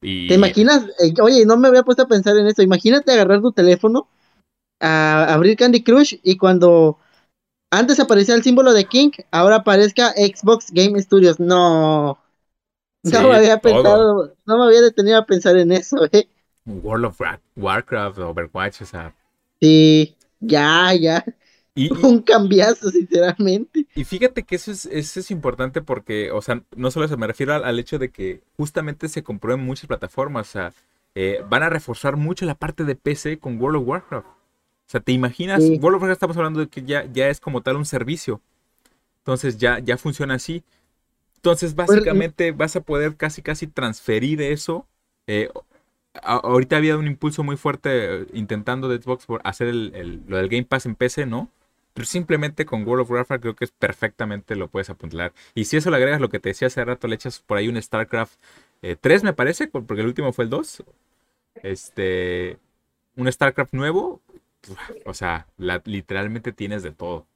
¿Te 0.00 0.34
imaginas? 0.34 0.84
Eh, 1.00 1.14
oye, 1.20 1.46
no 1.46 1.56
me 1.56 1.68
había 1.68 1.82
puesto 1.82 2.02
a 2.02 2.08
pensar 2.08 2.36
en 2.36 2.46
esto. 2.46 2.62
Imagínate 2.62 3.12
agarrar 3.12 3.40
tu 3.40 3.52
teléfono, 3.52 4.08
a 4.80 5.32
abrir 5.32 5.56
Candy 5.56 5.82
Crush 5.82 6.16
y 6.22 6.36
cuando 6.36 6.98
antes 7.70 7.98
aparecía 8.00 8.34
el 8.34 8.42
símbolo 8.42 8.72
de 8.72 8.84
King, 8.84 9.10
ahora 9.30 9.56
aparezca 9.56 10.12
Xbox 10.12 10.70
Game 10.72 11.00
Studios. 11.00 11.40
No. 11.40 12.18
no 13.02 13.28
me 13.28 13.36
había 13.36 13.58
pensado, 13.58 14.34
no 14.44 14.58
me 14.58 14.64
había 14.64 14.82
detenido 14.82 15.18
a 15.18 15.26
pensar 15.26 15.56
en 15.56 15.72
eso, 15.72 16.04
eh. 16.12 16.28
World 16.64 17.06
of 17.06 17.20
Warcraft, 17.56 18.18
Overwatch, 18.18 18.82
o 18.82 18.86
sea. 18.86 19.14
Sí, 19.60 20.16
ya, 20.40 20.92
ya. 20.94 21.24
Un 21.76 22.22
cambiazo, 22.22 22.90
sinceramente. 22.90 23.86
Y 23.94 24.04
fíjate 24.04 24.42
que 24.42 24.56
eso 24.56 24.72
es, 24.72 24.86
eso 24.86 25.20
es 25.20 25.30
importante 25.30 25.82
porque, 25.82 26.30
o 26.30 26.40
sea, 26.40 26.62
no 26.74 26.90
solo 26.90 27.06
se 27.08 27.16
me 27.16 27.26
refiero 27.26 27.54
al, 27.54 27.78
hecho 27.78 27.98
de 27.98 28.10
que 28.10 28.40
justamente 28.56 29.08
se 29.08 29.22
compró 29.22 29.54
en 29.54 29.60
muchas 29.60 29.86
plataformas, 29.86 30.48
o 30.48 30.52
sea, 30.52 30.72
eh, 31.14 31.42
van 31.48 31.62
a 31.62 31.70
reforzar 31.70 32.16
mucho 32.16 32.46
la 32.46 32.54
parte 32.54 32.84
de 32.84 32.94
PC 32.94 33.38
con 33.38 33.60
World 33.60 33.78
of 33.80 33.88
Warcraft. 33.88 34.26
O 34.26 34.88
sea, 34.88 35.00
¿te 35.00 35.12
imaginas? 35.12 35.60
World 35.60 35.96
of 35.96 36.02
Warcraft 36.02 36.12
estamos 36.12 36.36
hablando 36.36 36.60
de 36.60 36.68
que 36.68 36.82
ya, 36.82 37.04
ya 37.12 37.28
es 37.28 37.40
como 37.40 37.60
tal 37.60 37.76
un 37.76 37.86
servicio. 37.86 38.40
Entonces 39.18 39.58
ya, 39.58 39.78
ya 39.80 39.98
funciona 39.98 40.34
así. 40.34 40.62
Entonces, 41.36 41.74
pues, 41.74 41.88
básicamente 41.88 42.52
vas 42.52 42.76
a 42.76 42.80
poder 42.80 43.16
casi 43.16 43.42
casi 43.42 43.66
transferir 43.66 44.40
eso. 44.40 44.86
Eh, 45.26 45.50
ahorita 46.22 46.76
había 46.76 46.96
un 46.96 47.06
impulso 47.06 47.42
muy 47.42 47.56
fuerte 47.56 47.90
eh, 47.92 48.26
intentando 48.32 48.88
de 48.88 49.02
Xbox 49.02 49.26
por 49.26 49.40
hacer 49.44 49.68
el, 49.68 50.22
lo 50.26 50.36
del 50.38 50.48
Game 50.48 50.64
Pass 50.64 50.86
en 50.86 50.94
PC, 50.94 51.26
¿no? 51.26 51.50
Pero 51.96 52.04
simplemente 52.04 52.66
con 52.66 52.86
World 52.86 53.04
of 53.04 53.10
Warcraft 53.10 53.40
creo 53.40 53.56
que 53.56 53.64
es 53.64 53.70
perfectamente 53.70 54.54
lo 54.54 54.68
puedes 54.68 54.90
apuntar. 54.90 55.32
Y 55.54 55.64
si 55.64 55.78
eso 55.78 55.90
le 55.90 55.96
agregas 55.96 56.20
lo 56.20 56.28
que 56.28 56.38
te 56.38 56.50
decía 56.50 56.66
hace 56.66 56.84
rato, 56.84 57.08
le 57.08 57.14
echas 57.14 57.40
por 57.40 57.56
ahí 57.56 57.68
un 57.68 57.80
StarCraft 57.80 58.38
3, 59.00 59.22
eh, 59.22 59.24
me 59.24 59.32
parece, 59.32 59.66
porque 59.66 60.02
el 60.02 60.06
último 60.06 60.34
fue 60.34 60.44
el 60.44 60.50
2. 60.50 60.84
Este. 61.62 62.58
Un 63.16 63.32
StarCraft 63.32 63.72
nuevo. 63.72 64.20
O 65.06 65.14
sea, 65.14 65.46
literalmente 65.56 66.52
tienes 66.52 66.82
de 66.82 66.92
todo. 66.92 67.16
O 67.16 67.26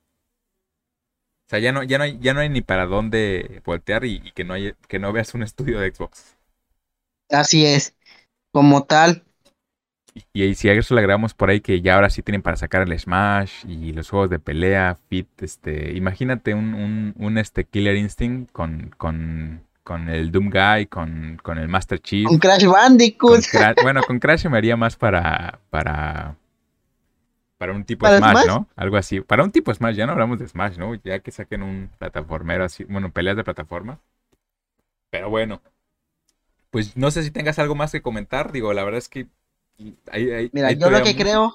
sea, 1.49 1.59
ya 1.59 1.73
no, 1.73 1.83
ya 1.83 1.97
no, 1.97 2.05
hay, 2.05 2.19
ya 2.21 2.35
no 2.35 2.41
hay 2.41 2.51
ni 2.51 2.61
para 2.61 2.85
dónde 2.85 3.63
voltear 3.65 4.05
y, 4.05 4.21
y 4.23 4.33
que, 4.33 4.45
no 4.45 4.53
hay, 4.53 4.75
que 4.89 4.99
no 4.99 5.11
veas 5.11 5.33
un 5.33 5.43
estudio 5.43 5.81
de 5.81 5.91
Xbox. 5.91 6.37
Así 7.31 7.65
es. 7.65 7.97
Como 8.53 8.85
tal, 8.85 9.25
y, 10.33 10.55
si 10.55 10.69
a 10.69 10.73
eso 10.73 10.95
le 10.95 11.01
agregamos 11.01 11.35
por 11.35 11.51
ahí 11.51 11.61
que 11.61 11.81
ya 11.81 11.95
ahora 11.95 12.11
sí 12.11 12.23
tienen 12.23 12.43
para 12.43 12.57
sacar 12.57 12.83
el 12.83 12.99
Smash 12.99 13.65
y 13.67 13.93
los 13.93 14.11
juegos 14.11 14.31
de 14.31 14.39
pelea, 14.39 14.99
Fit, 15.09 15.29
este, 15.43 15.93
imagínate 15.93 16.55
un, 16.55 17.15
un, 17.17 17.39
este 17.39 17.65
Killer 17.65 17.97
Instinct 17.97 18.51
con, 18.53 18.93
con, 18.97 19.63
con 19.83 20.09
el 20.09 20.33
Doom 20.33 20.51
Guy, 20.51 20.87
con, 20.87 21.39
con 21.43 21.59
el 21.59 21.69
Master 21.69 22.01
Chief. 22.01 22.27
Con 22.27 22.39
Crash 22.39 22.65
Bandicoot. 22.65 23.41
bueno, 23.83 24.03
con 24.03 24.19
Crash 24.19 24.47
me 24.47 24.59
haría 24.59 24.77
más 24.77 24.97
para, 24.97 25.61
para, 25.71 26.37
para 27.59 27.73
un 27.73 27.85
tipo 27.85 28.07
Smash, 28.07 28.47
¿no? 28.47 28.67
Algo 28.77 28.97
así. 28.97 29.21
Para 29.21 29.45
un 29.45 29.53
tipo 29.53 29.73
Smash, 29.73 29.97
ya 29.97 30.07
no 30.07 30.13
hablamos 30.13 30.39
de 30.39 30.49
Smash, 30.49 30.77
¿no? 30.77 30.95
Ya 30.97 31.21
que 31.21 31.31
saquen 31.31 31.63
un 31.63 31.91
plataformero 31.99 32.65
así, 32.65 32.85
bueno, 32.85 33.13
peleas 33.13 33.37
de 33.37 33.45
plataforma. 33.45 34.01
Pero 35.11 35.31
bueno. 35.31 35.61
Pues 36.71 36.97
no 36.97 37.11
sé 37.11 37.25
si 37.25 37.33
tengas 37.33 37.59
algo 37.59 37.75
más 37.75 37.91
que 37.91 38.01
comentar. 38.01 38.53
Digo, 38.53 38.73
la 38.73 38.85
verdad 38.85 38.99
es 38.99 39.09
que 39.09 39.27
Mira, 40.53 40.73
yo 40.73 40.91
lo 40.91 41.03
que 41.03 41.17
creo, 41.17 41.55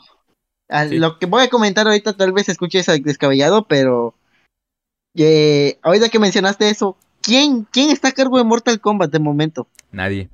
lo 0.91 1.19
que 1.19 1.25
voy 1.25 1.43
a 1.43 1.49
comentar 1.49 1.87
ahorita 1.87 2.13
tal 2.13 2.31
vez 2.31 2.49
escuches 2.49 2.85
descabellado, 3.03 3.67
pero 3.67 4.15
eh, 5.15 5.77
ahorita 5.81 6.09
que 6.09 6.19
mencionaste 6.19 6.69
eso, 6.69 6.97
¿quién, 7.21 7.67
¿quién 7.71 7.89
está 7.89 8.09
a 8.09 8.13
cargo 8.13 8.37
de 8.37 8.43
Mortal 8.43 8.79
Kombat 8.79 9.11
de 9.11 9.19
momento? 9.19 9.67
Nadie. 9.91 10.29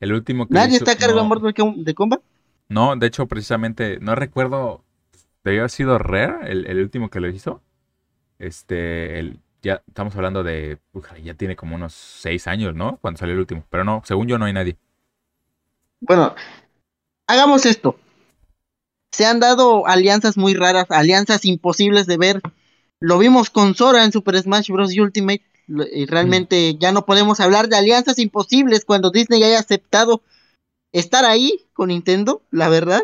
El 0.00 0.12
último 0.12 0.46
que 0.46 0.54
¿Nadie 0.54 0.76
está 0.76 0.92
a 0.92 0.96
cargo 0.96 1.20
de 1.20 1.28
Mortal 1.28 1.54
Kombat? 1.94 2.20
No, 2.68 2.94
de 2.96 3.06
hecho, 3.06 3.26
precisamente, 3.26 3.98
no 4.00 4.14
recuerdo, 4.14 4.84
debió 5.44 5.62
haber 5.62 5.70
sido 5.70 5.98
Rare, 5.98 6.50
el, 6.50 6.80
último 6.80 7.10
que 7.10 7.20
lo 7.20 7.28
hizo. 7.28 7.60
Este, 8.38 9.18
el, 9.18 9.40
ya 9.62 9.82
estamos 9.86 10.14
hablando 10.16 10.42
de, 10.42 10.78
ya 11.22 11.34
tiene 11.34 11.56
como 11.56 11.74
unos 11.74 11.92
seis 11.92 12.46
años, 12.46 12.74
¿no? 12.74 12.98
Cuando 12.98 13.18
salió 13.18 13.34
el 13.34 13.40
último. 13.40 13.64
Pero 13.70 13.84
no, 13.84 14.02
según 14.04 14.28
yo 14.28 14.38
no 14.38 14.44
hay 14.44 14.52
nadie. 14.52 14.76
Bueno, 16.00 16.34
hagamos 17.30 17.66
esto. 17.66 17.96
Se 19.12 19.26
han 19.26 19.40
dado 19.40 19.86
alianzas 19.86 20.36
muy 20.36 20.54
raras, 20.54 20.86
alianzas 20.90 21.44
imposibles 21.44 22.06
de 22.06 22.16
ver. 22.16 22.42
Lo 23.00 23.18
vimos 23.18 23.50
con 23.50 23.74
Sora 23.74 24.04
en 24.04 24.12
Super 24.12 24.40
Smash 24.40 24.70
Bros. 24.70 24.96
Ultimate. 24.96 25.44
Y 25.92 26.06
realmente 26.06 26.76
ya 26.78 26.90
no 26.90 27.06
podemos 27.06 27.38
hablar 27.38 27.68
de 27.68 27.76
alianzas 27.76 28.18
imposibles 28.18 28.84
cuando 28.84 29.10
Disney 29.10 29.42
haya 29.44 29.60
aceptado 29.60 30.20
estar 30.92 31.24
ahí 31.24 31.66
con 31.72 31.88
Nintendo, 31.88 32.42
la 32.50 32.68
verdad. 32.68 33.02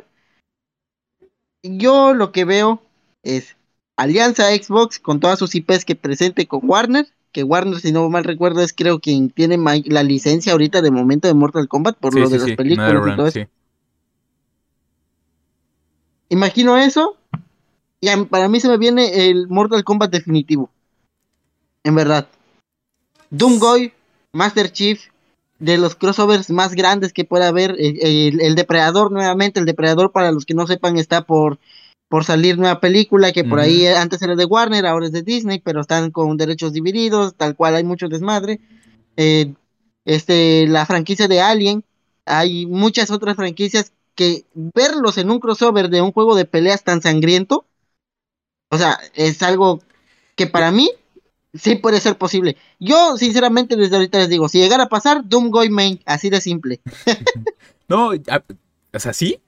Yo 1.63 2.13
lo 2.13 2.33
que 2.33 2.45
veo 2.45 2.83
es 3.23 3.57
alianza 3.97 4.49
Xbox 4.49 4.99
con 4.99 5.21
todas 5.21 5.39
sus 5.39 5.55
IPs 5.55 5.85
que 5.85 5.95
presente 5.95 6.47
con 6.47 6.61
Warner. 6.65 7.07
Que 7.31 7.45
Warner, 7.45 7.81
si 7.81 7.93
no 7.93 8.09
mal 8.09 8.25
recuerdo, 8.25 8.63
es 8.63 8.73
creo 8.73 8.99
quien 8.99 9.31
tiene 9.31 9.59
la 9.87 10.03
licencia 10.03 10.53
ahorita 10.53 10.83
de 10.83 10.91
momento 10.91 11.29
de 11.29 11.35
Mortal 11.35 11.69
Kombat 11.69 11.99
por 11.99 12.15
lo 12.15 12.29
de 12.29 12.39
las 12.39 12.57
películas 12.57 13.13
y 13.13 13.17
todo 13.17 13.27
eso. 13.27 13.41
Imagino 16.29 16.77
eso. 16.77 17.17
Y 18.01 18.09
para 18.27 18.49
mí 18.49 18.61
se 18.61 18.69
me 18.69 18.79
viene 18.79 19.29
el 19.29 19.49
Mortal 19.49 19.85
Kombat 19.85 20.11
definitivo. 20.11 20.71
En 21.85 21.95
verdad. 21.95 22.29
Doomgoy, 23.31 23.93
Master 24.33 24.71
Chief, 24.71 25.03
de 25.59 25.79
los 25.79 25.95
crossovers 25.95 26.51
más 26.51 26.75
grandes 26.75 27.13
que 27.13 27.25
pueda 27.25 27.49
haber. 27.49 27.77
El, 27.79 28.41
el, 28.41 28.55
Depredador, 28.55 29.11
nuevamente, 29.11 29.61
el 29.61 29.67
Depredador, 29.67 30.13
para 30.13 30.33
los 30.33 30.45
que 30.45 30.55
no 30.55 30.67
sepan, 30.67 30.99
está 30.99 31.23
por 31.23 31.59
por 32.09 32.25
salir 32.25 32.57
nueva 32.57 32.81
película 32.81 33.33
que 33.33 33.43
por 33.43 33.59
ahí 33.59 33.87
antes 33.87 34.23
era 34.23 34.37
de 34.37 34.45
Warner, 34.45 34.87
ahora 34.87 35.07
es 35.07 35.13
de 35.13 35.23
Disney, 35.23 35.59
pero 35.59 35.81
están 35.81 36.11
con 36.13 36.37
derechos 36.37 36.73
divididos, 36.73 37.35
tal 37.35 37.57
cual 37.57 37.75
hay 37.75 37.85
mucho 37.85 38.09
desmadre. 38.09 38.61
Eh, 39.17 39.53
este, 40.05 40.69
la 40.69 40.87
franquicia 40.87 41.27
de 41.27 41.41
Alien, 41.41 41.85
hay 42.25 42.67
muchas 42.67 43.11
otras 43.11 43.35
franquicias 43.37 43.93
que 44.17 44.45
verlos 44.55 45.19
en 45.19 45.31
un 45.31 45.39
crossover 45.39 45.89
de 45.89 46.03
un 46.03 46.11
juego 46.11 46.35
de 46.35 46.47
peleas 46.47 46.83
tan 46.83 47.01
sangriento, 47.03 47.67
o 48.71 48.79
sea, 48.79 48.99
es 49.15 49.43
algo 49.43 49.81
que 50.35 50.49
para 50.49 50.73
mí 50.73 50.91
sí 51.55 51.77
puede 51.77 52.01
ser 52.01 52.19
posible. 52.19 52.57
Yo, 52.81 53.17
sinceramente, 53.17 53.77
desde 53.77 53.97
ahorita 53.97 54.19
les 54.19 54.29
digo, 54.29 54.49
si 54.49 54.59
llegara 54.59 54.85
a 54.85 54.89
pasar, 54.89 55.23
Doom 55.29 55.51
Goy 55.51 55.71
Main, 55.71 56.01
así 56.05 56.31
de 56.31 56.41
simple. 56.41 56.81
no, 57.89 58.11
o 58.11 58.99
sea, 58.99 59.13
sí, 59.13 59.41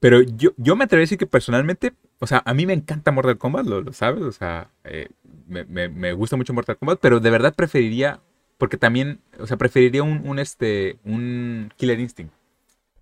pero 0.00 0.22
yo, 0.22 0.50
yo 0.56 0.76
me 0.76 0.84
atrevería 0.84 1.04
a 1.04 1.06
decir 1.06 1.18
que 1.18 1.26
personalmente, 1.26 1.94
o 2.18 2.26
sea, 2.26 2.42
a 2.44 2.54
mí 2.54 2.66
me 2.66 2.74
encanta 2.74 3.12
Mortal 3.12 3.38
Kombat, 3.38 3.66
lo, 3.66 3.92
sabes, 3.92 4.22
o 4.22 4.32
sea, 4.32 4.70
eh, 4.84 5.08
me, 5.46 6.12
gusta 6.12 6.36
mucho 6.36 6.52
Mortal 6.52 6.76
Kombat, 6.76 6.98
pero 7.00 7.20
de 7.20 7.30
verdad 7.30 7.54
preferiría, 7.54 8.20
porque 8.58 8.76
también, 8.76 9.20
o 9.38 9.46
sea, 9.46 9.56
preferiría 9.56 10.02
un, 10.02 10.38
este, 10.38 10.98
un 11.04 11.72
Killer 11.76 12.00
Instinct. 12.00 12.32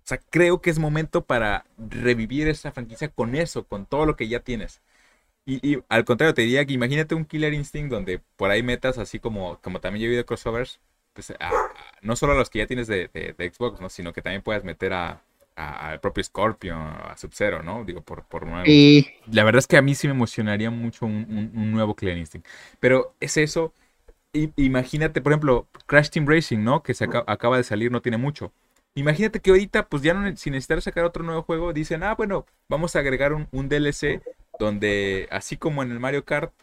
O 0.05 0.07
sea, 0.07 0.19
creo 0.29 0.61
que 0.61 0.69
es 0.69 0.79
momento 0.79 1.25
para 1.25 1.65
revivir 1.77 2.47
esa 2.47 2.71
franquicia 2.71 3.09
con 3.09 3.35
eso, 3.35 3.65
con 3.65 3.87
todo 3.87 4.05
lo 4.05 4.15
que 4.15 4.27
ya 4.27 4.39
tienes. 4.39 4.81
Y, 5.47 5.79
al 5.89 6.05
contrario, 6.05 6.33
te 6.33 6.43
diría 6.43 6.65
que 6.65 6.73
imagínate 6.73 7.15
un 7.15 7.25
Killer 7.25 7.53
Instinct 7.53 7.91
donde 7.91 8.19
por 8.35 8.51
ahí 8.51 8.63
metas 8.63 8.97
así 8.97 9.19
como, 9.19 9.59
como 9.61 9.79
también 9.79 10.03
yo 10.03 10.07
he 10.07 10.11
visto 10.11 10.25
crossovers, 10.25 10.79
pues 11.13 11.33
no 12.01 12.15
solo 12.15 12.33
a 12.33 12.35
los 12.35 12.49
que 12.49 12.59
ya 12.59 12.67
tienes 12.67 12.87
de, 12.87 13.09
de 13.13 13.51
Xbox, 13.51 13.81
¿no? 13.81 13.89
sino 13.89 14.13
que 14.13 14.21
también 14.21 14.41
puedas 14.41 14.63
meter 14.63 14.93
a, 14.93 15.21
al 15.55 15.99
propio 15.99 16.23
Scorpion, 16.23 16.77
a 16.77 17.15
Sub-Zero, 17.17 17.63
¿no? 17.63 17.83
Digo, 17.85 18.01
por, 18.01 18.25
por 18.25 18.45
nuevo. 18.45 18.65
Y... 18.65 19.07
La 19.31 19.43
verdad 19.43 19.59
es 19.59 19.67
que 19.67 19.77
a 19.77 19.81
mí 19.81 19.95
sí 19.95 20.07
me 20.07 20.13
emocionaría 20.13 20.69
mucho 20.69 21.05
un, 21.05 21.71
nuevo 21.71 21.95
Clear 21.95 22.17
Instinct. 22.17 22.47
Pero 22.79 23.15
es 23.19 23.37
eso. 23.37 23.73
imagínate, 24.33 25.21
por 25.21 25.31
ejemplo, 25.31 25.67
Crash 25.85 26.09
Team 26.09 26.27
Racing, 26.27 26.63
¿no? 26.63 26.83
Que 26.83 26.93
se 26.93 27.05
acaba 27.05 27.57
de 27.57 27.63
salir, 27.63 27.91
no 27.91 28.01
tiene 28.01 28.17
mucho. 28.17 28.51
Imagínate 28.95 29.41
que 29.41 29.49
ahorita, 29.51 29.87
pues 29.87 30.01
ya 30.03 30.13
no, 30.13 30.35
sin 30.37 30.53
necesitar 30.53 30.81
sacar 30.81 31.03
otro 31.03 31.23
nuevo 31.23 31.43
juego, 31.43 31.73
dicen, 31.73 32.01
ah, 32.03 32.15
bueno, 32.15 32.45
vamos 32.69 32.95
a 32.95 32.99
agregar 32.99 33.33
un, 33.33 33.69
DLC 33.69 34.21
donde, 34.57 35.27
así 35.31 35.57
como 35.57 35.83
en 35.83 35.91
el 35.91 35.99
Mario 35.99 36.23
Kart, 36.23 36.53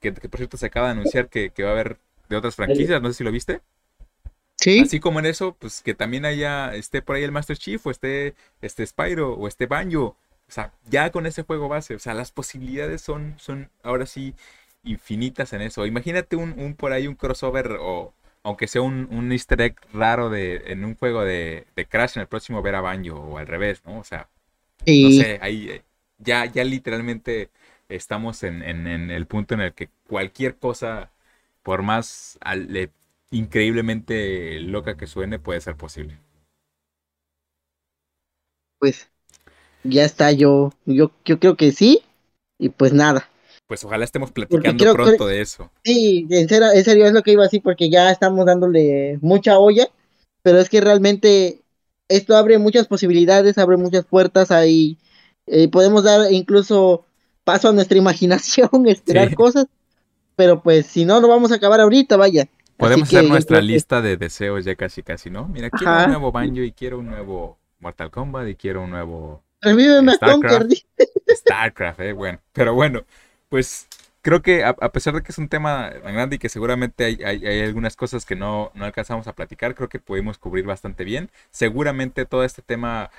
que, 0.00 0.12
por 0.12 0.38
cierto 0.38 0.56
se 0.56 0.66
acaba 0.66 0.86
de 0.86 0.92
anunciar 0.92 1.28
que, 1.28 1.50
que 1.50 1.64
va 1.64 1.70
a 1.70 1.72
haber 1.72 1.98
de 2.28 2.36
otras 2.36 2.54
franquicias, 2.54 3.02
no 3.02 3.08
sé 3.08 3.14
si 3.14 3.24
lo 3.24 3.32
viste. 3.32 3.60
Así 4.82 5.00
como 5.00 5.18
en 5.18 5.26
eso, 5.26 5.56
pues 5.58 5.82
que 5.82 5.94
también 5.94 6.24
haya, 6.24 6.74
esté 6.74 7.02
por 7.02 7.16
ahí 7.16 7.24
el 7.24 7.32
Master 7.32 7.56
Chief, 7.56 7.84
o 7.84 7.90
esté 7.90 8.34
este 8.60 8.86
Spyro, 8.86 9.34
o 9.34 9.48
este 9.48 9.66
Banjo. 9.66 10.16
O 10.48 10.52
sea, 10.52 10.72
ya 10.88 11.10
con 11.10 11.26
ese 11.26 11.42
juego 11.42 11.68
base, 11.68 11.94
o 11.94 11.98
sea, 11.98 12.14
las 12.14 12.30
posibilidades 12.30 13.00
son, 13.00 13.34
son 13.38 13.70
ahora 13.82 14.06
sí 14.06 14.34
infinitas 14.84 15.52
en 15.52 15.62
eso. 15.62 15.86
Imagínate 15.86 16.36
un, 16.36 16.54
un 16.58 16.74
por 16.74 16.92
ahí 16.92 17.06
un 17.06 17.14
crossover 17.14 17.78
o 17.80 18.12
aunque 18.42 18.66
sea 18.66 18.82
un, 18.82 19.08
un 19.10 19.32
easter 19.32 19.60
egg 19.60 19.76
raro 19.92 20.30
de, 20.30 20.62
en 20.66 20.84
un 20.84 20.94
juego 20.94 21.24
de, 21.24 21.66
de, 21.76 21.86
Crash 21.86 22.16
en 22.16 22.22
el 22.22 22.28
próximo 22.28 22.62
ver 22.62 22.74
a 22.74 22.80
Banjo 22.80 23.16
o 23.16 23.38
al 23.38 23.46
revés, 23.46 23.82
¿no? 23.84 23.98
O 23.98 24.04
sea, 24.04 24.28
no 24.86 25.10
sé, 25.10 25.38
ahí 25.42 25.68
eh, 25.68 25.82
ya, 26.18 26.46
ya 26.46 26.64
literalmente 26.64 27.50
estamos 27.88 28.42
en, 28.42 28.62
en, 28.62 29.10
el 29.10 29.26
punto 29.26 29.54
en 29.54 29.60
el 29.60 29.72
que 29.74 29.88
cualquier 30.06 30.56
cosa, 30.56 31.10
por 31.62 31.82
más 31.82 32.38
le 32.68 32.90
increíblemente 33.30 34.60
loca 34.60 34.96
que 34.96 35.06
suene, 35.06 35.38
puede 35.38 35.60
ser 35.60 35.76
posible. 35.76 36.18
Pues 38.78 39.08
ya 39.84 40.04
está, 40.04 40.32
yo, 40.32 40.72
yo, 40.86 41.12
yo 41.24 41.38
creo 41.38 41.56
que 41.56 41.72
sí, 41.72 42.02
y 42.58 42.70
pues 42.70 42.92
nada. 42.92 43.29
Pues 43.70 43.84
ojalá 43.84 44.04
estemos 44.04 44.32
platicando 44.32 44.92
pronto 44.94 45.28
de 45.28 45.42
eso. 45.42 45.70
Sí, 45.84 46.26
en 46.28 46.48
serio, 46.48 46.72
en 46.72 46.82
serio 46.82 47.06
es 47.06 47.12
lo 47.12 47.22
que 47.22 47.30
iba 47.30 47.42
a 47.42 47.46
decir, 47.46 47.62
porque 47.62 47.88
ya 47.88 48.10
estamos 48.10 48.44
dándole 48.44 49.16
mucha 49.22 49.60
olla, 49.60 49.86
pero 50.42 50.58
es 50.58 50.68
que 50.68 50.80
realmente 50.80 51.60
esto 52.08 52.36
abre 52.36 52.58
muchas 52.58 52.88
posibilidades, 52.88 53.58
abre 53.58 53.76
muchas 53.76 54.04
puertas, 54.04 54.50
ahí 54.50 54.98
eh, 55.46 55.68
podemos 55.68 56.02
dar 56.02 56.32
incluso 56.32 57.04
paso 57.44 57.68
a 57.68 57.72
nuestra 57.72 57.96
imaginación, 57.98 58.88
esperar 58.88 59.36
cosas, 59.36 59.66
pero 60.34 60.64
pues 60.64 60.86
si 60.86 61.04
no, 61.04 61.20
no 61.20 61.28
vamos 61.28 61.52
a 61.52 61.54
acabar 61.54 61.78
ahorita, 61.78 62.16
vaya. 62.16 62.48
Podemos 62.76 63.06
hacer 63.06 63.22
nuestra 63.28 63.60
lista 63.60 64.02
de 64.02 64.16
deseos 64.16 64.64
ya 64.64 64.74
casi 64.74 65.04
casi, 65.04 65.30
¿no? 65.30 65.46
Mira, 65.46 65.70
quiero 65.70 65.96
un 65.96 66.08
nuevo 66.08 66.32
Banjo 66.32 66.62
y 66.62 66.72
quiero 66.72 66.98
un 66.98 67.06
nuevo 67.06 67.56
Mortal 67.78 68.10
Kombat 68.10 68.48
y 68.48 68.56
quiero 68.56 68.82
un 68.82 68.90
nuevo 68.90 69.44
Starcraft. 69.62 70.72
Starcraft, 71.28 72.00
eh, 72.00 72.12
bueno. 72.12 72.40
Pero 72.52 72.74
bueno, 72.74 73.04
pues 73.50 73.88
creo 74.22 74.40
que 74.42 74.64
a, 74.64 74.74
pesar 74.74 75.14
de 75.14 75.22
que 75.22 75.32
es 75.32 75.38
un 75.38 75.48
tema 75.48 75.90
grande 75.90 76.36
y 76.36 76.38
que 76.38 76.48
seguramente 76.48 77.04
hay, 77.04 77.62
algunas 77.62 77.96
cosas 77.96 78.24
que 78.24 78.36
no, 78.36 78.70
no, 78.74 78.86
alcanzamos 78.86 79.26
a 79.26 79.34
platicar, 79.34 79.74
creo 79.74 79.90
que 79.90 79.98
pudimos 80.00 80.38
cubrir 80.38 80.64
bastante 80.64 81.04
bien. 81.04 81.30
Seguramente 81.50 82.24
todo 82.26 82.44
este 82.44 82.62
tema 82.62 83.10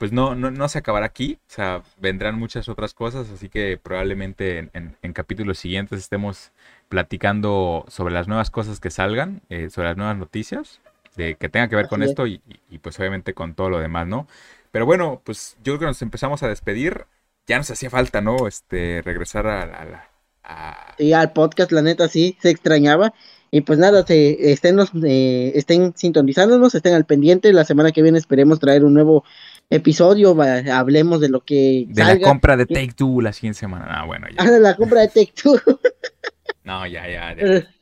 pues 0.00 0.12
no, 0.12 0.34
no, 0.34 0.50
no, 0.50 0.66
se 0.70 0.78
acabará 0.78 1.04
aquí, 1.04 1.38
o 1.46 1.52
sea, 1.52 1.82
vendrán 1.98 2.38
muchas 2.38 2.70
otras 2.70 2.94
cosas, 2.94 3.28
así 3.28 3.50
que 3.50 3.76
probablemente 3.76 4.70
en, 4.72 5.12
capítulos 5.12 5.58
siguientes 5.58 5.98
estemos 5.98 6.52
platicando 6.88 7.84
sobre 7.88 8.14
las 8.14 8.26
nuevas 8.26 8.50
cosas 8.50 8.80
que 8.80 8.88
salgan, 8.88 9.42
eh, 9.50 9.68
sobre 9.68 9.88
las 9.88 9.98
nuevas 9.98 10.16
noticias, 10.16 10.80
de, 11.16 11.34
que 11.34 11.50
tengan 11.50 11.68
que 11.68 11.76
ver 11.76 11.88
con 11.88 12.02
esto 12.02 12.26
y, 12.26 12.40
pues 12.80 12.98
obviamente 12.98 13.34
con 13.34 13.52
todo 13.52 13.68
lo 13.68 13.78
demás, 13.78 14.06
¿no? 14.06 14.26
Pero 14.72 14.86
bueno, 14.86 15.20
pues 15.22 15.58
yo 15.58 15.74
creo 15.74 15.80
que 15.80 15.86
nos 15.86 16.00
empezamos 16.00 16.42
a 16.42 16.48
despedir, 16.48 17.04
ya 17.46 17.58
nos 17.58 17.70
hacía 17.70 17.90
falta, 17.90 18.20
¿no? 18.20 18.46
Este, 18.46 19.02
regresar 19.02 19.46
a, 19.46 19.66
la... 19.66 20.94
Sí, 20.98 21.12
al 21.12 21.32
podcast, 21.32 21.72
la 21.72 21.82
neta, 21.82 22.08
sí, 22.08 22.36
se 22.40 22.50
extrañaba. 22.50 23.12
Y 23.52 23.62
pues 23.62 23.78
nada, 23.78 24.06
se, 24.06 24.52
estén, 24.52 24.78
eh, 25.04 25.52
estén 25.54 25.92
sintonizándonos, 25.96 26.74
estén 26.74 26.94
al 26.94 27.04
pendiente. 27.04 27.52
La 27.52 27.64
semana 27.64 27.90
que 27.90 28.02
viene 28.02 28.18
esperemos 28.18 28.60
traer 28.60 28.84
un 28.84 28.94
nuevo 28.94 29.24
episodio, 29.70 30.36
hablemos 30.72 31.20
de 31.20 31.28
lo 31.28 31.40
que. 31.40 31.86
De 31.88 32.04
la 32.04 32.20
compra 32.20 32.56
de 32.56 32.66
Take 32.66 32.92
Two 32.94 33.20
la 33.20 33.32
siguiente 33.32 33.58
semana. 33.58 33.86
Ah, 33.88 34.06
bueno, 34.06 34.28
ya. 34.28 34.36
Ah, 34.38 34.50
de 34.50 34.60
la 34.60 34.76
compra 34.76 35.00
de 35.00 35.08
Take 35.08 35.32
Two. 35.34 35.60
no, 36.64 36.86
ya, 36.86 37.08
ya. 37.08 37.34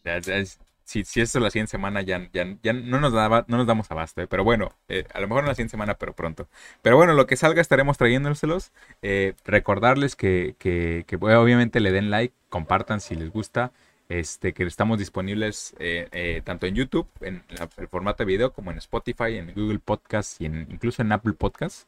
ya, 0.05 0.43
si, 0.89 1.05
si 1.05 1.21
eso 1.21 1.39
la 1.39 1.51
siguiente 1.51 1.73
semana 1.73 2.01
ya, 2.01 2.31
ya, 2.33 2.47
ya 2.63 2.73
no, 2.73 2.99
nos 2.99 3.13
daba, 3.13 3.45
no 3.47 3.59
nos 3.59 3.67
damos 3.67 3.91
abasto, 3.91 4.23
eh, 4.23 4.27
pero 4.27 4.43
bueno, 4.43 4.73
eh, 4.89 5.05
a 5.13 5.21
lo 5.21 5.29
mejor 5.29 5.43
no 5.45 5.49
la 5.49 5.55
siguiente 5.55 5.73
semana, 5.73 5.99
pero 5.99 6.15
pronto. 6.15 6.49
Pero 6.81 6.97
bueno, 6.97 7.13
lo 7.13 7.27
que 7.27 7.37
salga 7.37 7.61
estaremos 7.61 7.99
trayéndoselos. 7.99 8.73
Eh, 9.03 9.35
recordarles 9.45 10.17
que, 10.17 10.55
que, 10.59 11.05
que 11.07 11.17
obviamente 11.17 11.81
le 11.81 11.93
den 11.93 12.09
like, 12.09 12.35
compartan 12.49 13.03
si 13.03 13.17
les 13.17 13.29
gusta 13.29 13.71
este, 14.09 14.55
que 14.55 14.63
estamos 14.63 14.99
disponibles 14.99 15.75
eh, 15.79 16.41
tanto 16.43 16.65
en 16.65 16.75
YouTube, 16.75 17.07
en 17.21 17.45
el 17.77 17.89
formato 17.89 18.23
de 18.23 18.27
video, 18.29 18.55
como 18.55 18.71
en 18.71 18.79
Spotify, 18.79 19.37
en 19.37 19.53
Google 19.53 19.81
Podcast 19.81 20.41
y 20.41 20.47
en, 20.47 20.69
incluso 20.71 21.03
en 21.03 21.13
Apple 21.13 21.35
Podcast. 21.35 21.87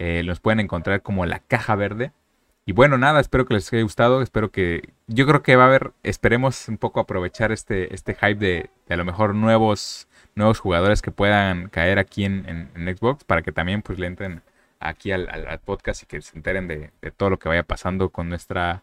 Los 0.00 0.40
pueden 0.40 0.58
encontrar 0.58 1.02
como 1.02 1.24
la 1.24 1.38
caja 1.38 1.76
verde. 1.76 2.10
Y 2.66 2.72
bueno, 2.72 2.98
nada, 2.98 3.20
espero 3.20 3.46
que 3.46 3.54
les 3.54 3.72
haya 3.72 3.82
gustado. 3.82 4.22
Espero 4.22 4.50
que. 4.50 4.92
Yo 5.06 5.26
creo 5.26 5.42
que 5.42 5.56
va 5.56 5.64
a 5.64 5.66
haber. 5.66 5.92
Esperemos 6.02 6.68
un 6.68 6.78
poco 6.78 7.00
aprovechar 7.00 7.52
este, 7.52 7.94
este 7.94 8.14
hype 8.14 8.34
de, 8.36 8.70
a 8.88 8.96
lo 8.96 9.04
mejor 9.04 9.34
nuevos, 9.34 10.08
nuevos 10.34 10.60
jugadores 10.60 11.02
que 11.02 11.10
puedan 11.10 11.68
caer 11.68 11.98
aquí 11.98 12.24
en, 12.24 12.70
Xbox 12.74 13.24
para 13.24 13.42
que 13.42 13.52
también 13.52 13.82
pues 13.82 13.98
le 13.98 14.06
entren 14.06 14.42
aquí 14.78 15.12
al, 15.12 15.26
podcast 15.64 16.02
y 16.04 16.06
que 16.06 16.22
se 16.22 16.36
enteren 16.36 16.68
de, 16.68 16.90
todo 17.16 17.30
lo 17.30 17.38
que 17.38 17.48
vaya 17.48 17.62
pasando 17.62 18.10
con 18.10 18.28
nuestra 18.28 18.82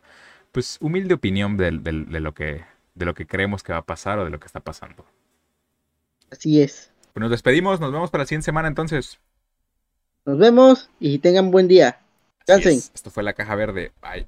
pues 0.51 0.77
humilde 0.81 1.13
opinión 1.13 1.57
de 1.57 1.71
lo 1.71 2.33
que 2.33 2.63
de 2.97 3.05
lo 3.05 3.13
que 3.13 3.27
creemos 3.27 3.63
que 3.63 3.73
va 3.73 3.79
a 3.79 3.85
pasar 3.85 4.19
o 4.19 4.25
de 4.25 4.31
lo 4.31 4.39
que 4.39 4.47
está 4.47 4.59
pasando. 4.59 5.05
Así 6.31 6.61
es. 6.61 6.91
Pues 7.13 7.21
nos 7.21 7.31
despedimos, 7.31 7.79
nos 7.79 7.91
vemos 7.91 8.09
para 8.09 8.23
la 8.23 8.27
siguiente 8.27 8.45
semana 8.45 8.67
entonces. 8.67 9.19
Nos 10.25 10.37
vemos 10.37 10.89
y 10.99 11.19
tengan 11.19 11.51
buen 11.51 11.67
día. 11.67 11.99
Esto 12.93 13.11
fue 13.11 13.23
la 13.23 13.33
caja 13.33 13.55
verde. 13.55 13.91
Bye. 14.01 14.27